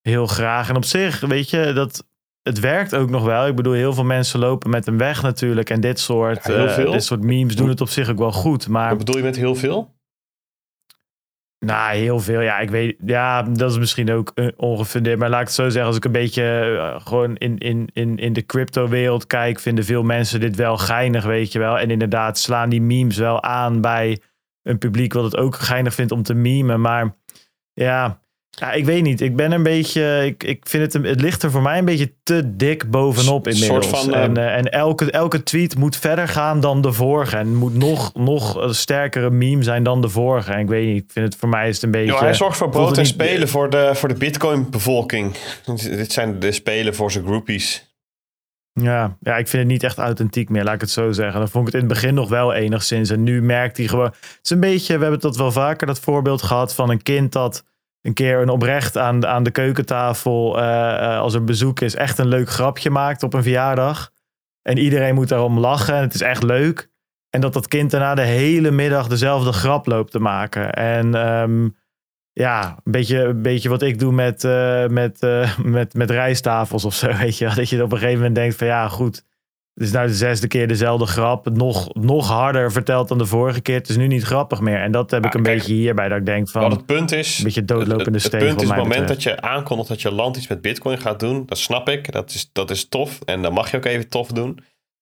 heel 0.01 0.27
graag. 0.27 0.69
En 0.69 0.77
op 0.77 0.85
zich, 0.85 1.21
weet 1.21 1.51
je, 1.51 1.73
dat, 1.73 2.07
het 2.43 2.61
werkt 2.61 2.95
ook 2.95 3.11
nog 3.11 3.25
wel. 3.25 3.47
Ik 3.47 3.57
bedoel, 3.57 3.73
heel 3.73 3.93
veel 3.93 4.05
mensen 4.05 4.39
lopen 4.39 4.71
met 4.71 4.87
hem 4.87 4.99
weg 4.99 5.23
natuurlijk. 5.23 5.71
En 5.71 5.81
dit 5.81 6.01
soort, 6.01 6.45
ja, 6.45 6.79
uh, 6.79 6.91
dit 6.91 7.05
soort 7.05 7.23
memes 7.23 7.57
doen 7.57 7.69
het 7.69 7.81
op 7.81 7.89
zich 7.89 8.11
ook 8.11 8.19
wel 8.19 8.33
goed. 8.33 8.69
Maar... 8.69 8.89
Wat 8.89 8.99
bedoel 8.99 9.17
je 9.17 9.23
met 9.23 9.37
heel 9.37 9.55
veel? 9.55 9.95
Nou, 11.65 11.97
heel 11.97 12.21
veel. 12.21 12.41
Ja, 12.41 12.59
ik 12.59 12.71
weet. 12.71 12.97
Ja, 13.05 13.43
dat 13.43 13.71
is 13.71 13.79
misschien 13.79 14.13
ook 14.13 14.33
uh, 14.35 14.49
ongefundeerd. 14.57 15.19
Maar 15.19 15.29
laat 15.29 15.41
ik 15.41 15.47
het 15.47 15.55
zo 15.55 15.69
zeggen. 15.69 15.85
Als 15.85 15.97
ik 15.97 16.05
een 16.05 16.13
beetje 16.13 16.71
uh, 16.73 17.01
gewoon 17.07 17.37
in, 17.37 17.59
in, 17.59 17.89
in, 17.93 18.17
in 18.17 18.33
de 18.33 18.47
crypto-wereld 18.47 19.27
kijk, 19.27 19.61
vinden 19.61 19.85
veel 19.85 20.03
mensen 20.03 20.41
dit 20.41 20.57
wel 20.57 20.77
geinig, 20.77 21.25
weet 21.25 21.53
je 21.53 21.59
wel. 21.59 21.79
En 21.79 21.91
inderdaad, 21.91 22.39
slaan 22.39 22.69
die 22.69 22.83
memes 22.83 23.17
wel 23.17 23.43
aan 23.43 23.81
bij 23.81 24.19
een 24.63 24.79
publiek 24.79 25.13
wat 25.13 25.25
het 25.25 25.37
ook 25.37 25.55
geinig 25.55 25.95
vindt 25.95 26.13
om 26.13 26.23
te 26.23 26.35
memen. 26.35 26.81
Maar 26.81 27.17
ja, 27.73 28.21
ja, 28.55 28.73
ik 28.73 28.85
weet 28.85 29.03
niet. 29.03 29.21
Ik 29.21 29.37
ben 29.37 29.53
een 29.53 29.63
beetje. 29.63 30.25
Ik, 30.27 30.45
ik 30.45 30.69
vind 30.69 30.93
het. 30.93 31.05
Het 31.05 31.21
ligt 31.21 31.43
er 31.43 31.51
voor 31.51 31.63
mij 31.63 31.79
een 31.79 31.85
beetje 31.85 32.13
te 32.23 32.57
dik 32.57 32.91
bovenop 32.91 33.49
inmiddels. 33.49 33.89
Soort 33.89 34.05
van, 34.05 34.15
en, 34.15 34.39
uh, 34.39 34.57
en 34.57 34.71
elke, 34.71 35.11
elke 35.11 35.43
tweet 35.43 35.77
moet 35.77 35.97
verder 35.97 36.29
gaan 36.29 36.61
dan 36.61 36.81
de 36.81 36.93
vorige. 36.93 37.37
En 37.37 37.55
moet 37.55 37.75
nog, 37.75 38.15
nog 38.15 38.57
een 38.57 38.75
sterkere 38.75 39.31
meme 39.31 39.63
zijn 39.63 39.83
dan 39.83 40.01
de 40.01 40.09
vorige. 40.09 40.53
En 40.53 40.59
ik 40.59 40.69
weet 40.69 40.87
niet. 40.87 41.03
Ik 41.03 41.11
vind 41.13 41.27
het 41.27 41.37
voor 41.37 41.49
mij 41.49 41.69
is 41.69 41.75
het 41.75 41.85
een 41.85 41.91
beetje. 41.91 42.13
Ja, 42.13 42.19
hij 42.19 42.35
zorgt 42.35 42.57
voor 42.57 42.69
brood 42.69 42.99
en 42.99 43.07
spelen 43.07 43.49
voor 43.49 43.71
de, 43.71 43.91
voor 43.95 44.09
de 44.09 44.15
Bitcoin-bevolking. 44.15 45.37
Dit 45.83 46.13
zijn 46.13 46.41
de 46.41 46.53
spelen 46.53 46.95
voor 46.95 47.11
zijn 47.11 47.25
groupies. 47.25 47.93
Ja, 48.81 49.17
ja, 49.21 49.37
ik 49.37 49.49
vind 49.49 49.63
het 49.63 49.73
niet 49.73 49.83
echt 49.83 49.99
authentiek 49.99 50.49
meer, 50.49 50.65
laat 50.65 50.75
ik 50.75 50.81
het 50.81 50.91
zo 50.91 51.13
zeggen. 51.13 51.39
Dan 51.39 51.49
vond 51.49 51.69
ik 51.69 51.75
het 51.75 51.83
in 51.83 51.89
het 51.89 51.99
begin 51.99 52.15
nog 52.15 52.29
wel 52.29 52.53
enigszins. 52.53 53.11
En 53.11 53.23
nu 53.23 53.43
merkt 53.43 53.77
hij 53.77 53.87
gewoon. 53.87 54.05
Het 54.05 54.39
is 54.43 54.51
een 54.51 54.61
beetje. 54.61 54.95
We 54.95 55.03
hebben 55.03 55.21
dat 55.21 55.37
wel 55.37 55.53
vaker, 55.53 55.87
dat 55.87 56.01
voorbeeld 56.01 56.43
gehad 56.43 56.75
van 56.75 56.91
een 56.91 57.03
kind 57.03 57.33
dat 57.33 57.65
een 58.05 58.15
keer 58.15 58.41
een 58.41 58.49
oprecht 58.49 58.99
aan, 58.99 59.27
aan 59.27 59.43
de 59.43 59.51
keukentafel, 59.51 60.59
uh, 60.59 61.19
als 61.19 61.35
er 61.35 61.45
bezoek 61.45 61.81
is, 61.81 61.95
echt 61.95 62.19
een 62.19 62.29
leuk 62.29 62.49
grapje 62.49 62.91
maakt 62.91 63.23
op 63.23 63.35
een 63.35 63.43
verjaardag. 63.43 64.13
En 64.63 64.79
iedereen 64.79 65.15
moet 65.15 65.29
daarom 65.29 65.59
lachen 65.59 65.95
en 65.95 66.03
het 66.03 66.15
is 66.15 66.21
echt 66.21 66.43
leuk. 66.43 66.91
En 67.31 67.41
dat 67.41 67.53
dat 67.53 67.69
kind 67.69 67.91
daarna 67.91 68.15
de 68.15 68.23
hele 68.23 68.71
middag 68.71 69.09
dezelfde 69.09 69.53
grap 69.53 69.87
loopt 69.87 70.11
te 70.11 70.19
maken. 70.19 70.73
En 70.73 71.29
um, 71.29 71.77
ja, 72.33 72.77
een 72.85 72.93
beetje, 72.93 73.35
beetje 73.35 73.69
wat 73.69 73.83
ik 73.83 73.99
doe 73.99 74.13
met, 74.13 74.45
uh, 74.45 74.87
met, 74.87 75.21
met, 75.63 75.95
met 75.95 76.11
rijsttafels 76.11 76.85
of 76.85 76.95
zo. 76.95 77.17
Weet 77.17 77.39
je, 77.39 77.51
dat 77.55 77.69
je 77.69 77.83
op 77.83 77.93
een 77.93 77.99
gegeven 77.99 78.19
moment 78.19 78.35
denkt 78.35 78.57
van 78.57 78.67
ja, 78.67 78.89
goed. 78.89 79.25
Het 79.75 79.83
is 79.83 79.93
nou 79.93 80.07
de 80.07 80.15
zesde 80.15 80.47
keer 80.47 80.69
dezelfde 80.69 81.07
grap. 81.07 81.49
Nog, 81.49 81.95
nog 81.95 82.29
harder 82.29 82.73
verteld 82.73 83.09
dan 83.09 83.19
de 83.19 83.27
vorige 83.27 83.61
keer. 83.61 83.75
Het 83.75 83.89
is 83.89 83.97
nu 83.97 84.07
niet 84.07 84.23
grappig 84.23 84.61
meer. 84.61 84.81
En 84.81 84.93
dat 84.93 85.11
heb 85.11 85.25
ik 85.25 85.35
een 85.35 85.43
beetje 85.43 85.75
hierbij. 85.75 86.09
Dat 86.09 86.19
ik 86.19 86.27
denk 86.27 86.49
van. 86.49 86.63
Wat 86.63 86.73
het 86.73 86.87
punt 86.87 87.13
is. 87.13 87.39
Een 87.39 87.45
beetje 87.45 87.65
doodlopende 87.65 88.19
Het, 88.19 88.33
het, 88.33 88.39
punt 88.39 88.63
is 88.63 88.69
het 88.69 88.77
moment 88.77 89.09
dat 89.09 89.23
je 89.23 89.41
aankondigt 89.41 89.89
dat 89.89 90.03
je 90.03 90.13
land 90.13 90.37
iets 90.37 90.49
met 90.49 90.61
Bitcoin 90.61 90.99
gaat 90.99 91.21
doen. 91.21 91.43
Dat 91.47 91.59
snap 91.59 91.89
ik. 91.89 92.13
Dat 92.13 92.31
is, 92.31 92.51
dat 92.53 92.71
is 92.71 92.89
tof. 92.89 93.21
En 93.25 93.43
dan 93.43 93.53
mag 93.53 93.71
je 93.71 93.77
ook 93.77 93.85
even 93.85 94.09
tof 94.09 94.29
doen. 94.29 94.59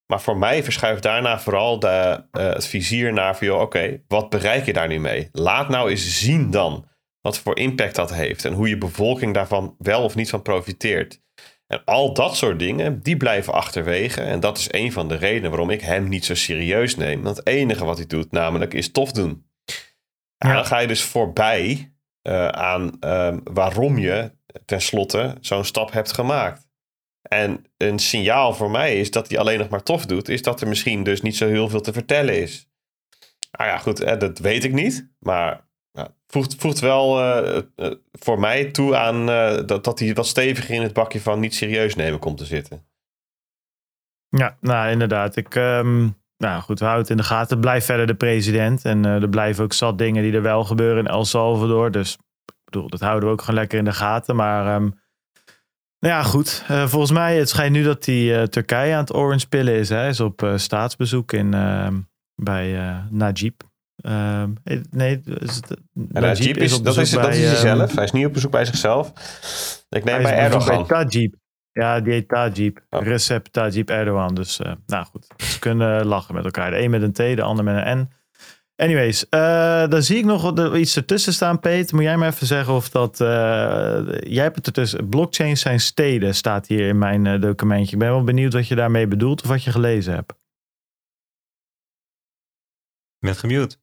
Maar 0.07 0.21
voor 0.21 0.37
mij 0.37 0.63
verschuift 0.65 1.03
daarna 1.03 1.41
vooral 1.41 1.79
de, 1.79 2.25
uh, 2.33 2.53
het 2.53 2.67
vizier 2.67 3.13
naar 3.13 3.37
van, 3.37 3.51
oké, 3.51 4.01
wat 4.09 4.31
bereik 4.31 4.67
je 4.67 4.73
daar 4.73 4.89
nu 4.89 4.99
mee? 4.99 5.29
Laat 5.33 5.69
nou 5.69 5.91
eens 5.91 6.19
zien 6.19 6.51
dan 6.51 6.87
wat 7.21 7.39
voor 7.39 7.59
impact 7.59 7.95
dat 7.95 8.15
heeft 8.15 8.45
en 8.45 8.53
hoe 8.53 8.69
je 8.69 8.79
bevolking 8.79 9.35
daarvan 9.35 9.75
wel 9.79 10.03
of 10.03 10.15
niet 10.15 10.31
van 10.31 10.43
profiteert. 10.43 11.21
En 11.73 11.85
al 11.85 12.15
dat 12.15 12.37
soort 12.37 12.59
dingen, 12.59 13.03
die 13.03 13.17
blijven 13.17 13.53
achterwege. 13.53 14.21
En 14.21 14.41
dat 14.41 14.59
is 14.59 14.73
een 14.73 14.93
van 14.93 15.09
de 15.09 15.15
redenen 15.15 15.51
waarom 15.51 15.71
ik 15.71 15.81
hem 15.81 16.09
niet 16.09 16.25
zo 16.25 16.35
serieus 16.35 16.97
neem. 16.97 17.23
Want 17.23 17.37
het 17.37 17.47
enige 17.47 17.85
wat 17.85 17.97
hij 17.97 18.07
doet, 18.07 18.33
namelijk, 18.33 18.75
is 18.75 18.93
tof 18.93 19.13
doen. 19.13 19.47
En 20.39 20.55
dan 20.55 20.67
ga 20.67 20.79
je 20.79 20.87
dus 20.87 21.03
voorbij 21.03 21.93
uh, 22.23 22.49
aan 22.49 22.97
uh, 23.01 23.37
waarom 23.45 23.99
je 23.99 24.33
tenslotte 24.65 25.37
zo'n 25.41 25.65
stap 25.65 25.93
hebt 25.93 26.13
gemaakt. 26.13 26.69
En 27.23 27.65
een 27.77 27.99
signaal 27.99 28.55
voor 28.55 28.71
mij 28.71 29.01
is 29.01 29.11
dat 29.11 29.29
hij 29.29 29.39
alleen 29.39 29.59
nog 29.59 29.69
maar 29.69 29.83
tof 29.83 30.07
doet, 30.07 30.29
is 30.29 30.43
dat 30.43 30.61
er 30.61 30.69
misschien 30.69 31.03
dus 31.03 31.21
niet 31.21 31.37
zo 31.37 31.49
heel 31.49 31.69
veel 31.69 31.81
te 31.81 31.93
vertellen 31.93 32.41
is. 32.41 32.69
Nou 33.51 33.71
ja, 33.71 33.79
goed, 33.79 34.21
dat 34.21 34.39
weet 34.39 34.65
ik 34.65 34.73
niet. 34.73 35.11
Maar 35.19 35.69
voegt, 36.33 36.55
voegt 36.59 36.81
wel 36.81 37.21
uh, 37.21 37.59
uh, 37.77 37.93
voor 38.13 38.41
mij 38.41 38.71
toe 38.71 38.97
aan 38.97 39.29
uh, 39.29 39.67
dat, 39.67 39.85
dat 39.85 39.99
hij 39.99 40.15
wat 40.15 40.27
steviger 40.27 40.75
in 40.75 40.83
het 40.83 40.93
bakje 40.93 41.21
van 41.21 41.41
niet 41.41 41.55
serieus 41.55 41.95
nemen 41.95 42.19
komt 42.19 42.39
te 42.39 42.45
zitten. 42.45 42.87
Ja, 44.29 44.57
nou 44.61 44.91
inderdaad. 44.91 45.37
Ik, 45.37 45.55
um, 45.55 46.17
nou 46.37 46.63
goed, 46.63 46.79
we 46.79 46.85
houden 46.85 47.03
het 47.03 47.11
in 47.11 47.23
de 47.23 47.29
gaten. 47.29 47.61
Blijf 47.61 47.85
verder 47.85 48.07
de 48.07 48.15
president. 48.15 48.85
En 48.85 49.05
er 49.05 49.29
blijven 49.29 49.65
ook 49.65 49.73
zat 49.73 49.99
dingen 49.99 50.23
die 50.23 50.33
er 50.33 50.43
wel 50.43 50.65
gebeuren 50.65 51.05
in 51.05 51.11
El 51.11 51.25
Salvador. 51.25 51.91
Dus 51.91 52.13
ik 52.47 52.55
bedoel, 52.65 52.89
dat 52.89 53.01
houden 53.01 53.29
we 53.29 53.35
ook 53.35 53.41
gewoon 53.41 53.61
lekker 53.61 53.79
in 53.79 53.85
de 53.85 53.93
gaten. 53.93 54.37
Maar 54.37 54.75
um, 54.75 55.01
ja, 55.99 56.23
goed. 56.23 56.65
volgens 56.67 57.11
mij, 57.11 57.37
het 57.37 57.49
schijnt 57.49 57.73
nu 57.73 57.83
dat 57.83 58.05
die 58.05 58.49
Turkije 58.49 58.95
aan 58.95 59.01
het 59.01 59.15
orange 59.15 59.49
pillen 59.49 59.75
is. 59.75 59.89
Hij 59.89 60.09
is 60.09 60.21
op 60.21 60.53
staatsbezoek 60.57 61.33
in, 61.33 61.55
ehm, 61.55 62.01
bij 62.35 63.03
Najib. 63.11 63.72
Uh, 63.97 64.45
nee, 64.91 65.21
is 65.25 65.57
het, 65.57 65.77
Najib 65.93 66.57
is, 66.57 66.73
is 66.73 66.83
dat, 66.83 66.97
is, 66.97 67.15
bij, 67.15 67.23
dat 67.23 67.35
is 67.35 67.45
hij 67.45 67.57
zelf. 67.57 67.89
Ehm, 67.89 67.95
hij 67.95 68.05
is 68.05 68.11
niet 68.11 68.27
op 68.27 68.33
bezoek 68.33 68.51
bij 68.51 68.65
zichzelf. 68.65 69.13
Ik 69.89 70.05
neem 70.05 70.23
bij 70.23 70.37
Erdogan. 70.37 70.87
Bij 70.87 71.05
Tajib. 71.05 71.35
Ja, 71.73 72.01
die 72.01 72.13
heet 72.13 72.29
Tajib. 72.29 72.81
Oh. 72.91 73.03
Recep 73.03 73.47
Tajib 73.47 73.91
Erdogan. 73.91 74.35
Dus 74.35 74.61
uh, 74.61 74.73
nou 74.87 75.05
goed, 75.05 75.27
ze 75.37 75.59
kunnen 75.59 76.07
lachen 76.15 76.35
met 76.35 76.45
elkaar. 76.45 76.71
De 76.71 76.83
een 76.83 76.91
met 76.91 77.03
een 77.03 77.13
T, 77.13 77.17
de 77.17 77.43
ander 77.43 77.65
met 77.65 77.87
een 77.87 77.99
N. 77.99 78.11
Anyways, 78.77 79.27
uh, 79.31 79.89
dan 79.89 80.03
zie 80.03 80.17
ik 80.17 80.25
nog 80.25 80.75
iets 80.77 80.97
ertussen 80.97 81.33
staan, 81.33 81.61
Peet. 81.61 81.93
Moet 81.93 82.03
jij 82.03 82.17
me 82.17 82.27
even 82.27 82.47
zeggen 82.47 82.75
of 82.75 82.89
dat... 82.89 83.21
Uh, 83.21 83.29
jij 84.21 84.43
hebt 84.43 84.57
het 84.57 84.67
ertussen... 84.67 85.09
Blockchains 85.09 85.61
zijn 85.61 85.81
steden, 85.81 86.35
staat 86.35 86.67
hier 86.67 86.89
in 86.89 86.99
mijn 86.99 87.41
documentje. 87.41 87.93
Ik 87.93 87.99
ben 87.99 88.09
wel 88.09 88.25
benieuwd 88.25 88.53
wat 88.53 88.69
je 88.69 88.75
daarmee 88.75 89.07
bedoelt 89.07 89.43
of 89.43 89.49
wat 89.49 89.65
je 89.65 89.71
gelezen 89.71 90.15
hebt. 90.15 90.33
Met 93.19 93.39
gemute. 93.39 93.77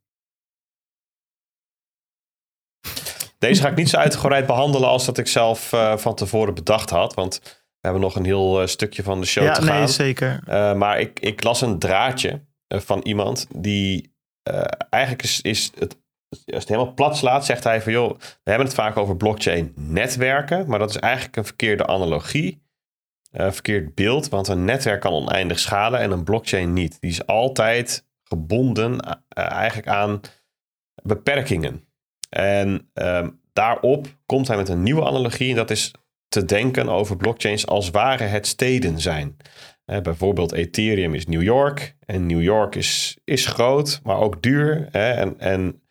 Deze 3.40 3.62
ga 3.62 3.70
ik 3.70 3.76
niet 3.76 3.90
zo 3.90 3.98
uitgebreid 3.98 4.46
behandelen 4.46 4.90
als 4.90 5.06
dat 5.06 5.18
ik 5.18 5.28
zelf 5.28 5.74
uh, 5.74 5.98
van 5.98 6.16
tevoren 6.16 6.54
bedacht 6.54 6.90
had. 6.90 7.14
Want 7.14 7.40
we 7.44 7.88
hebben 7.88 8.02
nog 8.02 8.16
een 8.16 8.26
heel 8.26 8.62
uh, 8.62 8.68
stukje 8.68 9.04
van 9.04 9.20
de 9.20 9.28
show 9.28 9.44
ja, 9.44 9.54
te 9.54 9.62
gaan. 9.62 9.74
Ja, 9.74 9.80
nee, 9.80 9.88
zeker. 9.88 10.44
Uh, 10.48 10.74
maar 10.74 11.00
ik, 11.00 11.20
ik 11.20 11.44
las 11.44 11.62
een 11.62 11.80
draadje 11.80 12.46
van 12.68 13.02
iemand 13.02 13.48
die 13.56 14.18
eigenlijk 14.90 15.24
is, 15.24 15.42
is 15.42 15.72
het, 15.78 15.98
als 16.30 16.40
het 16.46 16.68
helemaal 16.68 16.94
plat 16.94 17.18
slaat, 17.18 17.46
zegt 17.46 17.64
hij 17.64 17.82
van 17.82 17.92
joh, 17.92 18.20
we 18.20 18.50
hebben 18.50 18.68
het 18.68 18.76
vaak 18.76 18.98
over 18.98 19.18
blockchain 19.18 19.74
netwerken. 19.76 20.68
Maar 20.68 20.80
dat 20.80 20.90
is 20.90 20.98
eigenlijk 20.98 21.36
een 21.36 21.46
verkeerde 21.46 21.88
analogie. 21.88 22.68
Verkeerd 23.32 23.96
beeld, 23.96 24.30
want 24.30 24.48
een 24.48 24.66
netwerk 24.66 25.02
kan 25.02 25.14
oneindig 25.14 25.60
schalen 25.60 26.00
en 26.00 26.12
een 26.12 26.24
blockchain 26.24 26.74
niet. 26.74 26.98
Die 27.00 27.10
is 27.10 27.26
altijd 27.26 28.06
gebonden 28.24 29.00
eigenlijk 29.34 29.88
aan 29.88 30.22
beperkingen. 31.04 31.89
En 32.30 32.90
um, 32.94 33.40
daarop 33.54 34.08
komt 34.26 34.48
hij 34.48 34.58
met 34.58 34.70
een 34.70 34.84
nieuwe 34.84 35.06
analogie. 35.06 35.50
En 35.50 35.56
dat 35.56 35.70
is 35.70 35.92
te 36.28 36.46
denken 36.46 36.90
over 36.90 37.18
blockchains 37.18 37.68
als 37.68 37.90
ware 37.90 38.24
het 38.24 38.48
steden 38.48 39.00
zijn. 39.00 39.38
Uh, 39.86 40.00
bijvoorbeeld 40.00 40.52
Ethereum 40.52 41.14
is 41.14 41.26
New 41.26 41.42
York. 41.42 41.96
En 42.06 42.26
New 42.26 42.42
York 42.42 42.76
is, 42.76 43.18
is 43.24 43.46
groot, 43.46 44.00
maar 44.04 44.18
ook 44.18 44.42
duur. 44.42 44.88
Hè, 44.92 45.12
en, 45.12 45.40
en, 45.40 45.82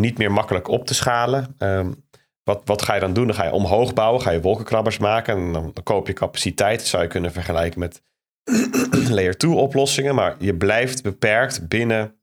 niet 0.00 0.18
meer 0.18 0.32
makkelijk 0.32 0.68
op 0.68 0.86
te 0.86 0.94
schalen. 0.94 1.54
Um, 1.58 2.04
wat, 2.42 2.62
wat 2.64 2.82
ga 2.82 2.94
je 2.94 3.00
dan 3.00 3.12
doen? 3.12 3.26
Dan 3.26 3.36
ga 3.36 3.44
je 3.44 3.52
omhoog 3.52 3.94
bouwen, 3.94 4.22
ga 4.22 4.30
je 4.30 4.40
wolkenkrabbers 4.40 4.98
maken. 4.98 5.36
En 5.36 5.52
dan, 5.52 5.70
dan 5.74 5.82
koop 5.82 6.06
je 6.06 6.12
capaciteit. 6.12 6.78
Dat 6.78 6.88
zou 6.88 7.02
je 7.02 7.08
kunnen 7.08 7.32
vergelijken 7.32 7.80
met 7.80 8.02
layer 9.10 9.36
2 9.36 9.52
oplossingen. 9.52 10.14
Maar 10.14 10.36
je 10.38 10.56
blijft 10.56 11.02
beperkt 11.02 11.68
binnen, 11.68 12.20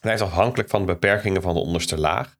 blijft 0.00 0.22
afhankelijk 0.22 0.68
van 0.68 0.80
de 0.80 0.86
beperkingen 0.86 1.42
van 1.42 1.54
de 1.54 1.60
onderste 1.60 1.98
laag. 1.98 2.37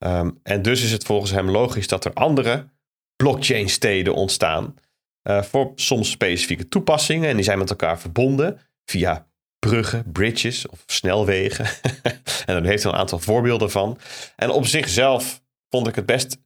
Ehm, 0.00 0.30
en 0.42 0.62
dus 0.62 0.84
is 0.84 0.92
het 0.92 1.04
volgens 1.04 1.30
hem 1.30 1.50
logisch 1.50 1.88
dat 1.88 2.04
er 2.04 2.12
andere 2.12 2.68
blockchain-steden 3.16 4.14
ontstaan. 4.14 4.74
Uh, 5.22 5.42
voor 5.42 5.72
soms 5.74 6.10
specifieke 6.10 6.68
toepassingen. 6.68 7.28
En 7.28 7.34
die 7.36 7.44
zijn 7.44 7.58
met 7.58 7.70
elkaar 7.70 8.00
verbonden 8.00 8.60
via 8.84 9.28
bruggen, 9.58 10.12
bridges 10.12 10.68
of 10.68 10.82
snelwegen. 10.86 11.64
en 12.46 12.54
daar 12.54 12.62
heeft 12.62 12.82
hij 12.82 12.92
een 12.92 12.98
aantal 12.98 13.18
voorbeelden 13.18 13.70
van. 13.70 13.98
En 14.36 14.50
op 14.50 14.66
zichzelf 14.66 15.42
vond 15.68 15.86
ik 15.86 15.94
het 15.94 16.06
best 16.06 16.38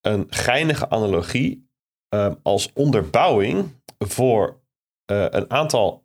een 0.00 0.26
geinige 0.28 0.88
analogie 0.88 1.68
uh, 2.14 2.32
als 2.42 2.70
onderbouwing 2.74 3.82
voor 3.98 4.60
uh, 5.12 5.26
een 5.30 5.50
aantal 5.50 6.04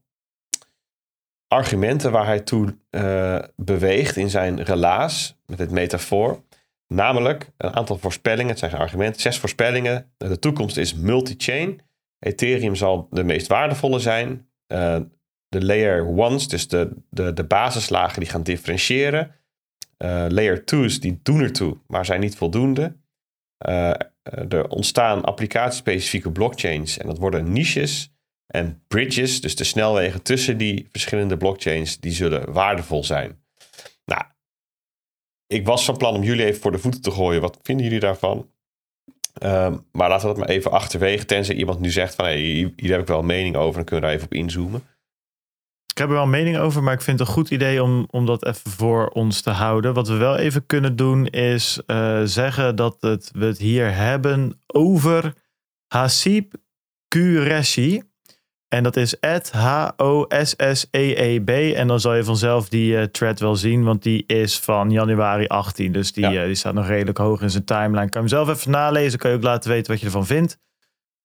argumenten 1.47 2.11
waar 2.11 2.25
hij 2.25 2.39
toe 2.39 2.77
uh, 2.91 3.39
beweegt 3.55 4.15
in 4.15 4.29
zijn 4.29 4.63
relaas 4.63 5.35
met 5.45 5.59
het 5.59 5.71
metafoor. 5.71 6.43
Namelijk 6.87 7.51
een 7.57 7.75
aantal 7.75 7.97
voorspellingen, 7.97 8.49
het 8.49 8.59
zijn 8.59 8.73
argumenten, 8.73 9.21
zes 9.21 9.39
voorspellingen. 9.39 10.11
De 10.17 10.39
toekomst 10.39 10.77
is 10.77 10.93
multi-chain. 10.93 11.81
Ethereum 12.19 12.75
zal 12.75 13.07
de 13.09 13.23
meest 13.23 13.47
waardevolle 13.47 13.99
zijn. 13.99 14.47
Uh, 14.67 14.97
de 15.47 15.65
layer 15.65 16.07
ones, 16.07 16.47
dus 16.47 16.67
de, 16.67 16.91
de, 17.09 17.33
de 17.33 17.43
basislagen, 17.43 18.19
die 18.19 18.29
gaan 18.29 18.43
differentiëren. 18.43 19.35
Uh, 19.97 20.25
layer 20.29 20.65
twos, 20.65 20.99
die 20.99 21.19
doen 21.23 21.39
ertoe, 21.39 21.77
maar 21.87 22.05
zijn 22.05 22.19
niet 22.19 22.35
voldoende. 22.35 22.95
Er 24.49 24.67
ontstaan 24.67 25.23
applicatiespecifieke 25.23 26.31
blockchains 26.31 26.97
en 26.97 27.07
dat 27.07 27.17
worden 27.17 27.51
niches. 27.51 28.13
En 28.47 28.83
bridges, 28.87 29.41
dus 29.41 29.55
de 29.55 29.63
snelwegen 29.63 30.21
tussen 30.21 30.57
die 30.57 30.87
verschillende 30.91 31.37
blockchains, 31.37 31.99
die 31.99 32.11
zullen 32.11 32.51
waardevol 32.51 33.03
zijn. 33.03 33.43
Nou, 34.05 34.23
ik 35.47 35.65
was 35.65 35.85
van 35.85 35.97
plan 35.97 36.15
om 36.15 36.23
jullie 36.23 36.45
even 36.45 36.61
voor 36.61 36.71
de 36.71 36.79
voeten 36.79 37.01
te 37.01 37.11
gooien. 37.11 37.41
Wat 37.41 37.59
vinden 37.61 37.85
jullie 37.85 37.99
daarvan? 37.99 38.49
Um, 39.43 39.85
maar 39.91 40.09
laten 40.09 40.27
we 40.27 40.33
dat 40.33 40.45
maar 40.45 40.55
even 40.55 40.71
achterwege. 40.71 41.25
Tenzij 41.25 41.55
iemand 41.55 41.79
nu 41.79 41.91
zegt 41.91 42.15
van 42.15 42.25
hey, 42.25 42.73
hier 42.75 42.91
heb 42.91 43.01
ik 43.01 43.07
wel 43.07 43.19
een 43.19 43.25
mening 43.25 43.55
over. 43.55 43.73
Dan 43.73 43.83
kunnen 43.83 44.01
we 44.01 44.05
daar 44.05 44.15
even 44.15 44.25
op 44.25 44.33
inzoomen. 44.33 44.83
Ik 45.91 46.01
heb 46.01 46.07
er 46.07 46.13
wel 46.13 46.23
een 46.23 46.29
mening 46.29 46.57
over, 46.57 46.83
maar 46.83 46.93
ik 46.93 47.01
vind 47.01 47.19
het 47.19 47.27
een 47.27 47.33
goed 47.33 47.49
idee 47.49 47.83
om, 47.83 48.07
om 48.09 48.25
dat 48.25 48.45
even 48.45 48.71
voor 48.71 49.07
ons 49.07 49.41
te 49.41 49.49
houden. 49.49 49.93
Wat 49.93 50.07
we 50.07 50.15
wel 50.15 50.37
even 50.37 50.65
kunnen 50.65 50.95
doen 50.95 51.27
is 51.27 51.79
uh, 51.87 52.21
zeggen 52.23 52.75
dat 52.75 52.97
het, 52.99 53.31
we 53.33 53.45
het 53.45 53.57
hier 53.57 53.95
hebben 53.95 54.61
over 54.67 55.33
Hasib 55.87 56.53
Qureshi. 57.07 58.01
En 58.67 58.83
dat 58.83 58.95
is 58.95 59.15
H-O-S-S-E-E-B. 59.51 61.49
En 61.49 61.87
dan 61.87 61.99
zal 61.99 62.13
je 62.13 62.23
vanzelf 62.23 62.69
die 62.69 62.93
uh, 62.93 63.03
thread 63.03 63.39
wel 63.39 63.55
zien, 63.55 63.83
want 63.83 64.03
die 64.03 64.23
is 64.27 64.59
van 64.59 64.91
januari 64.91 65.47
18. 65.47 65.91
Dus 65.91 66.11
die, 66.11 66.29
ja. 66.29 66.41
uh, 66.41 66.45
die 66.45 66.55
staat 66.55 66.73
nog 66.73 66.87
redelijk 66.87 67.17
hoog 67.17 67.41
in 67.41 67.49
zijn 67.49 67.65
timeline. 67.65 68.09
Kan 68.09 68.23
je 68.23 68.27
hem 68.27 68.27
zelf 68.27 68.49
even 68.49 68.71
nalezen, 68.71 69.19
kan 69.19 69.31
je 69.31 69.37
ook 69.37 69.43
laten 69.43 69.69
weten 69.69 69.91
wat 69.91 69.99
je 69.99 70.05
ervan 70.05 70.25
vindt. 70.25 70.57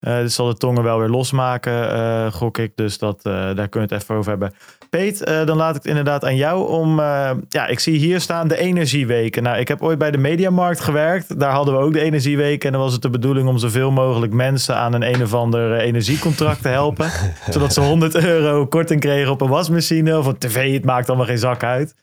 Uh, 0.00 0.18
dit 0.20 0.32
zal 0.32 0.46
de 0.46 0.56
tongen 0.56 0.82
wel 0.82 0.98
weer 0.98 1.08
losmaken, 1.08 2.32
gok 2.32 2.58
ik. 2.58 2.76
Dus 2.76 2.98
dat, 2.98 3.22
daar 3.22 3.68
kunnen 3.68 3.88
we 3.88 3.94
het 3.94 4.02
even 4.02 4.14
over 4.14 4.30
hebben. 4.30 4.54
Peet, 4.90 5.28
uh, 5.28 5.46
dan 5.46 5.56
laat 5.56 5.68
ik 5.68 5.74
het 5.74 5.86
inderdaad 5.86 6.24
aan 6.24 6.36
jou 6.36 6.68
om. 6.68 6.98
Uh, 6.98 7.30
ja, 7.48 7.66
ik 7.66 7.80
zie 7.80 7.98
hier 7.98 8.20
staan 8.20 8.48
de 8.48 8.58
energieweken. 8.58 9.42
Nou, 9.42 9.58
ik 9.58 9.68
heb 9.68 9.82
ooit 9.82 9.98
bij 9.98 10.10
de 10.10 10.18
Mediamarkt 10.18 10.80
gewerkt. 10.80 11.40
Daar 11.40 11.52
hadden 11.52 11.74
we 11.74 11.80
ook 11.80 11.92
de 11.92 12.00
energieweken. 12.00 12.66
En 12.66 12.72
dan 12.72 12.82
was 12.82 12.92
het 12.92 13.02
de 13.02 13.10
bedoeling 13.10 13.48
om 13.48 13.58
zoveel 13.58 13.90
mogelijk 13.90 14.32
mensen 14.32 14.76
aan 14.76 14.92
een 14.92 15.14
een 15.14 15.22
of 15.22 15.34
ander 15.34 15.78
energiecontract 15.78 16.62
te 16.62 16.68
helpen. 16.68 17.10
zodat 17.50 17.72
ze 17.72 17.80
100 17.80 18.14
euro 18.14 18.66
korting 18.66 19.00
kregen 19.00 19.32
op 19.32 19.40
een 19.40 19.48
wasmachine 19.48 20.18
of 20.18 20.26
een 20.26 20.38
tv. 20.38 20.72
Het 20.72 20.84
maakt 20.84 21.08
allemaal 21.08 21.26
geen 21.26 21.38
zak 21.38 21.62
uit. 21.62 21.94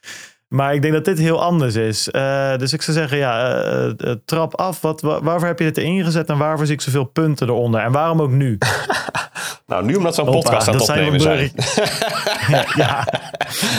Maar 0.47 0.73
ik 0.73 0.81
denk 0.81 0.93
dat 0.93 1.05
dit 1.05 1.19
heel 1.19 1.41
anders 1.41 1.75
is. 1.75 2.09
Uh, 2.11 2.57
dus 2.57 2.73
ik 2.73 2.81
zou 2.81 2.97
zeggen, 2.97 3.17
ja, 3.17 3.63
uh, 3.65 3.91
uh, 3.97 4.13
trap 4.25 4.55
af. 4.55 4.81
Wat, 4.81 5.01
waarvoor 5.01 5.47
heb 5.47 5.59
je 5.59 5.65
dit 5.65 5.77
erin 5.77 6.03
gezet 6.03 6.29
en 6.29 6.37
waarvoor 6.37 6.65
zie 6.65 6.75
ik 6.75 6.81
zoveel 6.81 7.03
punten 7.03 7.47
eronder? 7.47 7.81
En 7.81 7.91
waarom 7.91 8.21
ook 8.21 8.29
nu? 8.29 8.57
nou, 9.67 9.85
nu 9.85 9.95
omdat 9.95 10.15
zo'n 10.15 10.25
podcast 10.25 10.67
aan 10.67 10.73
het 10.73 10.89
opnemen 10.89 11.19
zijn. 11.19 11.51
ja, 12.47 12.65
ja, 12.75 13.07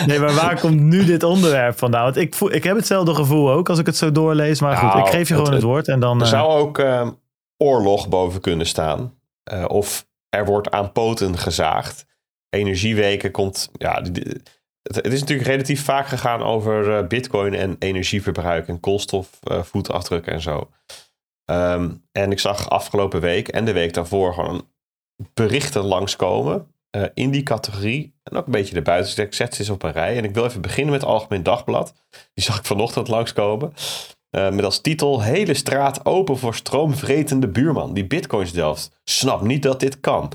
Nee, 0.07 0.19
maar 0.19 0.35
waar 0.35 0.61
komt 0.61 0.81
nu 0.81 1.05
dit 1.05 1.23
onderwerp 1.23 1.79
vandaan? 1.79 2.05
Want 2.05 2.16
ik, 2.16 2.35
voel, 2.35 2.53
ik 2.53 2.64
heb 2.64 2.77
hetzelfde 2.77 3.14
gevoel 3.14 3.51
ook 3.51 3.69
als 3.69 3.79
ik 3.79 3.87
het 3.87 3.97
zo 3.97 4.12
doorlees. 4.12 4.61
Maar 4.61 4.77
goed, 4.77 4.95
nou, 4.95 5.07
ik 5.07 5.14
geef 5.14 5.29
je 5.29 5.35
gewoon 5.35 5.53
het, 5.53 5.55
het 5.55 5.64
woord. 5.64 5.89
En 5.89 6.01
dan, 6.01 6.21
er 6.21 6.27
zou 6.27 6.61
ook 6.61 6.79
ehm, 6.79 7.11
oorlog 7.57 8.09
boven 8.09 8.41
kunnen 8.41 8.66
staan. 8.66 9.14
of 9.66 10.07
er 10.29 10.45
wordt 10.45 10.71
aan 10.71 10.93
poten 10.93 11.39
gezaagd. 11.39 12.07
Energieweken 12.51 13.31
komt... 13.31 13.71
Ja, 13.73 14.01
die, 14.01 14.43
het, 14.95 15.12
is 15.12 15.20
natuurlijk 15.20 15.49
relatief 15.49 15.84
vaak 15.84 16.07
gegaan 16.07 16.43
over 16.43 16.89
uh, 16.89 17.07
bitcoin 17.07 17.55
en 17.55 17.76
energieverbruik 17.78 18.68
en 18.68 18.80
koolstofvoetafdruk 18.80 20.26
uh, 20.26 20.34
en 20.34 20.41
zo. 20.41 20.70
Um, 21.51 22.05
en 22.12 22.30
ik 22.30 22.39
zag 22.39 22.70
afgelopen 22.70 23.20
week 23.20 23.49
en 23.49 23.64
de 23.64 23.72
week 23.72 23.95
daarvoor 23.95 24.34
gewoon 24.34 24.68
berichten 25.34 25.84
langskomen 25.84 26.72
uh, 26.97 27.05
in 27.14 27.30
die 27.30 27.43
categorie. 27.43 28.14
En 28.22 28.36
ook 28.36 28.47
een 28.47 28.53
beetje 28.53 28.74
de 28.74 28.82
buiten. 28.82 29.16
Dus 29.16 29.24
ik 29.24 29.34
zet 29.34 29.55
ze 29.55 29.61
eens 29.61 29.70
op 29.70 29.82
een 29.82 29.93
rij. 29.93 30.16
En 30.16 30.24
ik 30.24 30.34
wil 30.34 30.45
even 30.45 30.61
beginnen 30.61 30.93
met 30.93 31.01
het 31.01 31.11
Algemeen 31.11 31.43
Dagblad. 31.43 31.95
Die 32.34 32.45
zag 32.45 32.59
ik 32.59 32.64
vanochtend 32.64 33.09
langskomen. 33.09 33.72
Uh, 34.30 34.51
met 34.51 34.64
als 34.64 34.80
titel: 34.80 35.22
Hele 35.22 35.55
straat 35.55 36.07
open 36.07 36.39
voor 36.39 36.55
stroomvretende 36.55 37.49
buurman 37.49 37.95
die 37.95 38.07
bitcoins 38.07 38.53
delft. 38.53 39.01
Snap 39.05 39.43
niet 39.43 39.62
dat 39.62 39.80
dit 39.80 40.01
kan. 40.01 40.32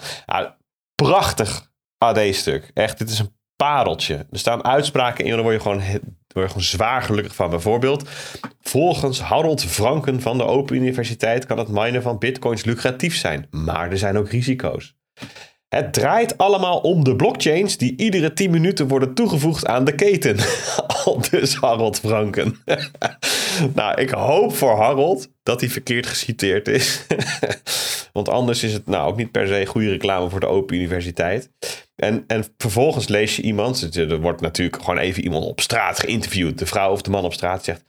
Prachtig 0.96 1.72
AD-stuk. 1.98 2.72
Echt, 2.74 2.98
dit 2.98 3.10
is 3.10 3.20
een 3.20 3.36
Er 4.32 4.40
staan 4.40 4.66
uitspraken 4.66 5.26
in 5.26 5.32
daar 5.32 5.42
word 5.42 5.56
je 5.56 5.62
gewoon, 5.62 5.82
word 5.82 6.46
je 6.46 6.48
gewoon 6.48 6.62
zwaar 6.62 7.02
gelukkig 7.02 7.36
van. 7.36 7.50
Bijvoorbeeld, 7.50 8.10
volgens 8.62 9.22
Harold 9.22 9.64
Franken 9.64 10.22
van 10.22 10.38
de 10.38 10.44
Open 10.44 10.76
Universiteit 10.76 11.46
kan 11.46 11.58
het 11.58 11.68
minen 11.68 12.02
van 12.02 12.18
bitcoins 12.18 12.64
lucratief 12.64 13.16
zijn. 13.16 13.48
Maar 13.50 13.92
er 13.92 13.98
zijn 13.98 14.18
ook 14.18 14.30
risico's. 14.30 14.96
Het 15.70 15.94
draait 15.94 16.38
allemaal 16.38 16.80
om 16.80 17.04
de 17.04 17.16
blockchains 17.16 17.78
die 17.78 17.98
iedere 17.98 18.34
10 18.34 18.52
minuten 18.52 18.88
worden 18.88 19.14
toegevoegd 19.14 19.66
aan 19.66 19.86
de 19.86 19.96
keten. 19.96 20.38
Al 21.06 21.22
dus 21.30 21.56
Harold 21.56 22.00
Franken. 22.00 22.58
nou, 23.76 24.02
ik 24.02 24.10
hoop 24.10 24.56
voor 24.56 24.78
Harold 24.78 25.30
dat 25.44 25.60
hij 25.60 25.70
verkeerd 25.70 26.06
geciteerd 26.06 26.68
is. 26.68 27.06
Want 28.14 28.30
anders 28.30 28.64
is 28.64 28.74
het 28.74 28.86
nou 28.86 29.10
ook 29.10 29.18
niet 29.18 29.32
per 29.32 29.48
se 29.48 29.66
goede 29.66 29.90
reclame 29.90 30.30
voor 30.30 30.40
de 30.40 30.46
Open 30.46 30.76
Universiteit. 30.76 31.52
En, 31.96 32.24
en 32.28 32.46
vervolgens 32.58 33.08
lees 33.08 33.36
je 33.36 33.42
iemand, 33.42 33.96
er 33.96 34.22
wordt 34.22 34.42
natuurlijk 34.42 34.84
gewoon 34.84 34.98
even 34.98 35.24
iemand 35.24 35.46
op 35.46 35.62
straat 35.62 36.00
geïnterviewd. 36.00 36.60
De 36.60 36.66
vrouw 36.66 36.92
of 36.92 37.02
de 37.02 37.10
man 37.10 37.26
op 37.26 37.34
straat 37.34 37.64
zegt: 37.64 37.84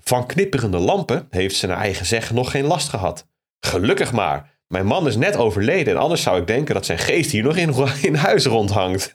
Van 0.00 0.26
knipperende 0.26 0.78
lampen 0.78 1.26
heeft 1.30 1.56
ze 1.56 1.66
naar 1.66 1.78
eigen 1.78 2.06
zeggen 2.06 2.34
nog 2.34 2.50
geen 2.50 2.64
last 2.64 2.88
gehad. 2.88 3.26
Gelukkig 3.60 4.12
maar. 4.12 4.57
Mijn 4.68 4.86
man 4.86 5.06
is 5.06 5.16
net 5.16 5.36
overleden 5.36 5.94
en 5.94 6.00
anders 6.00 6.22
zou 6.22 6.40
ik 6.40 6.46
denken 6.46 6.74
dat 6.74 6.86
zijn 6.86 6.98
geest 6.98 7.30
hier 7.30 7.42
nog 7.42 7.56
in, 7.56 7.74
in 8.08 8.14
huis 8.14 8.46
rondhangt. 8.46 9.14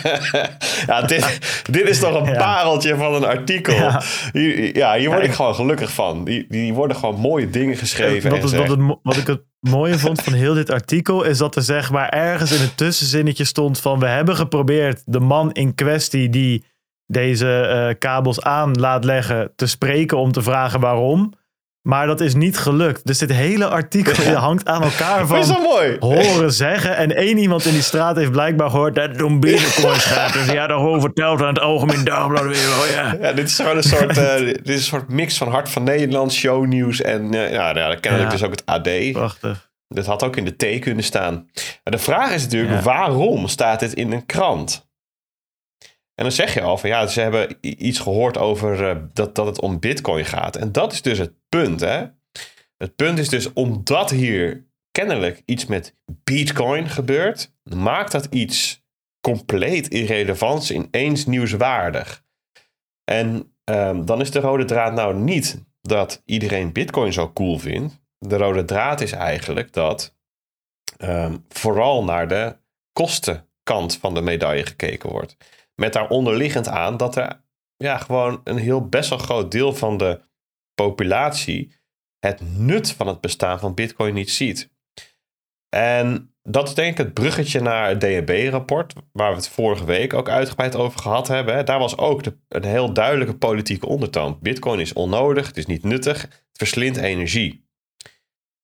ja, 0.86 1.02
dit, 1.02 1.38
dit 1.70 1.88
is 1.88 1.98
toch 1.98 2.14
een 2.14 2.36
pareltje 2.36 2.96
van 2.96 3.14
een 3.14 3.24
artikel. 3.24 3.74
Ja, 3.74 4.02
hier, 4.32 4.76
ja, 4.76 4.94
hier 4.94 5.10
word 5.10 5.24
ik 5.24 5.32
gewoon 5.32 5.54
gelukkig 5.54 5.92
van. 5.92 6.24
Die, 6.24 6.46
die 6.48 6.74
worden 6.74 6.96
gewoon 6.96 7.20
mooie 7.20 7.50
dingen 7.50 7.76
geschreven. 7.76 8.30
Wat, 8.30 8.52
wat, 8.52 8.68
het, 8.68 8.98
wat 9.02 9.16
ik 9.16 9.26
het 9.26 9.42
mooie 9.60 9.98
vond 9.98 10.22
van 10.22 10.32
heel 10.32 10.54
dit 10.54 10.70
artikel 10.70 11.22
is 11.22 11.38
dat 11.38 11.56
er 11.56 11.62
zeg 11.62 11.90
maar 11.90 12.08
ergens 12.08 12.52
in 12.52 12.60
het 12.60 12.76
tussenzinnetje 12.76 13.44
stond 13.44 13.80
van 13.80 13.98
we 13.98 14.06
hebben 14.06 14.36
geprobeerd 14.36 15.02
de 15.06 15.20
man 15.20 15.52
in 15.52 15.74
kwestie 15.74 16.28
die 16.28 16.64
deze 17.06 17.86
uh, 17.88 17.98
kabels 17.98 18.42
aan 18.42 18.80
laat 18.80 19.04
leggen 19.04 19.52
te 19.56 19.66
spreken 19.66 20.18
om 20.18 20.32
te 20.32 20.42
vragen 20.42 20.80
waarom. 20.80 21.32
Maar 21.82 22.06
dat 22.06 22.20
is 22.20 22.34
niet 22.34 22.58
gelukt. 22.58 23.06
Dus 23.06 23.18
dit 23.18 23.32
hele 23.32 23.68
artikel 23.68 24.22
ja. 24.22 24.40
hangt 24.40 24.68
aan 24.68 24.82
elkaar 24.82 25.26
van 25.26 25.38
is 25.38 25.46
dat 25.46 25.62
mooi? 25.62 25.96
horen 25.98 26.52
zeggen. 26.52 26.96
En 26.96 27.16
één 27.16 27.38
iemand 27.38 27.64
in 27.64 27.72
die 27.72 27.82
straat 27.82 28.16
heeft 28.16 28.30
blijkbaar 28.30 28.70
gehoord 28.70 28.94
dat 28.94 29.10
het 29.10 29.22
om 29.22 29.40
bitcoins 29.40 30.04
gaat. 30.04 30.32
Dus 30.32 30.46
die 30.46 30.58
had 30.58 30.70
al 30.70 31.00
verteld 31.00 31.40
aan 31.40 31.48
het 31.48 31.60
Algemeen 31.60 32.04
Dagblad. 32.04 32.44
Oh, 32.44 32.90
ja. 32.94 33.16
ja, 33.20 33.32
dit 33.32 33.48
is 33.48 33.56
gewoon 33.56 33.76
een 33.76 33.82
soort, 33.82 34.18
uh, 34.18 34.36
dit 34.36 34.68
is 34.68 34.74
een 34.74 34.80
soort 34.80 35.08
mix 35.08 35.38
van 35.38 35.48
Hart 35.48 35.68
van 35.68 35.82
Nederland, 35.82 36.32
shownieuws 36.32 37.00
en 37.00 37.34
uh, 37.34 37.52
ja, 37.52 37.76
ja, 37.76 37.94
kennelijk 37.94 38.30
ja. 38.30 38.36
dus 38.36 38.42
ook 38.42 38.50
het 38.50 38.66
AD. 38.66 39.12
Prachtig. 39.12 39.70
Dat 39.88 40.06
had 40.06 40.22
ook 40.22 40.36
in 40.36 40.44
de 40.44 40.56
T 40.56 40.78
kunnen 40.78 41.04
staan. 41.04 41.34
Maar 41.84 41.92
de 41.92 41.98
vraag 41.98 42.32
is 42.32 42.42
natuurlijk, 42.42 42.74
ja. 42.74 42.82
waarom 42.82 43.48
staat 43.48 43.80
dit 43.80 43.92
in 43.92 44.12
een 44.12 44.26
krant? 44.26 44.89
En 46.20 46.26
dan 46.26 46.34
zeg 46.34 46.54
je 46.54 46.62
al 46.62 46.78
van 46.78 46.88
ja, 46.88 47.06
ze 47.06 47.20
hebben 47.20 47.56
iets 47.60 47.98
gehoord 47.98 48.38
over 48.38 48.80
uh, 48.80 49.02
dat, 49.12 49.34
dat 49.34 49.46
het 49.46 49.60
om 49.60 49.78
bitcoin 49.78 50.24
gaat. 50.24 50.56
En 50.56 50.72
dat 50.72 50.92
is 50.92 51.02
dus 51.02 51.18
het 51.18 51.32
punt. 51.48 51.80
Hè? 51.80 52.06
Het 52.76 52.96
punt 52.96 53.18
is 53.18 53.28
dus 53.28 53.52
omdat 53.52 54.10
hier 54.10 54.66
kennelijk 54.90 55.42
iets 55.44 55.66
met 55.66 55.96
bitcoin 56.06 56.88
gebeurt, 56.88 57.54
maakt 57.62 58.12
dat 58.12 58.24
iets 58.24 58.84
compleet 59.20 59.88
irrelevants 59.88 60.70
ineens 60.70 61.26
nieuwswaardig. 61.26 62.24
En 63.04 63.54
um, 63.64 64.04
dan 64.04 64.20
is 64.20 64.30
de 64.30 64.40
rode 64.40 64.64
draad 64.64 64.92
nou 64.92 65.14
niet 65.14 65.64
dat 65.80 66.22
iedereen 66.24 66.72
bitcoin 66.72 67.12
zo 67.12 67.32
cool 67.32 67.58
vindt. 67.58 68.00
De 68.18 68.36
rode 68.36 68.64
draad 68.64 69.00
is 69.00 69.12
eigenlijk 69.12 69.72
dat 69.72 70.16
um, 70.98 71.44
vooral 71.48 72.04
naar 72.04 72.28
de 72.28 72.56
kostenkant 72.92 73.96
van 73.96 74.14
de 74.14 74.20
medaille 74.20 74.66
gekeken 74.66 75.10
wordt. 75.10 75.36
Met 75.80 75.92
daar 75.92 76.08
onderliggend 76.08 76.68
aan 76.68 76.96
dat 76.96 77.16
er 77.16 77.42
ja, 77.76 77.98
gewoon 77.98 78.40
een 78.44 78.56
heel 78.56 78.88
best 78.88 79.08
wel 79.08 79.18
groot 79.18 79.50
deel 79.50 79.74
van 79.74 79.96
de 79.96 80.20
populatie 80.74 81.72
het 82.18 82.40
nut 82.58 82.92
van 82.92 83.06
het 83.06 83.20
bestaan 83.20 83.58
van 83.58 83.74
Bitcoin 83.74 84.14
niet 84.14 84.30
ziet. 84.30 84.70
En 85.68 86.34
dat 86.42 86.68
is 86.68 86.74
denk 86.74 86.90
ik 86.90 86.98
het 86.98 87.14
bruggetje 87.14 87.60
naar 87.60 87.88
het 87.88 88.00
DNB-rapport, 88.00 88.94
waar 89.12 89.30
we 89.30 89.36
het 89.36 89.48
vorige 89.48 89.84
week 89.84 90.12
ook 90.12 90.28
uitgebreid 90.28 90.76
over 90.76 91.00
gehad 91.00 91.28
hebben. 91.28 91.66
Daar 91.66 91.78
was 91.78 91.96
ook 91.96 92.22
de, 92.22 92.36
een 92.48 92.64
heel 92.64 92.92
duidelijke 92.92 93.36
politieke 93.36 93.86
ondertoon. 93.86 94.38
Bitcoin 94.40 94.80
is 94.80 94.92
onnodig, 94.92 95.46
het 95.46 95.56
is 95.56 95.66
niet 95.66 95.84
nuttig, 95.84 96.22
het 96.22 96.48
verslindt 96.52 96.98
energie. 96.98 97.68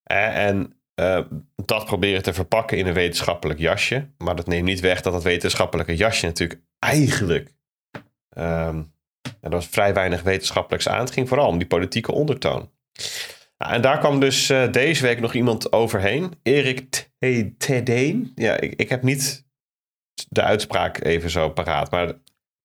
En 0.03 0.76
uh, 1.01 1.21
dat 1.65 1.85
proberen 1.85 2.23
te 2.23 2.33
verpakken 2.33 2.79
in 2.79 2.87
een 2.87 2.95
wetenschappelijk 2.95 3.59
jasje. 3.59 4.09
Maar 4.19 4.37
dat 4.37 4.47
neemt 4.47 4.65
niet 4.65 4.81
weg 4.81 5.01
dat 5.01 5.13
dat 5.13 5.23
wetenschappelijke 5.23 5.97
jasje 5.97 6.27
natuurlijk 6.27 6.61
eigenlijk. 6.79 7.55
Um, 8.39 8.95
er 9.41 9.51
was 9.51 9.67
vrij 9.67 9.95
weinig 9.95 10.23
wetenschappelijks 10.23 10.89
aan. 10.89 11.01
Het 11.01 11.11
ging 11.11 11.29
vooral 11.29 11.49
om 11.49 11.59
die 11.59 11.67
politieke 11.67 12.13
ondertoon. 12.13 12.71
Nou, 13.59 13.73
en 13.73 13.81
daar 13.81 13.99
kwam 13.99 14.21
dus 14.21 14.51
uh, 14.51 14.73
deze 14.73 15.03
week 15.03 15.21
nog 15.21 15.35
iemand 15.35 15.73
overheen. 15.73 16.33
Erik 16.43 17.11
Tedeen. 17.59 18.33
Ja, 18.35 18.61
ik, 18.61 18.75
ik 18.75 18.89
heb 18.89 19.03
niet 19.03 19.45
de 20.29 20.43
uitspraak 20.43 21.05
even 21.05 21.31
zo 21.31 21.51
paraat. 21.51 21.91
Maar 21.91 22.13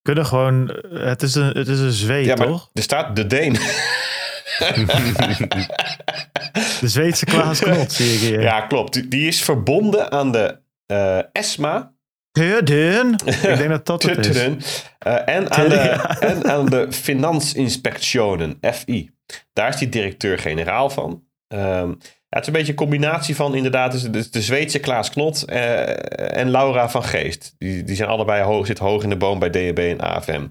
kunnen 0.02 0.26
gewoon. 0.26 0.68
Het 0.88 1.22
is 1.22 1.34
een, 1.34 1.56
het 1.56 1.68
is 1.68 1.78
een 1.78 1.92
zweet, 1.92 2.24
ja, 2.26 2.34
toch? 2.34 2.70
Er 2.72 2.82
staat 2.82 3.16
de 3.16 3.26
Deen. 3.26 3.56
de 6.80 6.88
Zweedse 6.88 7.24
Klaas 7.24 7.60
Knot, 7.60 7.92
zie 7.92 8.14
ik 8.14 8.20
hier. 8.20 8.40
Ja, 8.40 8.60
klopt. 8.60 9.10
Die 9.10 9.26
is 9.26 9.42
verbonden 9.42 10.12
aan 10.12 10.32
de 10.32 10.58
uh, 10.86 11.18
ESMA. 11.32 11.92
Tudden. 12.32 13.14
Ik 13.24 13.42
denk 13.42 13.68
dat 13.68 13.86
dat 13.86 14.02
het 14.02 14.26
is. 14.36 14.36
Uh, 14.36 15.28
en, 15.28 15.50
aan 15.50 15.68
de, 15.68 15.78
en 16.30 16.50
aan 16.50 16.66
de 16.66 16.92
Finansinspectionen, 16.92 18.58
FI. 18.74 19.10
Daar 19.52 19.68
is 19.68 19.80
hij 19.80 19.88
directeur-generaal 19.88 20.90
van. 20.90 21.24
Um, 21.48 21.98
ja, 22.32 22.38
het 22.38 22.40
is 22.40 22.46
een 22.46 22.52
beetje 22.52 22.72
een 22.72 22.78
combinatie 22.78 23.36
van 23.36 23.54
inderdaad 23.54 23.92
dus 23.92 24.02
de, 24.02 24.30
de 24.30 24.42
Zweedse 24.42 24.78
Klaas 24.78 25.10
Knot 25.10 25.44
uh, 25.50 26.36
en 26.36 26.50
Laura 26.50 26.88
van 26.88 27.04
Geest. 27.04 27.54
Die, 27.58 27.84
die 27.84 27.96
zijn 27.96 28.08
allebei 28.08 28.42
hoog, 28.42 28.66
zitten 28.66 28.84
hoog 28.84 29.02
in 29.02 29.08
de 29.08 29.16
boom 29.16 29.38
bij 29.38 29.50
DNB 29.50 29.78
en 29.78 30.00
AFM. 30.00 30.46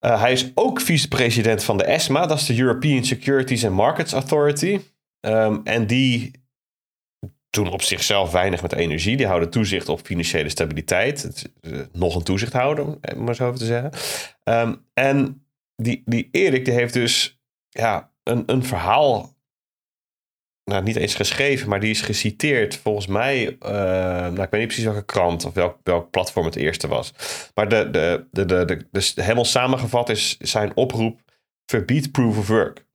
Uh, 0.00 0.20
hij 0.20 0.32
is 0.32 0.50
ook 0.54 0.80
vicepresident 0.80 1.64
van 1.64 1.76
de 1.76 1.84
ESMA, 1.84 2.26
dat 2.26 2.38
is 2.38 2.46
de 2.46 2.58
European 2.58 3.04
Securities 3.04 3.64
and 3.64 3.74
Markets 3.74 4.12
Authority. 4.12 4.80
Um, 5.20 5.60
en 5.64 5.86
die 5.86 6.30
doen 7.50 7.70
op 7.70 7.82
zichzelf 7.82 8.30
weinig 8.30 8.62
met 8.62 8.72
energie. 8.72 9.16
Die 9.16 9.26
houden 9.26 9.50
toezicht 9.50 9.88
op 9.88 10.00
financiële 10.06 10.48
stabiliteit. 10.48 11.50
Uh, 11.60 11.80
nog 11.92 12.14
een 12.14 12.22
toezichthouder, 12.22 12.84
om 12.84 13.24
maar 13.24 13.34
zo 13.34 13.52
te 13.52 13.64
zeggen. 13.64 13.90
Um, 14.44 14.86
en 14.94 15.46
die, 15.76 16.02
die 16.04 16.28
Erik 16.30 16.64
die 16.64 16.74
heeft 16.74 16.94
dus 16.94 17.40
ja, 17.68 18.12
een, 18.22 18.42
een 18.46 18.64
verhaal 18.64 19.34
nou, 20.70 20.82
niet 20.82 20.96
eens 20.96 21.14
geschreven, 21.14 21.68
maar 21.68 21.80
die 21.80 21.90
is 21.90 22.00
geciteerd 22.00 22.76
volgens 22.76 23.06
mij, 23.06 23.44
uh, 23.46 23.70
nou, 23.70 24.42
ik 24.42 24.50
weet 24.50 24.52
niet 24.52 24.66
precies 24.66 24.84
welke 24.84 25.04
krant 25.04 25.44
of 25.44 25.54
welk, 25.54 25.78
welk 25.82 26.10
platform 26.10 26.44
het 26.44 26.56
eerste 26.56 26.88
was. 26.88 27.12
Maar 27.54 27.68
de, 27.68 27.90
de, 27.90 28.26
de, 28.30 28.44
de, 28.44 28.86
de, 28.90 29.12
helemaal 29.14 29.44
samengevat 29.44 30.08
is 30.08 30.36
zijn 30.38 30.76
oproep, 30.76 31.20
verbied 31.66 32.12
proof 32.12 32.38
of 32.38 32.48
work. 32.48 32.86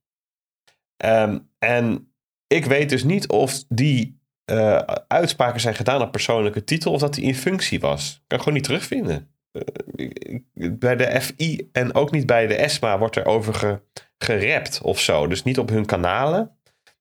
Um, 1.04 1.50
en 1.58 2.12
ik 2.46 2.64
weet 2.64 2.88
dus 2.88 3.04
niet 3.04 3.28
of 3.28 3.64
die 3.68 4.20
uh, 4.50 4.76
uitspraken 5.08 5.60
zijn 5.60 5.74
gedaan 5.74 6.02
op 6.02 6.12
persoonlijke 6.12 6.64
titel 6.64 6.92
of 6.92 7.00
dat 7.00 7.14
die 7.14 7.24
in 7.24 7.34
functie 7.34 7.80
was. 7.80 8.14
Ik 8.14 8.22
kan 8.26 8.38
gewoon 8.38 8.54
niet 8.54 8.64
terugvinden. 8.64 9.30
Uh, 9.52 10.72
bij 10.72 10.96
de 10.96 11.20
FI 11.20 11.68
en 11.72 11.94
ook 11.94 12.10
niet 12.10 12.26
bij 12.26 12.46
de 12.46 12.54
ESMA 12.54 12.98
wordt 12.98 13.16
er 13.16 13.26
over 13.26 13.54
ge, 13.54 13.80
gerept 14.18 14.80
of 14.80 15.00
zo. 15.00 15.26
Dus 15.26 15.42
niet 15.42 15.58
op 15.58 15.68
hun 15.68 15.86
kanalen. 15.86 16.55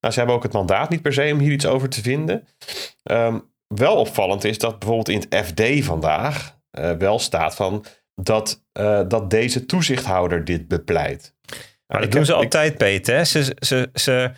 Nou, 0.06 0.18
ze 0.18 0.24
hebben 0.24 0.40
ook 0.40 0.44
het 0.44 0.60
mandaat 0.60 0.90
niet 0.90 1.02
per 1.02 1.14
se 1.14 1.30
om 1.34 1.40
hier 1.40 1.52
iets 1.52 1.66
over 1.66 1.90
te 1.90 2.02
vinden. 2.02 2.48
Um, 3.04 3.52
wel 3.68 3.96
opvallend 3.96 4.44
is 4.44 4.58
dat 4.58 4.80
bijvoorbeeld 4.80 5.10
in 5.10 5.24
het 5.30 5.46
FD 5.46 5.86
vandaag 5.86 6.58
uh, 6.80 6.92
wel 6.92 7.20
staat 7.20 7.56
van 7.56 7.86
dat, 8.16 8.64
uh, 8.80 9.02
dat 9.08 9.30
deze 9.30 9.66
toezichthouder 9.66 10.46
dit 10.46 10.68
bepleit. 10.68 11.34
Maar 11.88 12.02
dat 12.02 12.12
doen 12.12 12.26
ze 12.26 12.34
altijd, 12.34 12.78
Peter. 12.78 13.26
Ze, 13.26 13.56
ze, 13.60 13.90
ze, 13.94 14.32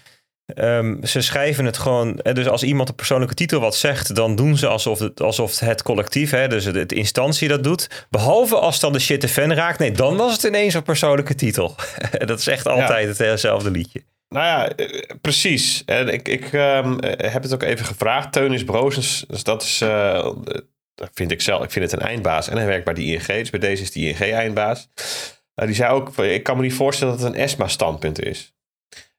um, 0.56 1.06
ze 1.06 1.22
schrijven 1.22 1.66
het 1.66 1.78
gewoon. 1.78 2.20
Dus 2.34 2.48
als 2.48 2.64
iemand 2.64 2.90
een 2.90 2.96
persoonlijke 2.96 3.36
titel 3.36 3.60
wat 3.60 3.76
zegt, 3.76 4.16
dan 4.16 4.36
doen 4.36 4.58
ze 4.58 4.68
alsof 4.68 5.00
het, 5.00 5.22
alsof 5.22 5.60
het 5.60 5.84
collectief, 5.84 6.32
hè, 6.32 6.48
dus 6.48 6.64
de, 6.64 6.86
de 6.86 6.96
instantie 6.96 7.48
dat 7.48 7.64
doet. 7.64 8.06
Behalve 8.10 8.56
als 8.56 8.80
dan 8.80 8.94
de 8.94 9.00
shit 9.00 9.22
de 9.22 9.28
fan 9.28 9.54
raakt. 9.54 9.80
Nee, 9.80 9.92
dan 9.92 10.18
was 10.18 10.34
het 10.34 10.44
ineens 10.44 10.74
een 10.74 10.84
persoonlijke 10.84 11.36
titel. 11.36 11.76
dat 12.26 12.40
is 12.40 12.48
echt 12.48 12.68
altijd 12.68 13.18
ja. 13.18 13.26
hetzelfde 13.26 13.72
liedje. 13.72 14.04
Nou 14.30 14.46
ja, 14.46 14.76
eh, 14.76 15.16
precies. 15.22 15.84
Ik, 15.86 16.28
ik 16.28 16.54
um, 16.54 16.98
heb 17.04 17.44
het 17.44 17.54
ook 17.54 17.64
even 17.64 17.86
gevraagd. 17.86 18.34
Teunis 18.34 18.64
Brozens, 18.64 19.26
dus 19.28 19.44
dat 19.44 19.62
is, 19.62 19.82
uh, 19.82 20.32
vind 20.96 21.32
ik 21.32 21.42
zelf, 21.42 21.64
ik 21.64 21.72
vind 21.72 21.92
het 21.92 22.02
een 22.02 22.08
eindbaas. 22.08 22.50
En 22.50 22.58
hij 22.58 22.66
werkt 22.66 22.86
bij 22.86 22.94
de 22.94 23.04
ING, 23.04 23.26
dus 23.26 23.50
bij 23.50 23.60
deze 23.60 23.82
is 23.82 23.92
die 23.92 24.08
ING 24.08 24.34
eindbaas. 24.34 24.90
Uh, 25.56 25.66
die 25.66 25.76
zei 25.76 25.94
ook, 25.94 26.18
ik 26.18 26.44
kan 26.44 26.56
me 26.58 26.62
niet 26.62 26.74
voorstellen 26.74 27.14
dat 27.14 27.24
het 27.24 27.34
een 27.34 27.42
ESMA-standpunt 27.42 28.24
is. 28.24 28.56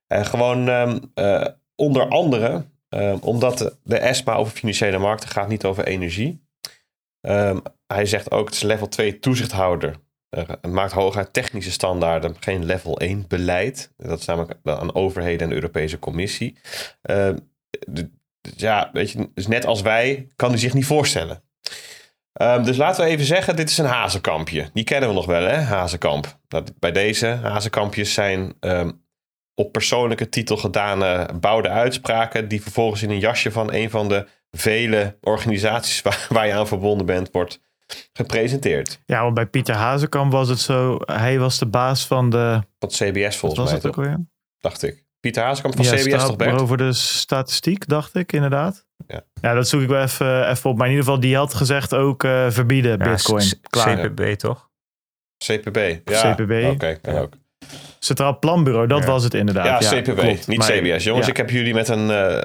En 0.07 0.27
gewoon 0.27 0.69
uh, 1.15 1.47
onder 1.75 2.09
andere, 2.09 2.65
um, 2.89 3.19
omdat 3.21 3.59
de, 3.59 3.77
de, 3.83 3.99
ESMA 3.99 4.35
over 4.35 4.53
financiële 4.53 4.99
markten 4.99 5.29
gaat, 5.29 5.49
niet 5.49 5.65
over 5.65 5.87
energie. 5.87 6.47
hij 7.87 8.07
zegt 8.07 8.31
ook, 8.31 8.47
het 8.47 8.55
is 8.55 8.63
level 8.63 8.89
2 8.89 9.19
toezichthouder 9.19 9.97
het 10.31 10.67
maakt 10.67 10.93
hooguit 10.93 11.33
technische 11.33 11.71
standaarden, 11.71 12.37
geen 12.41 12.65
level 12.65 12.99
1 12.99 13.25
beleid. 13.29 13.93
Dat 13.97 14.19
is 14.19 14.25
namelijk 14.25 14.59
aan 14.65 14.95
overheden 14.95 15.41
en 15.41 15.49
de 15.49 15.55
Europese 15.55 15.99
Commissie. 15.99 16.59
Uh, 17.03 17.31
ja, 18.57 18.91
weet 18.93 19.11
je, 19.11 19.31
dus 19.35 19.47
net 19.47 19.67
als 19.67 19.83
wij 19.83 20.29
kan 20.37 20.51
hij 20.51 20.59
zich 20.59 20.75
niet 20.75 20.87
voorstellen. 20.87 21.43
Um, 22.43 22.65
dus 22.65 22.77
laten 22.77 23.05
we 23.05 23.11
even 23.11 23.25
zeggen, 23.25 23.57
dit 23.57 23.71
is 23.71 23.79
een 23.79 23.85
hazenkampje. 23.85 24.71
Die 24.73 24.85
kennen 24.85 25.09
we 25.09 25.15
nog 25.15 25.27
wel, 25.27 25.43
hè, 25.43 25.57
hazenkamp. 25.57 26.39
bij 26.79 26.93
deze 26.93 27.27
hazenkampjes 27.27 28.15
zijn 28.15 28.55
um, 28.61 29.05
op 29.55 29.73
persoonlijke 29.73 30.29
titel 30.29 30.57
gedane 30.57 31.29
bouwde 31.41 31.69
uitspraken... 31.69 32.49
die 32.49 32.63
vervolgens 32.63 33.03
in 33.03 33.11
een 33.11 33.19
jasje 33.19 33.51
van 33.51 33.73
een 33.73 33.91
van 33.91 34.09
de 34.09 34.27
vele 34.51 35.19
organisaties 35.21 36.03
waar, 36.07 36.27
waar 36.29 36.47
je 36.47 36.53
aan 36.53 36.67
verbonden 36.67 37.07
bent... 37.07 37.29
wordt 37.33 37.61
gepresenteerd. 38.13 39.01
Ja, 39.07 39.23
want 39.23 39.35
bij 39.35 39.47
Pieter 39.47 39.75
Hazekamp 39.75 40.33
was 40.33 40.49
het 40.49 40.61
zo, 40.61 40.99
hij 41.05 41.39
was 41.39 41.59
de 41.59 41.67
baas 41.67 42.07
van 42.07 42.31
de... 42.31 42.63
Van 42.79 42.89
CBS 42.89 43.37
volgens 43.37 43.71
mij, 43.71 43.81
toch? 43.81 43.97
Alweer? 43.97 44.27
Dacht 44.59 44.83
ik. 44.83 45.07
Pieter 45.21 45.43
Hazekamp 45.43 45.77
van 45.77 45.85
ja, 45.85 45.95
CBS 45.95 46.25
toch, 46.25 46.37
Bert? 46.37 46.61
Over 46.61 46.77
de 46.77 46.93
statistiek, 46.93 47.89
dacht 47.89 48.15
ik, 48.15 48.33
inderdaad. 48.33 48.87
Ja, 49.07 49.25
ja 49.41 49.55
dat 49.55 49.69
zoek 49.69 49.81
ik 49.81 49.89
wel 49.89 50.03
even, 50.03 50.51
even 50.51 50.71
op. 50.71 50.77
Maar 50.77 50.87
in 50.87 50.93
ieder 50.93 51.07
geval, 51.07 51.21
die 51.21 51.37
had 51.37 51.55
gezegd 51.55 51.95
ook 51.95 52.23
uh, 52.25 52.51
verbieden, 52.51 52.99
ja, 52.99 53.11
bitcoin. 53.11 53.61
Klaar. 53.71 54.09
CPB, 54.09 54.35
toch? 54.35 54.71
CPB, 55.45 56.01
ja. 56.05 56.35
CPB. 56.35 56.51
Oké, 56.51 56.69
okay, 56.69 56.97
kan 57.01 57.15
ook. 57.15 57.33
Centraal 57.99 58.39
Planbureau, 58.39 58.87
dat 58.87 59.05
was 59.05 59.25
het 59.25 59.35
inderdaad. 59.35 59.83
Ja, 59.83 59.91
ja 59.91 60.03
CPW, 60.03 60.19
klopt. 60.19 60.47
niet 60.47 60.59
maar, 60.59 60.71
CBS. 60.71 61.05
Jongens, 61.05 61.27
ja. 61.27 61.33
ik 61.33 61.37
heb 61.37 61.51
jullie 61.51 61.75
met 61.75 61.89
een, 61.89 62.11
uh, 62.11 62.39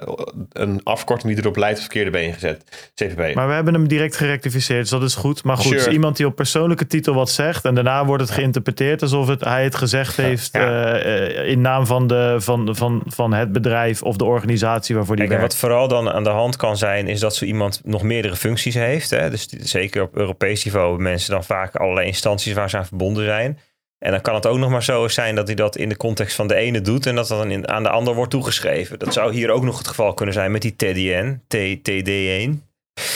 een 0.52 0.82
afkorting 0.84 1.34
die 1.34 1.42
erop 1.42 1.56
leidt 1.56 1.76
op 1.78 1.82
verkeerde 1.82 2.10
been 2.10 2.34
gezet. 2.34 2.92
CPB. 2.96 3.36
Maar 3.36 3.48
we 3.48 3.54
hebben 3.54 3.74
hem 3.74 3.88
direct 3.88 4.16
gerectificeerd, 4.16 4.82
dus 4.82 4.90
dat 4.90 5.04
is 5.04 5.16
goed. 5.16 5.44
Maar 5.44 5.58
goed, 5.58 5.80
sure. 5.80 5.92
iemand 5.92 6.18
die 6.18 6.26
op 6.26 6.36
persoonlijke 6.36 6.88
titel 6.88 7.14
wat 7.14 7.30
zegt 7.30 7.66
en 7.66 7.76
daarna 7.76 8.06
wordt 8.06 8.24
het 8.24 8.32
geïnterpreteerd 8.32 9.02
alsof 9.02 9.28
het, 9.28 9.44
hij 9.44 9.64
het 9.64 9.76
gezegd 9.76 10.18
heeft 10.18 10.56
uh, 10.56 11.48
in 11.48 11.62
naam 11.62 11.86
van, 11.86 12.08
de, 12.08 12.36
van, 12.40 12.76
van, 12.76 13.04
van 13.06 13.34
het 13.34 13.52
bedrijf 13.52 14.02
of 14.02 14.18
de 14.18 14.26
organisatie 14.26 14.96
waarvoor 14.96 15.16
die 15.16 15.28
werkt. 15.28 15.42
Wat 15.44 15.56
vooral 15.56 15.88
dan 15.88 16.12
aan 16.12 16.24
de 16.24 16.30
hand 16.30 16.56
kan 16.56 16.78
zijn, 16.78 17.08
is 17.08 17.20
dat 17.20 17.36
zo 17.36 17.46
iemand 17.46 17.82
nog 17.84 18.04
meerdere 18.04 18.36
functies 18.36 18.76
heeft. 18.76 19.10
Hè? 19.10 19.30
Dus 19.30 19.48
zeker 19.48 20.02
op 20.02 20.18
Europees 20.18 20.64
niveau 20.64 20.88
hebben 20.88 21.04
mensen 21.04 21.32
dan 21.32 21.44
vaak 21.44 21.76
allerlei 21.76 22.08
instanties 22.08 22.54
waar 22.54 22.70
ze 22.70 22.78
aan 22.78 22.86
verbonden 22.86 23.26
zijn. 23.26 23.60
En 24.04 24.12
dan 24.12 24.22
kan 24.22 24.36
het 24.36 24.46
ook 24.46 24.58
nog 24.58 24.70
maar 24.70 24.84
zo 24.84 25.08
zijn 25.08 25.36
dat 25.36 25.48
hij 25.48 25.56
dat 25.56 25.76
in 25.76 25.90
de 25.90 25.98
context 25.98 26.36
van 26.36 26.48
de 26.48 26.56
ene 26.56 26.82
doet 26.82 27.06
en 27.06 27.16
dat 27.16 27.28
dat 27.28 27.38
dan 27.38 27.52
in, 27.52 27.68
aan 27.68 27.84
de 27.84 27.90
ander 27.90 28.14
wordt 28.14 28.32
toegeschreven. 28.32 29.00
Dat 29.00 29.14
zou 29.14 29.34
hier 29.34 29.50
ook 29.50 29.64
nog 29.64 29.78
het 29.78 29.88
geval 29.88 30.14
kunnen 30.14 30.34
zijn 30.34 30.52
met 30.52 30.62
die 30.62 30.76
TDN, 30.76 31.42
TD1. 31.56 32.72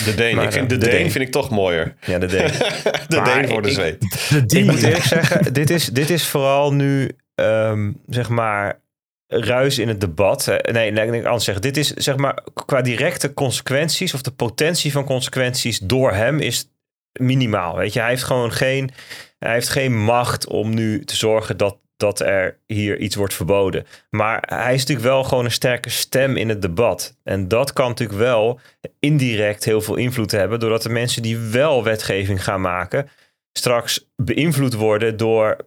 De 0.05 0.13
Deen, 0.15 0.35
maar, 0.35 0.45
ik 0.45 0.51
vind, 0.51 0.69
de, 0.69 0.77
de 0.77 0.89
Deen, 0.89 1.11
vind 1.11 1.25
ik 1.25 1.31
toch 1.31 1.49
mooier. 1.49 1.95
Ja, 2.01 2.19
de 2.19 2.25
Deen. 2.25 2.51
de 3.07 3.21
Deen 3.23 3.47
voor 3.47 3.61
de 3.61 3.71
zweet. 3.71 4.03
Ik 4.47 4.65
moet 4.65 4.83
eerlijk 4.83 5.03
zeggen, 5.03 5.53
dit 5.53 5.69
is, 5.69 5.85
dit 5.85 6.09
is 6.09 6.27
vooral 6.27 6.73
nu, 6.73 7.11
um, 7.35 8.01
zeg 8.07 8.29
maar, 8.29 8.79
ruis 9.27 9.77
in 9.77 9.87
het 9.87 10.01
debat. 10.01 10.45
Nee, 10.71 10.91
nee, 10.91 11.07
ik 11.07 11.25
anders 11.25 11.43
zeggen. 11.43 11.63
Dit 11.63 11.77
is, 11.77 11.93
zeg 11.93 12.15
maar, 12.15 12.43
qua 12.65 12.81
directe 12.81 13.33
consequenties 13.33 14.13
of 14.13 14.21
de 14.21 14.31
potentie 14.31 14.91
van 14.91 15.05
consequenties 15.05 15.79
door 15.79 16.13
hem 16.13 16.39
is 16.39 16.69
minimaal. 17.11 17.75
Weet 17.75 17.93
je, 17.93 17.99
hij 17.99 18.09
heeft 18.09 18.23
gewoon 18.23 18.51
geen 18.51 18.91
hij 19.39 19.53
heeft 19.53 19.69
geen 19.69 20.03
macht 20.03 20.47
om 20.47 20.73
nu 20.73 21.05
te 21.05 21.15
zorgen 21.15 21.57
dat, 21.57 21.77
dat 21.97 22.19
er 22.19 22.59
hier 22.65 22.97
iets 22.97 23.15
wordt 23.15 23.33
verboden. 23.33 23.85
Maar 24.09 24.43
hij 24.45 24.73
is 24.73 24.79
natuurlijk 24.79 25.07
wel 25.07 25.23
gewoon 25.23 25.45
een 25.45 25.51
sterke 25.51 25.89
stem 25.89 26.37
in 26.37 26.49
het 26.49 26.61
debat. 26.61 27.17
En 27.23 27.47
dat 27.47 27.73
kan 27.73 27.87
natuurlijk 27.87 28.19
wel 28.19 28.59
indirect 28.99 29.63
heel 29.63 29.81
veel 29.81 29.95
invloed 29.95 30.31
hebben, 30.31 30.59
doordat 30.59 30.81
de 30.81 30.89
mensen 30.89 31.21
die 31.21 31.37
wel 31.37 31.83
wetgeving 31.83 32.43
gaan 32.43 32.61
maken, 32.61 33.09
straks 33.51 34.09
beïnvloed 34.15 34.73
worden 34.73 35.17
door 35.17 35.57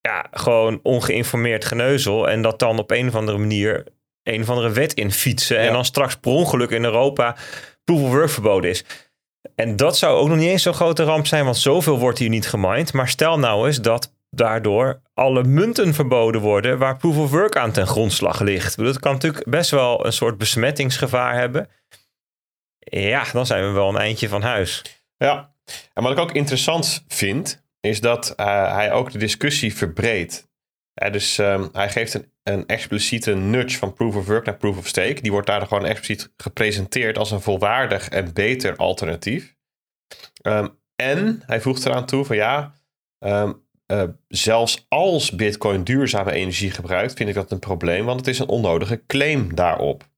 ja, 0.00 0.26
gewoon 0.30 0.80
ongeïnformeerd 0.82 1.64
geneuzel. 1.64 2.28
En 2.28 2.42
dat 2.42 2.58
dan 2.58 2.78
op 2.78 2.90
een 2.90 3.08
of 3.08 3.14
andere 3.14 3.38
manier 3.38 3.84
een 4.22 4.40
of 4.40 4.50
andere 4.50 4.70
wet 4.70 4.94
in 4.94 5.12
fietsen. 5.12 5.58
En 5.58 5.72
dan 5.72 5.84
straks 5.84 6.16
per 6.16 6.32
ongeluk 6.32 6.70
in 6.70 6.84
Europa 6.84 7.36
proof 7.84 8.02
of 8.02 8.10
work 8.10 8.30
verboden 8.30 8.70
is. 8.70 8.84
En 9.54 9.76
dat 9.76 9.98
zou 9.98 10.16
ook 10.16 10.28
nog 10.28 10.36
niet 10.36 10.48
eens 10.48 10.62
zo'n 10.62 10.74
grote 10.74 11.04
ramp 11.04 11.26
zijn, 11.26 11.44
want 11.44 11.56
zoveel 11.56 11.98
wordt 11.98 12.18
hier 12.18 12.28
niet 12.28 12.48
gemined. 12.48 12.92
Maar 12.92 13.08
stel 13.08 13.38
nou 13.38 13.66
eens 13.66 13.80
dat 13.80 14.14
daardoor 14.30 15.02
alle 15.14 15.44
munten 15.44 15.94
verboden 15.94 16.40
worden 16.40 16.78
waar 16.78 16.96
proof 16.96 17.16
of 17.16 17.30
work 17.30 17.56
aan 17.56 17.72
ten 17.72 17.86
grondslag 17.86 18.40
ligt. 18.40 18.76
Dat 18.76 18.98
kan 18.98 19.12
natuurlijk 19.12 19.48
best 19.48 19.70
wel 19.70 20.06
een 20.06 20.12
soort 20.12 20.38
besmettingsgevaar 20.38 21.34
hebben. 21.34 21.68
Ja, 22.78 23.24
dan 23.32 23.46
zijn 23.46 23.64
we 23.64 23.70
wel 23.70 23.88
een 23.88 23.96
eindje 23.96 24.28
van 24.28 24.42
huis. 24.42 24.82
Ja, 25.16 25.54
en 25.92 26.02
wat 26.02 26.12
ik 26.12 26.18
ook 26.18 26.32
interessant 26.32 27.04
vind, 27.08 27.64
is 27.80 28.00
dat 28.00 28.34
uh, 28.36 28.74
hij 28.74 28.92
ook 28.92 29.12
de 29.12 29.18
discussie 29.18 29.74
verbreedt. 29.74 30.50
Dus 30.94 31.38
um, 31.38 31.68
hij 31.72 31.88
geeft 31.88 32.14
een, 32.14 32.32
een 32.42 32.66
expliciete 32.66 33.34
nudge 33.34 33.78
van 33.78 33.92
proof 33.92 34.16
of 34.16 34.26
work 34.26 34.46
naar 34.46 34.56
proof 34.56 34.78
of 34.78 34.86
stake. 34.86 35.20
Die 35.20 35.30
wordt 35.32 35.46
daar 35.46 35.66
gewoon 35.66 35.86
expliciet 35.86 36.32
gepresenteerd 36.36 37.18
als 37.18 37.30
een 37.30 37.40
volwaardig 37.40 38.08
en 38.08 38.32
beter 38.32 38.76
alternatief. 38.76 39.56
Um, 40.42 40.80
en 40.96 41.42
hij 41.46 41.60
voegt 41.60 41.86
eraan 41.86 42.06
toe 42.06 42.24
van 42.24 42.36
ja, 42.36 42.74
um, 43.18 43.62
uh, 43.86 44.02
zelfs 44.28 44.86
als 44.88 45.30
Bitcoin 45.30 45.84
duurzame 45.84 46.32
energie 46.32 46.70
gebruikt, 46.70 47.14
vind 47.14 47.28
ik 47.28 47.34
dat 47.34 47.50
een 47.50 47.58
probleem, 47.58 48.04
want 48.04 48.18
het 48.18 48.28
is 48.28 48.38
een 48.38 48.48
onnodige 48.48 49.02
claim 49.06 49.54
daarop. 49.54 50.10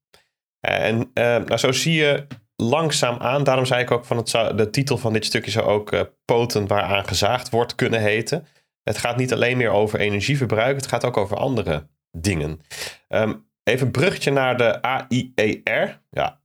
En 0.61 0.97
uh, 0.97 1.25
nou, 1.25 1.57
zo 1.57 1.73
zie 1.73 1.95
je 1.95 2.27
langzaam 2.57 3.19
aan. 3.19 3.45
Daarom 3.45 3.67
zei 3.67 3.83
ik 3.83 3.91
ook 3.91 4.05
van 4.05 4.17
het 4.17 4.31
de 4.57 4.69
titel 4.71 4.99
van 4.99 5.13
dit 5.13 5.25
stukje 5.25 5.51
zou 5.51 5.67
ook 5.67 5.93
uh, 5.93 6.01
poten 6.25 6.67
waaraan 6.67 7.07
gezaagd 7.07 7.51
wordt 7.51 7.75
kunnen 7.75 8.01
heten. 8.01 8.47
Het 8.85 8.99
gaat 8.99 9.17
niet 9.17 9.33
alleen 9.33 9.57
meer 9.57 9.71
over 9.71 10.01
energieverbruik, 10.01 10.77
het 10.77 10.87
gaat 10.87 11.05
ook 11.05 11.17
over 11.17 11.37
andere 11.37 11.87
dingen. 12.11 12.61
Um, 13.09 13.47
even 13.63 13.87
een 13.87 13.93
bruggetje 13.93 14.31
naar 14.31 14.57
de 14.57 14.83
AIER. 14.83 16.01
Ja, 16.11 16.41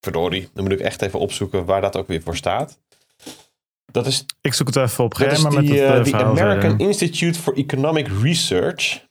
verdorie, 0.00 0.48
dan 0.54 0.64
moet 0.64 0.72
ik 0.72 0.80
echt 0.80 1.02
even 1.02 1.18
opzoeken 1.18 1.64
waar 1.64 1.80
dat 1.80 1.96
ook 1.96 2.08
weer 2.08 2.22
voor 2.22 2.36
staat. 2.36 2.80
Dat 3.92 4.06
is, 4.06 4.26
ik 4.40 4.54
zoek 4.54 4.66
het 4.66 4.76
even 4.76 5.04
op. 5.04 5.14
Dat 5.14 5.32
is 5.32 5.44
die, 5.44 5.82
uh, 5.82 6.04
die 6.04 6.16
American 6.16 6.78
Institute 6.78 7.38
for 7.38 7.56
Economic 7.56 8.08
Research. 8.22 9.04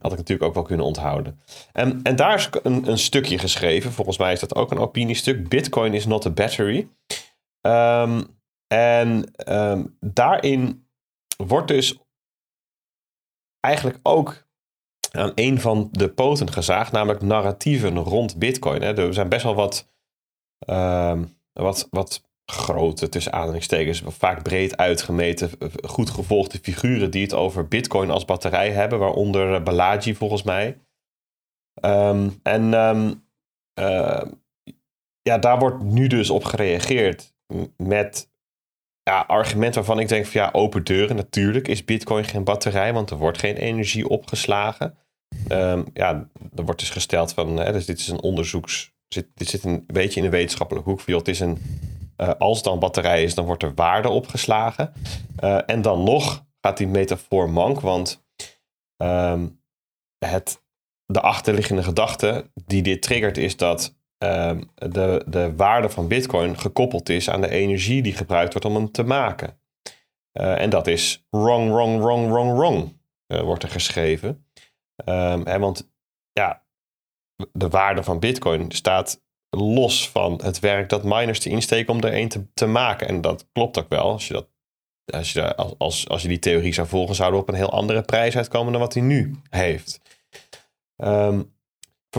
Had 0.00 0.12
ik 0.12 0.18
natuurlijk 0.18 0.48
ook 0.48 0.54
wel 0.54 0.62
kunnen 0.62 0.86
onthouden. 0.86 1.40
En, 1.72 2.00
en 2.02 2.16
daar 2.16 2.34
is 2.34 2.48
een, 2.62 2.88
een 2.88 2.98
stukje 2.98 3.38
geschreven. 3.38 3.92
Volgens 3.92 4.18
mij 4.18 4.32
is 4.32 4.40
dat 4.40 4.54
ook 4.54 4.70
een 4.70 4.78
opiniestuk. 4.78 5.48
Bitcoin 5.48 5.94
is 5.94 6.06
not 6.06 6.26
a 6.26 6.30
battery. 6.30 6.88
Um, 7.60 8.26
en 8.66 9.30
um, 9.48 9.96
daarin 10.00 10.85
wordt 11.36 11.68
dus 11.68 11.98
eigenlijk 13.60 13.98
ook 14.02 14.44
aan 15.10 15.32
een 15.34 15.60
van 15.60 15.88
de 15.92 16.08
poten 16.08 16.52
gezaagd, 16.52 16.92
namelijk 16.92 17.22
narratieven 17.22 17.98
rond 17.98 18.38
Bitcoin. 18.38 18.82
Hè. 18.82 18.96
Er 18.98 19.14
zijn 19.14 19.28
best 19.28 19.42
wel 19.42 19.54
wat, 19.54 19.88
um, 20.70 21.38
wat, 21.52 21.88
wat 21.90 22.24
grote, 22.52 23.08
tussen 23.08 23.32
aanhalingstekens, 23.32 24.02
vaak 24.06 24.42
breed 24.42 24.76
uitgemeten, 24.76 25.50
goed 25.84 26.10
gevolgde 26.10 26.58
figuren 26.58 27.10
die 27.10 27.22
het 27.22 27.34
over 27.34 27.68
Bitcoin 27.68 28.10
als 28.10 28.24
batterij 28.24 28.72
hebben, 28.72 28.98
waaronder 28.98 29.54
eh, 29.54 29.62
Balaji 29.62 30.14
volgens 30.14 30.42
mij. 30.42 30.80
Um, 31.84 32.40
en 32.42 32.72
um, 32.72 33.24
uh, 33.80 34.22
ja, 35.22 35.38
daar 35.38 35.58
wordt 35.58 35.82
nu 35.82 36.06
dus 36.06 36.30
op 36.30 36.44
gereageerd 36.44 37.34
met 37.76 38.30
ja, 39.10 39.20
argument 39.20 39.74
waarvan 39.74 39.98
ik 39.98 40.08
denk 40.08 40.26
van 40.26 40.40
ja, 40.40 40.48
open 40.52 40.84
deuren. 40.84 41.16
Natuurlijk 41.16 41.68
is 41.68 41.84
Bitcoin 41.84 42.24
geen 42.24 42.44
batterij, 42.44 42.92
want 42.92 43.10
er 43.10 43.16
wordt 43.16 43.38
geen 43.38 43.56
energie 43.56 44.08
opgeslagen. 44.08 44.96
Um, 45.48 45.84
ja, 45.92 46.28
er 46.54 46.64
wordt 46.64 46.80
dus 46.80 46.90
gesteld 46.90 47.32
van, 47.32 47.56
hè, 47.56 47.72
dus 47.72 47.86
dit 47.86 47.98
is 47.98 48.08
een 48.08 48.22
onderzoeks, 48.22 48.92
dit 49.08 49.48
zit 49.48 49.64
een 49.64 49.84
beetje 49.86 50.20
in 50.20 50.26
de 50.26 50.36
wetenschappelijke 50.36 50.90
hoek. 50.90 51.06
Het 51.06 51.28
is 51.28 51.40
een 51.40 51.58
uh, 52.16 52.30
als 52.38 52.62
dan 52.62 52.78
batterij 52.78 53.22
is, 53.22 53.34
dan 53.34 53.44
wordt 53.44 53.62
er 53.62 53.74
waarde 53.74 54.08
opgeslagen. 54.08 54.92
Uh, 55.40 55.58
en 55.66 55.82
dan 55.82 56.04
nog 56.04 56.44
gaat 56.60 56.76
die 56.76 56.86
metafoor 56.86 57.50
mank, 57.50 57.80
want 57.80 58.24
um, 59.02 59.60
het, 60.18 60.62
de 61.04 61.20
achterliggende 61.20 61.82
gedachte 61.82 62.50
die 62.54 62.82
dit 62.82 63.02
triggert 63.02 63.36
is 63.36 63.56
dat 63.56 63.96
um, 64.18 64.70
de, 64.74 65.24
de 65.26 65.56
waarde 65.56 65.88
van 65.88 66.08
bitcoin 66.08 66.58
gekoppeld 66.58 67.08
is 67.08 67.30
aan 67.30 67.40
de 67.40 67.50
energie 67.50 68.02
die 68.02 68.14
gebruikt 68.14 68.52
wordt 68.52 68.66
om 68.66 68.74
hem 68.74 68.90
te 68.90 69.02
maken. 69.02 69.60
Uh, 70.32 70.60
en 70.60 70.70
dat 70.70 70.86
is 70.86 71.26
wrong, 71.30 71.70
wrong, 71.70 72.00
wrong, 72.00 72.30
wrong, 72.30 72.56
wrong, 72.58 73.00
wordt 73.26 73.62
er 73.62 73.68
geschreven. 73.68 74.46
Um, 75.04 75.44
want 75.44 75.90
ja, 76.32 76.64
de 77.52 77.68
waarde 77.68 78.02
van 78.02 78.18
bitcoin 78.18 78.70
staat 78.70 79.24
los 79.50 80.10
van 80.10 80.40
het 80.42 80.58
werk 80.58 80.88
dat 80.88 81.04
miners 81.04 81.40
te 81.40 81.48
insteken 81.48 81.92
om 81.92 82.00
er 82.00 82.14
een 82.14 82.28
te, 82.28 82.46
te 82.54 82.66
maken. 82.66 83.08
En 83.08 83.20
dat 83.20 83.48
klopt 83.52 83.78
ook 83.78 83.88
wel. 83.88 84.10
Als 84.10 84.28
je, 84.28 84.32
dat, 84.32 84.48
als, 85.04 85.32
je, 85.32 85.56
als, 85.56 86.08
als 86.08 86.22
je 86.22 86.28
die 86.28 86.38
theorie 86.38 86.72
zou 86.72 86.88
volgen, 86.88 87.14
zouden 87.14 87.38
we 87.38 87.46
op 87.46 87.52
een 87.52 87.60
heel 87.60 87.72
andere 87.72 88.02
prijs 88.02 88.36
uitkomen 88.36 88.72
dan 88.72 88.80
wat 88.80 88.94
hij 88.94 89.02
nu 89.02 89.40
heeft. 89.50 90.00
Um, 90.96 91.54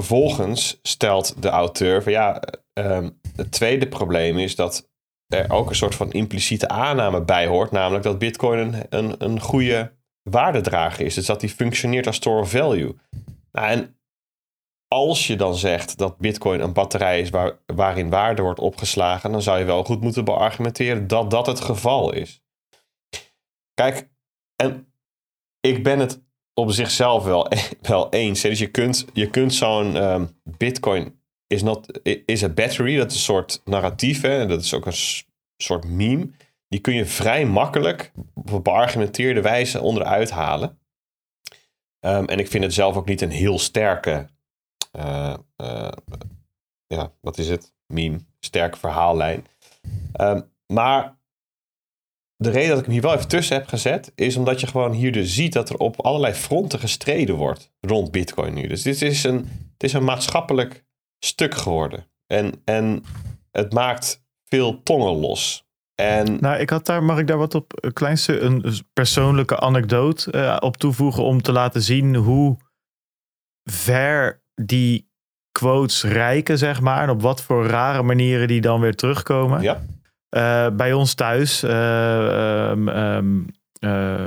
vervolgens 0.04 0.80
stelt 0.82 1.42
de 1.42 1.50
auteur 1.50 2.04
van 2.04 2.12
ja, 2.12 2.42
um, 2.74 3.20
het 3.36 3.52
tweede 3.52 3.88
probleem 3.88 4.38
is 4.38 4.56
dat 4.56 4.90
er 5.28 5.52
ook 5.52 5.70
een 5.70 5.76
soort 5.76 5.96
van 5.96 6.12
impliciete 6.12 6.68
aanname 6.68 7.22
bij 7.22 7.48
hoort, 7.48 7.72
namelijk 7.72 8.04
dat 8.04 8.20
Bitcoin 8.20 8.60
een, 8.60 8.86
een, 8.90 9.16
een 9.18 9.40
goede 9.40 9.94
waardedrager 10.30 11.06
is. 11.06 11.14
Dus 11.14 11.26
dat 11.26 11.40
die 11.40 11.50
functioneert 11.50 12.08
als 12.08 12.16
store 12.16 12.42
of 12.42 12.50
value. 12.50 12.96
Nou, 13.52 13.68
en 13.68 14.00
als 14.88 15.28
je 15.28 15.36
dan 15.36 15.56
zegt 15.56 15.98
dat 15.98 16.18
Bitcoin 16.18 16.60
een 16.60 16.74
batterij 16.74 17.22
is 17.22 17.30
waar, 17.30 17.60
waarin 17.66 18.10
waarde 18.10 18.42
wordt 18.42 18.60
opgeslagen, 18.60 19.32
dan 19.32 19.42
zou 19.42 19.60
je 19.60 19.66
wel 19.66 19.84
goed 19.84 20.02
moeten 20.02 20.26
beargumenteren 20.26 21.08
dat 21.08 21.32
dat 21.32 21.48
het 21.48 21.60
geval 21.60 22.14
is. 22.14 22.44
Kijk, 23.74 24.10
en 24.56 24.94
ik 25.60 25.84
ben 25.84 26.00
het 26.00 26.27
op 26.58 26.72
zichzelf 26.72 27.24
wel, 27.24 27.48
wel 27.82 28.10
eens. 28.10 28.42
Dus 28.42 28.60
je 28.60 28.68
kunt, 28.68 29.06
je 29.14 29.30
kunt 29.30 29.54
zo'n 29.54 29.96
um, 29.96 30.30
Bitcoin 30.44 31.22
is, 31.48 31.64
not, 31.64 32.00
is 32.26 32.44
a 32.44 32.50
battery, 32.50 32.98
dat 32.98 33.12
is 33.12 33.18
een 33.18 33.24
soort 33.24 33.62
narratief, 33.66 34.22
hè, 34.22 34.46
dat 34.46 34.62
is 34.62 34.74
ook 34.74 34.86
een 34.86 35.24
soort 35.58 35.86
meme. 35.86 36.30
Die 36.68 36.80
kun 36.80 36.94
je 36.94 37.06
vrij 37.06 37.46
makkelijk 37.46 38.12
op 38.34 38.64
beargumenteerde 38.64 39.42
wijze 39.42 39.82
onderuit 39.82 40.32
halen. 40.32 40.80
Um, 42.00 42.26
en 42.26 42.40
ik 42.40 42.48
vind 42.48 42.64
het 42.64 42.74
zelf 42.74 42.96
ook 42.96 43.08
niet 43.08 43.22
een 43.22 43.32
heel 43.32 43.60
sterke 43.60 44.28
uh, 45.00 45.36
uh, 45.62 45.92
ja, 46.88 47.12
wat 47.22 47.38
is 47.38 47.50
het? 47.50 47.74
Meme, 47.94 48.20
sterke 48.40 48.78
verhaallijn. 48.78 49.46
Um, 50.22 50.52
maar 50.74 51.17
de 52.38 52.50
reden 52.50 52.70
dat 52.70 52.78
ik 52.78 52.84
hem 52.84 52.94
hier 52.94 53.02
wel 53.02 53.14
even 53.14 53.28
tussen 53.28 53.56
heb 53.56 53.68
gezet, 53.68 54.12
is 54.16 54.36
omdat 54.36 54.60
je 54.60 54.68
gewoon 54.68 54.92
hier 54.92 55.12
dus 55.12 55.34
ziet 55.34 55.54
dat 55.54 55.70
er 55.70 55.78
op 55.78 56.02
allerlei 56.02 56.34
fronten 56.34 56.80
gestreden 56.80 57.36
wordt 57.36 57.72
rond 57.80 58.12
Bitcoin 58.12 58.54
nu. 58.54 58.68
Dus 58.68 58.82
dit 58.82 59.02
is 59.02 59.24
een, 59.24 59.38
het 59.74 59.84
is 59.84 59.94
een 59.94 60.04
maatschappelijk 60.04 60.86
stuk 61.20 61.56
geworden. 61.56 62.08
En, 62.28 62.62
en 62.66 63.04
het 63.52 63.74
maakt 63.74 64.26
veel 64.46 64.84
tongen 64.84 65.20
los. 65.20 65.66
En... 65.96 66.38
Nou, 66.40 66.60
ik 66.60 66.70
had 66.70 66.86
daar, 66.86 67.04
mag 67.04 67.20
ik 67.20 67.28
daar 67.28 67.38
wat 67.38 67.56
op 67.56 67.72
een 67.76 67.94
kleinste, 67.94 68.40
een 68.40 68.64
persoonlijke 68.94 69.60
anekdote 69.60 70.34
uh, 70.34 70.58
op 70.60 70.78
toevoegen 70.78 71.24
om 71.24 71.42
te 71.42 71.52
laten 71.52 71.82
zien 71.82 72.16
hoe 72.16 72.58
ver 73.64 74.44
die 74.56 75.10
quotes 75.52 76.04
rijken, 76.04 76.58
zeg 76.58 76.82
maar. 76.82 77.04
En 77.04 77.10
op 77.10 77.22
wat 77.22 77.42
voor 77.42 77.66
rare 77.66 78.04
manieren 78.04 78.48
die 78.48 78.62
dan 78.62 78.80
weer 78.80 78.96
terugkomen. 78.96 79.62
Ja. 79.62 79.82
Uh, 80.30 80.68
bij 80.70 80.94
ons 80.94 81.14
thuis, 81.14 81.64
uh, 81.64 82.70
um, 82.70 82.88
um, 82.88 83.46
uh, 83.80 84.26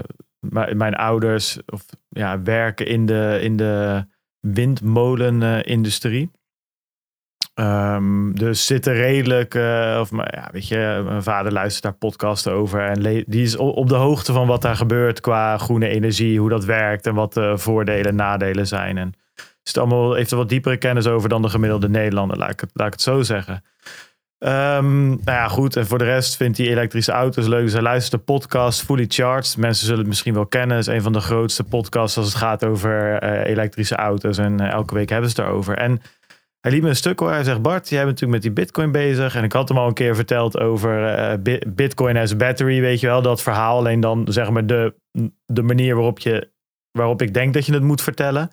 mijn 0.72 0.94
ouders 0.94 1.58
of, 1.66 1.84
ja, 2.08 2.42
werken 2.42 2.86
in 2.86 3.06
de, 3.06 3.38
in 3.42 3.56
de 3.56 4.04
windmolenindustrie. 4.40 6.30
Um, 7.54 8.38
dus 8.38 8.66
zitten 8.66 8.92
redelijk, 8.92 9.54
of 10.00 10.10
ja, 10.10 10.48
weet 10.52 10.68
je, 10.68 11.02
mijn 11.04 11.22
vader 11.22 11.52
luistert 11.52 11.82
daar 11.82 11.92
podcasts 11.92 12.46
over 12.46 12.80
en 12.80 13.02
die 13.26 13.42
is 13.42 13.56
op 13.56 13.88
de 13.88 13.94
hoogte 13.94 14.32
van 14.32 14.46
wat 14.46 14.62
daar 14.62 14.76
gebeurt 14.76 15.20
qua 15.20 15.58
groene 15.58 15.88
energie, 15.88 16.40
hoe 16.40 16.48
dat 16.48 16.64
werkt 16.64 17.06
en 17.06 17.14
wat 17.14 17.34
de 17.34 17.58
voordelen 17.58 18.06
en 18.06 18.14
nadelen 18.14 18.66
zijn. 18.66 18.98
En 18.98 19.12
is 19.36 19.46
het 19.62 19.78
allemaal, 19.78 20.14
heeft 20.14 20.30
er 20.30 20.36
wat 20.36 20.48
diepere 20.48 20.76
kennis 20.76 21.06
over 21.06 21.28
dan 21.28 21.42
de 21.42 21.48
gemiddelde 21.48 21.88
Nederlander, 21.88 22.38
laat 22.38 22.50
ik 22.50 22.60
het, 22.60 22.70
laat 22.72 22.86
ik 22.86 22.92
het 22.92 23.02
zo 23.02 23.22
zeggen. 23.22 23.64
Um, 24.44 25.08
nou 25.08 25.20
ja, 25.24 25.48
goed. 25.48 25.76
En 25.76 25.86
voor 25.86 25.98
de 25.98 26.04
rest 26.04 26.36
vindt 26.36 26.58
hij 26.58 26.66
elektrische 26.66 27.12
auto's 27.12 27.46
leuk. 27.46 27.62
Dus 27.62 27.72
hij 27.72 27.82
luistert 27.82 28.12
de 28.12 28.32
podcast 28.32 28.82
Fully 28.82 29.04
Charged. 29.08 29.56
Mensen 29.56 29.84
zullen 29.84 30.00
het 30.00 30.08
misschien 30.08 30.34
wel 30.34 30.46
kennen. 30.46 30.76
Het 30.76 30.86
is 30.86 30.94
een 30.94 31.02
van 31.02 31.12
de 31.12 31.20
grootste 31.20 31.64
podcasts 31.64 32.16
als 32.16 32.26
het 32.26 32.36
gaat 32.36 32.64
over 32.64 33.22
uh, 33.24 33.44
elektrische 33.44 33.94
auto's. 33.94 34.38
En 34.38 34.60
uh, 34.60 34.70
elke 34.70 34.94
week 34.94 35.08
hebben 35.08 35.30
ze 35.30 35.40
het 35.40 35.50
erover. 35.50 35.76
En 35.76 36.00
hij 36.60 36.72
liet 36.72 36.82
me 36.82 36.88
een 36.88 36.96
stuk 36.96 37.18
hoor. 37.20 37.30
Hij 37.30 37.44
zegt, 37.44 37.62
Bart, 37.62 37.88
jij 37.88 38.04
bent 38.04 38.20
natuurlijk 38.20 38.32
met 38.32 38.54
die 38.54 38.64
bitcoin 38.64 38.92
bezig. 38.92 39.34
En 39.34 39.44
ik 39.44 39.52
had 39.52 39.68
hem 39.68 39.78
al 39.78 39.86
een 39.86 39.94
keer 39.94 40.14
verteld 40.14 40.58
over 40.58 41.18
uh, 41.18 41.58
bitcoin 41.68 42.16
as 42.16 42.36
battery, 42.36 42.80
weet 42.80 43.00
je 43.00 43.06
wel. 43.06 43.22
Dat 43.22 43.42
verhaal, 43.42 43.76
alleen 43.76 44.00
dan 44.00 44.26
zeg 44.28 44.50
maar 44.50 44.66
de, 44.66 44.94
de 45.46 45.62
manier 45.62 45.94
waarop, 45.94 46.18
je, 46.18 46.50
waarop 46.90 47.22
ik 47.22 47.34
denk 47.34 47.54
dat 47.54 47.66
je 47.66 47.72
het 47.72 47.82
moet 47.82 48.02
vertellen 48.02 48.50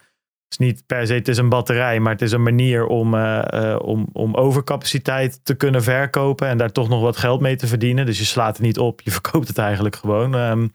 is 0.49 0.57
niet 0.57 0.83
per 0.85 1.07
se, 1.07 1.13
het 1.13 1.27
is 1.27 1.37
een 1.37 1.49
batterij, 1.49 1.99
maar 1.99 2.11
het 2.11 2.21
is 2.21 2.31
een 2.31 2.43
manier 2.43 2.85
om, 2.85 3.13
uh, 3.13 3.75
om, 3.81 4.07
om 4.13 4.35
overcapaciteit 4.35 5.39
te 5.43 5.55
kunnen 5.55 5.83
verkopen 5.83 6.47
en 6.47 6.57
daar 6.57 6.71
toch 6.71 6.89
nog 6.89 7.01
wat 7.01 7.17
geld 7.17 7.41
mee 7.41 7.55
te 7.55 7.67
verdienen. 7.67 8.05
Dus 8.05 8.17
je 8.17 8.25
slaat 8.25 8.57
het 8.57 8.65
niet 8.65 8.79
op, 8.79 9.01
je 9.01 9.11
verkoopt 9.21 9.47
het 9.47 9.57
eigenlijk 9.57 9.95
gewoon. 9.95 10.33
Um, 10.33 10.71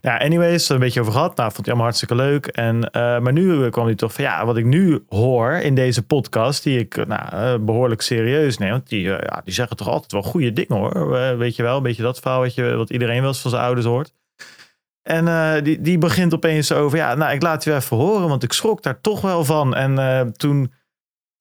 ja, 0.00 0.16
anyways, 0.16 0.68
er 0.68 0.74
een 0.74 0.80
beetje 0.80 1.00
over 1.00 1.12
gehad. 1.12 1.36
Nou, 1.36 1.52
vond 1.52 1.66
hij 1.66 1.66
allemaal 1.66 1.84
hartstikke 1.84 2.14
leuk. 2.14 2.46
En, 2.46 2.76
uh, 2.76 3.18
maar 3.18 3.32
nu 3.32 3.68
kwam 3.70 3.84
hij 3.84 3.94
toch 3.94 4.12
van, 4.12 4.24
ja, 4.24 4.46
wat 4.46 4.56
ik 4.56 4.64
nu 4.64 5.04
hoor 5.08 5.52
in 5.52 5.74
deze 5.74 6.02
podcast, 6.02 6.62
die 6.62 6.78
ik 6.78 7.06
nou, 7.06 7.58
behoorlijk 7.58 8.02
serieus 8.02 8.58
neem, 8.58 8.70
want 8.70 8.88
die, 8.88 9.02
ja, 9.02 9.40
die 9.44 9.54
zeggen 9.54 9.76
toch 9.76 9.88
altijd 9.88 10.12
wel 10.12 10.22
goede 10.22 10.52
dingen 10.52 10.76
hoor. 10.76 11.38
weet 11.38 11.56
je 11.56 11.62
wel, 11.62 11.76
een 11.76 11.82
beetje 11.82 12.02
dat 12.02 12.20
verhaal 12.20 12.40
wat, 12.40 12.54
je, 12.54 12.74
wat 12.74 12.90
iedereen 12.90 13.20
wel 13.20 13.28
eens 13.28 13.40
van 13.40 13.50
zijn 13.50 13.62
ouders 13.62 13.86
hoort. 13.86 14.12
En 15.02 15.26
uh, 15.26 15.62
die, 15.62 15.80
die 15.80 15.98
begint 15.98 16.34
opeens 16.34 16.72
over, 16.72 16.98
ja, 16.98 17.14
nou, 17.14 17.32
ik 17.32 17.42
laat 17.42 17.64
je 17.64 17.74
even 17.74 17.96
horen, 17.96 18.28
want 18.28 18.42
ik 18.42 18.52
schrok 18.52 18.82
daar 18.82 19.00
toch 19.00 19.20
wel 19.20 19.44
van. 19.44 19.74
En 19.74 19.92
uh, 19.92 20.20
toen, 20.20 20.72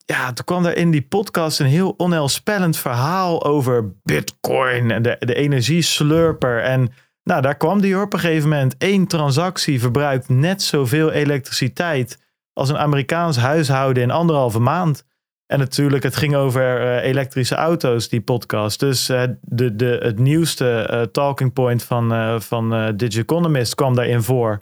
ja, 0.06 0.34
toen 0.34 0.45
kwam 0.45 0.65
er 0.65 0.77
in 0.77 0.91
die 0.91 1.07
podcast 1.07 1.60
een 1.60 1.65
heel 1.65 1.94
onheilspellend 1.98 2.77
verhaal 2.77 3.44
over 3.45 3.94
Bitcoin 4.03 4.91
en 4.91 5.02
de, 5.02 5.15
de 5.19 5.36
energieslurper. 5.36 6.64
En 6.64 6.91
nou, 7.23 7.41
daar 7.41 7.57
kwam 7.57 7.81
die 7.81 8.02
op 8.02 8.14
een 8.14 8.19
gegeven 8.19 8.49
moment. 8.49 8.76
Eén 8.77 9.07
transactie 9.07 9.80
verbruikt 9.80 10.30
net 10.30 10.61
zoveel 10.61 11.11
elektriciteit 11.11 12.19
als 12.53 12.69
een 12.69 12.77
Amerikaans 12.77 13.38
huishouden 13.38 14.03
in 14.03 14.11
anderhalve 14.11 14.60
maand. 14.60 15.06
En 15.52 15.60
natuurlijk, 15.60 16.04
het 16.04 16.16
ging 16.16 16.36
over 16.36 16.82
uh, 16.82 17.04
elektrische 17.04 17.56
auto's, 17.56 18.10
die 18.10 18.22
podcast. 18.22 18.80
Dus 18.80 19.10
uh, 19.10 19.24
de, 19.42 19.76
de, 19.76 20.00
het 20.04 20.20
nieuwste 20.20 20.90
uh, 20.92 21.02
talking 21.02 21.54
point 21.54 21.84
van, 21.84 22.42
van 22.42 22.96
Digi 22.96 23.20
Economist 23.20 23.76
kwam 23.76 23.96
daarin 23.96 24.24
voor. 24.24 24.62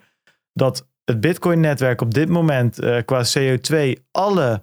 Dat 0.54 0.88
het 1.04 1.20
Bitcoin-netwerk 1.20 2.02
op 2.02 2.14
dit 2.14 2.30
moment 2.30 2.80
qua 3.06 3.26
CO2 3.38 4.02
alle 4.12 4.62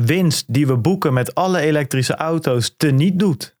winst 0.00 0.52
die 0.52 0.66
we 0.66 0.76
boeken 0.76 1.12
met 1.12 1.34
alle 1.34 1.60
elektrische 1.60 2.14
auto's 2.14 2.74
teniet 2.76 3.18
doet. 3.18 3.56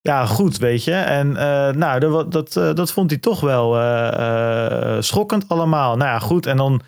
Ja, 0.00 0.26
goed, 0.26 0.58
weet 0.58 0.84
je. 0.84 0.94
En 0.94 1.32
nou, 1.78 2.00
dat, 2.00 2.32
dat, 2.32 2.52
dat 2.52 2.92
vond 2.92 3.10
hij 3.10 3.18
toch 3.18 3.40
wel 3.40 3.72
schokkend 5.02 5.48
allemaal. 5.48 5.96
Nou 5.96 6.10
ja, 6.10 6.18
goed. 6.18 6.46
En 6.46 6.56
dan, 6.56 6.82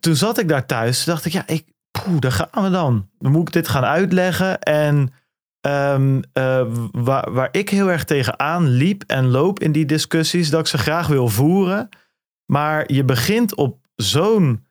toen 0.00 0.16
zat 0.16 0.38
ik 0.38 0.48
daar 0.48 0.66
thuis, 0.66 1.04
dacht 1.04 1.24
ik, 1.24 1.32
ja, 1.32 1.46
ik, 1.46 1.64
poeh, 1.90 2.18
daar 2.18 2.32
gaan 2.32 2.62
we 2.62 2.70
dan. 2.70 3.08
Dan 3.18 3.32
moet 3.32 3.48
ik 3.48 3.54
dit 3.54 3.68
gaan 3.68 3.84
uitleggen. 3.84 4.60
En 4.60 5.12
um, 5.66 6.22
uh, 6.34 6.66
waar, 6.92 7.32
waar 7.32 7.48
ik 7.52 7.68
heel 7.68 7.90
erg 7.90 8.04
tegenaan 8.04 8.68
liep 8.68 9.02
en 9.06 9.28
loop 9.28 9.60
in 9.60 9.72
die 9.72 9.86
discussies, 9.86 10.50
dat 10.50 10.60
ik 10.60 10.66
ze 10.66 10.78
graag 10.78 11.06
wil 11.06 11.28
voeren. 11.28 11.88
Maar 12.46 12.92
je 12.92 13.04
begint 13.04 13.54
op 13.54 13.86
zo'n. 13.94 14.64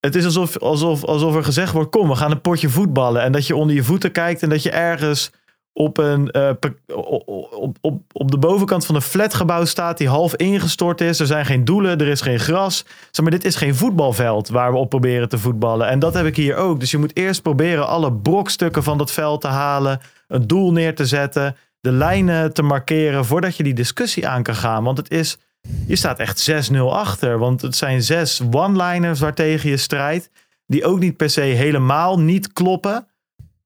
Het 0.00 0.14
is 0.14 0.24
alsof, 0.24 0.58
alsof, 0.58 1.04
alsof 1.04 1.34
er 1.34 1.44
gezegd 1.44 1.72
wordt: 1.72 1.90
kom, 1.90 2.08
we 2.08 2.14
gaan 2.14 2.30
een 2.30 2.40
potje 2.40 2.68
voetballen. 2.68 3.22
En 3.22 3.32
dat 3.32 3.46
je 3.46 3.56
onder 3.56 3.74
je 3.74 3.84
voeten 3.84 4.12
kijkt 4.12 4.42
en 4.42 4.48
dat 4.48 4.62
je 4.62 4.70
ergens 4.70 5.30
op, 5.72 5.98
een, 5.98 6.28
uh, 6.36 6.50
op, 6.96 7.78
op, 7.80 8.02
op 8.12 8.30
de 8.30 8.38
bovenkant 8.38 8.86
van 8.86 8.94
een 8.94 9.02
flatgebouw 9.02 9.64
staat 9.64 9.98
die 9.98 10.08
half 10.08 10.36
ingestort 10.36 11.00
is. 11.00 11.20
Er 11.20 11.26
zijn 11.26 11.46
geen 11.46 11.64
doelen, 11.64 11.98
er 11.98 12.08
is 12.08 12.20
geen 12.20 12.40
gras. 12.40 12.84
Zeg 13.10 13.24
maar, 13.24 13.34
dit 13.34 13.44
is 13.44 13.56
geen 13.56 13.74
voetbalveld 13.74 14.48
waar 14.48 14.72
we 14.72 14.78
op 14.78 14.88
proberen 14.88 15.28
te 15.28 15.38
voetballen. 15.38 15.88
En 15.88 15.98
dat 15.98 16.14
heb 16.14 16.26
ik 16.26 16.36
hier 16.36 16.56
ook. 16.56 16.80
Dus 16.80 16.90
je 16.90 16.98
moet 16.98 17.16
eerst 17.16 17.42
proberen 17.42 17.86
alle 17.86 18.12
brokstukken 18.12 18.82
van 18.82 18.98
dat 18.98 19.12
veld 19.12 19.40
te 19.40 19.48
halen, 19.48 20.00
een 20.28 20.46
doel 20.46 20.72
neer 20.72 20.94
te 20.94 21.06
zetten, 21.06 21.56
de 21.80 21.92
lijnen 21.92 22.52
te 22.52 22.62
markeren 22.62 23.24
voordat 23.24 23.56
je 23.56 23.62
die 23.62 23.74
discussie 23.74 24.28
aan 24.28 24.42
kan 24.42 24.54
gaan. 24.54 24.84
Want 24.84 24.96
het 24.98 25.10
is, 25.10 25.38
je 25.86 25.96
staat 25.96 26.18
echt 26.18 26.70
6-0 26.72 26.76
achter. 26.76 27.38
Want 27.38 27.62
het 27.62 27.76
zijn 27.76 28.02
zes 28.02 28.42
one-liners 28.50 29.20
waartegen 29.20 29.70
je 29.70 29.76
strijdt, 29.76 30.30
die 30.66 30.84
ook 30.84 30.98
niet 30.98 31.16
per 31.16 31.30
se 31.30 31.40
helemaal 31.40 32.20
niet 32.20 32.52
kloppen. 32.52 33.06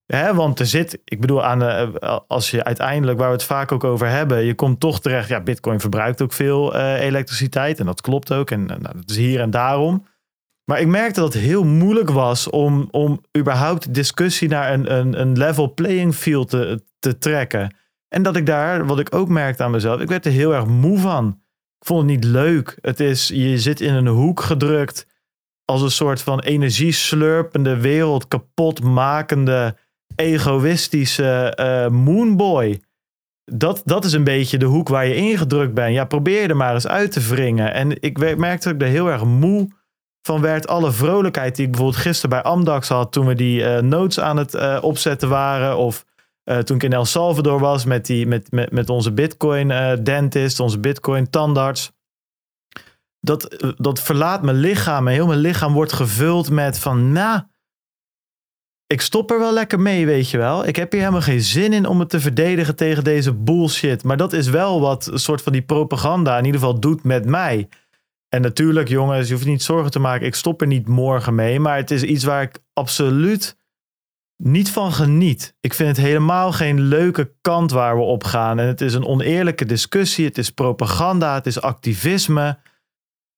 Hè, 0.07 0.35
want 0.35 0.61
er 0.61 0.67
zit, 0.67 0.99
ik 1.05 1.21
bedoel, 1.21 1.45
aan 1.45 1.59
de, 1.59 2.25
als 2.27 2.51
je 2.51 2.65
uiteindelijk, 2.65 3.19
waar 3.19 3.29
we 3.29 3.35
het 3.35 3.43
vaak 3.43 3.73
ook 3.73 3.85
over 3.85 4.09
hebben, 4.09 4.45
je 4.45 4.55
komt 4.55 4.81
toch 4.81 5.01
terecht, 5.01 5.29
ja, 5.29 5.41
Bitcoin 5.41 5.81
verbruikt 5.81 6.23
ook 6.23 6.33
veel 6.33 6.77
uh, 6.77 7.01
elektriciteit 7.01 7.79
en 7.79 7.87
dat 7.87 8.01
klopt 8.01 8.33
ook. 8.33 8.51
En 8.51 8.65
nou, 8.65 8.81
dat 8.81 9.11
is 9.11 9.17
hier 9.17 9.41
en 9.41 9.51
daarom. 9.51 10.07
Maar 10.65 10.81
ik 10.81 10.87
merkte 10.87 11.21
dat 11.21 11.33
het 11.33 11.43
heel 11.43 11.65
moeilijk 11.65 12.11
was 12.11 12.51
om, 12.51 12.89
om 12.91 13.21
überhaupt 13.39 13.95
discussie 13.95 14.49
naar 14.49 14.73
een, 14.73 14.93
een, 14.99 15.21
een 15.21 15.39
level 15.39 15.75
playing 15.75 16.15
field 16.15 16.49
te, 16.49 16.85
te 16.99 17.19
trekken. 17.19 17.77
En 18.09 18.23
dat 18.23 18.37
ik 18.37 18.47
daar, 18.47 18.87
wat 18.87 18.99
ik 18.99 19.15
ook 19.15 19.29
merkte 19.29 19.63
aan 19.63 19.71
mezelf, 19.71 20.01
ik 20.01 20.09
werd 20.09 20.27
er 20.27 20.33
heel 20.33 20.55
erg 20.55 20.67
moe 20.67 20.99
van. 20.99 21.41
Ik 21.79 21.87
vond 21.87 22.01
het 22.01 22.11
niet 22.11 22.25
leuk. 22.25 22.79
Het 22.81 23.01
is, 23.01 23.29
je 23.29 23.59
zit 23.59 23.81
in 23.81 23.95
een 23.95 24.07
hoek 24.07 24.41
gedrukt 24.41 25.07
als 25.65 25.83
een 25.83 25.91
soort 25.91 26.23
van 26.23 26.41
energieslurpende, 26.41 27.77
wereld 27.77 28.29
kapot 28.29 28.83
makende 28.83 29.77
egoïstische 30.17 31.57
uh, 31.61 31.89
moonboy. 31.89 32.81
Dat, 33.45 33.83
dat 33.85 34.05
is 34.05 34.13
een 34.13 34.25
beetje 34.25 34.59
de 34.59 34.65
hoek 34.65 34.89
waar 34.89 35.07
je 35.07 35.15
ingedrukt 35.15 35.75
bent. 35.75 35.95
Ja, 35.95 36.05
probeer 36.05 36.51
er 36.51 36.57
maar 36.57 36.75
eens 36.75 36.87
uit 36.87 37.13
te 37.13 37.21
wringen. 37.21 37.73
En 37.73 38.03
ik 38.03 38.37
merkte 38.37 38.69
dat 38.69 38.75
ik 38.75 38.83
er 38.83 38.95
heel 38.95 39.11
erg 39.11 39.25
moe 39.25 39.69
van 40.23 40.41
werd. 40.41 40.69
Alle 40.69 40.93
vrolijkheid 40.93 41.57
die 41.57 41.65
ik 41.65 41.71
bijvoorbeeld 41.71 42.03
gisteren 42.03 42.31
bij 42.31 42.43
Amdax 42.43 42.89
had... 42.89 43.13
toen 43.13 43.27
we 43.27 43.35
die 43.35 43.61
uh, 43.61 43.79
notes 43.79 44.21
aan 44.21 44.37
het 44.37 44.55
uh, 44.55 44.79
opzetten 44.81 45.29
waren... 45.29 45.77
of 45.77 46.05
toen 46.65 46.77
ik 46.77 46.83
in 46.83 46.93
El 46.93 47.05
Salvador 47.05 47.59
was 47.59 47.85
met, 47.85 48.07
die, 48.07 48.27
met, 48.27 48.71
met, 48.71 48.91
onze 48.91 49.13
bitcoin-dentist... 49.13 50.61
onze 50.61 50.79
bitcoin-tandarts... 50.79 51.93
Dat, 53.21 53.75
dat 53.77 54.01
verlaat 54.01 54.43
mijn 54.43 54.57
lichaam 54.57 55.09
en 55.09 55.15
heel 55.15 55.27
mijn 55.27 55.39
lichaam 55.39 55.73
wordt 55.73 55.93
gevuld 55.93 56.51
met 56.51 56.79
van... 56.79 57.13
nou 57.13 57.41
ik 58.87 59.01
stop 59.01 59.31
er 59.31 59.39
wel 59.39 59.53
lekker 59.53 59.81
mee, 59.81 60.07
weet 60.07 60.31
je 60.31 60.39
wel. 60.39 60.67
Ik 60.67 60.77
heb 60.77 60.91
hier 60.93 61.01
helemaal 61.01 61.23
geen 61.23 61.41
zin 61.41 61.73
in 61.73 61.87
om 61.87 62.01
het 62.01 62.09
te 62.09 62.21
verdedigen 62.21 62.77
tegen 62.77 63.05
deze 63.05 63.33
bullshit. 63.33 64.05
Maar 64.05 64.17
dat 64.17 64.33
is 64.33 64.49
wel 64.49 64.81
wat 64.81 65.07
een 65.07 65.19
soort 65.19 65.43
van 65.43 65.53
die 65.53 65.63
propaganda 65.63 66.39
in 66.39 66.45
ieder 66.45 66.61
geval 66.61 66.81
doet 66.81 67.05
met 67.05 67.25
mij. 67.25 67.69
En 68.29 68.43
natuurlijk, 68.43 68.89
jongens, 68.89 69.29
je 69.29 69.35
hoeft 69.35 69.47
niet 69.47 69.63
zorgen 69.63 69.91
te 69.91 69.99
maken. 69.99 70.27
Ik 70.27 70.35
stop 70.35 70.61
er 70.61 70.67
niet 70.67 70.89
morgen 70.89 71.35
mee. 71.35 71.61
Maar 71.61 71.77
het 71.77 71.91
is 71.91 72.03
iets 72.03 72.25
waar 72.25 72.43
ik 72.43 72.59
absoluut 72.73 73.57
niet 74.37 74.71
van 74.71 74.93
geniet. 74.93 75.57
Ik 75.61 75.75
vind 75.75 75.97
het 75.97 76.07
helemaal 76.07 76.53
geen 76.53 76.81
leuke 76.81 77.33
kant 77.41 77.71
waar 77.71 77.97
we 77.97 78.03
op 78.03 78.25
gaan. 78.25 78.59
En 78.59 78.67
het 78.67 78.81
is 78.81 78.95
een 78.95 79.07
oneerlijke 79.07 79.65
discussie. 79.65 80.25
Het 80.25 80.39
is 80.39 80.51
propaganda. 80.51 81.35
Het 81.35 81.47
is 81.47 81.61
activisme. 81.61 82.59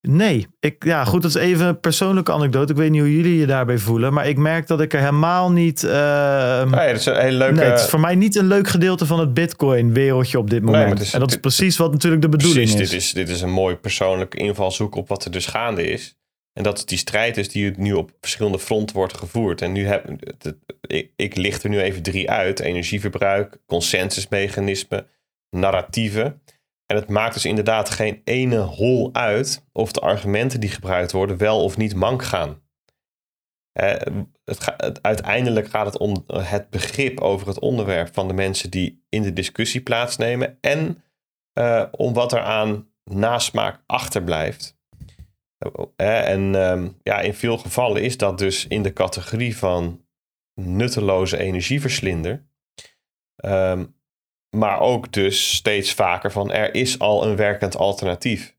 Nee, 0.00 0.46
ik, 0.60 0.84
ja, 0.84 1.04
goed, 1.04 1.22
dat 1.22 1.34
is 1.34 1.42
even 1.42 1.66
een 1.66 1.80
persoonlijke 1.80 2.32
anekdote. 2.32 2.72
Ik 2.72 2.78
weet 2.78 2.90
niet 2.90 3.00
hoe 3.00 3.16
jullie 3.16 3.36
je 3.36 3.46
daarbij 3.46 3.78
voelen, 3.78 4.12
maar 4.12 4.28
ik 4.28 4.36
merk 4.36 4.66
dat 4.66 4.80
ik 4.80 4.92
er 4.92 4.98
helemaal 4.98 5.52
niet. 5.52 5.82
Uh, 5.82 5.90
nee, 6.70 6.88
dat 6.88 7.00
is 7.00 7.06
een 7.06 7.20
hele 7.20 7.36
leuke. 7.36 7.54
Nee, 7.54 7.70
het 7.70 7.80
is 7.80 7.88
voor 7.88 8.00
mij 8.00 8.14
niet 8.14 8.36
een 8.36 8.46
leuk 8.46 8.68
gedeelte 8.68 9.06
van 9.06 9.20
het 9.20 9.34
Bitcoin-wereldje 9.34 10.38
op 10.38 10.50
dit 10.50 10.62
moment. 10.62 11.00
is, 11.00 11.12
en 11.12 11.20
dat 11.20 11.30
is 11.30 11.36
precies 11.36 11.76
wat 11.76 11.92
natuurlijk 11.92 12.22
de 12.22 12.28
bedoeling 12.28 12.70
precies, 12.70 12.80
is. 12.80 12.90
Dit 12.90 13.00
is. 13.00 13.12
Dit 13.12 13.28
is 13.28 13.40
een 13.40 13.50
mooi 13.50 13.74
persoonlijke 13.74 14.36
invalshoek 14.36 14.94
op 14.94 15.08
wat 15.08 15.24
er 15.24 15.30
dus 15.30 15.46
gaande 15.46 15.86
is. 15.86 16.16
En 16.52 16.62
dat 16.62 16.78
het 16.78 16.88
die 16.88 16.98
strijd 16.98 17.36
is 17.36 17.48
die 17.48 17.72
nu 17.76 17.92
op 17.92 18.10
verschillende 18.20 18.58
fronten 18.58 18.96
wordt 18.96 19.16
gevoerd. 19.16 19.62
En 19.62 19.72
nu 19.72 19.86
heb 19.86 20.10
ik, 20.80 21.10
ik 21.16 21.36
licht 21.36 21.62
er 21.62 21.70
nu 21.70 21.80
even 21.80 22.02
drie 22.02 22.30
uit: 22.30 22.60
energieverbruik, 22.60 23.58
consensusmechanismen, 23.66 25.06
narratieven. 25.50 26.42
En 26.90 26.96
het 26.96 27.08
maakt 27.08 27.34
dus 27.34 27.44
inderdaad 27.44 27.90
geen 27.90 28.20
ene 28.24 28.58
hol 28.58 29.14
uit 29.14 29.66
of 29.72 29.92
de 29.92 30.00
argumenten 30.00 30.60
die 30.60 30.70
gebruikt 30.70 31.12
worden 31.12 31.36
wel 31.36 31.62
of 31.64 31.76
niet 31.76 31.94
mank 31.94 32.22
gaan. 32.22 32.62
het, 33.72 35.02
uiteindelijk 35.02 35.68
gaat 35.68 35.86
het 35.86 35.98
om 35.98 36.24
het 36.32 36.70
begrip 36.70 37.20
over 37.20 37.46
het 37.46 37.58
onderwerp 37.58 38.14
van 38.14 38.28
de 38.28 38.34
mensen 38.34 38.70
die 38.70 39.04
in 39.08 39.22
de 39.22 39.32
discussie 39.32 39.80
plaatsnemen 39.80 40.58
en 40.60 41.02
uh, 41.58 41.84
om 41.90 42.12
wat 42.12 42.32
er 42.32 42.40
aan 42.40 42.92
nasmaak 43.04 43.82
achterblijft. 43.86 44.76
en 45.96 46.54
uh, 46.54 46.86
ja, 47.02 47.20
in 47.20 47.34
veel 47.34 47.58
gevallen 47.58 48.02
is 48.02 48.16
dat 48.16 48.38
dus 48.38 48.66
in 48.66 48.82
de 48.82 48.92
categorie 48.92 49.56
van 49.56 50.06
nutteloze 50.54 51.38
energieverslinder. 51.38 52.46
Um, 53.44 53.96
maar 54.50 54.80
ook 54.80 55.12
dus 55.12 55.54
steeds 55.54 55.92
vaker 55.94 56.32
van 56.32 56.52
er 56.52 56.74
is 56.74 56.98
al 56.98 57.26
een 57.26 57.36
werkend 57.36 57.76
alternatief. 57.76 58.56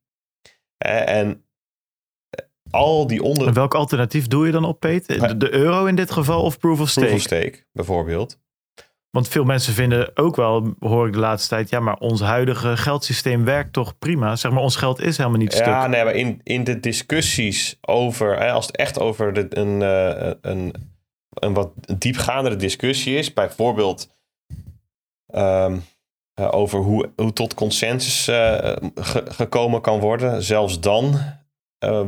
En 0.78 1.44
eh, 2.30 2.46
al 2.72 3.08
die 3.08 3.24
onder... 3.24 3.54
welk 3.54 3.74
alternatief 3.74 4.28
doe 4.28 4.46
je 4.46 4.52
dan 4.52 4.66
op, 4.66 4.80
Peter? 4.80 5.40
De, 5.40 5.54
euro 5.54 5.86
in 5.86 5.96
dit 5.96 6.12
geval 6.12 6.44
of 6.44 6.60
proof 6.60 6.80
of 6.80 6.90
stake? 6.90 7.08
Proof 7.08 7.20
of 7.20 7.26
stake, 7.26 7.66
bijvoorbeeld. 7.72 8.40
Want 9.10 9.28
veel 9.28 9.44
mensen 9.44 9.74
vinden 9.74 10.18
ook 10.18 10.36
wel, 10.36 10.74
hoor 10.80 11.08
ik 11.08 11.14
de 11.14 11.20
laatste 11.20 11.50
tijd, 11.50 11.70
ja, 11.70 11.80
maar 11.80 11.98
ons 11.98 12.22
huidige 12.22 12.78
geldsysteem 12.78 13.46
werkt 13.46 13.74
toch 13.74 13.98
prima. 13.98 14.36
Zeg 14.36 14.52
maar, 14.52 14.62
ons 14.62 14.76
geld 14.76 15.02
is 15.02 15.18
helemaal 15.18 15.40
niet 15.40 15.54
stuk. 15.54 15.66
Ja, 15.66 15.88
nee, 15.88 16.04
maar 16.04 16.16
in, 16.16 16.42
in 16.44 16.64
de 16.64 16.80
discussies 16.80 17.78
over, 17.82 18.40
hè, 18.40 18.52
als 18.52 18.66
het 18.66 18.76
echt 18.76 19.00
over 19.00 19.34
de, 19.34 19.48
een, 19.50 19.82
uh, 19.82 20.32
een 20.42 20.74
een 21.34 21.54
wat 21.54 21.72
diepgaandere 21.98 22.56
discussie 22.56 23.16
is, 23.16 23.34
bijvoorbeeld 23.34 24.18
ehm, 25.30 25.78
over 26.52 26.80
hoe, 26.80 27.12
hoe 27.16 27.34
tot 27.34 27.54
consensus 27.54 28.30
gekomen 29.26 29.82
kan 29.82 30.00
worden, 30.00 30.44
zelfs 30.44 30.80
dan 30.80 31.20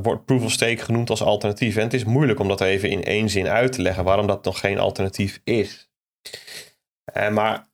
wordt 0.01 0.25
proof 0.25 0.43
of 0.43 0.51
stake 0.51 0.77
genoemd 0.77 1.09
als 1.09 1.23
alternatief. 1.23 1.75
En 1.75 1.83
het 1.83 1.93
is 1.93 2.03
moeilijk 2.03 2.39
om 2.39 2.47
dat 2.47 2.61
even 2.61 2.89
in 2.89 3.03
één 3.03 3.29
zin 3.29 3.47
uit 3.47 3.71
te 3.71 3.81
leggen 3.81 4.03
waarom 4.03 4.27
dat 4.27 4.45
nog 4.45 4.59
geen 4.59 4.79
alternatief 4.79 5.41
is. 5.43 5.89
maar 7.31 7.69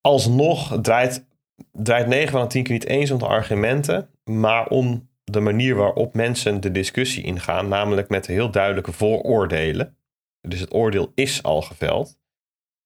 alsnog 0.00 0.80
draait, 0.80 1.26
draait 1.72 2.06
9 2.06 2.30
van 2.30 2.42
de 2.42 2.46
10 2.46 2.62
keer 2.62 2.72
niet 2.72 2.86
eens 2.86 3.10
om 3.10 3.18
de 3.18 3.26
argumenten, 3.26 4.10
maar 4.24 4.66
om 4.68 5.08
de 5.24 5.40
manier 5.40 5.74
waarop 5.74 6.14
mensen 6.14 6.60
de 6.60 6.70
discussie 6.70 7.22
ingaan, 7.22 7.68
namelijk 7.68 8.08
met 8.08 8.26
heel 8.26 8.50
duidelijke 8.50 8.92
vooroordelen. 8.92 9.96
Dus 10.48 10.60
het 10.60 10.74
oordeel 10.74 11.12
is 11.14 11.42
al 11.42 11.62
geveld. 11.62 12.18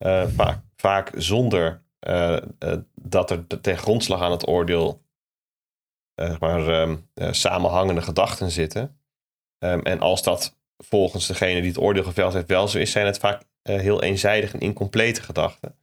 Uh, 0.07 0.27
vaak, 0.29 0.59
vaak 0.77 1.11
zonder 1.15 1.83
uh, 2.09 2.37
uh, 2.59 2.77
dat 2.95 3.31
er 3.31 3.47
ten 3.61 3.79
grondslag 3.79 4.21
aan 4.21 4.31
het 4.31 4.49
oordeel 4.49 5.03
maar, 6.39 6.69
ehm, 6.69 6.97
samenhangende 7.31 8.03
gedachten 8.03 8.51
zitten. 8.51 8.99
Um, 9.59 9.83
en 9.83 10.01
als 10.01 10.23
dat 10.23 10.59
volgens 10.77 11.27
degene 11.27 11.61
die 11.61 11.69
het 11.69 11.81
oordeel 11.81 12.05
geveld 12.05 12.33
heeft 12.33 12.49
wel 12.49 12.69
zo 12.69 12.79
is, 12.79 12.91
zijn 12.91 13.07
het 13.07 13.19
vaak 13.19 13.43
heel 13.63 14.03
eenzijdig 14.03 14.53
en 14.53 14.61
incomplete 14.61 15.23
gedachten. 15.23 15.77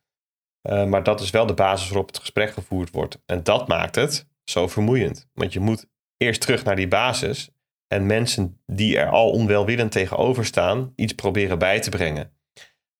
maar 0.61 1.03
dat 1.03 1.21
is 1.21 1.29
wel 1.29 1.45
de 1.45 1.53
basis 1.53 1.87
waarop 1.89 2.07
het 2.07 2.19
gesprek 2.19 2.51
gevoerd 2.51 2.91
wordt. 2.91 3.21
En 3.25 3.43
dat 3.43 3.67
maakt 3.67 3.95
het 3.95 4.27
zo 4.43 4.67
vermoeiend. 4.67 5.29
Want 5.33 5.53
je 5.53 5.59
moet 5.59 5.87
eerst 6.17 6.41
terug 6.41 6.63
naar 6.63 6.75
die 6.75 6.87
basis 6.87 7.49
en 7.87 8.05
mensen 8.05 8.61
die 8.65 8.97
er 8.97 9.09
al 9.09 9.29
onwelwillend 9.31 9.91
tegenover 9.91 10.45
staan, 10.45 10.93
iets 10.95 11.13
proberen 11.13 11.59
bij 11.59 11.79
te 11.79 11.89
brengen. 11.89 12.31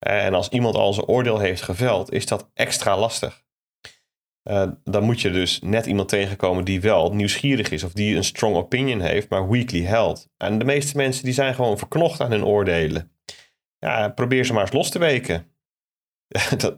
En 0.05 0.33
als 0.33 0.49
iemand 0.49 0.75
al 0.75 0.93
zijn 0.93 1.05
oordeel 1.05 1.39
heeft 1.39 1.61
geveld, 1.61 2.11
is 2.11 2.25
dat 2.25 2.49
extra 2.53 2.97
lastig. 2.97 3.43
Uh, 4.49 4.67
dan 4.83 5.03
moet 5.03 5.21
je 5.21 5.31
dus 5.31 5.59
net 5.59 5.85
iemand 5.85 6.09
tegenkomen 6.09 6.65
die 6.65 6.81
wel 6.81 7.13
nieuwsgierig 7.13 7.71
is 7.71 7.83
of 7.83 7.93
die 7.93 8.15
een 8.15 8.23
strong 8.23 8.55
opinion 8.55 9.01
heeft, 9.01 9.29
maar 9.29 9.49
weakly 9.49 9.83
held. 9.83 10.27
En 10.37 10.59
de 10.59 10.65
meeste 10.65 10.97
mensen 10.97 11.23
die 11.23 11.33
zijn 11.33 11.55
gewoon 11.55 11.77
verknocht 11.77 12.21
aan 12.21 12.31
hun 12.31 12.45
oordelen. 12.45 13.11
Ja, 13.79 14.09
probeer 14.09 14.45
ze 14.45 14.53
maar 14.53 14.61
eens 14.61 14.71
los 14.71 14.89
te 14.89 14.99
weken. 14.99 15.45
dat, 16.57 16.77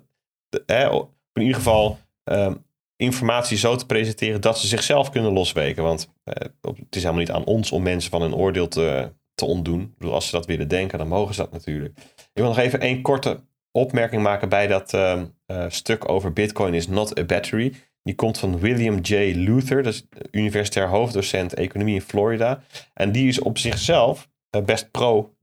in 1.33 1.41
ieder 1.41 1.55
geval, 1.55 1.99
ehm, 2.23 2.55
informatie 2.95 3.57
zo 3.57 3.75
te 3.75 3.85
presenteren 3.85 4.41
dat 4.41 4.59
ze 4.59 4.67
zichzelf 4.67 5.09
kunnen 5.09 5.33
losweken. 5.33 5.83
Want 5.83 6.13
eh, 6.23 6.47
het 6.61 6.95
is 6.95 7.01
helemaal 7.01 7.19
niet 7.19 7.31
aan 7.31 7.45
ons 7.45 7.71
om 7.71 7.83
mensen 7.83 8.11
van 8.11 8.21
hun 8.21 8.35
oordeel 8.35 8.67
te, 8.67 9.13
te 9.35 9.45
ontdoen. 9.45 9.81
Ik 9.81 9.97
bedoel, 9.97 10.13
als 10.13 10.25
ze 10.25 10.35
dat 10.35 10.45
willen 10.45 10.67
denken, 10.67 10.97
dan 10.97 11.07
mogen 11.07 11.35
ze 11.35 11.41
dat 11.41 11.51
natuurlijk. 11.51 11.99
Ik 12.33 12.41
wil 12.41 12.47
nog 12.47 12.57
even 12.57 12.79
één 12.79 13.01
korte 13.01 13.39
opmerking 13.71 14.21
maken 14.21 14.49
bij 14.49 14.67
dat 14.67 14.93
uh, 14.93 15.21
uh, 15.47 15.65
stuk 15.67 16.09
over 16.09 16.33
Bitcoin 16.33 16.73
is 16.73 16.87
not 16.87 17.19
a 17.19 17.23
battery. 17.23 17.73
Die 18.03 18.15
komt 18.15 18.37
van 18.37 18.59
William 18.59 18.99
J. 18.99 19.13
Luther, 19.35 19.83
dat 19.83 19.93
is 19.93 20.07
universitair 20.31 20.87
hoofddocent 20.87 21.53
economie 21.53 21.95
in 21.95 22.01
Florida. 22.01 22.63
En 22.93 23.11
die 23.11 23.27
is 23.27 23.39
op 23.39 23.57
zichzelf 23.57 24.29
uh, 24.55 24.63
best 24.63 24.91
pro, 24.91 25.33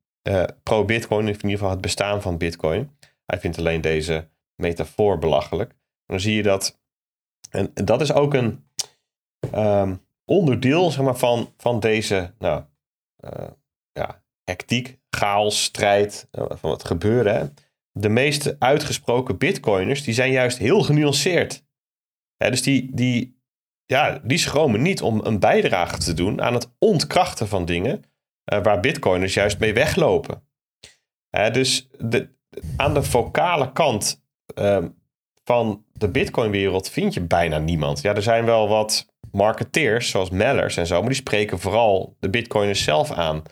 pro 0.62 0.85
Bitcoin, 0.85 1.27
in 1.27 1.35
ieder 1.35 1.51
geval 1.51 1.71
het 1.71 1.81
bestaan 1.81 2.23
van 2.23 2.39
Bitcoin. 2.39 2.91
Hij 3.27 3.41
vindt 3.41 3.59
alleen 3.59 3.81
deze 3.81 4.29
metafoor 4.55 5.19
belachelijk. 5.19 5.75
dan 6.07 6.21
zie 6.21 6.35
je 6.35 6.43
dat 6.43 6.81
en 7.51 7.71
dat 7.75 8.01
is 8.01 8.12
ook 8.12 8.35
een 8.35 8.65
um, 9.55 10.01
onderdeel 10.25 10.91
zeg 10.91 11.05
maar, 11.05 11.17
van, 11.17 11.53
van 11.57 11.81
deze 11.81 12.35
nou, 12.39 12.65
hectiek, 14.51 14.98
chaos, 15.10 15.62
strijd, 15.62 16.28
uh, 16.32 16.44
van 16.48 16.70
het 16.70 16.85
gebeuren. 16.85 17.55
De 17.93 18.09
meeste 18.09 18.56
uitgesproken 18.59 19.39
bitcoiners 19.39 20.02
die 20.02 20.14
zijn 20.14 20.32
juist 20.32 20.59
heel 20.59 20.82
genuanceerd. 20.82 21.64
Dus 22.36 22.62
die, 22.62 22.94
die, 22.94 23.43
ja, 23.85 24.20
die 24.24 24.39
schromen 24.39 24.82
niet 24.82 25.02
om 25.02 25.20
een 25.24 25.39
bijdrage 25.39 25.98
te 25.98 26.14
doen 26.14 26.43
aan 26.43 26.55
het 26.55 26.72
ontkrachten 26.78 27.48
van 27.48 27.64
dingen 27.64 28.02
uh, 28.52 28.62
waar 28.62 28.81
bitcoiners 28.81 29.35
juist 29.35 29.59
mee 29.59 29.74
weglopen. 29.74 30.43
dus 31.52 31.89
de, 31.98 32.28
aan 32.77 32.94
de 32.94 33.02
vocale 33.02 33.72
kant 33.72 34.24
ehm, 34.55 34.89
van 35.44 35.85
de 35.93 36.09
Bitcoin-wereld 36.09 36.90
vind 36.90 37.14
je 37.14 37.20
bijna 37.20 37.59
niemand. 37.59 38.01
Ja, 38.01 38.14
er 38.14 38.22
zijn 38.22 38.44
wel 38.44 38.68
wat 38.68 39.06
marketeers, 39.32 40.10
zoals 40.10 40.31
Mellers 40.31 40.77
en 40.77 40.86
zo, 40.86 40.98
maar 40.98 41.09
die 41.09 41.18
spreken 41.18 41.59
vooral 41.59 42.16
de 42.20 42.31
Bitcoiners 42.31 42.85
zelf 42.85 43.10
aan. 43.10 43.43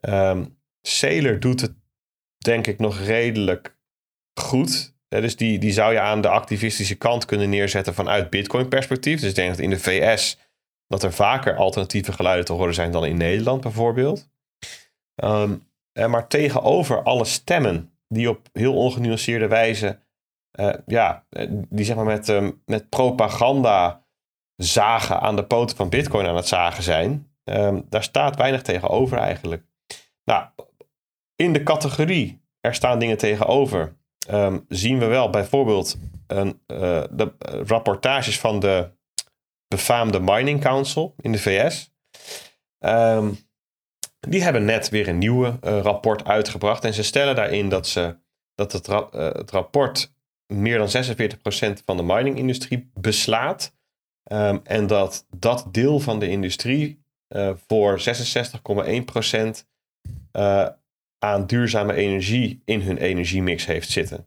Um, 0.00 0.58
Sailor 0.82 1.40
doet 1.40 1.60
het, 1.60 1.72
denk 2.38 2.66
ik, 2.66 2.78
nog 2.78 2.98
redelijk 2.98 3.76
goed. 4.40 4.94
dus 5.08 5.36
die, 5.36 5.58
die 5.58 5.72
zou 5.72 5.92
je 5.92 6.00
aan 6.00 6.20
de 6.20 6.28
activistische 6.28 6.94
kant 6.94 7.24
kunnen 7.24 7.50
neerzetten 7.50 7.94
vanuit 7.94 8.30
Bitcoin-perspectief. 8.30 9.20
Dus 9.20 9.28
ik 9.28 9.34
denk 9.34 9.50
dat 9.50 9.58
in 9.58 9.70
de 9.70 9.78
VS 9.78 10.38
dat 10.86 11.02
er 11.02 11.12
vaker 11.12 11.56
alternatieve 11.56 12.12
geluiden 12.12 12.44
te 12.44 12.52
horen 12.52 12.74
zijn 12.74 12.92
dan 12.92 13.04
in 13.04 13.16
Nederland 13.16 13.60
bijvoorbeeld. 13.60 14.28
Um, 15.24 15.66
maar 15.92 16.28
tegenover 16.28 17.02
alle 17.02 17.24
stemmen 17.24 17.98
die 18.08 18.28
op 18.28 18.48
heel 18.52 18.76
ongenuanceerde 18.76 19.48
wijze 19.48 19.98
uh, 20.60 20.74
ja, 20.86 21.26
eh, 21.28 21.46
die 21.50 21.84
zeg 21.84 21.96
maar 21.96 22.04
met, 22.04 22.28
um, 22.28 22.62
met 22.66 22.88
propaganda 22.88 24.04
zagen 24.56 25.20
aan 25.20 25.36
de 25.36 25.44
poten 25.44 25.76
van 25.76 25.88
Bitcoin 25.88 26.26
aan 26.26 26.36
het 26.36 26.48
zagen 26.48 26.82
zijn. 26.82 27.28
Daar 27.88 28.02
staat 28.02 28.36
weinig 28.36 28.62
tegenover 28.62 29.18
eigenlijk. 29.18 29.64
Nou, 30.24 30.48
in 31.36 31.52
de 31.52 31.62
categorie 31.62 32.42
er 32.60 32.74
staan 32.74 32.98
dingen 32.98 33.18
tegenover, 33.18 33.96
um, 34.30 34.64
zien 34.68 34.98
we 34.98 35.06
wel 35.06 35.30
bijvoorbeeld 35.30 35.98
een, 36.26 36.60
uh, 36.66 37.04
de 37.10 37.32
rapportages 37.66 38.40
van 38.40 38.60
de 38.60 38.90
befaamde 39.68 40.20
Mining 40.20 40.60
Council 40.60 41.14
in 41.20 41.32
de 41.32 41.38
VS. 41.38 41.92
die 44.28 44.42
hebben 44.42 44.64
net 44.64 44.88
weer 44.88 45.08
een 45.08 45.18
nieuwe 45.18 45.58
rapport 45.60 46.24
uitgebracht 46.24 46.84
en 46.84 46.94
ze 46.94 47.02
stellen 47.02 47.34
daarin 47.34 47.68
dat, 47.68 47.86
ze, 47.86 48.18
dat 48.54 48.72
het, 48.72 48.86
het 49.12 49.50
rapport 49.50 50.14
meer 50.46 50.78
dan 50.78 50.88
46% 51.80 51.84
van 51.84 51.96
de 51.96 52.02
miningindustrie 52.02 52.90
beslaat. 52.94 53.76
Um, 54.32 54.60
en 54.64 54.86
dat 54.86 55.26
dat 55.36 55.66
deel 55.70 56.00
van 56.00 56.18
de 56.18 56.28
industrie 56.28 57.04
voor 57.66 58.00
66,1% 58.00 59.64
uh, 60.32 60.68
aan 61.18 61.46
duurzame 61.46 61.94
energie 61.94 62.62
in 62.64 62.80
hun 62.80 62.96
energiemix 62.96 63.66
heeft 63.66 63.90
zitten. 63.90 64.26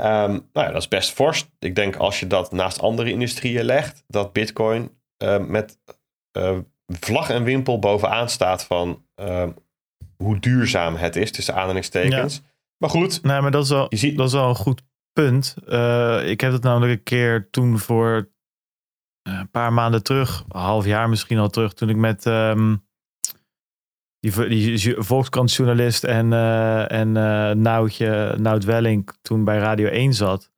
Um, 0.00 0.48
nou 0.52 0.66
ja, 0.66 0.66
dat 0.66 0.82
is 0.82 0.88
best 0.88 1.10
fors. 1.10 1.48
Ik 1.58 1.74
denk 1.74 1.96
als 1.96 2.20
je 2.20 2.26
dat 2.26 2.52
naast 2.52 2.80
andere 2.80 3.10
industrieën 3.10 3.64
legt, 3.64 4.04
dat 4.06 4.32
Bitcoin 4.32 4.98
uh, 5.24 5.38
met 5.38 5.78
vlag 6.86 7.30
en 7.30 7.44
wimpel 7.44 7.78
bovenaan 7.78 8.28
staat 8.28 8.64
van 8.64 9.06
hoe 10.16 10.38
duurzaam 10.38 10.94
het 10.94 11.16
is, 11.16 11.32
tussen 11.32 11.54
aanhalingstekens. 11.54 12.34
Ja. 12.34 12.40
Maar 12.78 12.90
goed. 12.90 13.22
Nee, 13.22 13.40
maar 13.40 13.50
dat 13.50 13.64
is 13.64 13.70
wel, 13.70 13.86
ziet... 13.88 14.16
dat 14.16 14.26
is 14.26 14.32
wel 14.32 14.48
een 14.48 14.54
goed 14.54 14.82
punt. 15.12 15.54
Ik 16.24 16.40
heb 16.40 16.52
het 16.52 16.62
namelijk 16.62 16.92
een 16.92 17.02
keer 17.02 17.50
toen 17.50 17.78
voor 17.78 18.30
een 19.22 19.50
paar 19.50 19.72
maanden 19.72 20.02
terug, 20.02 20.44
een 20.48 20.60
half 20.60 20.84
jaar 20.84 21.08
misschien 21.08 21.38
al 21.38 21.48
terug, 21.48 21.74
toen 21.74 21.88
ik 21.88 21.96
met 21.96 22.24
um, 22.24 22.86
die, 24.30 24.78
die 24.78 24.96
en, 26.04 26.32
uh, 26.32 26.92
en 26.92 27.12
Noutje, 27.62 28.34
Nout 28.38 28.64
Welling 28.64 29.08
toen 29.22 29.44
bij 29.44 29.58
Radio 29.58 29.88
1 29.88 30.14
zat. 30.14 30.50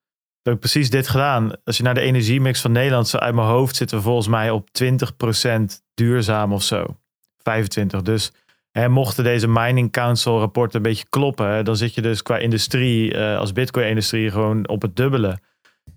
Heb 0.42 0.54
ik 0.54 0.60
precies 0.60 0.90
dit 0.90 1.08
gedaan. 1.08 1.52
Als 1.64 1.76
je 1.76 1.82
naar 1.82 1.94
de 1.94 2.00
energiemix 2.00 2.60
van 2.60 2.72
Nederland, 2.72 3.08
zo 3.08 3.16
uit 3.16 3.34
mijn 3.34 3.46
hoofd 3.46 3.76
zitten 3.76 4.02
volgens 4.02 4.28
mij 4.28 4.50
op 4.50 4.68
20% 4.82 5.82
duurzaam 5.94 6.52
of 6.52 6.62
zo. 6.62 6.96
25. 7.42 8.02
Dus 8.02 8.32
Hè, 8.78 8.88
mochten 8.88 9.24
deze 9.24 9.48
Mining 9.48 9.92
Council 9.92 10.38
rapporten 10.38 10.76
een 10.76 10.82
beetje 10.82 11.06
kloppen, 11.08 11.64
dan 11.64 11.76
zit 11.76 11.94
je 11.94 12.02
dus 12.02 12.22
qua 12.22 12.38
industrie 12.38 13.14
uh, 13.14 13.38
als 13.38 13.52
Bitcoin-industrie 13.52 14.30
gewoon 14.30 14.68
op 14.68 14.82
het 14.82 14.96
dubbele. 14.96 15.38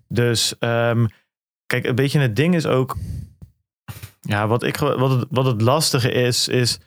Dus 0.07 0.53
um, 0.59 1.07
kijk, 1.65 1.85
een 1.85 1.95
beetje 1.95 2.19
het 2.19 2.35
ding 2.35 2.55
is 2.55 2.65
ook. 2.65 2.97
Ja, 4.21 4.47
wat, 4.47 4.63
ik, 4.63 4.77
wat, 4.77 5.09
het, 5.09 5.25
wat 5.29 5.45
het 5.45 5.61
lastige 5.61 6.11
is, 6.11 6.47
is. 6.47 6.79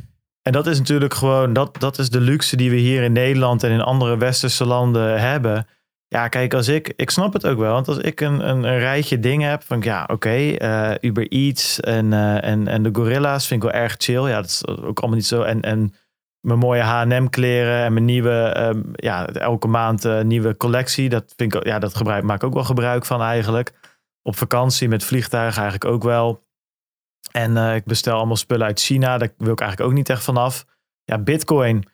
En 0.43 0.53
dat 0.53 0.67
is 0.67 0.79
natuurlijk 0.79 1.15
gewoon. 1.15 1.53
Dat, 1.53 1.81
dat 1.81 1.99
is 1.99 2.11
de 2.11 2.21
luxe 2.21 2.57
die 2.57 2.71
we 2.71 2.77
hier 2.77 3.03
in 3.03 3.12
Nederland 3.12 3.62
en 3.62 3.71
in 3.71 3.81
andere 3.81 4.17
westerse 4.17 4.65
landen 4.65 5.21
hebben. 5.21 5.67
Ja, 6.09 6.29
kijk, 6.29 6.55
als 6.55 6.69
ik, 6.69 6.93
ik 6.97 7.11
snap 7.11 7.33
het 7.33 7.47
ook 7.47 7.59
wel. 7.59 7.73
Want 7.73 7.89
als 7.89 7.99
ik 7.99 8.21
een, 8.21 8.49
een, 8.49 8.65
een 8.65 8.79
rijtje 8.79 9.21
dingen 9.21 9.51
heb 9.51 9.62
van 9.62 9.81
ja, 9.81 10.03
oké, 10.03 10.12
okay, 10.12 10.55
eh, 10.55 10.95
Uber 11.01 11.29
Eats 11.29 11.81
en, 11.81 12.12
uh, 12.12 12.45
en, 12.45 12.69
en 12.69 12.83
de 12.83 12.91
Gorilla's 12.93 13.47
vind 13.47 13.62
ik 13.62 13.71
wel 13.71 13.81
erg 13.81 13.95
chill. 13.99 14.29
Ja, 14.29 14.37
dat 14.37 14.51
is 14.51 14.67
ook 14.67 14.99
allemaal 14.99 15.17
niet 15.19 15.27
zo. 15.27 15.43
En, 15.43 15.61
en 15.61 15.95
mijn 16.41 16.59
mooie 16.59 16.83
H&M 16.83 17.27
kleren 17.29 17.85
en 17.85 17.93
mijn 17.93 18.05
nieuwe, 18.05 18.57
um, 18.59 18.91
ja, 18.93 19.27
elke 19.27 19.69
maand 19.69 20.05
uh, 20.05 20.21
nieuwe 20.21 20.57
collectie. 20.57 21.09
Dat 21.09 21.33
vind 21.37 21.55
ik, 21.55 21.67
ja, 21.67 21.79
dat 21.79 21.95
gebruik, 21.95 22.25
maak 22.25 22.37
ik 22.37 22.45
ook 22.45 22.55
wel 22.55 22.65
gebruik 22.65 23.07
van 23.07 23.23
eigenlijk. 23.23 23.73
Op 24.23 24.37
vakantie 24.37 24.89
met 24.89 25.05
vliegtuigen 25.05 25.62
eigenlijk 25.62 25.93
ook 25.93 26.03
wel. 26.03 26.43
En 27.31 27.57
ik 27.57 27.85
bestel 27.85 28.16
allemaal 28.16 28.36
spullen 28.36 28.66
uit 28.66 28.81
China. 28.81 29.19
Daar 29.19 29.28
wil 29.36 29.52
ik 29.52 29.61
eigenlijk 29.61 29.90
ook 29.90 29.97
niet 29.97 30.09
echt 30.09 30.23
vanaf. 30.23 30.65
Ja, 31.05 31.19
Bitcoin 31.19 31.85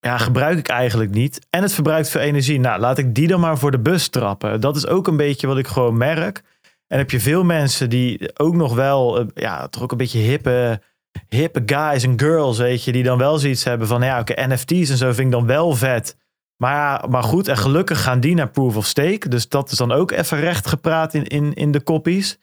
ja, 0.00 0.18
gebruik 0.18 0.58
ik 0.58 0.68
eigenlijk 0.68 1.10
niet. 1.10 1.46
En 1.50 1.62
het 1.62 1.72
verbruikt 1.72 2.08
veel 2.08 2.20
energie. 2.20 2.60
Nou, 2.60 2.80
laat 2.80 2.98
ik 2.98 3.14
die 3.14 3.26
dan 3.26 3.40
maar 3.40 3.58
voor 3.58 3.70
de 3.70 3.78
bus 3.78 4.08
trappen. 4.08 4.60
Dat 4.60 4.76
is 4.76 4.86
ook 4.86 5.06
een 5.06 5.16
beetje 5.16 5.46
wat 5.46 5.58
ik 5.58 5.66
gewoon 5.66 5.96
merk. 5.96 6.42
En 6.86 6.98
heb 6.98 7.10
je 7.10 7.20
veel 7.20 7.44
mensen 7.44 7.90
die 7.90 8.38
ook 8.38 8.54
nog 8.54 8.74
wel, 8.74 9.18
eh, 9.18 9.26
ja, 9.34 9.68
toch 9.68 9.82
ook 9.82 9.90
een 9.90 9.96
beetje 9.96 10.18
hippe, 10.18 10.82
hippe 11.28 11.62
guys 11.66 12.02
en 12.02 12.20
girls, 12.20 12.58
weet 12.58 12.84
je, 12.84 12.92
die 12.92 13.02
dan 13.02 13.18
wel 13.18 13.38
zoiets 13.38 13.64
hebben 13.64 13.86
van, 13.86 14.02
ja, 14.02 14.20
oké, 14.20 14.46
NFT's 14.46 14.90
en 14.90 14.96
zo 14.96 15.12
vind 15.12 15.26
ik 15.26 15.32
dan 15.32 15.46
wel 15.46 15.74
vet. 15.74 16.16
Maar, 16.56 16.74
ja, 16.74 17.06
maar 17.08 17.22
goed, 17.22 17.48
en 17.48 17.56
gelukkig 17.56 18.02
gaan 18.02 18.20
die 18.20 18.34
naar 18.34 18.50
proof 18.50 18.76
of 18.76 18.86
stake. 18.86 19.28
Dus 19.28 19.48
dat 19.48 19.70
is 19.70 19.78
dan 19.78 19.92
ook 19.92 20.10
even 20.10 20.40
recht 20.40 20.66
gepraat 20.66 21.14
in, 21.14 21.26
in, 21.26 21.54
in 21.54 21.70
de 21.70 21.80
koppies. 21.80 22.38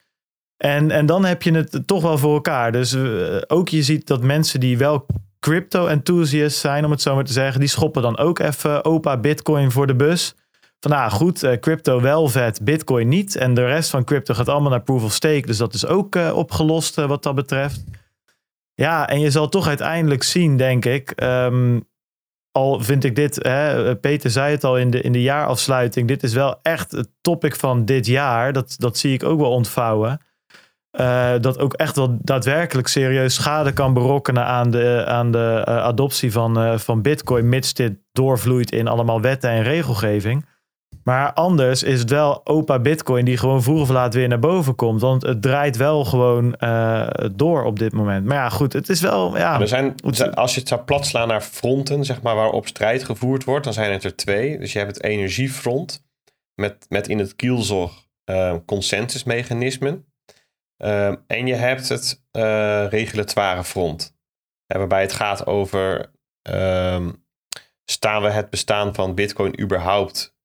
En, 0.57 0.91
en 0.91 1.05
dan 1.05 1.25
heb 1.25 1.41
je 1.41 1.51
het 1.51 1.81
toch 1.85 2.01
wel 2.01 2.17
voor 2.17 2.33
elkaar. 2.33 2.71
Dus 2.71 2.93
uh, 2.93 3.37
ook 3.47 3.69
je 3.69 3.83
ziet 3.83 4.07
dat 4.07 4.23
mensen 4.23 4.59
die 4.59 4.77
wel 4.77 5.05
crypto-enthusiasts 5.39 6.59
zijn, 6.59 6.85
om 6.85 6.91
het 6.91 7.01
zo 7.01 7.15
maar 7.15 7.23
te 7.23 7.33
zeggen, 7.33 7.59
die 7.59 7.69
schoppen 7.69 8.01
dan 8.01 8.17
ook 8.17 8.39
even 8.39 8.85
opa 8.85 9.17
Bitcoin 9.17 9.71
voor 9.71 9.87
de 9.87 9.95
bus. 9.95 10.35
Van 10.79 10.91
nou 10.91 11.11
goed, 11.11 11.43
uh, 11.43 11.53
crypto 11.53 12.01
wel 12.01 12.27
vet, 12.27 12.63
Bitcoin 12.63 13.07
niet. 13.07 13.35
En 13.35 13.53
de 13.53 13.65
rest 13.65 13.89
van 13.89 14.03
crypto 14.03 14.33
gaat 14.33 14.49
allemaal 14.49 14.69
naar 14.69 14.83
proof 14.83 15.03
of 15.03 15.13
stake. 15.13 15.45
Dus 15.45 15.57
dat 15.57 15.73
is 15.73 15.85
ook 15.85 16.15
uh, 16.15 16.35
opgelost 16.35 16.95
wat 16.95 17.23
dat 17.23 17.35
betreft. 17.35 17.83
Ja, 18.73 19.09
en 19.09 19.19
je 19.19 19.31
zal 19.31 19.49
toch 19.49 19.67
uiteindelijk 19.67 20.23
zien, 20.23 20.57
denk 20.57 20.85
ik. 20.85 21.23
Um, 21.23 21.87
al 22.51 22.79
vind 22.79 23.03
ik 23.03 23.15
dit, 23.15 23.35
hè, 23.41 23.95
Peter 23.95 24.29
zei 24.29 24.51
het 24.51 24.63
al 24.63 24.77
in 24.77 24.89
de, 24.89 25.01
in 25.01 25.11
de 25.11 25.21
jaarafsluiting. 25.21 26.07
Dit 26.07 26.23
is 26.23 26.33
wel 26.33 26.59
echt 26.61 26.91
het 26.91 27.09
topic 27.21 27.55
van 27.55 27.85
dit 27.85 28.05
jaar. 28.05 28.53
Dat, 28.53 28.75
dat 28.77 28.97
zie 28.97 29.13
ik 29.13 29.23
ook 29.23 29.39
wel 29.39 29.51
ontvouwen. 29.51 30.21
Uh, 30.99 31.33
dat 31.41 31.59
ook 31.59 31.73
echt 31.73 31.95
wel 31.95 32.17
daadwerkelijk 32.21 32.87
serieus 32.87 33.33
schade 33.33 33.73
kan 33.73 33.93
berokkenen 33.93 34.45
aan 34.45 34.71
de, 34.71 35.03
aan 35.07 35.31
de 35.31 35.65
uh, 35.67 35.77
adoptie 35.77 36.31
van, 36.31 36.63
uh, 36.63 36.77
van 36.77 37.01
Bitcoin, 37.01 37.49
mits 37.49 37.73
dit 37.73 37.93
doorvloeit 38.11 38.71
in 38.71 38.87
allemaal 38.87 39.21
wetten 39.21 39.49
en 39.49 39.63
regelgeving. 39.63 40.45
Maar 41.03 41.33
anders 41.33 41.83
is 41.83 41.99
het 41.99 42.09
wel 42.09 42.41
opa 42.45 42.79
Bitcoin 42.79 43.25
die 43.25 43.37
gewoon 43.37 43.63
vroeg 43.63 43.81
of 43.81 43.89
laat 43.89 44.13
weer 44.13 44.27
naar 44.27 44.39
boven 44.39 44.75
komt. 44.75 45.01
Want 45.01 45.21
het 45.21 45.41
draait 45.41 45.77
wel 45.77 46.05
gewoon 46.05 46.55
door 47.35 47.63
op 47.63 47.79
dit 47.79 47.93
moment. 47.93 48.25
Maar 48.25 48.37
ja, 48.37 48.49
goed, 48.49 48.73
het 48.73 48.89
is 48.89 49.01
wel. 49.01 49.37
Ja, 49.37 49.59
er 49.59 49.67
zijn, 49.67 49.95
als 50.33 50.53
je 50.53 50.59
het 50.59 50.69
zou 50.69 50.81
platslaan 50.81 51.27
naar 51.27 51.41
fronten, 51.41 52.05
zeg 52.05 52.21
maar, 52.21 52.35
waarop 52.35 52.67
strijd 52.67 53.03
gevoerd 53.03 53.43
wordt, 53.43 53.63
dan 53.63 53.73
zijn 53.73 53.91
het 53.91 54.03
er 54.03 54.15
twee. 54.15 54.59
Dus 54.59 54.73
je 54.73 54.79
hebt 54.79 54.95
het 54.95 55.03
energiefront 55.05 56.05
met, 56.55 56.85
met 56.89 57.07
in 57.07 57.19
het 57.19 57.35
kielzog 57.35 58.05
consensusmechanismen. 58.65 60.05
Um, 60.77 61.23
en 61.27 61.47
je 61.47 61.55
hebt 61.55 61.89
het 61.89 62.23
uh, 62.31 62.87
regulatoire 62.89 63.63
front. 63.63 64.15
waarbij 64.65 65.01
het 65.01 65.13
gaat 65.13 65.45
over 65.45 66.11
um, 66.49 67.25
staan 67.85 68.21
we 68.21 68.29
het 68.29 68.49
bestaan 68.49 68.95
van 68.95 69.15
Bitcoin 69.15 69.61
überhaupt 69.61 70.35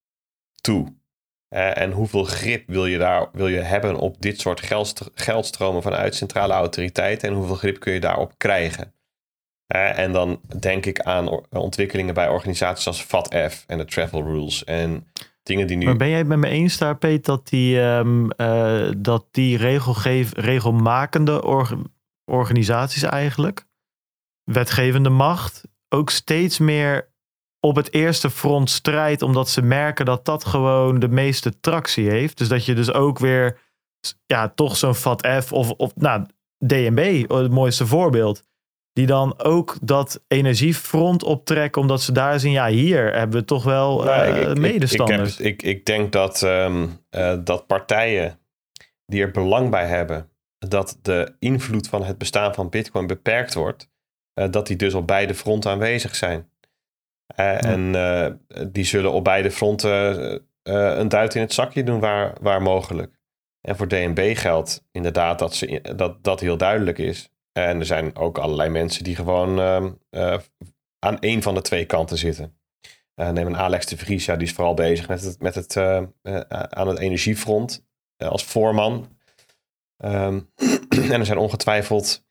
toe? 0.60 1.00
En 1.48 1.90
hoeveel 1.90 2.24
grip 2.24 2.64
wil 2.66 2.86
je, 2.86 2.98
daar, 2.98 3.28
wil 3.32 3.48
je 3.48 3.60
hebben 3.60 3.96
op 3.96 4.20
dit 4.20 4.40
soort 4.40 4.60
geldst 4.60 5.10
geldstromen 5.14 5.82
vanuit 5.82 6.14
centrale 6.14 6.52
autoriteiten 6.52 7.28
en 7.28 7.34
hoeveel 7.34 7.54
grip 7.54 7.80
kun 7.80 7.92
je 7.92 8.00
daarop 8.00 8.38
krijgen? 8.38 8.94
En 9.72 10.12
dan 10.12 10.40
denk 10.58 10.86
ik 10.86 11.00
aan 11.00 11.46
ontwikkelingen 11.50 12.14
bij 12.14 12.28
organisaties 12.28 12.86
als 12.86 13.02
FATF 13.02 13.64
en 13.66 13.78
de 13.78 13.84
Travel 13.84 14.22
Rules. 14.22 14.64
En 14.64 15.06
dingen 15.42 15.66
die 15.66 15.76
nu... 15.76 15.84
Maar 15.84 15.96
ben 15.96 16.08
jij 16.08 16.18
het 16.18 16.26
met 16.26 16.38
me 16.38 16.48
eens 16.48 16.78
daar, 16.78 16.96
Peet, 16.96 17.24
dat 17.24 17.48
die, 17.48 17.80
um, 17.80 18.28
dat 18.96 19.26
die 19.30 19.56
regelgeef, 19.56 20.32
regelmakende 20.34 21.44
or 21.44 21.78
organisaties 22.24 23.02
eigenlijk, 23.02 23.66
wetgevende 24.44 25.10
macht, 25.10 25.68
ook 25.88 26.10
steeds 26.10 26.58
meer 26.58 27.10
op 27.60 27.76
het 27.76 27.92
eerste 27.92 28.30
front 28.30 28.70
strijdt, 28.70 29.22
omdat 29.22 29.48
ze 29.48 29.62
merken 29.62 30.04
dat 30.04 30.24
dat 30.24 30.44
gewoon 30.44 30.98
de 30.98 31.08
meeste 31.08 31.60
tractie 31.60 32.10
heeft. 32.10 32.38
Dus 32.38 32.48
dat 32.48 32.64
je 32.64 32.74
dus 32.74 32.92
ook 32.92 33.18
weer, 33.18 33.58
ja, 34.26 34.48
toch 34.48 34.76
zo'n 34.76 34.94
FATF 34.94 35.52
of, 35.52 35.70
of 35.70 35.94
nou, 35.94 36.26
DNB, 36.66 37.24
het 37.28 37.50
mooiste 37.50 37.86
voorbeeld 37.86 38.44
die 38.92 39.06
dan 39.06 39.38
ook 39.42 39.76
dat 39.82 40.22
energiefront 40.28 41.22
optrekken, 41.22 41.80
omdat 41.80 42.02
ze 42.02 42.12
daar 42.12 42.40
zien, 42.40 42.52
ja, 42.52 42.68
hier 42.68 43.14
hebben 43.14 43.40
we 43.40 43.46
toch 43.46 43.64
wel 43.64 44.06
uh, 44.06 44.52
medestanders. 44.52 45.40
Ik, 45.40 45.46
ik, 45.46 45.62
ik, 45.62 45.86
denk 45.86 46.12
dat, 46.12 46.42
um, 46.42 46.98
uh, 47.10 47.34
dat 47.44 47.66
partijen 47.66 48.38
die 49.06 49.22
er 49.22 49.30
belang 49.30 49.70
bij 49.70 49.86
hebben 49.86 50.30
dat 50.58 50.98
de 51.02 51.34
invloed 51.38 51.88
van 51.88 52.04
het 52.04 52.18
bestaan 52.18 52.54
van 52.54 52.68
Bitcoin 52.68 53.06
beperkt 53.06 53.54
wordt, 53.54 53.90
uh, 54.34 54.50
dat 54.50 54.66
die 54.66 54.76
dus 54.76 54.94
op 54.94 55.06
beide 55.06 55.34
fronten 55.34 55.70
aanwezig 55.70 56.14
zijn. 56.14 56.50
Ja. 57.36 57.60
En 57.60 58.40
die 58.72 58.84
zullen 58.84 59.12
op 59.12 59.24
beide 59.24 59.50
fronten 59.50 60.42
een 60.62 61.08
duit 61.08 61.34
in 61.34 61.40
het 61.40 61.52
zakje 61.52 61.82
doen 61.82 62.00
waar, 62.00 62.36
waar 62.40 62.62
mogelijk. 62.62 63.20
En 63.60 63.76
voor 63.76 63.88
DNB 63.88 64.36
geldt 64.36 64.84
inderdaad 64.90 65.38
dat, 65.38 65.54
ze, 65.54 65.94
dat 65.96 66.24
dat 66.24 66.40
heel 66.40 66.56
duidelijk 66.56 66.98
is. 66.98 67.32
En 67.52 67.78
er 67.78 67.86
zijn 67.86 68.16
ook 68.16 68.38
allerlei 68.38 68.70
mensen 68.70 69.04
die 69.04 69.16
gewoon 69.16 69.58
uh, 70.10 70.38
aan 70.98 71.18
één 71.18 71.42
van 71.42 71.54
de 71.54 71.62
twee 71.62 71.84
kanten 71.84 72.18
zitten. 72.18 72.56
Uh, 73.16 73.30
neem 73.30 73.46
een 73.46 73.56
Alex 73.56 73.86
de 73.86 73.96
Vries, 73.96 74.24
ja, 74.24 74.36
die 74.36 74.46
is 74.46 74.52
vooral 74.52 74.74
bezig 74.74 75.08
met 75.08 75.22
het, 75.22 75.40
met 75.40 75.54
het, 75.54 75.76
uh, 75.76 76.02
aan 76.50 76.88
het 76.88 76.98
energiefront 76.98 77.86
als 78.16 78.44
voorman. 78.44 79.16
Um, 80.04 80.50
en 81.12 81.20
er 81.20 81.26
zijn 81.26 81.38
ongetwijfeld 81.38 82.24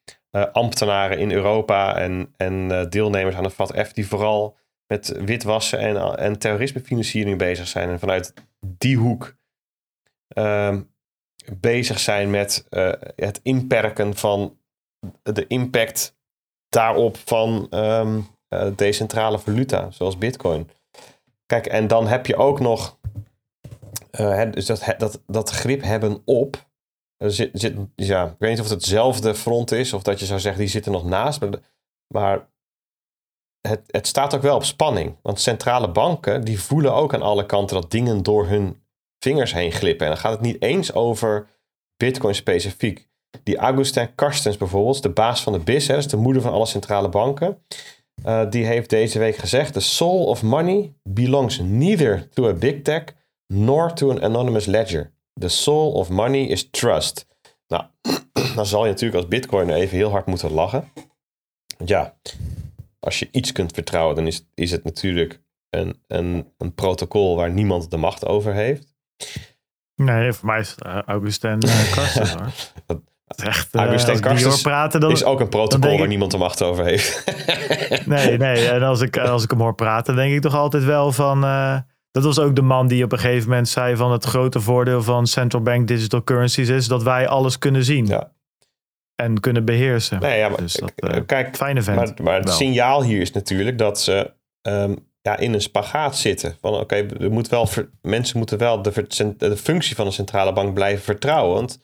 ambtenaren 0.51 1.19
in 1.19 1.31
Europa 1.31 1.97
en, 1.97 2.33
en 2.37 2.89
deelnemers 2.89 3.35
aan 3.35 3.43
de 3.43 3.49
FATF 3.49 3.93
die 3.93 4.07
vooral 4.07 4.57
met 4.87 5.07
witwassen 5.25 5.79
en, 5.79 6.17
en 6.17 6.39
terrorismefinanciering 6.39 7.37
bezig 7.37 7.67
zijn. 7.67 7.89
En 7.89 7.99
vanuit 7.99 8.33
die 8.59 8.97
hoek 8.97 9.35
bezig 11.59 11.99
zijn 11.99 12.29
met 12.29 12.65
het 13.15 13.39
inperken 13.43 14.15
van 14.15 14.60
de 15.23 15.47
impact 15.47 16.15
daarop 16.69 17.17
van 17.17 17.67
um, 17.69 18.27
uh, 18.49 18.67
decentrale 18.75 19.39
valuta, 19.39 19.91
zoals 19.91 20.17
Bitcoin. 20.17 20.69
Kijk, 21.45 21.65
en 21.65 21.87
dan 21.87 22.07
heb 22.07 22.25
je 22.25 22.35
ook 22.35 22.59
nog 22.59 22.99
uh, 24.19 24.51
dus 24.51 24.65
dat, 24.65 24.95
dat, 24.97 25.21
dat 25.27 25.49
grip 25.49 25.81
hebben 25.81 26.21
op. 26.25 26.69
Zit, 27.17 27.49
zit, 27.53 27.75
ja, 27.95 28.25
ik 28.25 28.35
weet 28.39 28.49
niet 28.49 28.59
of 28.59 28.69
het 28.69 28.73
hetzelfde 28.73 29.35
front 29.35 29.71
is, 29.71 29.93
of 29.93 30.03
dat 30.03 30.19
je 30.19 30.25
zou 30.25 30.39
zeggen, 30.39 30.61
die 30.61 30.69
zitten 30.69 30.91
nog 30.91 31.05
naast. 31.05 31.39
Maar, 31.39 31.49
maar 32.07 32.49
het, 33.61 33.81
het 33.87 34.07
staat 34.07 34.35
ook 34.35 34.41
wel 34.41 34.55
op 34.55 34.63
spanning. 34.63 35.15
Want 35.21 35.39
centrale 35.39 35.91
banken 35.91 36.43
die 36.43 36.61
voelen 36.61 36.93
ook 36.93 37.13
aan 37.13 37.21
alle 37.21 37.45
kanten 37.45 37.81
dat 37.81 37.91
dingen 37.91 38.23
door 38.23 38.47
hun 38.47 38.83
vingers 39.19 39.53
heen 39.53 39.71
glippen. 39.71 40.05
En 40.05 40.11
dan 40.11 40.21
gaat 40.21 40.31
het 40.31 40.41
niet 40.41 40.61
eens 40.61 40.93
over 40.93 41.47
Bitcoin 41.97 42.35
specifiek. 42.35 43.09
Die 43.43 43.57
Augustin 43.57 44.15
Karstens 44.15 44.57
bijvoorbeeld, 44.57 45.03
de 45.03 45.09
baas 45.09 45.43
van 45.43 45.53
de 45.53 45.59
BIS, 45.59 45.87
hè, 45.87 46.05
de 46.05 46.17
moeder 46.17 46.41
van 46.41 46.51
alle 46.51 46.65
centrale 46.65 47.09
banken. 47.09 47.57
Uh, 48.25 48.49
die 48.49 48.65
heeft 48.65 48.89
deze 48.89 49.19
week 49.19 49.35
gezegd: 49.35 49.73
The 49.73 49.79
soul 49.79 50.25
of 50.25 50.43
money 50.43 50.93
belongs 51.03 51.59
neither 51.59 52.29
to 52.29 52.47
a 52.47 52.53
big 52.53 52.81
tech 52.81 53.03
nor 53.47 53.93
to 53.93 54.09
an 54.09 54.21
anonymous 54.21 54.65
ledger. 54.65 55.11
The 55.39 55.47
soul 55.47 55.91
of 55.91 56.09
money 56.09 56.41
is 56.41 56.69
trust. 56.69 57.27
Nou, 57.67 57.83
dan 58.55 58.65
zal 58.65 58.83
je 58.85 58.91
natuurlijk 58.91 59.21
als 59.21 59.27
bitcoiner 59.27 59.75
even 59.75 59.97
heel 59.97 60.09
hard 60.09 60.25
moeten 60.25 60.51
lachen. 60.51 60.91
Want 61.77 61.89
ja, 61.89 62.15
als 62.99 63.19
je 63.19 63.27
iets 63.31 63.51
kunt 63.51 63.71
vertrouwen, 63.73 64.15
dan 64.15 64.27
is, 64.27 64.45
is 64.53 64.71
het 64.71 64.83
natuurlijk 64.83 65.41
een, 65.69 66.01
een, 66.07 66.53
een 66.57 66.73
protocol 66.73 67.35
waar 67.35 67.51
niemand 67.51 67.91
de 67.91 67.97
macht 67.97 68.25
over 68.25 68.53
heeft. 68.53 68.95
Nee, 69.95 70.33
voor 70.33 70.45
mij 70.45 70.59
is 70.59 70.69
het 70.69 70.81
Augustin 71.05 71.57
uh, 71.65 71.93
Karstens 71.93 72.33
hoor. 72.35 72.51
Echt, 73.35 73.75
uh, 73.75 74.61
praten, 74.61 74.99
dan, 74.99 75.11
is 75.11 75.23
ook 75.23 75.39
een 75.39 75.49
protocol 75.49 75.97
waar 75.97 76.07
niemand 76.07 76.31
de 76.31 76.37
macht 76.37 76.61
over 76.61 76.85
heeft. 76.85 77.23
nee, 78.05 78.37
nee. 78.37 78.69
En 78.69 78.83
als 78.83 79.01
ik, 79.01 79.17
als 79.17 79.43
ik 79.43 79.49
hem 79.49 79.59
hoor 79.59 79.75
praten, 79.75 80.15
denk 80.15 80.33
ik 80.33 80.41
toch 80.41 80.55
altijd 80.55 80.83
wel 80.83 81.11
van... 81.11 81.43
Uh, 81.43 81.77
dat 82.11 82.23
was 82.23 82.39
ook 82.39 82.55
de 82.55 82.61
man 82.61 82.87
die 82.87 83.03
op 83.03 83.11
een 83.11 83.19
gegeven 83.19 83.49
moment 83.49 83.69
zei 83.69 83.95
van 83.95 84.11
het 84.11 84.25
grote 84.25 84.59
voordeel 84.59 85.03
van 85.03 85.27
central 85.27 85.61
bank 85.61 85.87
digital 85.87 86.23
currencies 86.23 86.69
is 86.69 86.87
dat 86.87 87.03
wij 87.03 87.27
alles 87.27 87.57
kunnen 87.57 87.83
zien. 87.83 88.05
Ja. 88.05 88.31
En 89.15 89.39
kunnen 89.39 89.65
beheersen. 89.65 90.19
Nee, 90.19 90.37
ja, 90.37 90.49
maar, 90.49 90.57
dus 90.57 90.73
dat, 90.73 90.91
uh, 90.95 91.21
kijk, 91.25 91.55
fijne 91.55 91.81
vent. 91.81 91.97
Maar, 91.97 92.13
maar 92.23 92.39
het 92.39 92.49
signaal 92.49 93.03
hier 93.03 93.21
is 93.21 93.31
natuurlijk 93.31 93.77
dat 93.77 94.01
ze 94.01 94.33
um, 94.61 95.09
ja, 95.21 95.37
in 95.37 95.53
een 95.53 95.61
spagaat 95.61 96.17
zitten. 96.17 96.57
Van 96.61 96.73
oké, 96.73 96.81
okay, 96.81 97.29
moet 97.29 97.49
wel 97.49 97.69
mensen 98.01 98.37
moeten 98.37 98.57
wel 98.57 98.81
de, 98.81 99.35
de 99.37 99.57
functie 99.57 99.95
van 99.95 100.05
de 100.05 100.11
centrale 100.11 100.53
bank 100.53 100.73
blijven 100.73 101.03
vertrouwen. 101.03 101.55
Want 101.55 101.79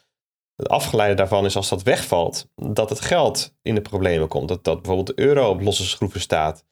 het 0.58 0.70
afgeleide 0.70 1.16
daarvan 1.16 1.46
is 1.46 1.56
als 1.56 1.70
dat 1.70 1.84
wegvalt, 1.84 2.50
dat 2.56 2.90
het 2.90 3.02
geld 3.02 3.56
in 3.62 3.76
de 3.76 3.82
problemen 3.82 4.28
komt. 4.28 4.48
Dat, 4.48 4.64
dat 4.64 4.82
bijvoorbeeld 4.82 5.18
de 5.18 5.24
euro 5.24 5.50
op 5.50 5.62
losse 5.62 5.86
schroeven 5.86 6.22
staat. 6.22 6.66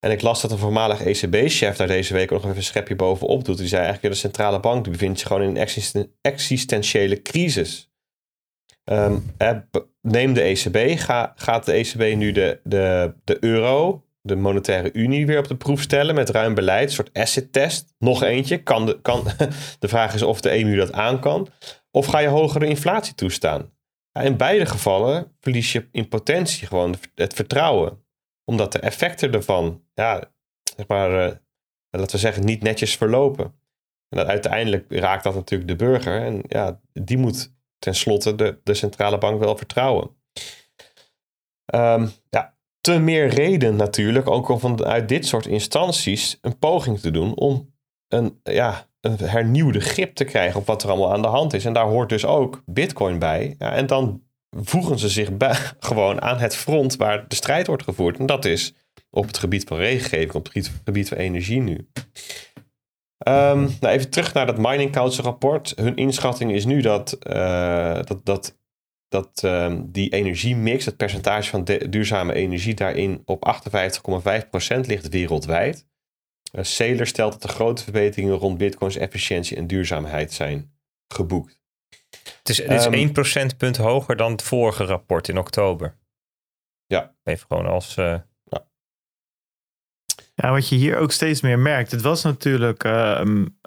En 0.00 0.10
ik 0.10 0.22
las 0.22 0.40
dat 0.40 0.50
een 0.50 0.58
voormalig 0.58 1.02
ECB-chef 1.02 1.76
daar 1.76 1.86
deze 1.86 2.14
week 2.14 2.30
nog 2.30 2.44
even 2.44 2.56
een 2.56 2.62
schepje 2.62 2.96
bovenop 2.96 3.44
doet. 3.44 3.58
Die 3.58 3.68
zei 3.68 3.82
eigenlijk, 3.82 4.14
de 4.14 4.20
centrale 4.20 4.60
bank 4.60 4.90
bevindt 4.90 5.18
zich 5.18 5.28
gewoon 5.28 5.42
in 5.42 5.56
een 5.56 6.10
existentiële 6.20 7.22
crisis. 7.22 7.90
Um, 8.84 9.34
neem 10.00 10.32
de 10.32 10.40
ECB, 10.40 10.98
ga, 10.98 11.32
gaat 11.36 11.64
de 11.64 11.72
ECB 11.72 12.16
nu 12.16 12.32
de, 12.32 12.60
de, 12.64 13.14
de 13.24 13.36
euro 13.40 14.06
de 14.26 14.36
monetaire 14.36 14.90
unie 14.92 15.26
weer 15.26 15.38
op 15.38 15.48
de 15.48 15.56
proef 15.56 15.80
stellen 15.80 16.14
met 16.14 16.30
ruim 16.30 16.54
beleid, 16.54 16.88
een 16.88 16.94
soort 16.94 17.12
asset 17.12 17.52
test. 17.52 17.94
Nog 17.98 18.22
eentje. 18.22 18.62
Kan 18.62 18.86
de, 18.86 19.00
kan, 19.00 19.24
de 19.78 19.88
vraag 19.88 20.14
is 20.14 20.22
of 20.22 20.40
de 20.40 20.50
EMU 20.50 20.76
dat 20.76 20.92
aan 20.92 21.20
kan. 21.20 21.48
Of 21.96 22.06
ga 22.06 22.18
je 22.18 22.28
hogere 22.28 22.66
inflatie 22.66 23.14
toestaan? 23.14 23.74
in 24.12 24.36
beide 24.36 24.66
gevallen 24.66 25.36
verlies 25.40 25.72
je 25.72 25.88
in 25.92 26.08
potentie 26.08 26.66
gewoon 26.66 26.94
het 27.14 27.34
vertrouwen. 27.34 28.04
Omdat 28.44 28.72
de 28.72 28.78
effecten 28.78 29.32
ervan, 29.32 29.82
ja, 29.94 30.32
zeg 30.76 30.86
maar, 30.86 31.10
uh, 31.10 31.36
laten 31.90 32.10
we 32.10 32.18
zeggen, 32.18 32.44
niet 32.44 32.62
netjes 32.62 32.96
verlopen. 32.96 33.54
En 34.08 34.26
uiteindelijk 34.26 34.92
raakt 34.92 35.24
dat 35.24 35.34
natuurlijk 35.34 35.70
de 35.70 35.76
burger. 35.76 36.22
En 36.22 36.42
ja, 36.48 36.80
die 36.92 37.18
moet 37.18 37.54
tenslotte 37.78 38.34
de, 38.34 38.60
de 38.62 38.74
centrale 38.74 39.18
bank 39.18 39.40
wel 39.40 39.56
vertrouwen. 39.56 40.16
Um, 41.74 42.10
ja, 42.30 42.56
te 42.80 42.98
meer 42.98 43.28
reden 43.28 43.76
natuurlijk, 43.76 44.28
ook 44.28 44.48
om 44.48 44.58
vanuit 44.58 45.08
dit 45.08 45.26
soort 45.26 45.46
instanties 45.46 46.38
een 46.40 46.58
poging 46.58 47.00
te 47.00 47.10
doen 47.10 47.36
om 47.36 47.74
een, 48.08 48.40
ja, 48.42 48.88
een 49.00 49.18
hernieuwde 49.18 49.80
grip 49.80 50.14
te 50.14 50.24
krijgen 50.24 50.60
op 50.60 50.66
wat 50.66 50.82
er 50.82 50.90
allemaal 50.90 51.12
aan 51.12 51.22
de 51.22 51.28
hand 51.28 51.52
is. 51.52 51.64
En 51.64 51.72
daar 51.72 51.86
hoort 51.86 52.08
dus 52.08 52.24
ook 52.24 52.62
Bitcoin 52.66 53.18
bij. 53.18 53.54
Ja, 53.58 53.72
en 53.72 53.86
dan 53.86 54.22
voegen 54.50 54.98
ze 54.98 55.08
zich 55.08 55.36
bij, 55.36 55.56
gewoon 55.78 56.22
aan 56.22 56.38
het 56.38 56.56
front 56.56 56.96
waar 56.96 57.28
de 57.28 57.34
strijd 57.34 57.66
wordt 57.66 57.82
gevoerd. 57.82 58.18
En 58.18 58.26
dat 58.26 58.44
is 58.44 58.74
op 59.10 59.26
het 59.26 59.38
gebied 59.38 59.64
van 59.64 59.76
regelgeving, 59.76 60.34
op 60.34 60.48
het 60.52 60.72
gebied 60.84 61.08
van 61.08 61.18
energie 61.18 61.60
nu. 61.60 61.88
Um, 63.28 63.76
nou 63.80 63.94
even 63.94 64.10
terug 64.10 64.34
naar 64.34 64.46
dat 64.46 64.58
Mining 64.58 64.92
Council 64.92 65.24
rapport. 65.24 65.72
Hun 65.76 65.96
inschatting 65.96 66.52
is 66.52 66.64
nu 66.64 66.80
dat, 66.80 67.18
uh, 67.28 67.94
dat, 67.94 68.20
dat 68.24 68.56
dat 69.08 69.42
um, 69.44 69.92
die 69.92 70.10
energiemix, 70.10 70.84
het 70.84 70.96
percentage 70.96 71.50
van 71.50 71.64
duurzame 71.64 72.32
energie 72.32 72.74
daarin 72.74 73.22
op 73.24 73.60
58,5% 74.76 74.80
ligt 74.80 75.08
wereldwijd. 75.08 75.86
Uh, 76.56 76.62
Sailor 76.62 77.06
stelt 77.06 77.32
dat 77.32 77.42
de 77.42 77.48
grote 77.48 77.82
verbeteringen 77.82 78.34
rond 78.34 78.58
Bitcoins 78.58 78.96
efficiëntie 78.96 79.56
en 79.56 79.66
duurzaamheid 79.66 80.32
zijn 80.32 80.72
geboekt. 81.08 81.60
Het 82.38 82.48
is, 82.48 82.58
het 82.58 82.70
is 82.70 82.84
um, 82.84 82.92
1 82.92 83.12
procentpunt 83.12 83.76
hoger 83.76 84.16
dan 84.16 84.32
het 84.32 84.42
vorige 84.42 84.84
rapport 84.84 85.28
in 85.28 85.38
oktober. 85.38 85.96
Ja. 86.86 87.14
Even 87.24 87.46
gewoon 87.46 87.66
als. 87.66 87.96
Uh... 87.96 88.18
Ja. 88.44 88.66
ja. 90.34 90.50
wat 90.50 90.68
je 90.68 90.76
hier 90.76 90.96
ook 90.96 91.12
steeds 91.12 91.40
meer 91.40 91.58
merkt. 91.58 91.90
Het 91.90 92.00
was 92.00 92.22
natuurlijk 92.22 92.84
um, 92.84 93.58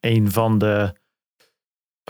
een 0.00 0.30
van 0.30 0.58
de 0.58 0.94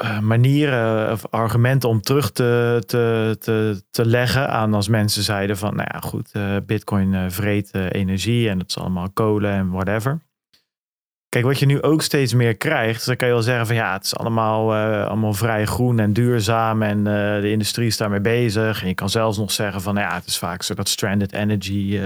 uh, 0.01 0.20
manieren 0.20 1.12
of 1.12 1.27
argumenten 1.31 1.89
om 1.89 2.01
terug 2.01 2.31
te, 2.31 2.82
te, 2.86 3.36
te, 3.40 3.82
te 3.90 4.06
leggen 4.06 4.48
aan 4.48 4.74
als 4.74 4.89
mensen 4.89 5.23
zeiden 5.23 5.56
van, 5.56 5.77
nou 5.77 5.89
ja, 5.93 6.01
goed, 6.01 6.31
uh, 6.32 6.56
Bitcoin 6.66 7.12
uh, 7.12 7.24
vreet 7.28 7.74
energie 7.74 8.48
en 8.48 8.59
dat 8.59 8.69
is 8.69 8.78
allemaal 8.78 9.10
kolen 9.10 9.51
en 9.51 9.70
whatever. 9.70 10.20
Kijk, 11.28 11.44
wat 11.44 11.59
je 11.59 11.66
nu 11.66 11.82
ook 11.82 12.02
steeds 12.02 12.35
meer 12.35 12.56
krijgt, 12.56 13.06
dan 13.06 13.16
kan 13.16 13.28
je 13.28 13.35
wel 13.35 13.43
zeggen 13.43 13.66
van 13.66 13.77
ja, 13.77 13.93
het 13.93 14.05
is 14.05 14.16
allemaal, 14.16 14.74
allemaal 15.06 15.32
vrij 15.32 15.66
groen 15.66 15.98
en 15.98 16.12
duurzaam 16.12 16.82
en 16.82 17.05
de 17.40 17.51
industrie 17.51 17.86
is 17.86 17.97
daarmee 17.97 18.20
bezig. 18.20 18.82
En 18.82 18.89
je 18.89 18.94
kan 18.94 19.10
zelfs 19.10 19.39
nog 19.39 19.51
zeggen 19.51 19.81
van 19.81 19.94
ja, 19.94 20.14
het 20.14 20.27
is 20.27 20.39
vaak 20.39 20.62
zo 20.62 20.74
dat 20.74 20.89
stranded 20.89 21.32
energy 21.32 22.01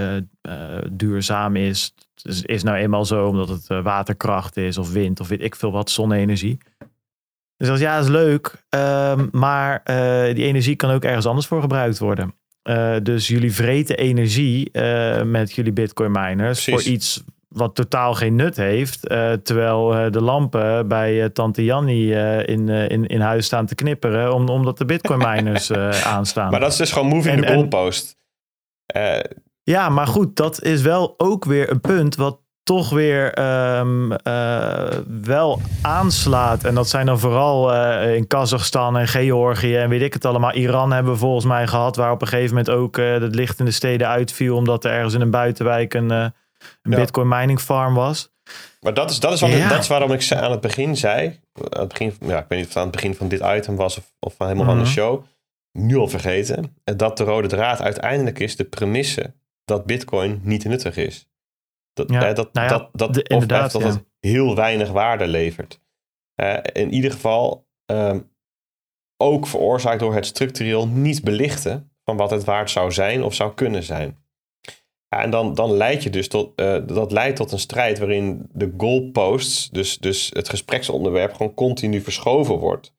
duurzaam 0.91 1.55
is. 1.55 1.93
Het 2.15 2.25
is, 2.25 2.41
is 2.41 2.63
nou 2.63 2.77
eenmaal 2.77 3.05
zo 3.05 3.27
omdat 3.27 3.47
het 3.49 3.67
waterkracht 3.67 4.57
is 4.57 4.77
of 4.77 4.91
wind 4.91 5.19
of 5.19 5.27
weet 5.27 5.43
ik 5.43 5.55
veel 5.55 5.71
wat, 5.71 5.89
zonne-energie. 5.89 6.57
Dus 7.57 7.69
als 7.69 7.79
ja, 7.79 7.99
is 7.99 8.07
leuk. 8.07 8.65
Um, 8.69 9.29
maar 9.31 9.81
uh, 9.85 10.35
die 10.35 10.45
energie 10.45 10.75
kan 10.75 10.91
ook 10.91 11.03
ergens 11.03 11.25
anders 11.25 11.47
voor 11.47 11.61
gebruikt 11.61 11.99
worden. 11.99 12.33
Uh, 12.69 12.95
dus 13.03 13.27
jullie 13.27 13.53
vreten 13.53 13.97
energie 13.97 14.69
uh, 14.73 15.21
met 15.21 15.53
jullie 15.53 15.73
bitcoin 15.73 16.11
miners 16.11 16.63
Precies. 16.63 16.83
voor 16.83 16.93
iets 16.93 17.23
wat 17.47 17.75
totaal 17.75 18.13
geen 18.13 18.35
nut 18.35 18.55
heeft. 18.55 19.01
terwijl 19.43 20.11
de 20.11 20.21
lampen 20.21 20.87
bij 20.87 21.29
tante 21.29 21.63
Jannie 21.63 22.13
in, 22.45 22.69
in, 22.69 23.05
in 23.05 23.19
huis 23.19 23.45
staan 23.45 23.65
te 23.65 23.75
knipperen. 23.75 24.33
Om, 24.33 24.49
omdat 24.49 24.77
de 24.77 24.85
bitcoin 24.85 25.19
miners 25.19 25.71
aanstaan. 26.15 26.51
Maar 26.51 26.59
dat 26.59 26.71
is 26.71 26.77
dus 26.77 26.91
gewoon 26.91 27.07
moving 27.07 27.35
en, 27.35 27.41
the 27.41 27.53
goalpost. 27.53 28.17
ja, 29.63 29.89
maar 29.89 30.07
goed, 30.07 30.35
dat 30.35 30.63
is 30.63 30.81
wel 30.81 31.13
ook 31.17 31.45
weer 31.45 31.71
een 31.71 31.81
punt 31.81 32.15
wat 32.15 32.39
toch 32.67 32.89
weer 32.89 33.39
um, 33.79 34.11
uh, 34.11 34.87
wel 35.21 35.61
aanslaat. 35.81 36.63
En 36.63 36.75
dat 36.75 36.89
zijn 36.89 37.05
dan 37.05 37.19
vooral 37.19 37.73
uh, 37.73 38.15
in 38.15 38.27
Kazachstan 38.27 38.97
en 38.97 39.07
Georgië 39.07 39.75
en 39.75 39.89
weet 39.89 40.01
ik 40.01 40.13
het 40.13 40.25
allemaal. 40.25 40.53
Iran 40.53 40.91
hebben 40.91 41.11
we 41.11 41.19
volgens 41.19 41.45
mij 41.45 41.67
gehad, 41.67 41.95
waar 41.95 42.11
op 42.11 42.21
een 42.21 42.27
gegeven 42.27 42.55
moment 42.55 42.69
ook 42.69 42.97
uh, 42.97 43.13
het 43.13 43.35
licht 43.35 43.59
in 43.59 43.65
de 43.65 43.71
steden 43.71 44.07
uitviel, 44.07 44.55
omdat 44.55 44.85
er 44.85 44.91
ergens 44.91 45.13
in 45.13 45.21
een 45.21 45.31
buitenwijk 45.31 45.93
een, 45.93 46.09
een 46.09 46.33
ja. 46.81 46.95
bitcoin 46.95 47.27
mining 47.27 47.59
farm 47.59 47.93
was. 47.93 48.31
Maar 48.81 48.93
dat 48.93 49.09
is, 49.09 49.19
dat, 49.19 49.33
is 49.33 49.39
ja. 49.39 49.69
dat 49.69 49.79
is 49.79 49.87
waarom 49.87 50.11
ik 50.11 50.31
aan 50.31 50.51
het 50.51 50.61
begin 50.61 50.97
zei, 50.97 51.39
aan 51.69 51.79
het 51.79 51.87
begin, 51.87 52.13
ja, 52.19 52.37
ik 52.37 52.45
weet 52.47 52.59
niet 52.59 52.67
of 52.67 52.73
het 52.73 52.77
aan 52.77 52.83
het 52.83 52.91
begin 52.91 53.15
van 53.15 53.27
dit 53.27 53.41
item 53.45 53.75
was 53.75 53.97
of, 53.97 54.13
of 54.19 54.35
helemaal 54.37 54.63
mm 54.63 54.69
-hmm. 54.69 54.77
van 54.77 54.85
de 54.85 54.91
show, 54.91 55.23
nu 55.71 55.97
al 55.97 56.07
vergeten, 56.07 56.75
dat 56.83 57.17
de 57.17 57.23
rode 57.23 57.47
draad 57.47 57.81
uiteindelijk 57.81 58.39
is 58.39 58.55
de 58.55 58.63
premisse 58.63 59.33
dat 59.65 59.85
bitcoin 59.85 60.39
niet 60.43 60.65
nuttig 60.65 60.97
is. 60.97 61.27
Dat, 61.97 62.09
ja, 62.09 62.33
dat, 62.33 62.53
nou 62.53 62.67
ja, 62.67 62.77
dat, 62.77 62.89
dat, 62.91 63.13
de, 63.13 63.45
dat 63.45 63.73
het 63.73 64.05
heel 64.19 64.55
weinig 64.55 64.91
waarde 64.91 65.27
levert. 65.27 65.81
Uh, 66.41 66.57
in 66.73 66.93
ieder 66.93 67.11
geval 67.11 67.67
um, 67.91 68.31
ook 69.17 69.47
veroorzaakt 69.47 69.99
door 69.99 70.13
het 70.13 70.25
structureel 70.25 70.87
niet 70.87 71.23
belichten 71.23 71.91
van 72.03 72.17
wat 72.17 72.31
het 72.31 72.43
waard 72.43 72.69
zou 72.69 72.91
zijn 72.91 73.23
of 73.23 73.33
zou 73.33 73.53
kunnen 73.53 73.83
zijn. 73.83 74.25
Ja, 75.07 75.21
en 75.21 75.29
dan, 75.29 75.53
dan 75.53 75.71
leidt 75.71 76.03
je 76.03 76.09
dus 76.09 76.27
tot, 76.27 76.61
uh, 76.61 76.77
dat 76.85 77.11
leidt 77.11 77.35
tot 77.35 77.51
een 77.51 77.59
strijd 77.59 77.99
waarin 77.99 78.49
de 78.51 78.73
goalposts, 78.77 79.69
dus, 79.69 79.97
dus 79.97 80.29
het 80.33 80.49
gespreksonderwerp, 80.49 81.33
gewoon 81.33 81.53
continu 81.53 82.01
verschoven 82.01 82.55
wordt. 82.55 82.95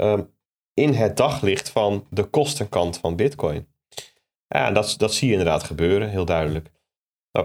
Um, 0.00 0.36
in 0.74 0.92
het 0.92 1.16
daglicht 1.16 1.70
van 1.70 2.06
de 2.10 2.24
kostenkant 2.24 2.98
van 2.98 3.16
Bitcoin. 3.16 3.68
Ja, 4.46 4.66
en 4.66 4.74
dat, 4.74 4.94
dat 4.98 5.14
zie 5.14 5.26
je 5.26 5.34
inderdaad 5.34 5.62
gebeuren, 5.62 6.08
heel 6.08 6.24
duidelijk. 6.24 6.70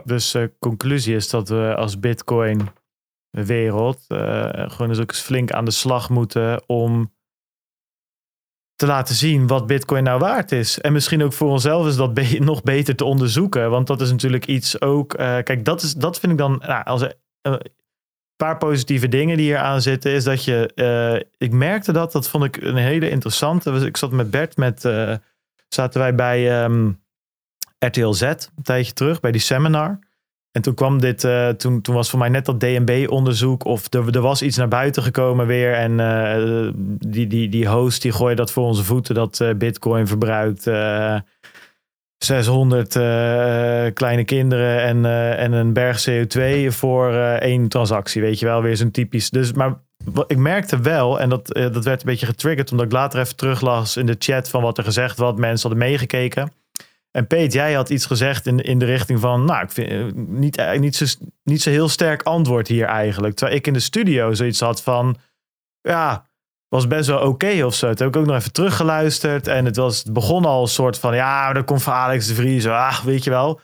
Dus 0.04 0.36
uh, 0.36 0.48
conclusie 0.60 1.16
is 1.16 1.30
dat 1.30 1.50
we 1.50 1.76
als 1.76 2.00
Bitcoin 2.00 2.70
wereld 3.30 4.06
uh, 4.08 4.50
gewoon 4.52 4.90
eens 4.90 5.00
ook 5.00 5.10
eens 5.10 5.22
flink 5.22 5.52
aan 5.52 5.66
de 5.66 5.72
slag 5.72 6.10
moeten 6.10 6.64
om 6.68 7.14
te 8.76 8.86
laten 8.86 9.16
zien 9.16 9.48
wat 9.48 9.68
Bitcoin 9.68 10.04
nou 10.04 10.20
waard 10.20 10.52
is. 10.52 10.82
En 10.82 10.94
misschien 10.94 11.24
ook 11.24 11.34
voor 11.34 11.50
onszelf 11.50 11.88
is 11.88 11.96
dat 11.96 12.14
nog 12.40 12.64
beter 12.64 12.96
te 12.96 13.06
onderzoeken. 13.06 13.70
Want 13.70 13.88
dat 13.88 14.02
is 14.02 14.12
natuurlijk 14.12 14.48
iets 14.48 14.82
ook. 14.82 15.14
Uh, 15.14 15.20
kijk, 15.20 15.66
dat, 15.66 15.82
is, 15.82 15.94
dat 15.94 16.20
vind 16.20 16.32
ik 16.32 16.38
dan. 16.38 16.62
Nou, 16.66 16.84
als 16.84 17.02
een 17.42 17.60
paar 18.36 18.58
positieve 18.58 19.08
dingen 19.08 19.38
die 19.38 19.46
hier 19.46 19.58
aan 19.58 19.82
zitten, 19.82 20.12
is 20.12 20.24
dat 20.24 20.44
je. 20.44 21.28
ik 21.38 21.52
merkte 21.52 21.92
dat, 21.92 22.12
dat 22.12 22.30
vond 22.30 22.44
ik 22.44 22.58
een 22.58 22.76
hele 22.76 23.10
interessante. 23.10 23.72
Ik 23.72 23.98
zat 23.98 24.12
met 24.12 24.32
Bert 24.32 24.58
met. 24.58 24.82
zaten 25.68 26.00
wij 26.00 26.16
bij. 26.16 26.64
Um, 26.64 27.03
RTL 27.86 28.12
Z 28.12 28.22
een 28.22 28.64
tijdje 28.64 28.94
terug 28.94 29.20
bij 29.20 29.32
die 29.32 29.42
seminar. 29.42 30.00
En 30.52 30.62
toen 30.62 30.74
kwam 30.74 31.00
dit, 31.00 31.24
uh, 31.24 31.50
toen, 31.50 31.82
toen 31.82 31.96
was 31.96 32.10
voor 32.10 32.20
mij 32.20 32.30
net 32.30 32.46
dat 32.46 32.60
DNB-onderzoek 32.60 33.66
of 33.66 33.94
er, 33.94 34.16
er 34.16 34.22
was 34.22 34.42
iets 34.42 34.58
naar 34.58 34.68
buiten 34.68 35.04
gekomen 35.04 35.48
weer. 35.48 35.74
En 35.74 35.92
uh, 36.00 36.72
die, 37.08 37.28
die, 37.28 37.50
die 37.50 37.68
host 37.68 38.02
die 38.02 38.12
gooide 38.12 38.36
dat 38.36 38.52
voor 38.52 38.64
onze 38.64 38.84
voeten, 38.84 39.16
dat 39.16 39.40
uh, 39.40 39.54
Bitcoin 39.54 40.08
verbruikt 40.08 40.64
600 42.18 42.94
kleine 43.94 44.24
kinderen 44.24 44.82
en, 44.82 45.06
en 45.38 45.52
een 45.52 45.74
berg 45.74 46.10
CO2 46.10 46.68
voor 46.68 47.14
één 47.40 47.68
transactie. 47.68 48.22
Weet 48.22 48.40
je 48.40 48.46
wel, 48.46 48.62
weer 48.62 48.78
zo'n 48.78 48.92
typisch. 48.92 49.30
Dus, 49.30 49.54
maar 49.54 49.76
ik 50.28 50.38
merkte 50.38 50.80
wel, 50.80 51.20
en 51.20 51.30
dat, 51.30 51.48
dat 51.48 51.84
werd 51.84 52.00
een 52.00 52.10
beetje 52.10 52.26
getriggerd, 52.26 52.72
omdat 52.72 52.86
ik 52.86 52.92
later 52.92 53.20
even 53.20 53.36
teruglas 53.36 53.98
in 53.98 54.06
de 54.06 54.16
chat 54.20 54.50
van 54.50 54.62
wat 54.62 54.78
er 54.78 54.84
gezegd, 54.84 55.18
wat 55.18 55.38
mensen 55.38 55.70
hadden 55.70 55.88
meegekeken. 55.88 56.52
En 57.16 57.28
Peet, 57.28 57.54
jij 57.54 57.74
had 57.74 57.90
iets 57.90 58.06
gezegd 58.06 58.48
in, 58.48 58.60
in 58.60 58.80
de 58.80 58.86
richting 58.86 59.20
van, 59.20 59.46
nou, 59.46 59.64
ik 59.64 59.72
vind 59.72 59.90
eh, 59.90 60.06
niet, 60.14 60.58
eh, 60.58 60.80
niet, 60.80 60.96
zo, 60.96 61.06
niet 61.44 61.62
zo 61.62 61.70
heel 61.70 61.90
sterk 61.90 62.24
antwoord 62.24 62.68
hier 62.68 62.86
eigenlijk. 62.86 63.36
Terwijl 63.36 63.58
ik 63.58 63.68
in 63.68 63.74
de 63.74 63.80
studio 63.80 64.34
zoiets 64.34 64.60
had 64.60 64.82
van, 64.82 65.18
ja, 65.82 66.26
was 66.68 66.88
best 66.88 67.08
wel 67.08 67.20
oké 67.20 67.66
of 67.66 67.74
zo. 67.74 67.94
Toen 67.94 68.06
heb 68.06 68.16
ik 68.16 68.22
ook 68.22 68.28
nog 68.28 68.36
even 68.36 68.52
teruggeluisterd 68.52 69.48
en 69.48 69.66
het, 69.66 69.76
was, 69.76 70.04
begon 70.04 70.46
al 70.46 70.62
een 70.62 70.68
soort 70.68 71.00
van, 71.00 71.16
ja, 71.16 71.54
dan 71.54 71.64
komt 71.64 71.84
van 71.84 71.94
Alex 71.94 72.28
de 72.28 72.34
Vries, 72.34 72.68
ah, 72.68 73.00
weet 73.00 73.24
je 73.24 73.30
wel. 73.30 73.60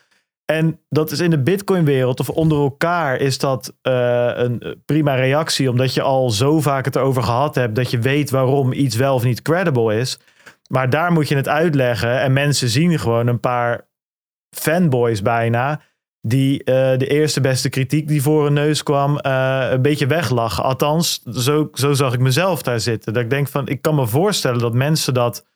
En 0.45 0.79
dat 0.89 1.11
is 1.11 1.19
in 1.19 1.29
de 1.29 1.39
Bitcoin-wereld 1.39 2.19
of 2.19 2.29
onder 2.29 2.57
elkaar 2.57 3.17
is 3.17 3.37
dat 3.37 3.73
uh, 3.83 4.29
een 4.33 4.81
prima 4.85 5.15
reactie, 5.15 5.69
omdat 5.69 5.93
je 5.93 6.01
al 6.01 6.29
zo 6.29 6.59
vaak 6.59 6.85
het 6.85 6.95
erover 6.95 7.23
gehad 7.23 7.55
hebt 7.55 7.75
dat 7.75 7.91
je 7.91 7.99
weet 7.99 8.29
waarom 8.29 8.73
iets 8.73 8.95
wel 8.95 9.13
of 9.13 9.23
niet 9.23 9.41
credible 9.41 9.97
is. 9.97 10.19
Maar 10.73 10.89
daar 10.89 11.11
moet 11.11 11.27
je 11.27 11.35
het 11.35 11.47
uitleggen. 11.47 12.19
En 12.19 12.33
mensen 12.33 12.69
zien 12.69 12.99
gewoon 12.99 13.27
een 13.27 13.39
paar 13.39 13.87
fanboys 14.55 15.21
bijna. 15.21 15.81
Die 16.21 16.59
uh, 16.59 16.65
de 16.97 17.07
eerste 17.07 17.41
beste 17.41 17.69
kritiek 17.69 18.07
die 18.07 18.21
voor 18.21 18.43
hun 18.43 18.53
neus 18.53 18.83
kwam, 18.83 19.19
uh, 19.25 19.67
een 19.69 19.81
beetje 19.81 20.07
weglachen. 20.07 20.63
Althans, 20.63 21.21
zo, 21.23 21.69
zo 21.73 21.93
zag 21.93 22.13
ik 22.13 22.19
mezelf 22.19 22.61
daar 22.61 22.79
zitten. 22.79 23.13
Dat 23.13 23.23
ik 23.23 23.29
denk 23.29 23.47
van, 23.47 23.67
ik 23.67 23.81
kan 23.81 23.95
me 23.95 24.07
voorstellen 24.07 24.59
dat 24.59 24.73
mensen 24.73 25.13
dat 25.13 25.47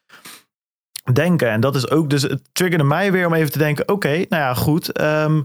denken. 1.14 1.50
En 1.50 1.60
dat 1.60 1.76
is 1.76 1.90
ook, 1.90 2.10
dus 2.10 2.22
het 2.22 2.50
triggerde 2.52 2.84
mij 2.84 3.12
weer 3.12 3.28
om 3.28 3.34
even 3.34 3.52
te 3.52 3.58
denken: 3.58 3.88
oké, 3.88 4.10
nou 4.10 4.26
ja, 4.30 4.54
goed. 4.54 4.92
Ehm, 4.92 5.42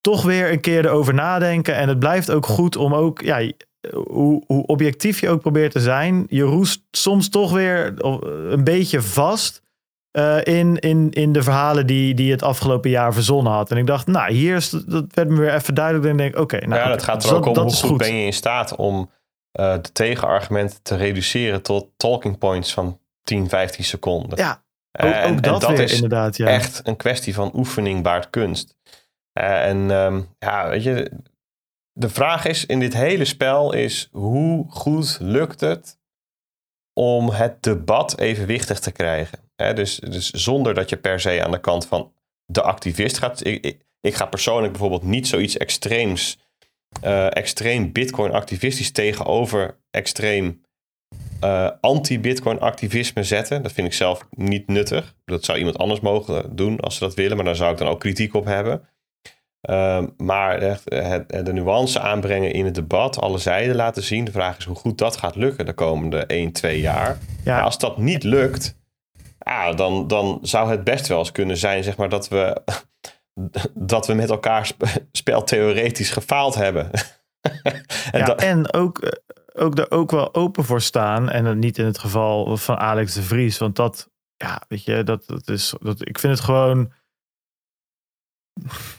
toch 0.00 0.22
weer 0.22 0.52
een 0.52 0.60
keer 0.60 0.84
erover 0.84 1.14
nadenken. 1.14 1.74
En 1.74 1.88
het 1.88 1.98
blijft 1.98 2.30
ook 2.30 2.46
goed 2.46 2.76
om 2.76 2.94
ook, 2.94 3.20
ja, 3.20 3.50
hoe, 3.90 4.42
hoe 4.46 4.66
objectief 4.66 5.20
je 5.20 5.28
ook 5.28 5.40
probeert 5.40 5.72
te 5.72 5.80
zijn, 5.80 6.26
je 6.28 6.42
roest 6.42 6.82
soms 6.90 7.28
toch 7.28 7.52
weer 7.52 7.94
een 8.52 8.64
beetje 8.64 9.02
vast. 9.02 9.60
Uh, 10.18 10.44
in, 10.44 10.78
in, 10.78 11.10
in 11.10 11.32
de 11.32 11.42
verhalen 11.42 11.86
die, 11.86 12.14
die 12.14 12.30
het 12.30 12.42
afgelopen 12.42 12.90
jaar 12.90 13.12
verzonnen 13.14 13.52
had. 13.52 13.70
En 13.70 13.76
ik 13.76 13.86
dacht, 13.86 14.06
nou, 14.06 14.32
hier 14.32 14.56
is 14.56 14.70
dat 14.70 15.04
werd 15.14 15.28
me 15.28 15.36
weer 15.36 15.54
even 15.54 15.74
duidelijk. 15.74 16.06
En 16.06 16.16
denk, 16.16 16.38
oké, 16.38 16.66
nou, 16.66 16.80
ja, 16.80 16.88
dat 16.88 17.02
gaat 17.02 17.24
er 17.24 17.34
ook 17.34 17.46
om 17.46 17.54
hoe 17.56 17.70
goed, 17.70 17.78
goed 17.78 17.98
ben 17.98 18.16
je 18.16 18.24
in 18.24 18.32
staat 18.32 18.76
om 18.76 19.10
uh, 19.60 19.74
de 19.82 19.92
tegenargumenten 19.92 20.78
te 20.82 20.96
reduceren 20.96 21.62
tot 21.62 21.88
talking 21.96 22.38
points 22.38 22.72
van 22.72 23.00
10, 23.22 23.48
15 23.48 23.84
seconden. 23.84 24.38
Ja, 24.38 24.62
ook, 24.92 25.12
en, 25.12 25.34
dat, 25.36 25.44
en 25.44 25.60
dat 25.60 25.66
weer, 25.66 25.80
is 25.80 25.94
inderdaad. 25.94 26.36
Ja. 26.36 26.46
echt 26.46 26.80
een 26.84 26.96
kwestie 26.96 27.34
van 27.34 27.50
oefening 27.54 28.02
baart 28.02 28.30
kunst. 28.30 28.76
En 29.32 29.90
um, 29.90 30.28
ja, 30.38 30.68
weet 30.68 30.82
je, 30.82 31.10
de 31.92 32.08
vraag 32.08 32.44
is 32.44 32.66
in 32.66 32.80
dit 32.80 32.94
hele 32.94 33.24
spel 33.24 33.72
is 33.72 34.08
hoe 34.12 34.66
goed 34.68 35.18
lukt 35.20 35.60
het 35.60 36.00
om 36.92 37.30
het 37.30 37.62
debat 37.62 38.18
evenwichtig 38.18 38.78
te 38.78 38.92
krijgen. 38.92 39.38
dus, 39.56 39.96
dus 39.96 40.30
zonder 40.30 40.74
dat 40.74 40.88
je 40.88 40.96
per 40.96 41.20
se 41.20 41.44
aan 41.44 41.50
de 41.50 41.60
kant 41.60 41.86
van 41.86 42.12
de 42.46 42.62
activist 42.62 43.18
gaat. 43.18 43.44
Ik, 43.44 44.14
ga 44.14 44.26
persoonlijk 44.26 44.72
bijvoorbeeld 44.72 45.02
niet 45.02 45.28
zoiets 45.28 45.56
extreems, 45.56 46.38
uh, 47.04 47.36
extreem 47.36 47.92
Bitcoin-activistisch 47.92 48.90
tegenover 48.90 49.78
extreem 49.90 50.60
uh, 51.44 51.70
anti-Bitcoin 51.80 52.60
activisme 52.60 53.22
zetten. 53.22 53.62
Dat 53.62 53.72
vind 53.72 53.86
ik 53.86 53.92
zelf 53.92 54.26
niet 54.30 54.66
nuttig. 54.66 55.14
Dat 55.24 55.44
zou 55.44 55.58
iemand 55.58 55.78
anders 55.78 56.00
mogen 56.00 56.56
doen 56.56 56.80
als 56.80 56.94
ze 56.94 57.04
dat 57.04 57.14
willen, 57.14 57.36
maar 57.36 57.44
daar 57.44 57.56
zou 57.56 57.72
ik 57.72 57.78
dan 57.78 57.88
ook 57.88 58.00
kritiek 58.00 58.34
op 58.34 58.44
hebben. 58.44 58.88
Uh, 59.70 60.02
maar 60.16 60.58
echt, 60.58 60.82
het, 60.84 61.46
de 61.46 61.52
nuance 61.52 62.00
aanbrengen 62.00 62.52
in 62.52 62.64
het 62.64 62.74
debat, 62.74 63.20
alle 63.20 63.38
zijden 63.38 63.76
laten 63.76 64.02
zien. 64.02 64.24
De 64.24 64.32
vraag 64.32 64.58
is 64.58 64.64
hoe 64.64 64.76
goed 64.76 64.98
dat 64.98 65.16
gaat 65.16 65.36
lukken 65.36 65.66
de 65.66 65.72
komende 65.72 66.26
1, 66.26 66.52
2 66.52 66.80
jaar. 66.80 67.18
Ja. 67.44 67.60
als 67.60 67.78
dat 67.78 67.98
niet 67.98 68.22
lukt, 68.22 68.76
dan, 69.76 70.06
dan 70.06 70.38
zou 70.42 70.70
het 70.70 70.84
best 70.84 71.06
wel 71.06 71.18
eens 71.18 71.32
kunnen 71.32 71.56
zijn 71.56 71.84
zeg 71.84 71.96
maar, 71.96 72.08
dat, 72.08 72.28
we, 72.28 72.62
dat 73.74 74.06
we 74.06 74.14
met 74.14 74.30
elkaar 74.30 74.70
speltheoretisch 75.12 76.10
gefaald 76.10 76.54
hebben. 76.54 76.90
en, 78.12 78.18
ja, 78.18 78.36
en 78.36 78.72
ook, 78.72 78.98
eh, 78.98 79.10
ook 79.52 79.78
er 79.78 79.90
ook 79.90 80.10
wel 80.10 80.34
open 80.34 80.64
voor 80.64 80.80
staan. 80.80 81.30
En 81.30 81.58
niet 81.58 81.78
in 81.78 81.84
het 81.84 81.98
geval 81.98 82.56
van 82.56 82.78
Alex 82.78 83.14
de 83.14 83.22
Vries. 83.22 83.58
Want 83.58 83.76
dat, 83.76 84.10
ja, 84.36 84.62
weet 84.68 84.84
je, 84.84 85.02
dat, 85.02 85.26
dat 85.26 85.48
is. 85.48 85.74
Dat, 85.80 86.08
ik 86.08 86.18
vind 86.18 86.32
het 86.36 86.44
gewoon 86.44 86.92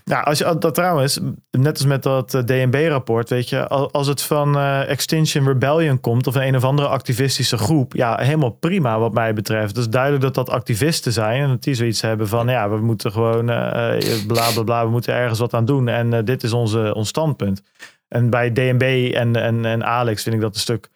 ja, 0.04 0.20
als 0.20 0.38
je 0.38 0.56
dat 0.60 0.76
trouwens, 0.76 1.20
net 1.52 1.78
als 1.78 1.86
met 1.86 2.04
dat 2.04 2.34
eh, 2.34 2.42
DNB-rapport, 2.44 3.30
weet 3.30 3.50
je, 3.50 3.68
als 3.68 4.08
het 4.08 4.22
van 4.22 4.58
uh, 4.58 4.90
Extinction 4.90 5.48
Rebellion 5.48 6.00
komt 6.00 6.28
of 6.28 6.36
een, 6.36 6.56
of 6.56 6.64
andere 6.64 6.88
activistische 6.88 7.58
groep, 7.58 7.94
ja, 7.94 8.18
helemaal 8.18 8.50
prima 8.50 9.00
wat 9.00 9.14
mij 9.14 9.34
betreft. 9.34 9.68
Het 9.68 9.78
is 9.78 9.90
duidelijk 9.90 10.24
dat 10.24 10.36
dat 10.36 10.50
activisten 10.50 11.12
zijn 11.12 11.42
en 11.42 11.50
dat 11.50 11.64
die 11.64 11.74
zoiets 11.74 12.02
hebben 12.02 12.28
van, 12.28 12.48
ja, 12.48 12.70
we 12.70 12.78
moeten 12.78 13.12
gewoon, 13.12 13.50
uh, 13.50 14.26
bla 14.28 14.52
bla 14.54 14.64
bla, 14.64 14.86
we 14.86 14.92
moeten 14.92 15.14
ergens 15.14 15.40
wat 15.40 15.54
aan 15.54 15.66
doen 15.66 15.88
en 15.88 16.26
dit 16.26 16.44
is 16.44 16.54
onze, 16.54 16.94
ons 16.94 17.08
standpunt. 17.10 17.62
En 18.08 18.30
bij 18.30 18.52
DNB 18.52 19.12
en, 19.14 19.36
en, 19.36 19.66
en 19.66 19.86
Alex 19.86 20.24
vind 20.24 20.36
ik 20.36 20.42
dat 20.42 20.54
een 20.54 20.60
stuk 20.60 20.90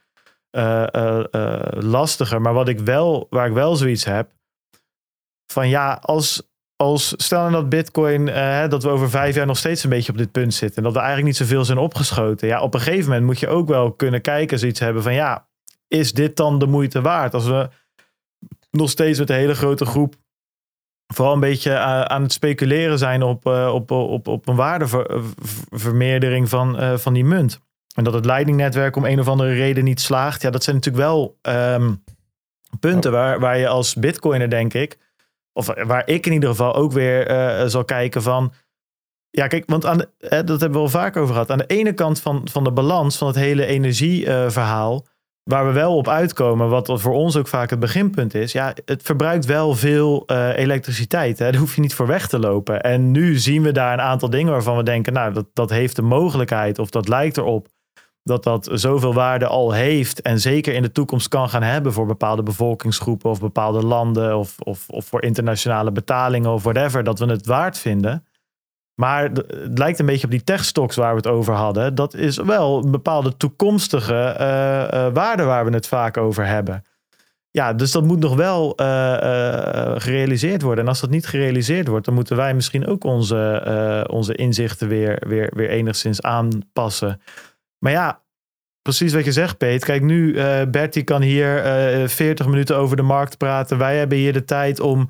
lastiger. 1.84 2.42
Maar 2.42 2.54
wat 2.54 2.68
ik 2.68 2.80
wel, 2.80 3.28
waar 3.30 3.48
ik 3.48 3.54
wel 3.54 3.76
zoiets 3.76 4.06
heb, 4.06 4.32
van 5.46 5.70
ja, 5.70 6.00
als 6.02 6.48
als 6.78 7.14
stel 7.18 7.40
nou 7.40 7.52
dat 7.52 7.70
Bitcoin, 7.70 8.28
uh, 8.28 8.68
dat 8.68 8.84
we 8.84 8.90
over 8.90 9.10
vijf 9.10 9.36
jaar 9.36 9.46
nog 9.46 9.58
steeds 9.58 9.84
een 9.84 9.90
beetje 9.90 10.12
op 10.12 10.18
dit 10.18 10.32
punt 10.32 10.54
zitten. 10.54 10.78
En 10.78 10.84
dat 10.84 10.94
we 10.94 11.00
eigenlijk 11.00 11.28
niet 11.28 11.38
zoveel 11.38 11.66
zijn 11.66 11.78
opgeschoten. 11.78 12.48
Ja, 12.48 12.62
op 12.62 12.74
een 12.74 12.80
gegeven 12.80 13.06
moment 13.06 13.26
moet 13.26 13.40
je 13.40 13.48
ook 13.48 13.68
wel 13.68 13.92
kunnen 13.92 14.22
kijken, 14.22 14.60
zoiets 14.60 14.80
hebben 14.80 15.04
van 15.04 15.14
ja, 15.14 15.48
is 15.88 16.14
dit 16.14 16.36
dan 16.36 16.60
de 16.60 16.68
moeite 16.68 17.02
waard? 17.02 17.34
Als 17.34 17.46
we 17.46 17.70
nog 18.72 18.90
steeds 18.90 19.20
met 19.20 19.30
een 19.30 19.36
hele 19.36 19.56
grote 19.56 19.86
groep 19.86 20.16
vooral 21.14 21.34
een 21.34 21.40
beetje 21.40 21.72
uh, 21.72 22.02
aan 22.02 22.22
het 22.22 22.34
speculeren 22.34 22.98
zijn 22.98 23.24
op, 23.24 23.48
uh, 23.48 23.74
op, 23.74 23.92
op, 23.92 24.28
op 24.28 24.48
een 24.48 24.56
waardevermeerdering 24.56 26.50
van, 26.50 27.00
van 27.00 27.14
die 27.14 27.26
munt. 27.26 27.60
En 27.96 28.04
dat 28.04 28.14
het 28.14 28.26
Lightning-netwerk 28.26 28.96
om 28.96 29.06
een 29.06 29.20
of 29.20 29.28
andere 29.28 29.54
reden 29.54 29.84
niet 29.84 30.02
slaagt. 30.02 30.42
Ja, 30.42 30.50
dat 30.50 30.64
zijn 30.64 30.76
natuurlijk 30.76 31.04
wel 31.04 31.38
um, 31.42 32.04
punten 32.80 33.12
waar, 33.12 33.40
waar 33.40 33.58
je 33.58 33.68
als 33.68 33.96
Bitcoiner, 33.96 34.50
denk 34.50 34.74
ik 34.74 34.98
of 35.58 35.70
waar 35.86 36.10
ik 36.10 36.26
in 36.26 36.34
ieder 36.34 36.50
geval 36.50 36.76
ook 36.76 36.92
weer 36.92 37.32
uh, 37.32 37.66
zal 37.66 37.86
kijken 37.86 38.22
van. 38.22 38.54
Ja, 39.30 39.48
kijk, 39.48 39.64
want 39.68 39.86
aan 39.86 39.98
de, 39.98 40.10
hè, 40.20 40.44
dat 40.44 40.60
hebben 40.60 40.80
we 40.80 40.86
al 40.86 40.92
vaak 40.92 41.18
over 41.18 41.34
gehad. 41.34 41.52
Aan 41.52 41.58
de 41.58 41.66
ene 41.66 41.94
kant 41.94 42.22
van, 42.22 42.48
van 42.52 42.64
de 42.64 42.72
balans 42.72 43.18
van 43.18 43.28
het 43.28 43.36
hele 43.36 43.66
energieverhaal. 43.66 44.94
Uh, 44.94 45.10
waar 45.44 45.66
we 45.66 45.72
wel 45.72 45.96
op 45.96 46.08
uitkomen, 46.08 46.70
wat 46.70 46.92
voor 46.94 47.14
ons 47.14 47.36
ook 47.36 47.48
vaak 47.48 47.70
het 47.70 47.80
beginpunt 47.80 48.34
is. 48.34 48.52
Ja, 48.52 48.74
het 48.86 49.04
verbruikt 49.04 49.46
wel 49.46 49.76
veel 49.76 50.24
uh, 50.28 50.58
elektriciteit. 50.58 51.40
Hè? 51.40 51.52
Daar 51.52 51.60
hoef 51.60 51.76
je 51.76 51.82
niet 51.82 51.94
voor 51.94 52.08
weg 52.08 52.28
te 52.28 52.40
lopen. 52.40 52.82
En 52.82 53.12
nu 53.12 53.38
zien 53.38 53.62
we 53.62 53.72
daar 53.72 53.94
een 53.94 54.02
aantal 54.02 54.30
dingen 54.30 54.52
waarvan 54.52 54.78
we 54.78 54.84
denken, 54.84 55.14
nou, 55.14 55.34
dat, 55.34 55.46
dat 55.54 55.70
heeft 55.70 55.96
de 55.96 56.02
mogelijkheid 56.02 56.80
of 56.80 56.90
dat 56.90 57.08
lijkt 57.08 57.38
erop 57.38 57.68
dat 58.28 58.44
dat 58.44 58.70
zoveel 58.72 59.14
waarde 59.14 59.48
al 59.48 59.72
heeft 59.72 60.22
en 60.22 60.40
zeker 60.40 60.74
in 60.74 60.82
de 60.82 60.92
toekomst 60.92 61.28
kan 61.28 61.50
gaan 61.50 61.64
hebben 61.64 61.94
voor 61.94 62.06
bepaalde 62.06 62.44
bevolkingsgroepen 62.44 63.30
of 63.30 63.40
bepaalde 63.40 63.86
landen 63.86 64.38
of, 64.38 64.56
of, 64.60 64.90
of 64.90 65.06
voor 65.06 65.24
internationale 65.24 65.92
betalingen 65.92 66.52
of 66.52 66.64
whatever, 66.64 67.04
dat 67.04 67.20
we 67.20 67.26
het 67.26 67.46
waard 67.46 67.78
vinden. 67.78 68.26
Maar 68.96 69.24
het 69.24 69.78
lijkt 69.78 70.00
een 70.00 70.06
beetje 70.06 70.26
op 70.26 70.32
die 70.32 70.44
techstocks 70.44 70.96
waar 70.96 71.12
we 71.12 71.18
het 71.18 71.28
over 71.28 71.54
hadden. 71.54 71.96
Dat 71.96 72.14
is 72.14 72.38
wel 72.38 72.84
een 72.84 72.92
bepaalde 72.92 73.38
toekomstige 73.38 74.36
uh, 74.40 75.14
waarde 75.14 75.44
waar 75.44 75.66
we 75.66 75.72
het 75.72 75.88
vaak 75.88 76.18
over 76.18 76.46
hebben. 76.46 76.84
Ja, 77.52 77.74
dus 77.74 77.92
dat 77.92 78.04
moet 78.04 78.20
nog 78.20 78.36
wel 78.36 78.82
uh, 78.82 78.86
gerealiseerd 79.98 80.62
worden. 80.62 80.84
En 80.84 80.90
als 80.90 81.00
dat 81.00 81.10
niet 81.10 81.28
gerealiseerd 81.28 81.88
wordt, 81.88 82.06
dan 82.06 82.14
moeten 82.14 82.36
wij 82.36 82.54
misschien 82.54 82.88
ook 82.88 83.04
onze, 83.04 84.06
onze 84.10 84.36
inzichten 84.36 84.88
weer, 84.88 85.24
weer, 85.28 85.52
weer 85.56 85.70
enigszins 85.70 86.22
aanpassen. 86.22 87.22
Maar 87.80 87.92
ja, 87.92 88.22
precies 88.82 89.14
wat 89.14 89.26
je 89.26 89.32
zegt, 89.32 89.58
Peet. 89.58 89.86
Kijk, 89.86 90.02
nu, 90.02 90.34
uh, 90.34 90.62
Bertie 90.72 91.04
kan 91.04 91.22
hier 91.22 91.66
uh, 91.66 92.04
eh, 92.04 92.10
40 92.10 92.48
minuten 92.48 92.78
over 92.78 92.96
de 92.96 93.02
markt 93.02 93.38
praten. 93.38 93.78
Wij 93.78 93.98
hebben 93.98 94.18
hier 94.18 94.34
de 94.34 94.46
tijd 94.46 94.80
om 94.80 95.10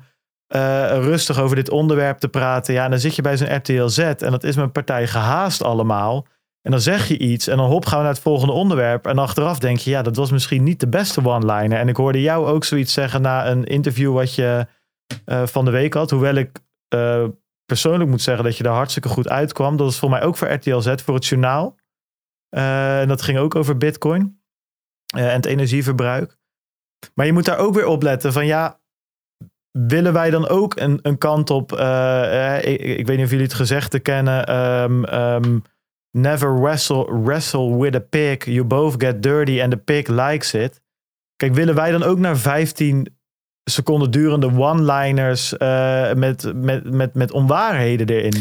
uh, 0.54 0.86
rustig 0.90 1.40
over 1.40 1.56
dit 1.56 1.70
onderwerp 1.70 2.18
te 2.18 2.28
praten. 2.28 2.74
Ja, 2.74 2.84
en 2.84 2.90
dan 2.90 2.98
zit 2.98 3.16
je 3.16 3.22
bij 3.22 3.36
zo'n 3.36 3.56
RTL 3.56 3.86
Z 3.86 3.98
en 3.98 4.30
dat 4.30 4.44
is 4.44 4.56
mijn 4.56 4.72
partij 4.72 5.06
gehaast 5.06 5.62
allemaal. 5.62 6.26
En 6.62 6.70
dan 6.70 6.80
zeg 6.80 7.08
je 7.08 7.18
iets 7.18 7.46
en 7.46 7.56
dan 7.56 7.70
hop 7.70 7.86
gaan 7.86 7.98
we 7.98 8.04
naar 8.04 8.12
het 8.12 8.22
volgende 8.22 8.52
onderwerp. 8.52 9.06
En 9.06 9.18
achteraf 9.18 9.58
denk 9.58 9.78
je, 9.78 9.90
ja, 9.90 10.02
dat 10.02 10.16
was 10.16 10.30
misschien 10.30 10.62
niet 10.62 10.80
de 10.80 10.88
beste 10.88 11.24
one-liner. 11.24 11.78
En 11.78 11.88
ik 11.88 11.96
hoorde 11.96 12.20
jou 12.20 12.46
ook 12.46 12.64
zoiets 12.64 12.92
zeggen 12.92 13.22
na 13.22 13.46
een 13.46 13.64
interview 13.64 14.12
wat 14.12 14.34
je 14.34 14.66
van 15.44 15.64
de 15.64 15.70
week 15.70 15.94
had. 15.94 16.10
Hoewel 16.10 16.34
ik 16.34 16.60
persoonlijk 17.66 18.10
moet 18.10 18.22
zeggen 18.22 18.44
dat 18.44 18.56
je 18.56 18.62
daar 18.62 18.74
hartstikke 18.74 19.08
goed 19.08 19.28
uitkwam. 19.28 19.76
Dat 19.76 19.90
is 19.90 19.98
voor 19.98 20.10
mij 20.10 20.22
ook 20.22 20.36
voor 20.36 20.52
RTL 20.52 20.78
Z, 20.78 20.94
voor 21.04 21.14
het 21.14 21.26
journaal. 21.26 21.76
Uh, 22.50 23.00
en 23.00 23.08
dat 23.08 23.22
ging 23.22 23.38
ook 23.38 23.54
over 23.54 23.76
Bitcoin 23.76 24.42
uh, 25.16 25.28
en 25.28 25.36
het 25.36 25.46
energieverbruik. 25.46 26.36
Maar 27.14 27.26
je 27.26 27.32
moet 27.32 27.44
daar 27.44 27.58
ook 27.58 27.74
weer 27.74 27.86
op 27.86 28.02
letten 28.02 28.32
van 28.32 28.46
ja, 28.46 28.80
willen 29.70 30.12
wij 30.12 30.30
dan 30.30 30.48
ook 30.48 30.76
een, 30.76 30.98
een 31.02 31.18
kant 31.18 31.50
op, 31.50 31.72
uh, 31.72 32.58
ik, 32.62 32.80
ik, 32.80 33.06
weet 33.06 33.16
niet 33.16 33.24
of 33.24 33.30
jullie 33.30 33.46
het 33.46 33.54
gezegde 33.54 34.00
kennen, 34.00 34.56
um, 34.56 35.04
um, 35.04 35.62
never 36.10 36.60
wrestle, 36.60 37.22
wrestle 37.22 37.76
with 37.76 37.94
a 37.94 38.00
pig, 38.00 38.44
you 38.44 38.64
both 38.64 39.02
get 39.02 39.22
dirty 39.22 39.62
and 39.62 39.70
the 39.70 39.76
pig 39.76 40.06
likes 40.06 40.54
it. 40.54 40.80
Kijk, 41.36 41.54
willen 41.54 41.74
wij 41.74 41.90
dan 41.90 42.02
ook 42.02 42.18
naar 42.18 42.36
15 42.36 43.17
seconden 43.70 44.10
durende 44.10 44.46
one-liners 44.46 45.54
uh, 45.58 46.12
met, 46.12 46.52
met, 46.54 46.90
met, 46.90 47.14
met 47.14 47.32
onwaarheden 47.32 48.08
erin. 48.08 48.34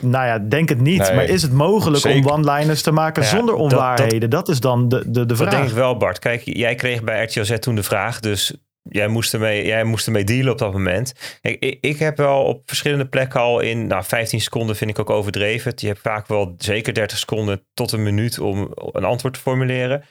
Nou 0.00 0.26
ja, 0.26 0.38
denk 0.38 0.68
het 0.68 0.80
niet. 0.80 0.98
maar 0.98 1.24
is 1.24 1.42
het 1.42 1.52
mogelijk 1.52 2.04
om 2.04 2.28
one-liners 2.28 2.82
te 2.82 2.92
maken 2.92 3.24
zonder 3.24 3.54
onwaarheden? 3.54 4.30
Dat, 4.30 4.48
is 4.48 4.60
dan 4.60 4.88
de, 4.88 5.02
de, 5.06 5.26
de 5.26 5.36
vraag. 5.36 5.50
Dat 5.50 5.58
denk 5.58 5.70
ik 5.70 5.76
wel, 5.76 5.96
Bart. 5.96 6.18
Kijk, 6.18 6.42
jij 6.44 6.74
kreeg 6.74 7.02
bij 7.02 7.24
RTLZ 7.24 7.58
toen 7.58 7.74
de 7.74 7.82
vraag, 7.82 8.20
dus 8.20 8.54
jij 8.88 9.08
moest 9.08 9.34
ermee, 9.34 9.66
jij 9.66 9.84
moest 9.84 10.06
ermee 10.06 10.24
dealen 10.24 10.52
op 10.52 10.58
dat 10.58 10.72
moment. 10.72 11.38
Kijk, 11.40 11.62
ik, 11.62 11.78
ik 11.80 11.98
heb 11.98 12.16
wel 12.16 12.44
op 12.44 12.62
verschillende 12.66 13.06
plekken 13.06 13.40
al 13.40 13.60
in, 13.60 13.86
nou 13.86 14.04
15 14.04 14.40
seconden 14.40 14.76
vind 14.76 14.90
ik 14.90 14.98
ook 14.98 15.10
overdreven. 15.10 15.72
Je 15.76 15.86
hebt 15.86 16.00
vaak 16.00 16.26
wel 16.26 16.54
zeker 16.58 16.94
30 16.94 17.18
seconden 17.18 17.66
tot 17.74 17.92
een 17.92 18.02
minuut 18.02 18.38
om 18.38 18.70
een 18.74 19.04
antwoord 19.04 19.34
te 19.34 19.40
formuleren. 19.40 20.04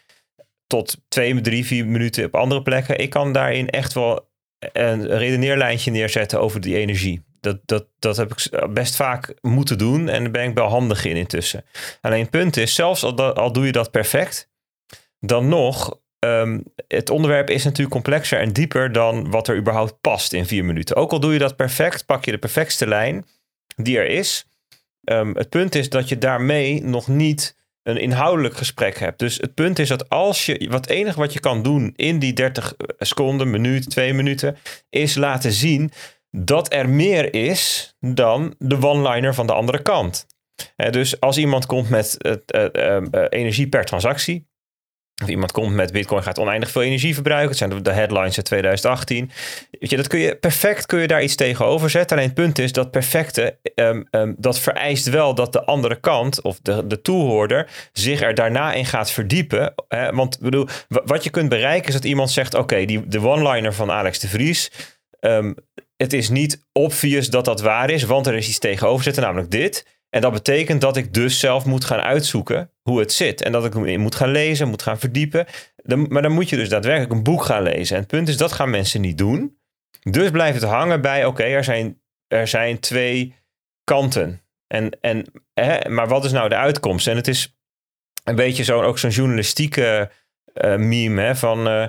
Tot 0.68 0.98
twee, 1.08 1.42
drie, 1.42 1.66
vier 1.66 1.86
minuten 1.86 2.26
op 2.26 2.36
andere 2.36 2.62
plekken. 2.62 3.00
Ik 3.00 3.10
kan 3.10 3.34
daarin 3.34 3.70
echt 3.70 3.94
wel 3.94 4.30
een 4.60 5.08
redeneerlijntje 5.08 5.92
neerzetten 5.92 6.42
over 6.42 6.62
die 6.62 6.78
energie. 6.78 7.24
Dat, 7.40 7.60
dat, 7.66 7.88
dat 8.00 8.18
heb 8.18 8.32
ik 8.32 8.70
best 8.74 8.96
vaak 8.96 9.34
moeten 9.42 9.78
doen 9.78 10.10
en 10.10 10.24
daar 10.24 10.32
ben 10.32 10.50
ik 10.50 10.56
wel 10.56 10.68
handig 10.68 11.06
in 11.06 11.16
intussen. 11.16 11.66
Alleen 12.02 12.22
het 12.22 12.30
punt 12.30 12.58
is, 12.58 12.76
zelfs 12.76 13.04
al, 13.04 13.34
al 13.34 13.52
doe 13.52 13.66
je 13.66 13.72
dat 13.72 13.92
perfect, 13.92 14.50
dan 15.20 15.48
nog 15.48 16.00
ehm, 16.20 16.60
het 16.88 17.10
onderwerp 17.10 17.50
is 17.50 17.64
natuurlijk 17.64 17.92
complexer 17.92 18.40
en 18.40 18.54
dieper 18.54 18.92
dan 18.92 19.30
wat 19.32 19.48
er 19.48 19.58
überhaupt 19.58 20.02
past 20.02 20.34
in 20.34 20.46
vier 20.46 20.66
minuten. 20.66 20.96
Ook 20.96 21.12
al 21.12 21.20
doe 21.20 21.34
je 21.34 21.40
dat 21.40 21.56
perfect, 21.56 22.06
pak 22.06 22.26
je 22.26 22.32
de 22.32 22.38
perfectste 22.38 22.88
lijn 22.88 23.26
die 23.76 23.98
er 23.98 24.08
is. 24.08 24.48
Ehm, 25.04 25.36
het 25.36 25.50
punt 25.50 25.76
is 25.76 25.90
dat 25.90 26.10
je 26.10 26.18
daarmee 26.18 26.84
nog 26.84 27.08
niet 27.08 27.56
een 27.86 27.98
inhoudelijk 27.98 28.58
gesprek 28.58 29.00
hebt. 29.00 29.20
Dus 29.20 29.38
het 29.38 29.54
punt 29.54 29.80
is 29.80 29.88
dat 29.88 30.10
als 30.10 30.46
je, 30.46 30.68
wat 30.70 30.88
enige 30.88 31.20
wat 31.20 31.34
je 31.34 31.40
kan 31.40 31.64
doen 31.64 31.94
in 31.96 32.20
die 32.20 32.34
30 32.34 32.74
seconden, 32.98 33.50
minuut, 33.50 33.90
twee 33.90 34.14
minuten, 34.14 34.58
is 34.90 35.16
laten 35.16 35.52
zien 35.52 35.92
dat 36.32 36.74
er 36.74 36.90
meer 36.90 37.34
is 37.34 37.94
dan 38.00 38.56
de 38.58 38.82
one-liner 38.82 39.34
van 39.34 39.48
de 39.48 39.54
andere 39.54 39.82
kant. 39.82 40.26
dus 40.90 41.20
als 41.20 41.38
iemand 41.38 41.66
komt 41.66 41.90
met 41.90 42.18
uh, 42.22 43.26
energie 43.30 43.70
per 43.70 43.86
transactie, 43.86 44.48
of 45.24 45.30
iemand 45.30 45.52
komt 45.52 45.74
met 45.74 45.92
Bitcoin 45.92 46.24
gaat 46.24 46.40
oneindig 46.40 46.72
veel 46.72 46.82
energie 46.82 47.14
verbruiken. 47.14 47.50
Het 47.50 47.58
zijn 47.58 47.84
de 47.84 47.92
headlines 47.92 48.38
uit 48.38 48.46
2018. 48.46 49.32
Weet 49.80 49.90
je, 49.90 49.98
dat 49.98 50.08
kun 50.08 50.20
je 50.20 50.36
perfect 50.36 50.86
kun 50.86 51.00
je 51.00 51.08
daar 51.08 51.24
iets 51.24 51.36
tegenover 51.36 51.90
zetten. 51.90 52.18
Alleen 52.18 52.30
het 52.30 52.40
punt 52.40 52.60
is 52.60 52.72
dat 52.72 52.92
perfecte, 52.92 53.58
ehm, 53.76 54.04
ehm, 54.10 54.34
dat 54.38 54.60
vereist 54.60 55.10
wel 55.10 55.36
dat 55.36 55.54
de 55.54 55.66
andere 55.66 56.00
kant 56.00 56.42
of 56.42 56.60
de, 56.62 56.88
de 56.88 57.02
toehoorder 57.02 57.70
zich 57.94 58.22
er 58.22 58.34
daarna 58.34 58.74
in 58.74 58.86
gaat 58.86 59.12
verdiepen. 59.12 59.74
Hè? 59.88 60.12
Want 60.12 60.40
bedoel, 60.40 60.68
wat 60.88 61.24
je 61.24 61.30
kunt 61.30 61.50
bereiken 61.50 61.88
is 61.88 61.94
dat 61.94 62.06
iemand 62.06 62.32
zegt: 62.32 62.54
Oké, 62.54 62.86
die 62.86 63.08
de 63.08 63.22
one-liner 63.22 63.74
van 63.74 63.92
Alex 63.92 64.20
de 64.20 64.28
Vries. 64.28 64.72
Ehm, 65.20 65.54
het 65.98 66.14
is 66.14 66.30
niet 66.30 66.66
obvious 66.72 67.30
dat 67.30 67.46
dat 67.46 67.62
waar 67.62 67.90
is, 67.90 68.04
want 68.04 68.28
er 68.28 68.34
is 68.34 68.48
iets 68.48 68.60
tegenover 68.60 69.04
zitten, 69.04 69.24
namelijk 69.24 69.52
dit. 69.52 69.86
En 70.16 70.22
dat 70.22 70.32
betekent 70.32 70.82
dat 70.82 70.98
ik 70.98 71.14
dus 71.14 71.40
zelf 71.40 71.66
moet 71.66 71.86
gaan 71.86 72.00
uitzoeken 72.00 72.72
hoe 72.82 73.00
het 73.00 73.14
zit. 73.14 73.42
En 73.42 73.52
dat 73.52 73.66
ik 73.66 73.98
moet 73.98 74.16
gaan 74.16 74.32
lezen, 74.32 74.68
moet 74.68 74.82
gaan 74.82 75.00
verdiepen. 75.00 75.46
maar 76.08 76.22
dan 76.22 76.32
moet 76.32 76.50
je 76.50 76.56
dus 76.56 76.70
daadwerkelijk 76.70 77.12
een 77.12 77.24
boek 77.24 77.44
gaan 77.44 77.64
lezen. 77.64 77.96
En 77.96 78.02
het 78.02 78.12
punt 78.12 78.28
is, 78.28 78.38
dat 78.38 78.52
gaan 78.52 78.70
mensen 78.70 79.02
niet 79.02 79.18
doen. 79.18 79.58
Dus 80.00 80.32
blijft 80.32 80.62
het 80.62 80.70
hangen 80.70 81.02
bij, 81.02 81.26
oké, 81.26 81.44
er, 81.44 81.64
zijn, 81.64 82.02
er 82.28 82.48
zijn 82.48 82.80
twee 82.80 83.36
kanten. 83.84 84.42
En, 84.68 84.98
en, 85.02 85.26
hè, 85.54 85.90
maar 85.90 86.08
wat 86.08 86.26
is 86.26 86.32
nou 86.32 86.50
de 86.50 86.56
uitkomst? 86.56 87.08
En 87.08 87.16
het 87.16 87.28
is 87.28 87.58
een 88.24 88.36
beetje 88.36 88.64
zo, 88.64 88.82
ook 88.82 89.00
zo'n 89.00 89.10
journalistieke 89.10 90.12
uh, 90.54 90.76
meme 90.76 91.22
hè, 91.22 91.36
van... 91.36 91.68
Uh, 91.68 91.88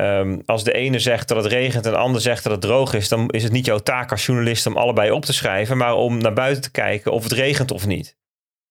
Um, 0.00 0.42
als 0.46 0.64
de 0.64 0.72
ene 0.72 0.98
zegt 0.98 1.28
dat 1.28 1.36
het 1.36 1.52
regent 1.52 1.86
en 1.86 1.92
de 1.92 1.98
ander 1.98 2.20
zegt 2.20 2.42
dat 2.42 2.52
het 2.52 2.60
droog 2.60 2.94
is, 2.94 3.08
dan 3.08 3.28
is 3.30 3.42
het 3.42 3.52
niet 3.52 3.66
jouw 3.66 3.78
taak 3.78 4.10
als 4.10 4.26
journalist 4.26 4.66
om 4.66 4.76
allebei 4.76 5.10
op 5.10 5.24
te 5.24 5.32
schrijven, 5.32 5.76
maar 5.76 5.94
om 5.94 6.18
naar 6.18 6.32
buiten 6.32 6.62
te 6.62 6.70
kijken 6.70 7.12
of 7.12 7.22
het 7.22 7.32
regent 7.32 7.70
of 7.70 7.86
niet. 7.86 8.16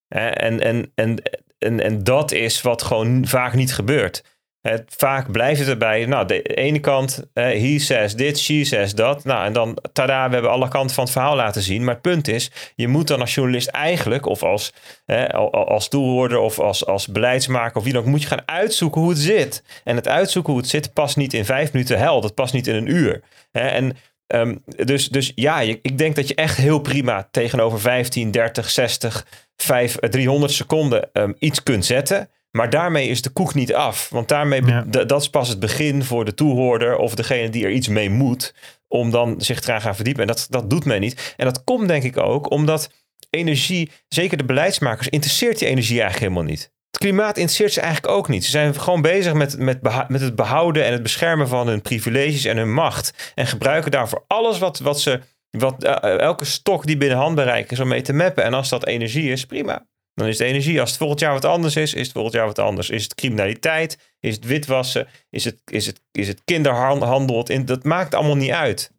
En, 0.07 0.59
en, 0.59 0.91
en, 0.95 1.21
en, 1.57 1.79
en 1.79 2.03
dat 2.03 2.31
is 2.31 2.61
wat 2.61 2.83
gewoon 2.83 3.27
vaak 3.27 3.53
niet 3.53 3.73
gebeurt. 3.73 4.34
Het, 4.71 4.83
vaak 4.97 5.31
blijft 5.31 5.59
het 5.59 5.69
erbij. 5.69 6.05
Nou, 6.05 6.27
de 6.27 6.41
ene 6.41 6.79
kant, 6.79 7.19
uh, 7.33 7.43
he 7.43 7.79
says 7.79 8.15
dit, 8.15 8.39
she 8.39 8.63
says 8.63 8.95
dat. 8.95 9.23
Nou, 9.23 9.45
en 9.45 9.53
dan, 9.53 9.77
tada, 9.93 10.27
we 10.27 10.33
hebben 10.33 10.51
alle 10.51 10.67
kanten 10.67 10.95
van 10.95 11.03
het 11.03 11.13
verhaal 11.13 11.35
laten 11.35 11.61
zien. 11.61 11.83
Maar 11.83 11.93
het 11.93 12.01
punt 12.01 12.27
is, 12.27 12.51
je 12.75 12.87
moet 12.87 13.07
dan 13.07 13.19
als 13.19 13.33
journalist 13.33 13.67
eigenlijk, 13.67 14.25
of 14.25 14.43
als, 14.43 14.73
uh, 15.05 15.25
als 15.51 15.87
toehoorder 15.87 16.37
of 16.37 16.59
als, 16.59 16.85
als 16.85 17.07
beleidsmaker 17.07 17.77
of 17.77 17.83
wie 17.83 17.93
dan 17.93 18.01
ook, 18.01 18.07
moet 18.07 18.21
je 18.21 18.27
gaan 18.27 18.43
uitzoeken 18.47 19.01
hoe 19.01 19.09
het 19.09 19.19
zit. 19.19 19.63
En 19.83 19.95
het 19.95 20.07
uitzoeken 20.07 20.53
hoe 20.53 20.61
het 20.61 20.71
zit 20.71 20.93
past 20.93 21.17
niet 21.17 21.33
in 21.33 21.45
vijf 21.45 21.73
minuten 21.73 21.99
hel, 21.99 22.21
dat 22.21 22.33
past 22.33 22.53
niet 22.53 22.67
in 22.67 22.75
een 22.75 22.91
uur. 22.91 23.21
En 23.51 23.97
um, 24.27 24.63
dus, 24.65 25.09
dus 25.09 25.31
ja, 25.35 25.59
ik 25.61 25.97
denk 25.97 26.15
dat 26.15 26.27
je 26.27 26.35
echt 26.35 26.57
heel 26.57 26.79
prima 26.79 27.27
tegenover 27.31 27.79
15, 27.79 28.31
30, 28.31 28.69
60, 28.69 29.25
5, 29.55 29.95
300 29.95 30.51
seconden 30.51 31.09
um, 31.13 31.35
iets 31.39 31.63
kunt 31.63 31.85
zetten. 31.85 32.29
Maar 32.55 32.69
daarmee 32.69 33.07
is 33.07 33.21
de 33.21 33.29
koek 33.29 33.53
niet 33.53 33.73
af. 33.73 34.09
Want 34.09 34.27
daarmee, 34.27 34.61
dat 34.87 35.21
is 35.21 35.29
pas 35.29 35.49
het 35.49 35.59
begin 35.59 36.03
voor 36.03 36.25
de 36.25 36.33
toehoorder 36.33 36.97
of 36.97 37.15
degene 37.15 37.49
die 37.49 37.65
er 37.65 37.71
iets 37.71 37.87
mee 37.87 38.09
moet. 38.09 38.53
Om 38.87 39.11
dan 39.11 39.41
zich 39.41 39.59
te 39.59 39.79
gaan 39.79 39.95
verdiepen. 39.95 40.21
En 40.21 40.27
dat, 40.27 40.47
dat 40.49 40.69
doet 40.69 40.85
men 40.85 41.01
niet. 41.01 41.33
En 41.37 41.45
dat 41.45 41.63
komt 41.63 41.87
denk 41.87 42.03
ik 42.03 42.17
ook 42.17 42.51
omdat 42.51 42.89
energie, 43.29 43.91
zeker 44.07 44.37
de 44.37 44.45
beleidsmakers, 44.45 45.07
interesseert 45.07 45.59
die 45.59 45.67
energie 45.67 46.01
eigenlijk 46.01 46.31
helemaal 46.31 46.51
niet. 46.51 46.71
Het 46.91 46.97
klimaat 46.97 47.37
interesseert 47.37 47.73
ze 47.73 47.81
eigenlijk 47.81 48.13
ook 48.13 48.27
niet. 48.27 48.45
Ze 48.45 48.51
zijn 48.51 48.79
gewoon 48.79 49.01
bezig 49.01 49.33
met, 49.33 49.57
met, 49.57 49.81
met 50.07 50.21
het 50.21 50.35
behouden 50.35 50.85
en 50.85 50.91
het 50.91 51.03
beschermen 51.03 51.47
van 51.47 51.67
hun 51.67 51.81
privileges 51.81 52.45
en 52.45 52.57
hun 52.57 52.73
macht. 52.73 53.31
En 53.35 53.47
gebruiken 53.47 53.91
daarvoor 53.91 54.23
alles 54.27 54.59
wat, 54.59 54.79
wat 54.79 55.01
ze, 55.01 55.19
wat, 55.49 55.83
eh, 55.83 56.19
elke 56.19 56.45
stok 56.45 56.85
die 56.85 56.97
binnen 56.97 57.17
handbereik 57.17 57.71
is 57.71 57.79
om 57.79 57.87
mee 57.87 58.01
te 58.01 58.13
mappen. 58.13 58.43
En 58.43 58.53
als 58.53 58.69
dat 58.69 58.85
energie 58.85 59.31
is, 59.31 59.45
prima. 59.45 59.85
Dan 60.15 60.27
is 60.27 60.39
het 60.39 60.47
energie. 60.47 60.79
Als 60.79 60.89
het 60.89 60.99
volgend 60.99 61.19
jaar 61.19 61.33
wat 61.33 61.45
anders 61.45 61.75
is, 61.75 61.93
is 61.93 62.01
het 62.01 62.11
volgend 62.11 62.33
jaar 62.33 62.45
wat 62.45 62.59
anders. 62.59 62.89
Is 62.89 63.03
het 63.03 63.15
criminaliteit? 63.15 64.13
Is 64.19 64.35
het 64.35 64.45
witwassen? 64.45 65.07
Is 65.29 65.45
het, 65.45 65.61
is 65.65 65.85
het, 65.85 66.01
is 66.11 66.27
het 66.27 66.41
kinderhandel? 66.45 67.43
Dat 67.65 67.83
maakt 67.83 68.15
allemaal 68.15 68.35
niet 68.35 68.51
uit. 68.51 68.91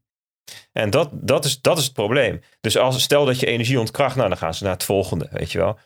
En 0.72 0.90
dat, 0.90 1.08
dat, 1.12 1.44
is, 1.44 1.60
dat 1.60 1.78
is 1.78 1.84
het 1.84 1.92
probleem. 1.92 2.40
Dus 2.60 2.76
als, 2.78 3.02
stel 3.02 3.24
dat 3.24 3.40
je 3.40 3.46
energie 3.46 3.78
ontkracht, 3.80 4.16
nou 4.16 4.28
dan 4.28 4.38
gaan 4.38 4.54
ze 4.54 4.64
naar 4.64 4.72
het 4.72 4.84
volgende, 4.84 5.28
weet 5.30 5.52
je 5.52 5.58
wel. 5.58 5.78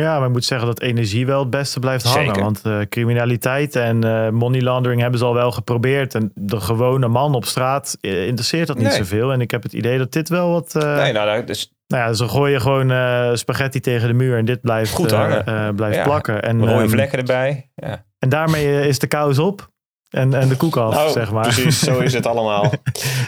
Ja, 0.00 0.18
maar 0.18 0.26
ik 0.26 0.32
moet 0.32 0.44
zeggen 0.44 0.66
dat 0.66 0.80
energie 0.80 1.26
wel 1.26 1.40
het 1.40 1.50
beste 1.50 1.80
blijft 1.80 2.04
hangen. 2.04 2.40
Want 2.40 2.62
uh, 2.66 2.80
criminaliteit 2.88 3.76
en 3.76 4.04
uh, 4.04 4.28
money 4.28 4.60
laundering 4.60 5.00
hebben 5.00 5.18
ze 5.18 5.24
al 5.24 5.34
wel 5.34 5.52
geprobeerd. 5.52 6.14
En 6.14 6.30
de 6.34 6.60
gewone 6.60 7.08
man 7.08 7.34
op 7.34 7.44
straat 7.44 7.98
uh, 8.00 8.26
interesseert 8.26 8.66
dat 8.66 8.76
niet 8.76 8.86
nee. 8.86 8.96
zoveel. 8.96 9.32
En 9.32 9.40
ik 9.40 9.50
heb 9.50 9.62
het 9.62 9.72
idee 9.72 9.98
dat 9.98 10.12
dit 10.12 10.28
wel 10.28 10.50
wat... 10.50 10.74
nee, 10.74 11.12
nou, 11.12 11.44
dus 11.44 11.72
nou 11.86 12.02
ja, 12.02 12.12
ze 12.12 12.28
gooien 12.28 12.60
gewoon 12.60 13.38
spaghetti 13.38 13.80
tegen 13.80 14.08
de 14.08 14.14
muur 14.14 14.38
en 14.38 14.44
dit 14.44 14.60
blijft, 14.60 14.92
Goed 14.92 15.10
hangen. 15.10 15.74
Blijft 15.74 15.96
ja. 15.96 16.04
plakken. 16.04 16.42
En, 16.42 16.66
Rode 16.66 16.82
um, 16.82 16.88
vlekken 16.88 17.18
erbij. 17.18 17.70
Ja. 17.74 18.04
En 18.18 18.28
daarmee 18.28 18.88
is 18.88 18.98
de 18.98 19.06
kous 19.06 19.38
op 19.38 19.70
en, 20.10 20.34
en 20.34 20.48
de 20.48 20.56
koek 20.56 20.76
af, 20.76 20.94
nou, 20.94 21.10
zeg 21.10 21.32
maar. 21.32 21.42
Precies, 21.42 21.80
zo 21.80 21.98
is 21.98 22.12
het 22.12 22.26
allemaal. 22.26 22.62
zo 22.70 22.70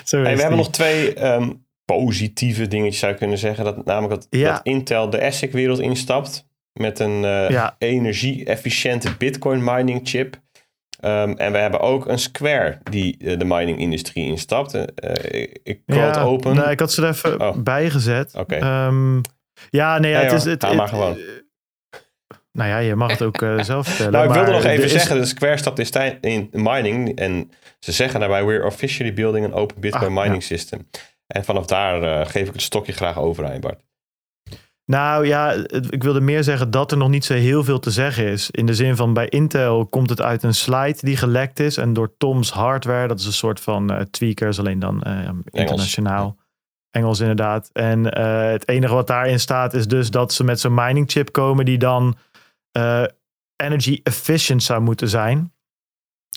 is 0.03 0.11
hey, 0.11 0.23
we 0.23 0.29
die. 0.29 0.41
hebben 0.41 0.57
nog 0.57 0.71
twee 0.71 1.25
um, 1.33 1.67
positieve 1.85 2.69
dingetjes 2.69 2.99
zou 2.99 3.13
je 3.13 3.19
kunnen 3.19 3.39
zeggen. 3.39 3.65
Dat, 3.65 3.85
namelijk 3.85 4.15
dat, 4.15 4.27
Ja. 4.31 4.53
dat 4.53 4.61
Intel 4.63 5.11
de 5.11 5.23
ASIC-wereld 5.23 5.79
instapt 5.79 6.48
met 6.79 6.99
een 6.99 7.23
uh, 7.23 7.49
Ja. 7.49 7.77
energie-efficiënte 7.79 9.17
Bitcoin 9.19 9.65
mining 9.65 10.01
chip. 10.09 10.37
Um, 11.05 11.37
en 11.37 11.53
we 11.53 11.59
hebben 11.59 11.81
ook 11.81 12.07
een 12.09 12.19
Square 12.19 12.79
die 12.91 13.17
uh, 13.19 13.39
de 13.39 13.45
mining-industrie 13.45 14.25
instapt. 14.27 14.75
Uh, 14.75 14.83
ik 15.63 15.83
open. 16.19 16.55
Nee, 16.57 16.71
ik 16.71 16.81
had 16.81 16.93
ze 16.93 17.03
er 17.03 17.09
even 17.09 17.41
Oh. 17.41 17.57
bijgezet. 17.57 18.35
Oké. 18.35 18.55
Ehm, 18.55 19.21
ja, 19.71 19.99
nee, 19.99 20.11
ja, 20.11 20.21
het 20.21 20.33
is... 20.33 20.45
Het, 20.45 20.65
ga 20.65 20.73
maar 20.73 20.89
gewoon. 20.89 21.17
eh, 21.17 21.23
nou 22.53 22.69
ja, 22.71 22.79
je 22.79 22.95
mag 22.95 23.11
het 23.11 23.23
ook 23.23 23.43
eh, 23.43 23.63
zelf 23.63 23.87
vertellen. 23.89 24.13
Nou, 24.13 24.27
ik 24.29 24.33
wilde 24.35 24.51
nog 24.51 24.65
even 24.65 24.85
is- 24.85 24.93
zeggen, 24.93 25.17
de 25.21 25.27
Square 25.27 25.57
stapt 25.57 25.79
in, 25.79 26.19
in 26.21 26.49
mining 26.53 27.17
en 27.19 27.51
ze 27.79 27.93
zeggen 27.93 28.21
daarbij, 28.21 28.45
we're 28.45 28.65
officially 28.67 29.13
building 29.13 29.45
an 29.47 29.53
open 29.55 29.81
Bitcoin 29.81 30.17
Ah, 30.17 30.23
mining 30.23 30.43
system. 30.43 30.89
En 31.27 31.45
vanaf 31.45 31.67
daar 31.67 32.03
eh, 32.03 32.27
geef 32.27 32.47
ik 32.47 32.53
het 32.53 32.63
stokje 32.63 32.93
graag 32.93 33.19
over 33.19 33.45
aan 33.53 33.61
Bart. 33.61 33.83
Nou 34.91 35.27
ja, 35.27 35.49
het- 35.51 35.93
ik 35.93 36.03
wilde 36.03 36.21
meer 36.21 36.43
zeggen 36.45 36.71
dat 36.71 36.91
er 36.93 36.99
nog 36.99 37.09
niet 37.09 37.25
zo 37.25 37.35
heel 37.35 37.65
veel 37.65 37.79
te 37.79 37.91
zeggen 37.91 38.25
is. 38.25 38.51
In 38.51 38.67
de 38.67 38.75
zin 38.75 38.97
van 38.97 39.13
bij 39.13 39.29
Intel 39.29 39.87
komt 39.87 40.11
het 40.11 40.23
uit 40.23 40.43
een 40.43 40.55
slide 40.55 40.99
die 41.01 41.17
gelekt 41.17 41.61
is. 41.61 41.77
En 41.77 41.93
door 41.93 42.17
Tom's 42.19 42.51
Hardware, 42.51 43.09
dat 43.09 43.19
is 43.19 43.27
een 43.27 43.33
soort 43.33 43.61
van 43.61 43.93
eh, 43.93 44.01
tweakers, 44.11 44.59
alleen 44.59 44.79
dan 44.79 45.03
eh, 45.03 45.29
internationaal. 45.51 46.37
Engels 46.91 47.21
inderdaad. 47.21 47.71
En 47.73 48.13
eh, 48.13 48.51
het 48.51 48.69
enige 48.69 48.95
wat 48.95 49.07
daarin 49.07 49.41
staat 49.41 49.75
is 49.75 49.87
dus 49.89 50.11
dat 50.11 50.33
ze 50.33 50.45
met 50.45 50.61
zo'n 50.61 50.75
mining 50.75 51.11
chip 51.11 51.33
komen 51.33 51.65
die 51.65 51.79
dan 51.79 52.17
energy 53.57 54.01
efficient 54.03 54.63
zou 54.63 54.81
moeten 54.81 55.09
zijn. 55.09 55.53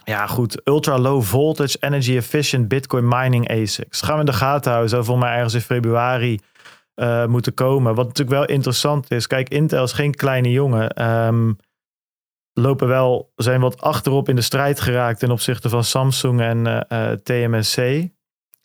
Ja, 0.03 0.28
goed. 0.28 0.61
Ultra 0.64 0.98
low 0.98 1.22
voltage, 1.23 1.78
energy 1.80 2.15
efficient 2.15 2.68
Bitcoin 2.68 3.07
mining 3.07 3.49
ASICs. 3.49 4.02
Gaan 4.02 4.14
we 4.14 4.19
in 4.19 4.26
de 4.26 4.34
gaten 4.34 4.69
houden. 4.72 4.90
Zou 4.90 5.03
voor 5.03 5.18
mij 5.18 5.34
ergens 5.36 5.53
in 5.53 5.61
februari 5.61 6.40
eh, 7.02 7.26
moeten 7.26 7.53
komen. 7.53 7.95
Wat 7.95 8.07
natuurlijk 8.07 8.38
wel 8.38 8.45
interessant 8.45 9.11
is. 9.11 9.28
Kijk, 9.28 9.49
Intel 9.49 9.84
is 9.84 9.91
geen 9.91 10.15
kleine 10.15 10.52
jongen. 10.52 10.90
Ehm, 10.90 11.53
lopen 12.53 12.88
wel, 12.88 13.32
zijn 13.36 13.61
wat 13.61 13.82
achterop 13.82 14.30
in 14.30 14.36
de 14.36 14.41
strijd 14.41 14.80
geraakt 14.80 15.19
ten 15.19 15.32
opzichte 15.32 15.69
van 15.69 15.84
Samsung 15.84 16.41
en 16.41 16.68
eh, 16.68 17.11
eh, 17.11 17.18
TMSC. 17.23 18.07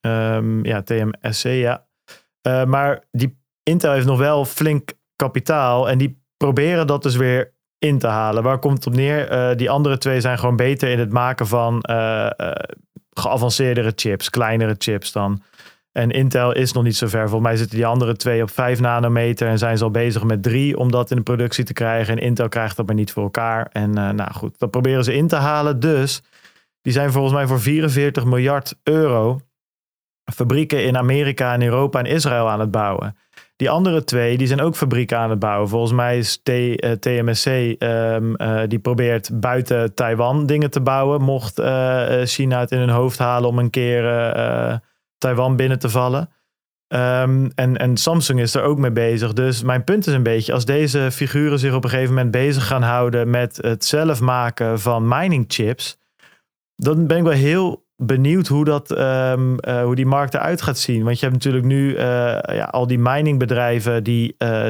Ehm, 0.01 0.65
ja, 0.65 0.83
TMSC, 0.83 1.45
ja. 1.45 1.87
Maar 2.67 3.05
die 3.11 3.39
Intel 3.63 3.93
heeft 3.93 4.07
nog 4.07 4.19
wel 4.19 4.45
flink 4.45 4.93
kapitaal 5.17 5.89
en 5.89 5.99
die 5.99 6.23
proberen 6.37 6.87
dat 6.87 7.03
dus 7.03 7.17
weer 7.17 7.55
in 7.79 7.99
te 7.99 8.07
halen. 8.07 8.43
Waar 8.43 8.59
komt 8.59 8.77
het 8.77 8.87
op 8.87 8.95
neer? 8.95 9.57
Die 9.57 9.71
andere 9.71 9.99
twee 9.99 10.21
zijn 10.21 10.39
gewoon 10.39 10.57
beter 10.57 10.89
in 10.89 10.99
het 10.99 11.13
maken 11.13 11.47
van 11.47 11.81
geavanceerdere 13.11 13.93
chips, 13.95 14.31
kleinere 14.31 14.75
chips 14.79 15.13
dan. 15.13 15.43
En 15.97 16.11
Intel 16.11 16.53
is 16.53 16.73
nog 16.73 16.83
niet 16.83 16.97
zo 16.97 17.07
ver. 17.07 17.29
Volgens 17.29 17.49
mij 17.49 17.57
zitten 17.57 17.77
die 17.77 17.87
andere 17.87 18.17
twee 18.17 18.43
op 18.43 18.51
5 18.51 18.81
nanometer 18.81 19.49
en 19.49 19.59
zijn 19.59 19.79
ze 19.79 19.85
al 19.85 19.91
bezig 19.91 20.25
met 20.25 20.43
drie 20.43 20.79
om 20.79 20.91
dat 20.91 21.11
in 21.11 21.17
de 21.17 21.23
productie 21.23 21.65
te 21.65 21.73
krijgen. 21.73 22.17
En 22.17 22.23
Intel 22.23 22.49
krijgt 22.49 22.77
dat 22.77 22.87
maar 22.87 22.95
niet 22.95 23.13
voor 23.13 23.23
elkaar. 23.23 23.69
En 23.73 23.99
eh, 23.99 24.11
nou 24.11 24.33
goed, 24.33 24.59
dat 24.59 24.71
proberen 24.71 25.05
ze 25.05 25.15
in 25.15 25.29
te 25.29 25.37
halen. 25.37 25.81
Dus 25.81 26.23
die 26.83 26.93
zijn 26.93 27.13
volgens 27.13 27.35
mij 27.35 27.47
voor 27.47 27.61
44 27.61 28.25
miljard 28.25 28.75
euro 28.83 29.41
fabrieken 30.33 30.85
in 30.85 30.97
Amerika 30.97 31.53
en 31.53 31.63
Europa 31.63 31.99
en 31.99 32.07
Israël 32.07 32.49
aan 32.49 32.61
het 32.61 32.71
bouwen. 32.71 33.17
Die 33.57 33.71
andere 33.71 34.05
twee, 34.05 34.39
die 34.39 34.47
zijn 34.47 34.61
ook 34.61 34.77
fabrieken 34.77 35.19
aan 35.19 35.31
het 35.31 35.39
bouwen. 35.39 35.69
Volgens 35.69 35.93
mij 35.93 36.19
is 36.19 36.41
T, 36.43 36.49
uh, 36.49 36.91
TMSC, 36.91 37.47
um, 37.47 38.35
uh, 38.37 38.61
die 38.67 38.79
probeert 38.79 39.41
buiten 39.41 39.95
Taiwan 39.95 40.47
dingen 40.47 40.71
te 40.71 40.81
bouwen. 40.81 41.23
Mocht 41.23 41.61
China 42.25 42.61
het 42.61 42.71
in 42.71 42.79
hun 42.79 42.89
hoofd 42.89 43.19
halen 43.19 43.49
om 43.49 43.59
een 43.59 43.71
keer 43.71 44.05
Taiwan 45.19 45.57
binnen 45.57 45.79
te 45.79 45.89
vallen. 45.89 46.31
Um, 46.89 47.51
en, 47.55 47.77
en 47.77 47.97
Samsung 47.97 48.41
is 48.41 48.55
er 48.55 48.63
ook 48.63 48.79
mee 48.79 48.93
bezig. 48.93 49.33
Dus 49.33 49.63
mijn 49.63 49.85
punt 49.85 50.07
is 50.07 50.13
een 50.13 50.23
beetje, 50.23 50.53
als 50.53 50.65
deze 50.65 51.09
figuren 51.13 51.59
zich 51.59 51.75
op 51.75 51.85
een 51.85 51.91
gegeven 51.91 52.15
moment 52.15 52.31
bezig 52.31 52.67
gaan 52.67 52.83
houden 52.83 53.31
met 53.31 53.57
het 53.57 53.85
zelf 53.85 54.21
maken 54.21 54.81
van 54.81 55.09
mining 55.09 55.45
chips, 55.49 55.99
dan 56.75 57.07
ben 57.07 57.17
ik 57.17 57.23
wel 57.23 57.33
heel 57.33 57.85
benieuwd 57.97 58.47
hoe, 58.47 58.65
dat, 58.65 58.91
um, 58.91 59.57
uh, 59.61 59.83
hoe 59.83 59.95
die 59.95 60.07
markt 60.07 60.35
eruit 60.35 60.63
gaat 60.63 60.79
zien. 60.79 61.05
Want 61.05 61.19
je 61.19 61.27
hebt 61.27 61.37
natuurlijk 61.37 61.65
nu 61.65 61.91
uh, 61.91 61.99
ja, 62.43 62.65
al 62.71 62.87
die 62.87 62.99
miningbedrijven 62.99 64.05
die 64.05 64.35
uh, 64.39 64.69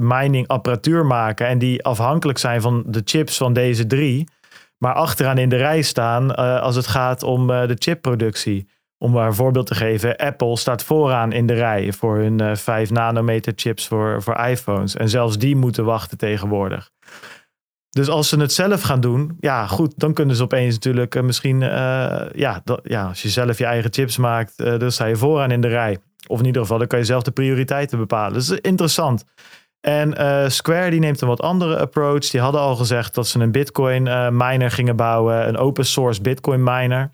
mining 0.00 0.48
apparatuur 0.48 1.06
maken 1.06 1.46
en 1.46 1.58
die 1.58 1.84
afhankelijk 1.84 2.38
zijn 2.38 2.60
van 2.60 2.84
de 2.86 3.02
chips 3.04 3.36
van 3.36 3.52
deze 3.52 3.86
drie, 3.86 4.28
maar 4.78 4.94
achteraan 4.94 5.38
in 5.38 5.48
de 5.48 5.56
rij 5.56 5.82
staan 5.82 6.36
als 6.60 6.76
het 6.76 6.86
gaat 6.86 7.22
om 7.22 7.46
de 7.46 7.76
chipproductie. 7.78 8.68
Om 9.04 9.10
maar 9.10 9.26
een 9.26 9.34
voorbeeld 9.34 9.66
te 9.66 9.74
geven, 9.74 10.16
Apple 10.16 10.56
staat 10.56 10.82
vooraan 10.82 11.32
in 11.32 11.46
de 11.46 11.54
rij 11.54 11.92
voor 11.92 12.16
hun 12.16 12.42
uh, 12.42 12.54
5 12.54 12.90
nanometer 12.90 13.52
chips 13.56 13.86
voor, 13.86 14.22
voor 14.22 14.36
iPhones. 14.36 14.96
En 14.96 15.08
zelfs 15.08 15.38
die 15.38 15.56
moeten 15.56 15.84
wachten 15.84 16.18
tegenwoordig. 16.18 16.90
Dus 17.90 18.08
als 18.08 18.28
ze 18.28 18.40
het 18.40 18.52
zelf 18.52 18.82
gaan 18.82 19.00
doen, 19.00 19.36
ja 19.40 19.66
goed, 19.66 19.92
dan 19.96 20.12
kunnen 20.12 20.36
ze 20.36 20.42
opeens 20.42 20.74
natuurlijk 20.74 21.14
uh, 21.14 21.22
misschien, 21.22 21.60
uh, 21.60 21.68
ja, 22.32 22.60
dat, 22.64 22.80
ja, 22.82 23.06
als 23.06 23.22
je 23.22 23.28
zelf 23.28 23.58
je 23.58 23.64
eigen 23.64 23.92
chips 23.92 24.16
maakt, 24.16 24.56
dan 24.56 24.92
sta 24.92 25.04
je 25.04 25.16
vooraan 25.16 25.50
in 25.50 25.60
de 25.60 25.68
rij. 25.68 25.98
Of 26.26 26.38
in 26.38 26.46
ieder 26.46 26.62
geval, 26.62 26.78
dan 26.78 26.86
kan 26.86 26.98
je 26.98 27.04
zelf 27.04 27.22
de 27.22 27.30
prioriteiten 27.30 27.98
bepalen. 27.98 28.32
Dus 28.32 28.50
interessant. 28.50 29.24
En 29.80 30.10
Square 30.50 30.90
die 30.90 31.00
neemt 31.00 31.20
een 31.20 31.28
wat 31.28 31.40
andere 31.40 31.78
approach. 31.78 32.30
Die 32.30 32.40
hadden 32.40 32.60
al 32.60 32.76
gezegd 32.76 33.14
dat 33.14 33.26
ze 33.26 33.40
een 33.40 33.52
Bitcoin 33.52 34.02
miner 34.36 34.70
gingen 34.70 34.96
bouwen, 34.96 35.48
een 35.48 35.56
open 35.56 35.86
source 35.86 36.20
Bitcoin 36.20 36.62
miner. 36.62 37.12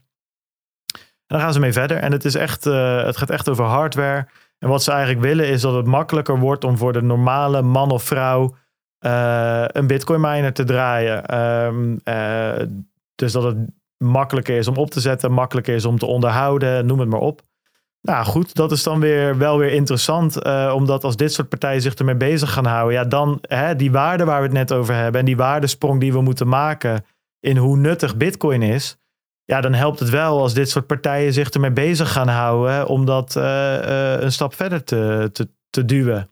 En 1.31 1.36
dan 1.36 1.44
gaan 1.44 1.55
ze 1.55 1.61
mee 1.61 1.73
verder. 1.73 1.97
En 1.97 2.12
het, 2.12 2.24
is 2.24 2.35
echt, 2.35 2.66
uh, 2.66 3.05
het 3.05 3.16
gaat 3.16 3.31
echt 3.31 3.48
over 3.48 3.65
hardware. 3.65 4.27
En 4.59 4.69
wat 4.69 4.82
ze 4.82 4.90
eigenlijk 4.90 5.20
willen 5.20 5.48
is 5.48 5.61
dat 5.61 5.74
het 5.74 5.86
makkelijker 5.86 6.39
wordt 6.39 6.65
om 6.65 6.77
voor 6.77 6.93
de 6.93 7.02
normale 7.02 7.62
man 7.62 7.90
of 7.90 8.02
vrouw 8.02 8.57
uh, 9.07 9.65
een 9.66 9.86
bitcoin 9.86 10.20
miner 10.20 10.52
te 10.52 10.65
draaien. 10.65 11.39
Um, 11.39 12.01
uh, 12.05 12.52
dus 13.15 13.32
dat 13.32 13.43
het 13.43 13.57
makkelijker 13.97 14.57
is 14.57 14.69
om 14.69 14.77
op 14.77 14.90
te 14.90 15.01
zetten, 15.01 15.32
makkelijker 15.32 15.74
is 15.74 15.85
om 15.85 15.98
te 15.98 16.07
onderhouden, 16.07 16.86
noem 16.86 17.01
het 17.01 17.09
maar 17.09 17.20
op. 17.20 17.43
Nou 18.01 18.24
goed, 18.24 18.55
dat 18.55 18.73
is 18.73 18.82
dan 18.82 19.01
weer 19.01 19.39
wel 19.39 19.59
weer 19.59 19.73
interessant. 19.73 20.44
omdat 20.73 21.05
als 21.05 21.16
dit 21.16 21.32
soort 21.32 21.48
partijen 21.48 21.82
zich 21.82 21.94
ermee 21.94 22.16
bezig 22.16 22.52
gaan 22.52 22.66
houden, 22.66 22.94
ja, 22.94 23.05
dan 23.05 23.39
hè, 23.40 23.77
die 23.77 23.93
waarde 23.93 24.24
waar 24.24 24.39
we 24.39 24.47
het 24.47 24.57
net 24.57 24.73
over 24.73 24.94
hebben 24.94 25.20
en 25.20 25.27
die 25.27 25.36
waardesprong 25.36 26.01
die 26.01 26.12
we 26.12 26.20
moeten 26.20 26.48
maken 26.48 27.05
in 27.40 27.57
hoe 27.57 27.77
nuttig 27.77 28.16
bitcoin 28.16 28.62
is 28.62 28.99
ja, 29.51 29.60
dan 29.60 29.74
helpt 29.74 29.98
het 29.98 30.09
wel 30.09 30.40
als 30.40 30.55
dit 30.55 30.70
soort 30.70 30.86
partijen 30.86 31.32
zich 31.32 31.51
ermee 31.51 31.70
bezig 31.70 32.12
gaan 32.12 32.28
houden 32.28 32.86
om 32.86 33.05
dat 33.05 33.36
uh, 33.36 33.43
uh, 33.44 34.20
een 34.20 34.32
stap 34.32 34.55
verder 34.55 34.85
te, 34.85 35.31
te, 35.32 35.48
te 35.70 35.85
duwen. 35.85 36.31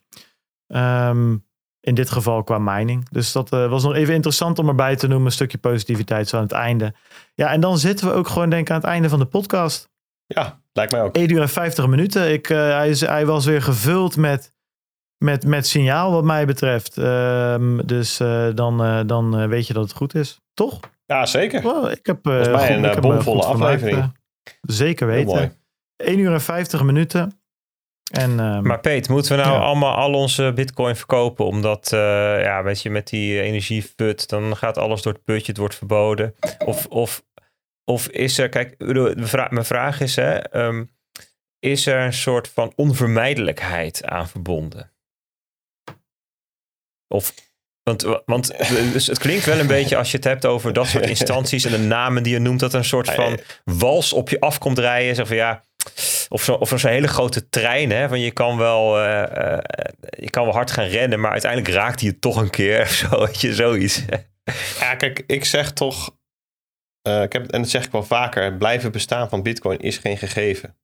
Um, 0.66 1.47
in 1.81 1.95
dit 1.95 2.11
geval 2.11 2.43
qua 2.43 2.59
mining. 2.59 3.09
Dus 3.11 3.32
dat 3.32 3.53
uh, 3.53 3.70
was 3.70 3.82
nog 3.82 3.95
even 3.95 4.15
interessant 4.15 4.59
om 4.59 4.69
erbij 4.69 4.97
te 4.97 5.07
noemen. 5.07 5.27
Een 5.27 5.32
stukje 5.32 5.59
positiviteit 5.59 6.28
zo 6.28 6.36
aan 6.36 6.43
het 6.43 6.53
einde. 6.53 6.95
Ja, 7.35 7.51
en 7.51 7.61
dan 7.61 7.78
zitten 7.78 8.07
we 8.07 8.12
ook 8.12 8.28
gewoon 8.28 8.51
denk 8.51 8.62
ik 8.62 8.70
aan 8.70 8.81
het 8.81 8.90
einde 8.90 9.09
van 9.09 9.19
de 9.19 9.27
podcast. 9.27 9.89
Ja, 10.27 10.61
lijkt 10.73 10.93
mij 10.93 11.03
ook. 11.03 11.16
1 11.16 11.31
uur 11.31 11.40
en 11.40 11.49
50 11.49 11.86
minuten. 11.86 12.32
Ik, 12.32 12.47
hij, 12.47 12.89
is, 12.89 13.01
hij 13.01 13.27
was 13.27 13.45
weer 13.45 13.62
gevuld 13.62 14.16
met, 14.16 14.53
met, 15.24 15.47
met 15.47 15.66
signaal 15.66 16.12
wat 16.12 16.24
mij 16.24 16.47
betreft. 16.47 16.97
Um, 16.97 17.86
dus 17.86 18.16
dan, 18.55 19.07
dan 19.07 19.49
weet 19.49 19.66
je 19.66 19.73
dat 19.73 19.82
het 19.82 19.97
goed 19.97 20.15
is. 20.15 20.40
Toch? 20.55 20.81
Ja, 21.13 21.27
zeker. 21.27 21.63
Well, 21.63 21.93
ik 21.93 22.07
heb, 22.07 22.27
uh, 22.27 22.35
Volgens 22.35 22.57
mij 22.57 22.77
een 22.77 22.85
uh, 22.85 22.97
bomvolle 22.97 23.45
aflevering. 23.45 23.99
Uh, 23.99 24.07
zeker 24.61 25.07
weten. 25.07 25.57
1 25.97 26.19
uur 26.19 26.33
en 26.33 26.41
50 26.41 26.83
minuten. 26.83 27.41
En, 28.13 28.39
um, 28.39 28.63
maar 28.67 28.81
Peet, 28.81 29.09
moeten 29.09 29.37
we 29.37 29.43
nou 29.43 29.55
ja. 29.55 29.61
allemaal 29.61 29.95
al 29.95 30.13
onze 30.13 30.53
bitcoin 30.55 30.97
verkopen? 30.97 31.47
Omdat, 31.47 31.89
ja, 31.91 32.63
weet 32.63 32.83
je, 32.83 32.91
met 32.91 33.09
die 33.09 33.41
energieput, 33.41 34.29
dan 34.29 34.57
gaat 34.57 34.79
alles 34.79 35.03
door 35.03 35.13
het 35.13 35.25
putje, 35.25 35.47
het 35.47 35.57
wordt 35.57 35.75
verboden. 35.75 36.35
Of, 36.65 36.87
of, 36.87 37.25
of 37.85 38.09
is 38.09 38.39
er, 38.39 38.49
kijk, 38.49 38.75
mijn 39.51 39.65
vraag 39.65 40.01
is, 40.01 40.17
hè, 40.17 40.57
um, 40.65 40.91
is 41.59 41.87
er 41.87 42.01
een 42.01 42.13
soort 42.13 42.49
van 42.49 42.73
onvermijdelijkheid 42.77 44.05
aan 44.05 44.29
verbonden? 44.29 44.93
Of 47.09 47.35
want, 47.89 48.23
want 48.24 48.52
dus 48.93 49.06
het 49.06 49.19
klinkt 49.19 49.44
wel 49.44 49.59
een 49.59 49.66
beetje 49.66 49.97
als 49.97 50.10
je 50.10 50.16
het 50.16 50.27
hebt 50.27 50.47
over 50.47 50.73
dat 50.73 50.86
soort 50.86 51.09
instanties 51.16 51.65
en 51.65 51.70
de 51.70 51.78
namen 51.78 52.23
die 52.23 52.32
je 52.32 52.39
noemt, 52.39 52.60
dat 52.60 52.73
er 52.73 52.78
een 52.78 52.85
soort 52.85 53.10
van 53.10 53.39
wals 53.65 54.12
op 54.12 54.28
je 54.28 54.40
af 54.40 54.59
komt 54.59 54.78
rijden. 54.78 55.15
Zeg 55.15 55.27
van 55.27 55.36
ja, 55.36 55.62
of 56.28 56.43
zo'n 56.43 56.59
of 56.59 56.82
hele 56.82 57.09
grote 57.09 57.48
trein. 57.48 57.90
Hè, 57.90 58.09
van 58.09 58.20
je, 58.20 58.31
kan 58.31 58.56
wel, 58.56 59.05
uh, 59.05 59.23
uh, 59.39 59.59
je 60.19 60.31
kan 60.31 60.44
wel 60.44 60.52
hard 60.52 60.70
gaan 60.70 60.86
rennen, 60.86 61.20
maar 61.20 61.31
uiteindelijk 61.31 61.73
raakt 61.73 62.01
hij 62.01 62.09
het 62.09 62.20
toch 62.20 62.36
een 62.36 62.51
keer. 62.51 62.81
Of 62.81 62.90
zo, 62.90 63.09
weet 63.24 63.40
je, 63.40 63.55
zoiets. 63.55 64.05
Ja, 64.81 64.94
kijk, 64.94 65.24
ik 65.27 65.44
zeg 65.44 65.73
toch, 65.73 66.16
uh, 67.09 67.23
ik 67.23 67.32
heb, 67.32 67.51
en 67.51 67.60
dat 67.60 67.70
zeg 67.70 67.85
ik 67.85 67.93
wel 67.93 68.05
vaker, 68.05 68.44
het 68.44 68.59
blijven 68.59 68.93
bestaan 68.93 69.28
van 69.28 69.43
Bitcoin 69.43 69.78
is 69.78 69.98
geen 69.98 70.19
gegeven. 70.19 70.77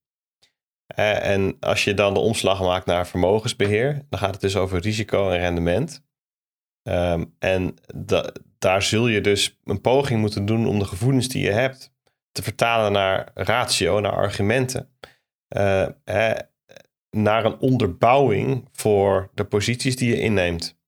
en 0.94 1.56
als 1.60 1.84
je 1.84 1.94
dan 1.94 2.14
de 2.14 2.20
omslag 2.20 2.60
maakt 2.60 2.86
naar 2.86 3.06
vermogensbeheer, 3.06 4.02
dan 4.08 4.18
gaat 4.18 4.32
het 4.32 4.40
dus 4.40 4.56
over 4.56 4.80
risico 4.80 5.30
en 5.30 5.38
rendement. 5.38 6.02
Um, 6.88 7.34
en 7.38 7.74
da 7.94 8.32
daar 8.58 8.82
zul 8.82 9.08
je 9.08 9.20
dus 9.20 9.58
een 9.64 9.80
poging 9.80 10.20
moeten 10.20 10.46
doen 10.46 10.66
om 10.66 10.78
de 10.78 10.84
gevoelens 10.84 11.28
die 11.28 11.42
je 11.42 11.50
hebt 11.50 11.92
te 12.32 12.42
vertalen 12.42 12.92
naar 12.92 13.30
ratio, 13.34 14.00
naar 14.00 14.12
argumenten. 14.12 14.96
Uh, 15.56 15.88
hè, 16.04 16.34
naar 17.10 17.44
een 17.44 17.58
onderbouwing 17.58 18.68
voor 18.72 19.30
de 19.34 19.44
posities 19.44 19.96
die 19.96 20.08
je 20.08 20.20
inneemt. 20.20 20.78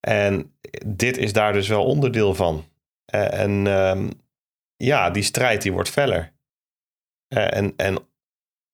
En 0.00 0.56
dit 0.86 1.16
is 1.16 1.32
daar 1.32 1.52
dus 1.52 1.68
wel 1.68 1.84
onderdeel 1.84 2.34
van. 2.34 2.64
Uh, 3.14 3.40
en 3.40 3.66
um, 3.66 4.10
ja, 4.76 5.10
die 5.10 5.22
strijd 5.22 5.62
die 5.62 5.72
wordt 5.72 5.88
feller. 5.88 6.32
Uh, 7.28 7.56
en, 7.56 7.74
en 7.76 7.98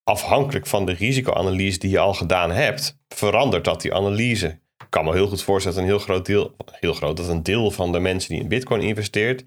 afhankelijk 0.05 0.66
van 0.66 0.86
de 0.86 0.93
risicoanalyse 0.93 1.78
die 1.78 1.90
je 1.90 1.98
al 1.98 2.14
gedaan 2.14 2.51
hebt, 2.51 2.98
verandert 3.09 3.64
dat 3.64 3.81
die 3.81 3.94
analyse 3.94 4.60
kan 4.91 5.05
me 5.05 5.12
heel 5.12 5.29
goed 5.29 5.43
voorstellen 5.43 5.79
dat 5.79 5.87
een 5.87 5.93
heel 5.93 6.05
groot 6.05 6.27
deel, 6.27 6.57
heel 6.71 6.93
groot, 6.93 7.17
dat 7.17 7.29
een 7.29 7.43
deel 7.43 7.71
van 7.71 7.93
de 7.93 8.01
mensen 8.01 8.31
die 8.31 8.41
in 8.41 8.49
Bitcoin 8.49 8.81
investeert, 8.81 9.45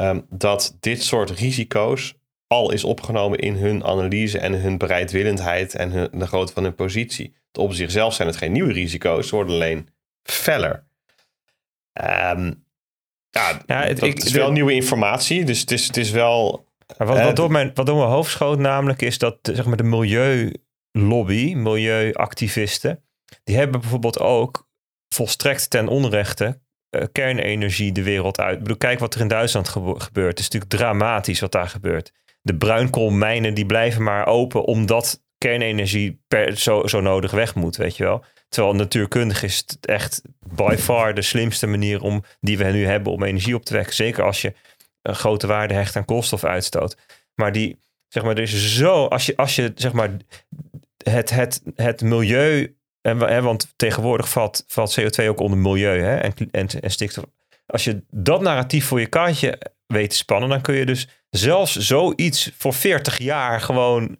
um, 0.00 0.26
dat 0.28 0.76
dit 0.80 1.02
soort 1.02 1.30
risico's 1.30 2.14
al 2.46 2.72
is 2.72 2.84
opgenomen 2.84 3.38
in 3.38 3.54
hun 3.54 3.84
analyse 3.84 4.38
en 4.38 4.60
hun 4.60 4.78
bereidwillendheid 4.78 5.74
en 5.74 5.90
hun, 5.90 6.08
de 6.12 6.26
grootte 6.26 6.52
van 6.52 6.62
hun 6.62 6.74
positie. 6.74 7.34
Op 7.52 7.72
zichzelf 7.72 8.14
zijn 8.14 8.28
het 8.28 8.36
geen 8.36 8.52
nieuwe 8.52 8.72
risico's, 8.72 9.28
ze 9.28 9.34
worden 9.34 9.54
alleen 9.54 9.88
feller. 10.22 10.84
Um, 11.92 12.64
ja, 13.30 13.62
ja 13.66 13.82
het, 13.82 14.02
ik, 14.02 14.22
is 14.22 14.32
wel 14.32 14.46
de, 14.46 14.52
nieuwe 14.52 14.72
informatie, 14.72 15.44
dus 15.44 15.60
het 15.60 15.70
is, 15.70 15.86
het 15.86 15.96
is 15.96 16.10
wel. 16.10 16.68
Wat, 16.96 17.08
wat, 17.08 17.18
uh, 17.18 17.34
door 17.34 17.50
mijn, 17.50 17.70
wat 17.74 17.86
door 17.86 17.96
mijn 17.96 18.08
hoofd 18.08 18.30
schoot 18.30 18.58
namelijk 18.58 19.02
is 19.02 19.18
dat 19.18 19.38
zeg 19.42 19.66
maar, 19.66 19.76
de 19.76 19.82
milieulobby, 19.82 21.54
milieuactivisten, 21.54 23.02
die 23.44 23.56
hebben 23.56 23.80
bijvoorbeeld 23.80 24.18
ook 24.18 24.68
volstrekt 25.14 25.70
ten 25.70 25.88
onrechte 25.88 26.60
uh, 26.90 27.02
kernenergie 27.12 27.92
de 27.92 28.02
wereld 28.02 28.40
uit. 28.40 28.56
Ik 28.56 28.62
bedoel, 28.62 28.76
kijk 28.76 28.98
wat 28.98 29.14
er 29.14 29.20
in 29.20 29.28
Duitsland 29.28 29.68
gebe 29.68 30.00
gebeurt. 30.00 30.30
Het 30.30 30.38
is 30.38 30.48
natuurlijk 30.48 30.72
dramatisch 30.72 31.40
wat 31.40 31.52
daar 31.52 31.68
gebeurt. 31.68 32.12
De 32.42 32.56
bruinkoolmijnen 32.56 33.54
die 33.54 33.66
blijven 33.66 34.02
maar 34.02 34.26
open 34.26 34.64
omdat 34.64 35.22
kernenergie 35.38 36.20
zo, 36.54 36.86
zo 36.86 37.00
nodig 37.00 37.30
weg 37.30 37.54
moet, 37.54 37.76
weet 37.76 37.96
je 37.96 38.04
wel. 38.04 38.24
Terwijl 38.48 38.74
natuurkundig 38.74 39.42
is 39.42 39.56
het 39.56 39.86
echt 39.86 40.22
by 40.38 40.76
far 40.78 41.14
de 41.14 41.22
slimste 41.22 41.66
manier 41.66 42.02
om, 42.02 42.24
die 42.40 42.58
we 42.58 42.64
nu 42.64 42.86
hebben 42.86 43.12
om 43.12 43.22
energie 43.22 43.54
op 43.54 43.64
te 43.64 43.72
wekken. 43.72 43.94
Zeker 43.94 44.24
als 44.24 44.42
je 44.42 44.54
een 45.02 45.14
grote 45.14 45.46
waarde 45.46 45.74
hecht 45.74 45.96
aan 45.96 46.04
koolstofuitstoot. 46.04 46.96
Maar 47.34 47.52
die, 47.52 47.78
zeg 48.08 48.22
maar, 48.22 48.36
er 48.36 48.42
is 48.42 48.76
zo, 48.76 49.06
als 49.06 49.26
je, 49.26 49.36
als 49.36 49.56
je 49.56 49.72
zeg 49.74 49.92
maar, 49.92 50.10
het, 51.04 51.30
het, 51.30 51.62
het 51.74 52.02
milieu 52.02 52.74
en, 53.00 53.18
hè, 53.18 53.42
want 53.42 53.72
tegenwoordig 53.76 54.28
valt, 54.28 54.64
valt 54.66 55.00
CO2 55.00 55.28
ook 55.28 55.40
onder 55.40 55.58
milieu 55.58 56.00
hè, 56.00 56.16
en, 56.16 56.34
en, 56.50 56.68
en 56.80 56.90
stikstof. 56.90 57.24
Als 57.66 57.84
je 57.84 58.02
dat 58.10 58.40
narratief 58.40 58.86
voor 58.86 59.00
je 59.00 59.06
kaartje 59.06 59.58
weet 59.86 60.10
te 60.10 60.16
spannen, 60.16 60.48
dan 60.48 60.60
kun 60.60 60.74
je 60.74 60.86
dus 60.86 61.08
zelfs 61.30 61.76
zoiets 61.76 62.52
voor 62.58 62.74
40 62.74 63.18
jaar 63.18 63.60
gewoon 63.60 64.18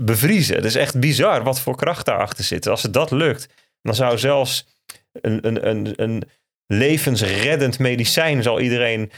bevriezen. 0.00 0.56
Het 0.56 0.64
is 0.64 0.74
echt 0.74 1.00
bizar 1.00 1.42
wat 1.42 1.60
voor 1.60 1.76
kracht 1.76 2.06
daarachter 2.06 2.44
zit. 2.44 2.66
Als 2.66 2.82
het 2.82 2.92
dat 2.92 3.10
lukt, 3.10 3.48
dan 3.82 3.94
zou 3.94 4.18
zelfs 4.18 4.66
een, 5.12 5.46
een, 5.46 5.68
een, 5.68 5.92
een 5.96 6.22
levensreddend 6.66 7.78
medicijn 7.78 8.42
zal 8.42 8.60
iedereen 8.60 9.10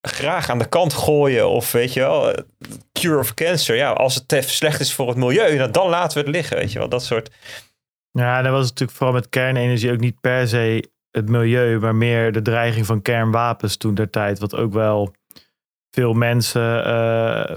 graag 0.00 0.50
aan 0.50 0.58
de 0.58 0.68
kant 0.68 0.92
gooien. 0.92 1.48
Of 1.48 1.72
weet 1.72 1.92
je 1.92 2.00
wel, 2.00 2.34
cure 2.92 3.18
of 3.18 3.34
cancer. 3.34 3.76
Ja, 3.76 3.90
als 3.90 4.14
het 4.14 4.44
slecht 4.50 4.80
is 4.80 4.92
voor 4.92 5.08
het 5.08 5.16
milieu, 5.16 5.70
dan 5.70 5.88
laten 5.88 6.18
we 6.18 6.24
het 6.24 6.34
liggen. 6.34 6.56
Weet 6.56 6.72
je 6.72 6.78
wel, 6.78 6.88
dat 6.88 7.04
soort 7.04 7.30
Ja, 8.12 8.42
dat 8.42 8.52
was 8.52 8.68
natuurlijk 8.68 8.98
vooral 8.98 9.14
met 9.14 9.28
kernenergie 9.28 9.92
ook 9.92 10.00
niet 10.00 10.20
per 10.20 10.48
se 10.48 10.90
het 11.10 11.28
milieu, 11.28 11.78
maar 11.78 11.94
meer 11.94 12.32
de 12.32 12.42
dreiging 12.42 12.86
van 12.86 13.02
kernwapens 13.02 13.76
toen 13.76 13.94
der 13.94 14.10
tijd. 14.10 14.38
Wat 14.38 14.54
ook 14.54 14.72
wel 14.72 15.14
veel 15.90 16.12
mensen 16.12 16.86
uh, 16.86 17.56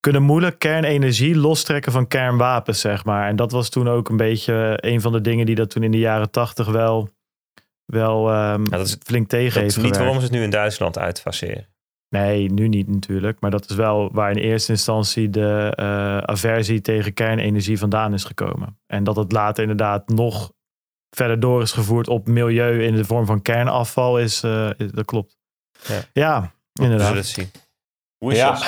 kunnen 0.00 0.22
moeilijk 0.22 0.58
kernenergie 0.58 1.36
lostrekken 1.36 1.92
van 1.92 2.06
kernwapens, 2.06 2.80
zeg 2.80 3.04
maar. 3.04 3.28
En 3.28 3.36
dat 3.36 3.52
was 3.52 3.68
toen 3.68 3.88
ook 3.88 4.08
een 4.08 4.16
beetje 4.16 4.78
een 4.80 5.00
van 5.00 5.12
de 5.12 5.20
dingen 5.20 5.46
die 5.46 5.54
dat 5.54 5.70
toen 5.70 5.82
in 5.82 5.90
de 5.90 5.98
jaren 5.98 6.30
tachtig 6.30 6.66
wel, 6.66 7.10
wel 7.84 8.28
um, 8.28 8.64
ja, 8.64 8.76
dat 8.76 8.86
is, 8.86 8.96
flink 9.02 9.28
tegen 9.28 9.54
dat 9.54 9.62
heeft. 9.62 9.76
is 9.76 9.82
niet 9.82 9.96
waarom 9.96 10.16
ze 10.16 10.22
het 10.22 10.30
nu 10.30 10.42
in 10.42 10.50
Duitsland 10.50 10.98
uitfaseren. 10.98 11.66
Nee, 12.10 12.48
nu 12.48 12.68
niet 12.68 12.88
natuurlijk. 12.88 13.40
Maar 13.40 13.50
dat 13.50 13.70
is 13.70 13.76
wel 13.76 14.12
waar 14.12 14.30
in 14.30 14.36
eerste 14.36 14.72
instantie 14.72 15.30
de 15.30 15.76
uh, 15.80 16.18
aversie 16.18 16.80
tegen 16.80 17.12
kernenergie 17.12 17.78
vandaan 17.78 18.14
is 18.14 18.24
gekomen. 18.24 18.78
En 18.86 19.04
dat 19.04 19.16
het 19.16 19.32
later 19.32 19.62
inderdaad 19.62 20.08
nog 20.08 20.52
verder 21.10 21.40
door 21.40 21.62
is 21.62 21.72
gevoerd 21.72 22.08
op 22.08 22.26
milieu 22.26 22.84
in 22.84 22.94
de 22.94 23.04
vorm 23.04 23.26
van 23.26 23.42
kernafval, 23.42 24.18
is, 24.18 24.44
uh, 24.44 24.70
dat 24.76 25.04
klopt. 25.04 25.38
Ja, 25.86 26.00
ja 26.12 26.52
inderdaad. 26.72 27.12
We 27.12 27.22
zien. 27.22 27.50
Hoe 28.18 28.32
is 28.32 28.38
ja. 28.38 28.58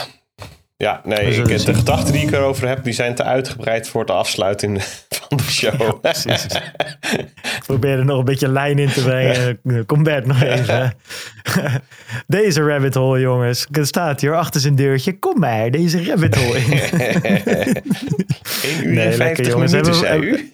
Ja, 0.82 1.00
nee, 1.04 1.36
ik, 1.36 1.64
de 1.64 1.74
gedachten 1.74 2.12
die 2.12 2.22
ik 2.22 2.32
erover 2.32 2.68
heb, 2.68 2.84
die 2.84 2.92
zijn 2.92 3.14
te 3.14 3.22
uitgebreid 3.22 3.88
voor 3.88 4.06
de 4.06 4.12
afsluiting 4.12 4.82
van 5.28 5.36
de 5.36 5.42
show. 5.42 6.00
precies. 6.00 6.46
Probeer 7.66 7.98
er 7.98 8.04
nog 8.04 8.18
een 8.18 8.24
beetje 8.24 8.48
lijn 8.48 8.78
in 8.78 8.88
te 8.88 9.02
brengen. 9.02 9.86
Kom 9.86 10.02
Bert 10.02 10.26
nog 10.26 10.42
even. 10.42 10.94
Deze 12.26 12.62
rabbit 12.62 12.94
hole, 12.94 13.20
jongens. 13.20 13.66
Er 13.72 13.86
staat 13.86 14.20
hier 14.20 14.36
achter 14.36 14.60
zijn 14.60 14.74
deurtje. 14.74 15.18
Kom 15.18 15.38
maar, 15.38 15.70
deze 15.70 16.04
rabbit 16.04 16.34
hole 16.34 16.59
in. 16.59 16.72
1 18.62 18.86
uur 18.86 18.92
nee, 18.92 19.06
en 19.06 19.12
50 19.12 19.46
jongens. 19.46 19.72
minuten, 19.72 19.94
zei 19.94 20.20
u? 20.20 20.50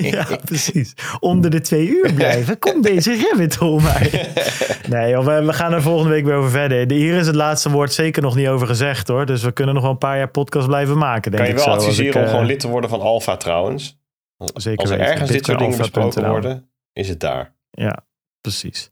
ja, 0.00 0.26
precies. 0.44 0.94
Onder 1.20 1.50
de 1.50 1.60
twee 1.60 1.88
uur 1.88 2.12
blijven. 2.12 2.58
Kom 2.58 2.82
deze 2.82 3.26
rabbit 3.30 3.54
hole 3.54 3.82
maar. 3.82 4.10
Nee, 4.88 5.16
we 5.18 5.52
gaan 5.52 5.72
er 5.72 5.82
volgende 5.82 6.10
week 6.10 6.24
weer 6.24 6.34
over 6.34 6.50
verder. 6.50 6.92
Hier 6.92 7.16
is 7.16 7.26
het 7.26 7.36
laatste 7.36 7.70
woord 7.70 7.92
zeker 7.92 8.22
nog 8.22 8.36
niet 8.36 8.48
over 8.48 8.66
gezegd, 8.66 9.08
hoor. 9.08 9.26
Dus 9.26 9.42
we 9.42 9.52
kunnen 9.52 9.69
nog 9.74 9.82
wel 9.82 9.92
een 9.92 9.98
paar 9.98 10.16
jaar 10.16 10.30
podcast 10.30 10.66
blijven 10.66 10.98
maken, 10.98 11.30
denk 11.30 11.44
Kan 11.44 11.52
je 11.52 11.64
wel 11.64 11.74
adviseren 11.74 12.14
om 12.14 12.22
uh, 12.22 12.30
gewoon 12.30 12.46
lid 12.46 12.60
te 12.60 12.68
worden 12.68 12.90
van 12.90 13.00
Alpha 13.00 13.36
trouwens? 13.36 13.98
Zeker 14.54 14.80
Als 14.80 14.90
er 14.90 15.00
ergens 15.00 15.30
dit 15.30 15.44
soort 15.44 15.58
dingen 15.58 15.78
besproken 15.78 16.28
worden, 16.28 16.70
is 16.92 17.08
het 17.08 17.20
daar. 17.20 17.54
Ja, 17.70 18.06
precies. 18.40 18.90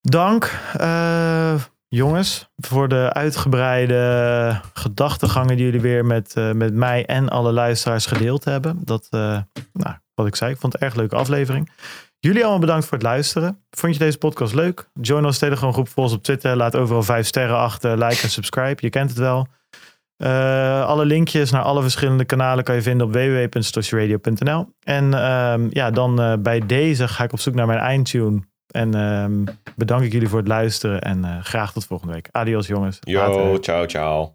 Dank, 0.00 0.60
uh, 0.80 1.62
jongens, 1.88 2.50
voor 2.56 2.88
de 2.88 3.12
uitgebreide 3.12 4.60
gedachtegangen 4.72 5.56
die 5.56 5.64
jullie 5.64 5.80
weer 5.80 6.04
met, 6.04 6.34
uh, 6.38 6.52
met 6.52 6.74
mij 6.74 7.06
en 7.06 7.28
alle 7.28 7.52
luisteraars 7.52 8.06
gedeeld 8.06 8.44
hebben. 8.44 8.80
Dat, 8.84 9.08
nou, 9.72 9.96
wat 10.14 10.26
ik 10.26 10.36
zei, 10.36 10.52
ik 10.52 10.58
vond 10.58 10.72
het 10.72 10.82
een 10.82 10.88
erg 10.88 10.96
leuke 10.96 11.16
aflevering. 11.16 11.70
Jullie 12.24 12.42
allemaal 12.42 12.60
bedankt 12.60 12.84
voor 12.84 12.98
het 12.98 13.06
luisteren. 13.06 13.64
Vond 13.70 13.92
je 13.92 13.98
deze 13.98 14.18
podcast 14.18 14.54
leuk? 14.54 14.88
Join 15.00 15.24
ons 15.24 15.38
Telegram 15.38 15.72
groep, 15.72 15.88
volg 15.88 16.06
ons 16.06 16.16
op 16.16 16.22
Twitter. 16.22 16.56
Laat 16.56 16.76
overal 16.76 17.02
vijf 17.02 17.26
sterren 17.26 17.56
achter, 17.56 17.98
like 17.98 18.22
en 18.22 18.30
subscribe. 18.30 18.76
Je 18.76 18.90
kent 18.90 19.10
het 19.10 19.18
wel. 19.18 19.46
Uh, 20.18 20.86
alle 20.86 21.04
linkjes 21.04 21.50
naar 21.50 21.62
alle 21.62 21.82
verschillende 21.82 22.24
kanalen 22.24 22.64
kan 22.64 22.74
je 22.74 22.82
vinden 22.82 23.06
op 23.06 23.12
www.stosjeradio.nl. 23.12 24.68
En 24.80 25.04
uh, 25.04 25.70
ja, 25.70 25.90
dan 25.90 26.20
uh, 26.20 26.32
bij 26.38 26.66
deze 26.66 27.08
ga 27.08 27.24
ik 27.24 27.32
op 27.32 27.40
zoek 27.40 27.54
naar 27.54 27.66
mijn 27.66 27.78
eindtune. 27.78 28.40
En 28.66 28.94
ehm, 28.94 29.44
bedank 29.76 30.02
ik 30.02 30.12
jullie 30.12 30.28
voor 30.28 30.38
het 30.38 30.48
luisteren 30.48 31.02
en 31.02 31.24
eh, 31.24 31.42
graag 31.42 31.72
tot 31.72 31.84
volgende 31.84 32.12
week. 32.12 32.28
Adios 32.30 32.66
jongens. 32.66 32.98
Yo, 33.00 33.58
ciao 33.58 33.86
ciao. 33.86 34.34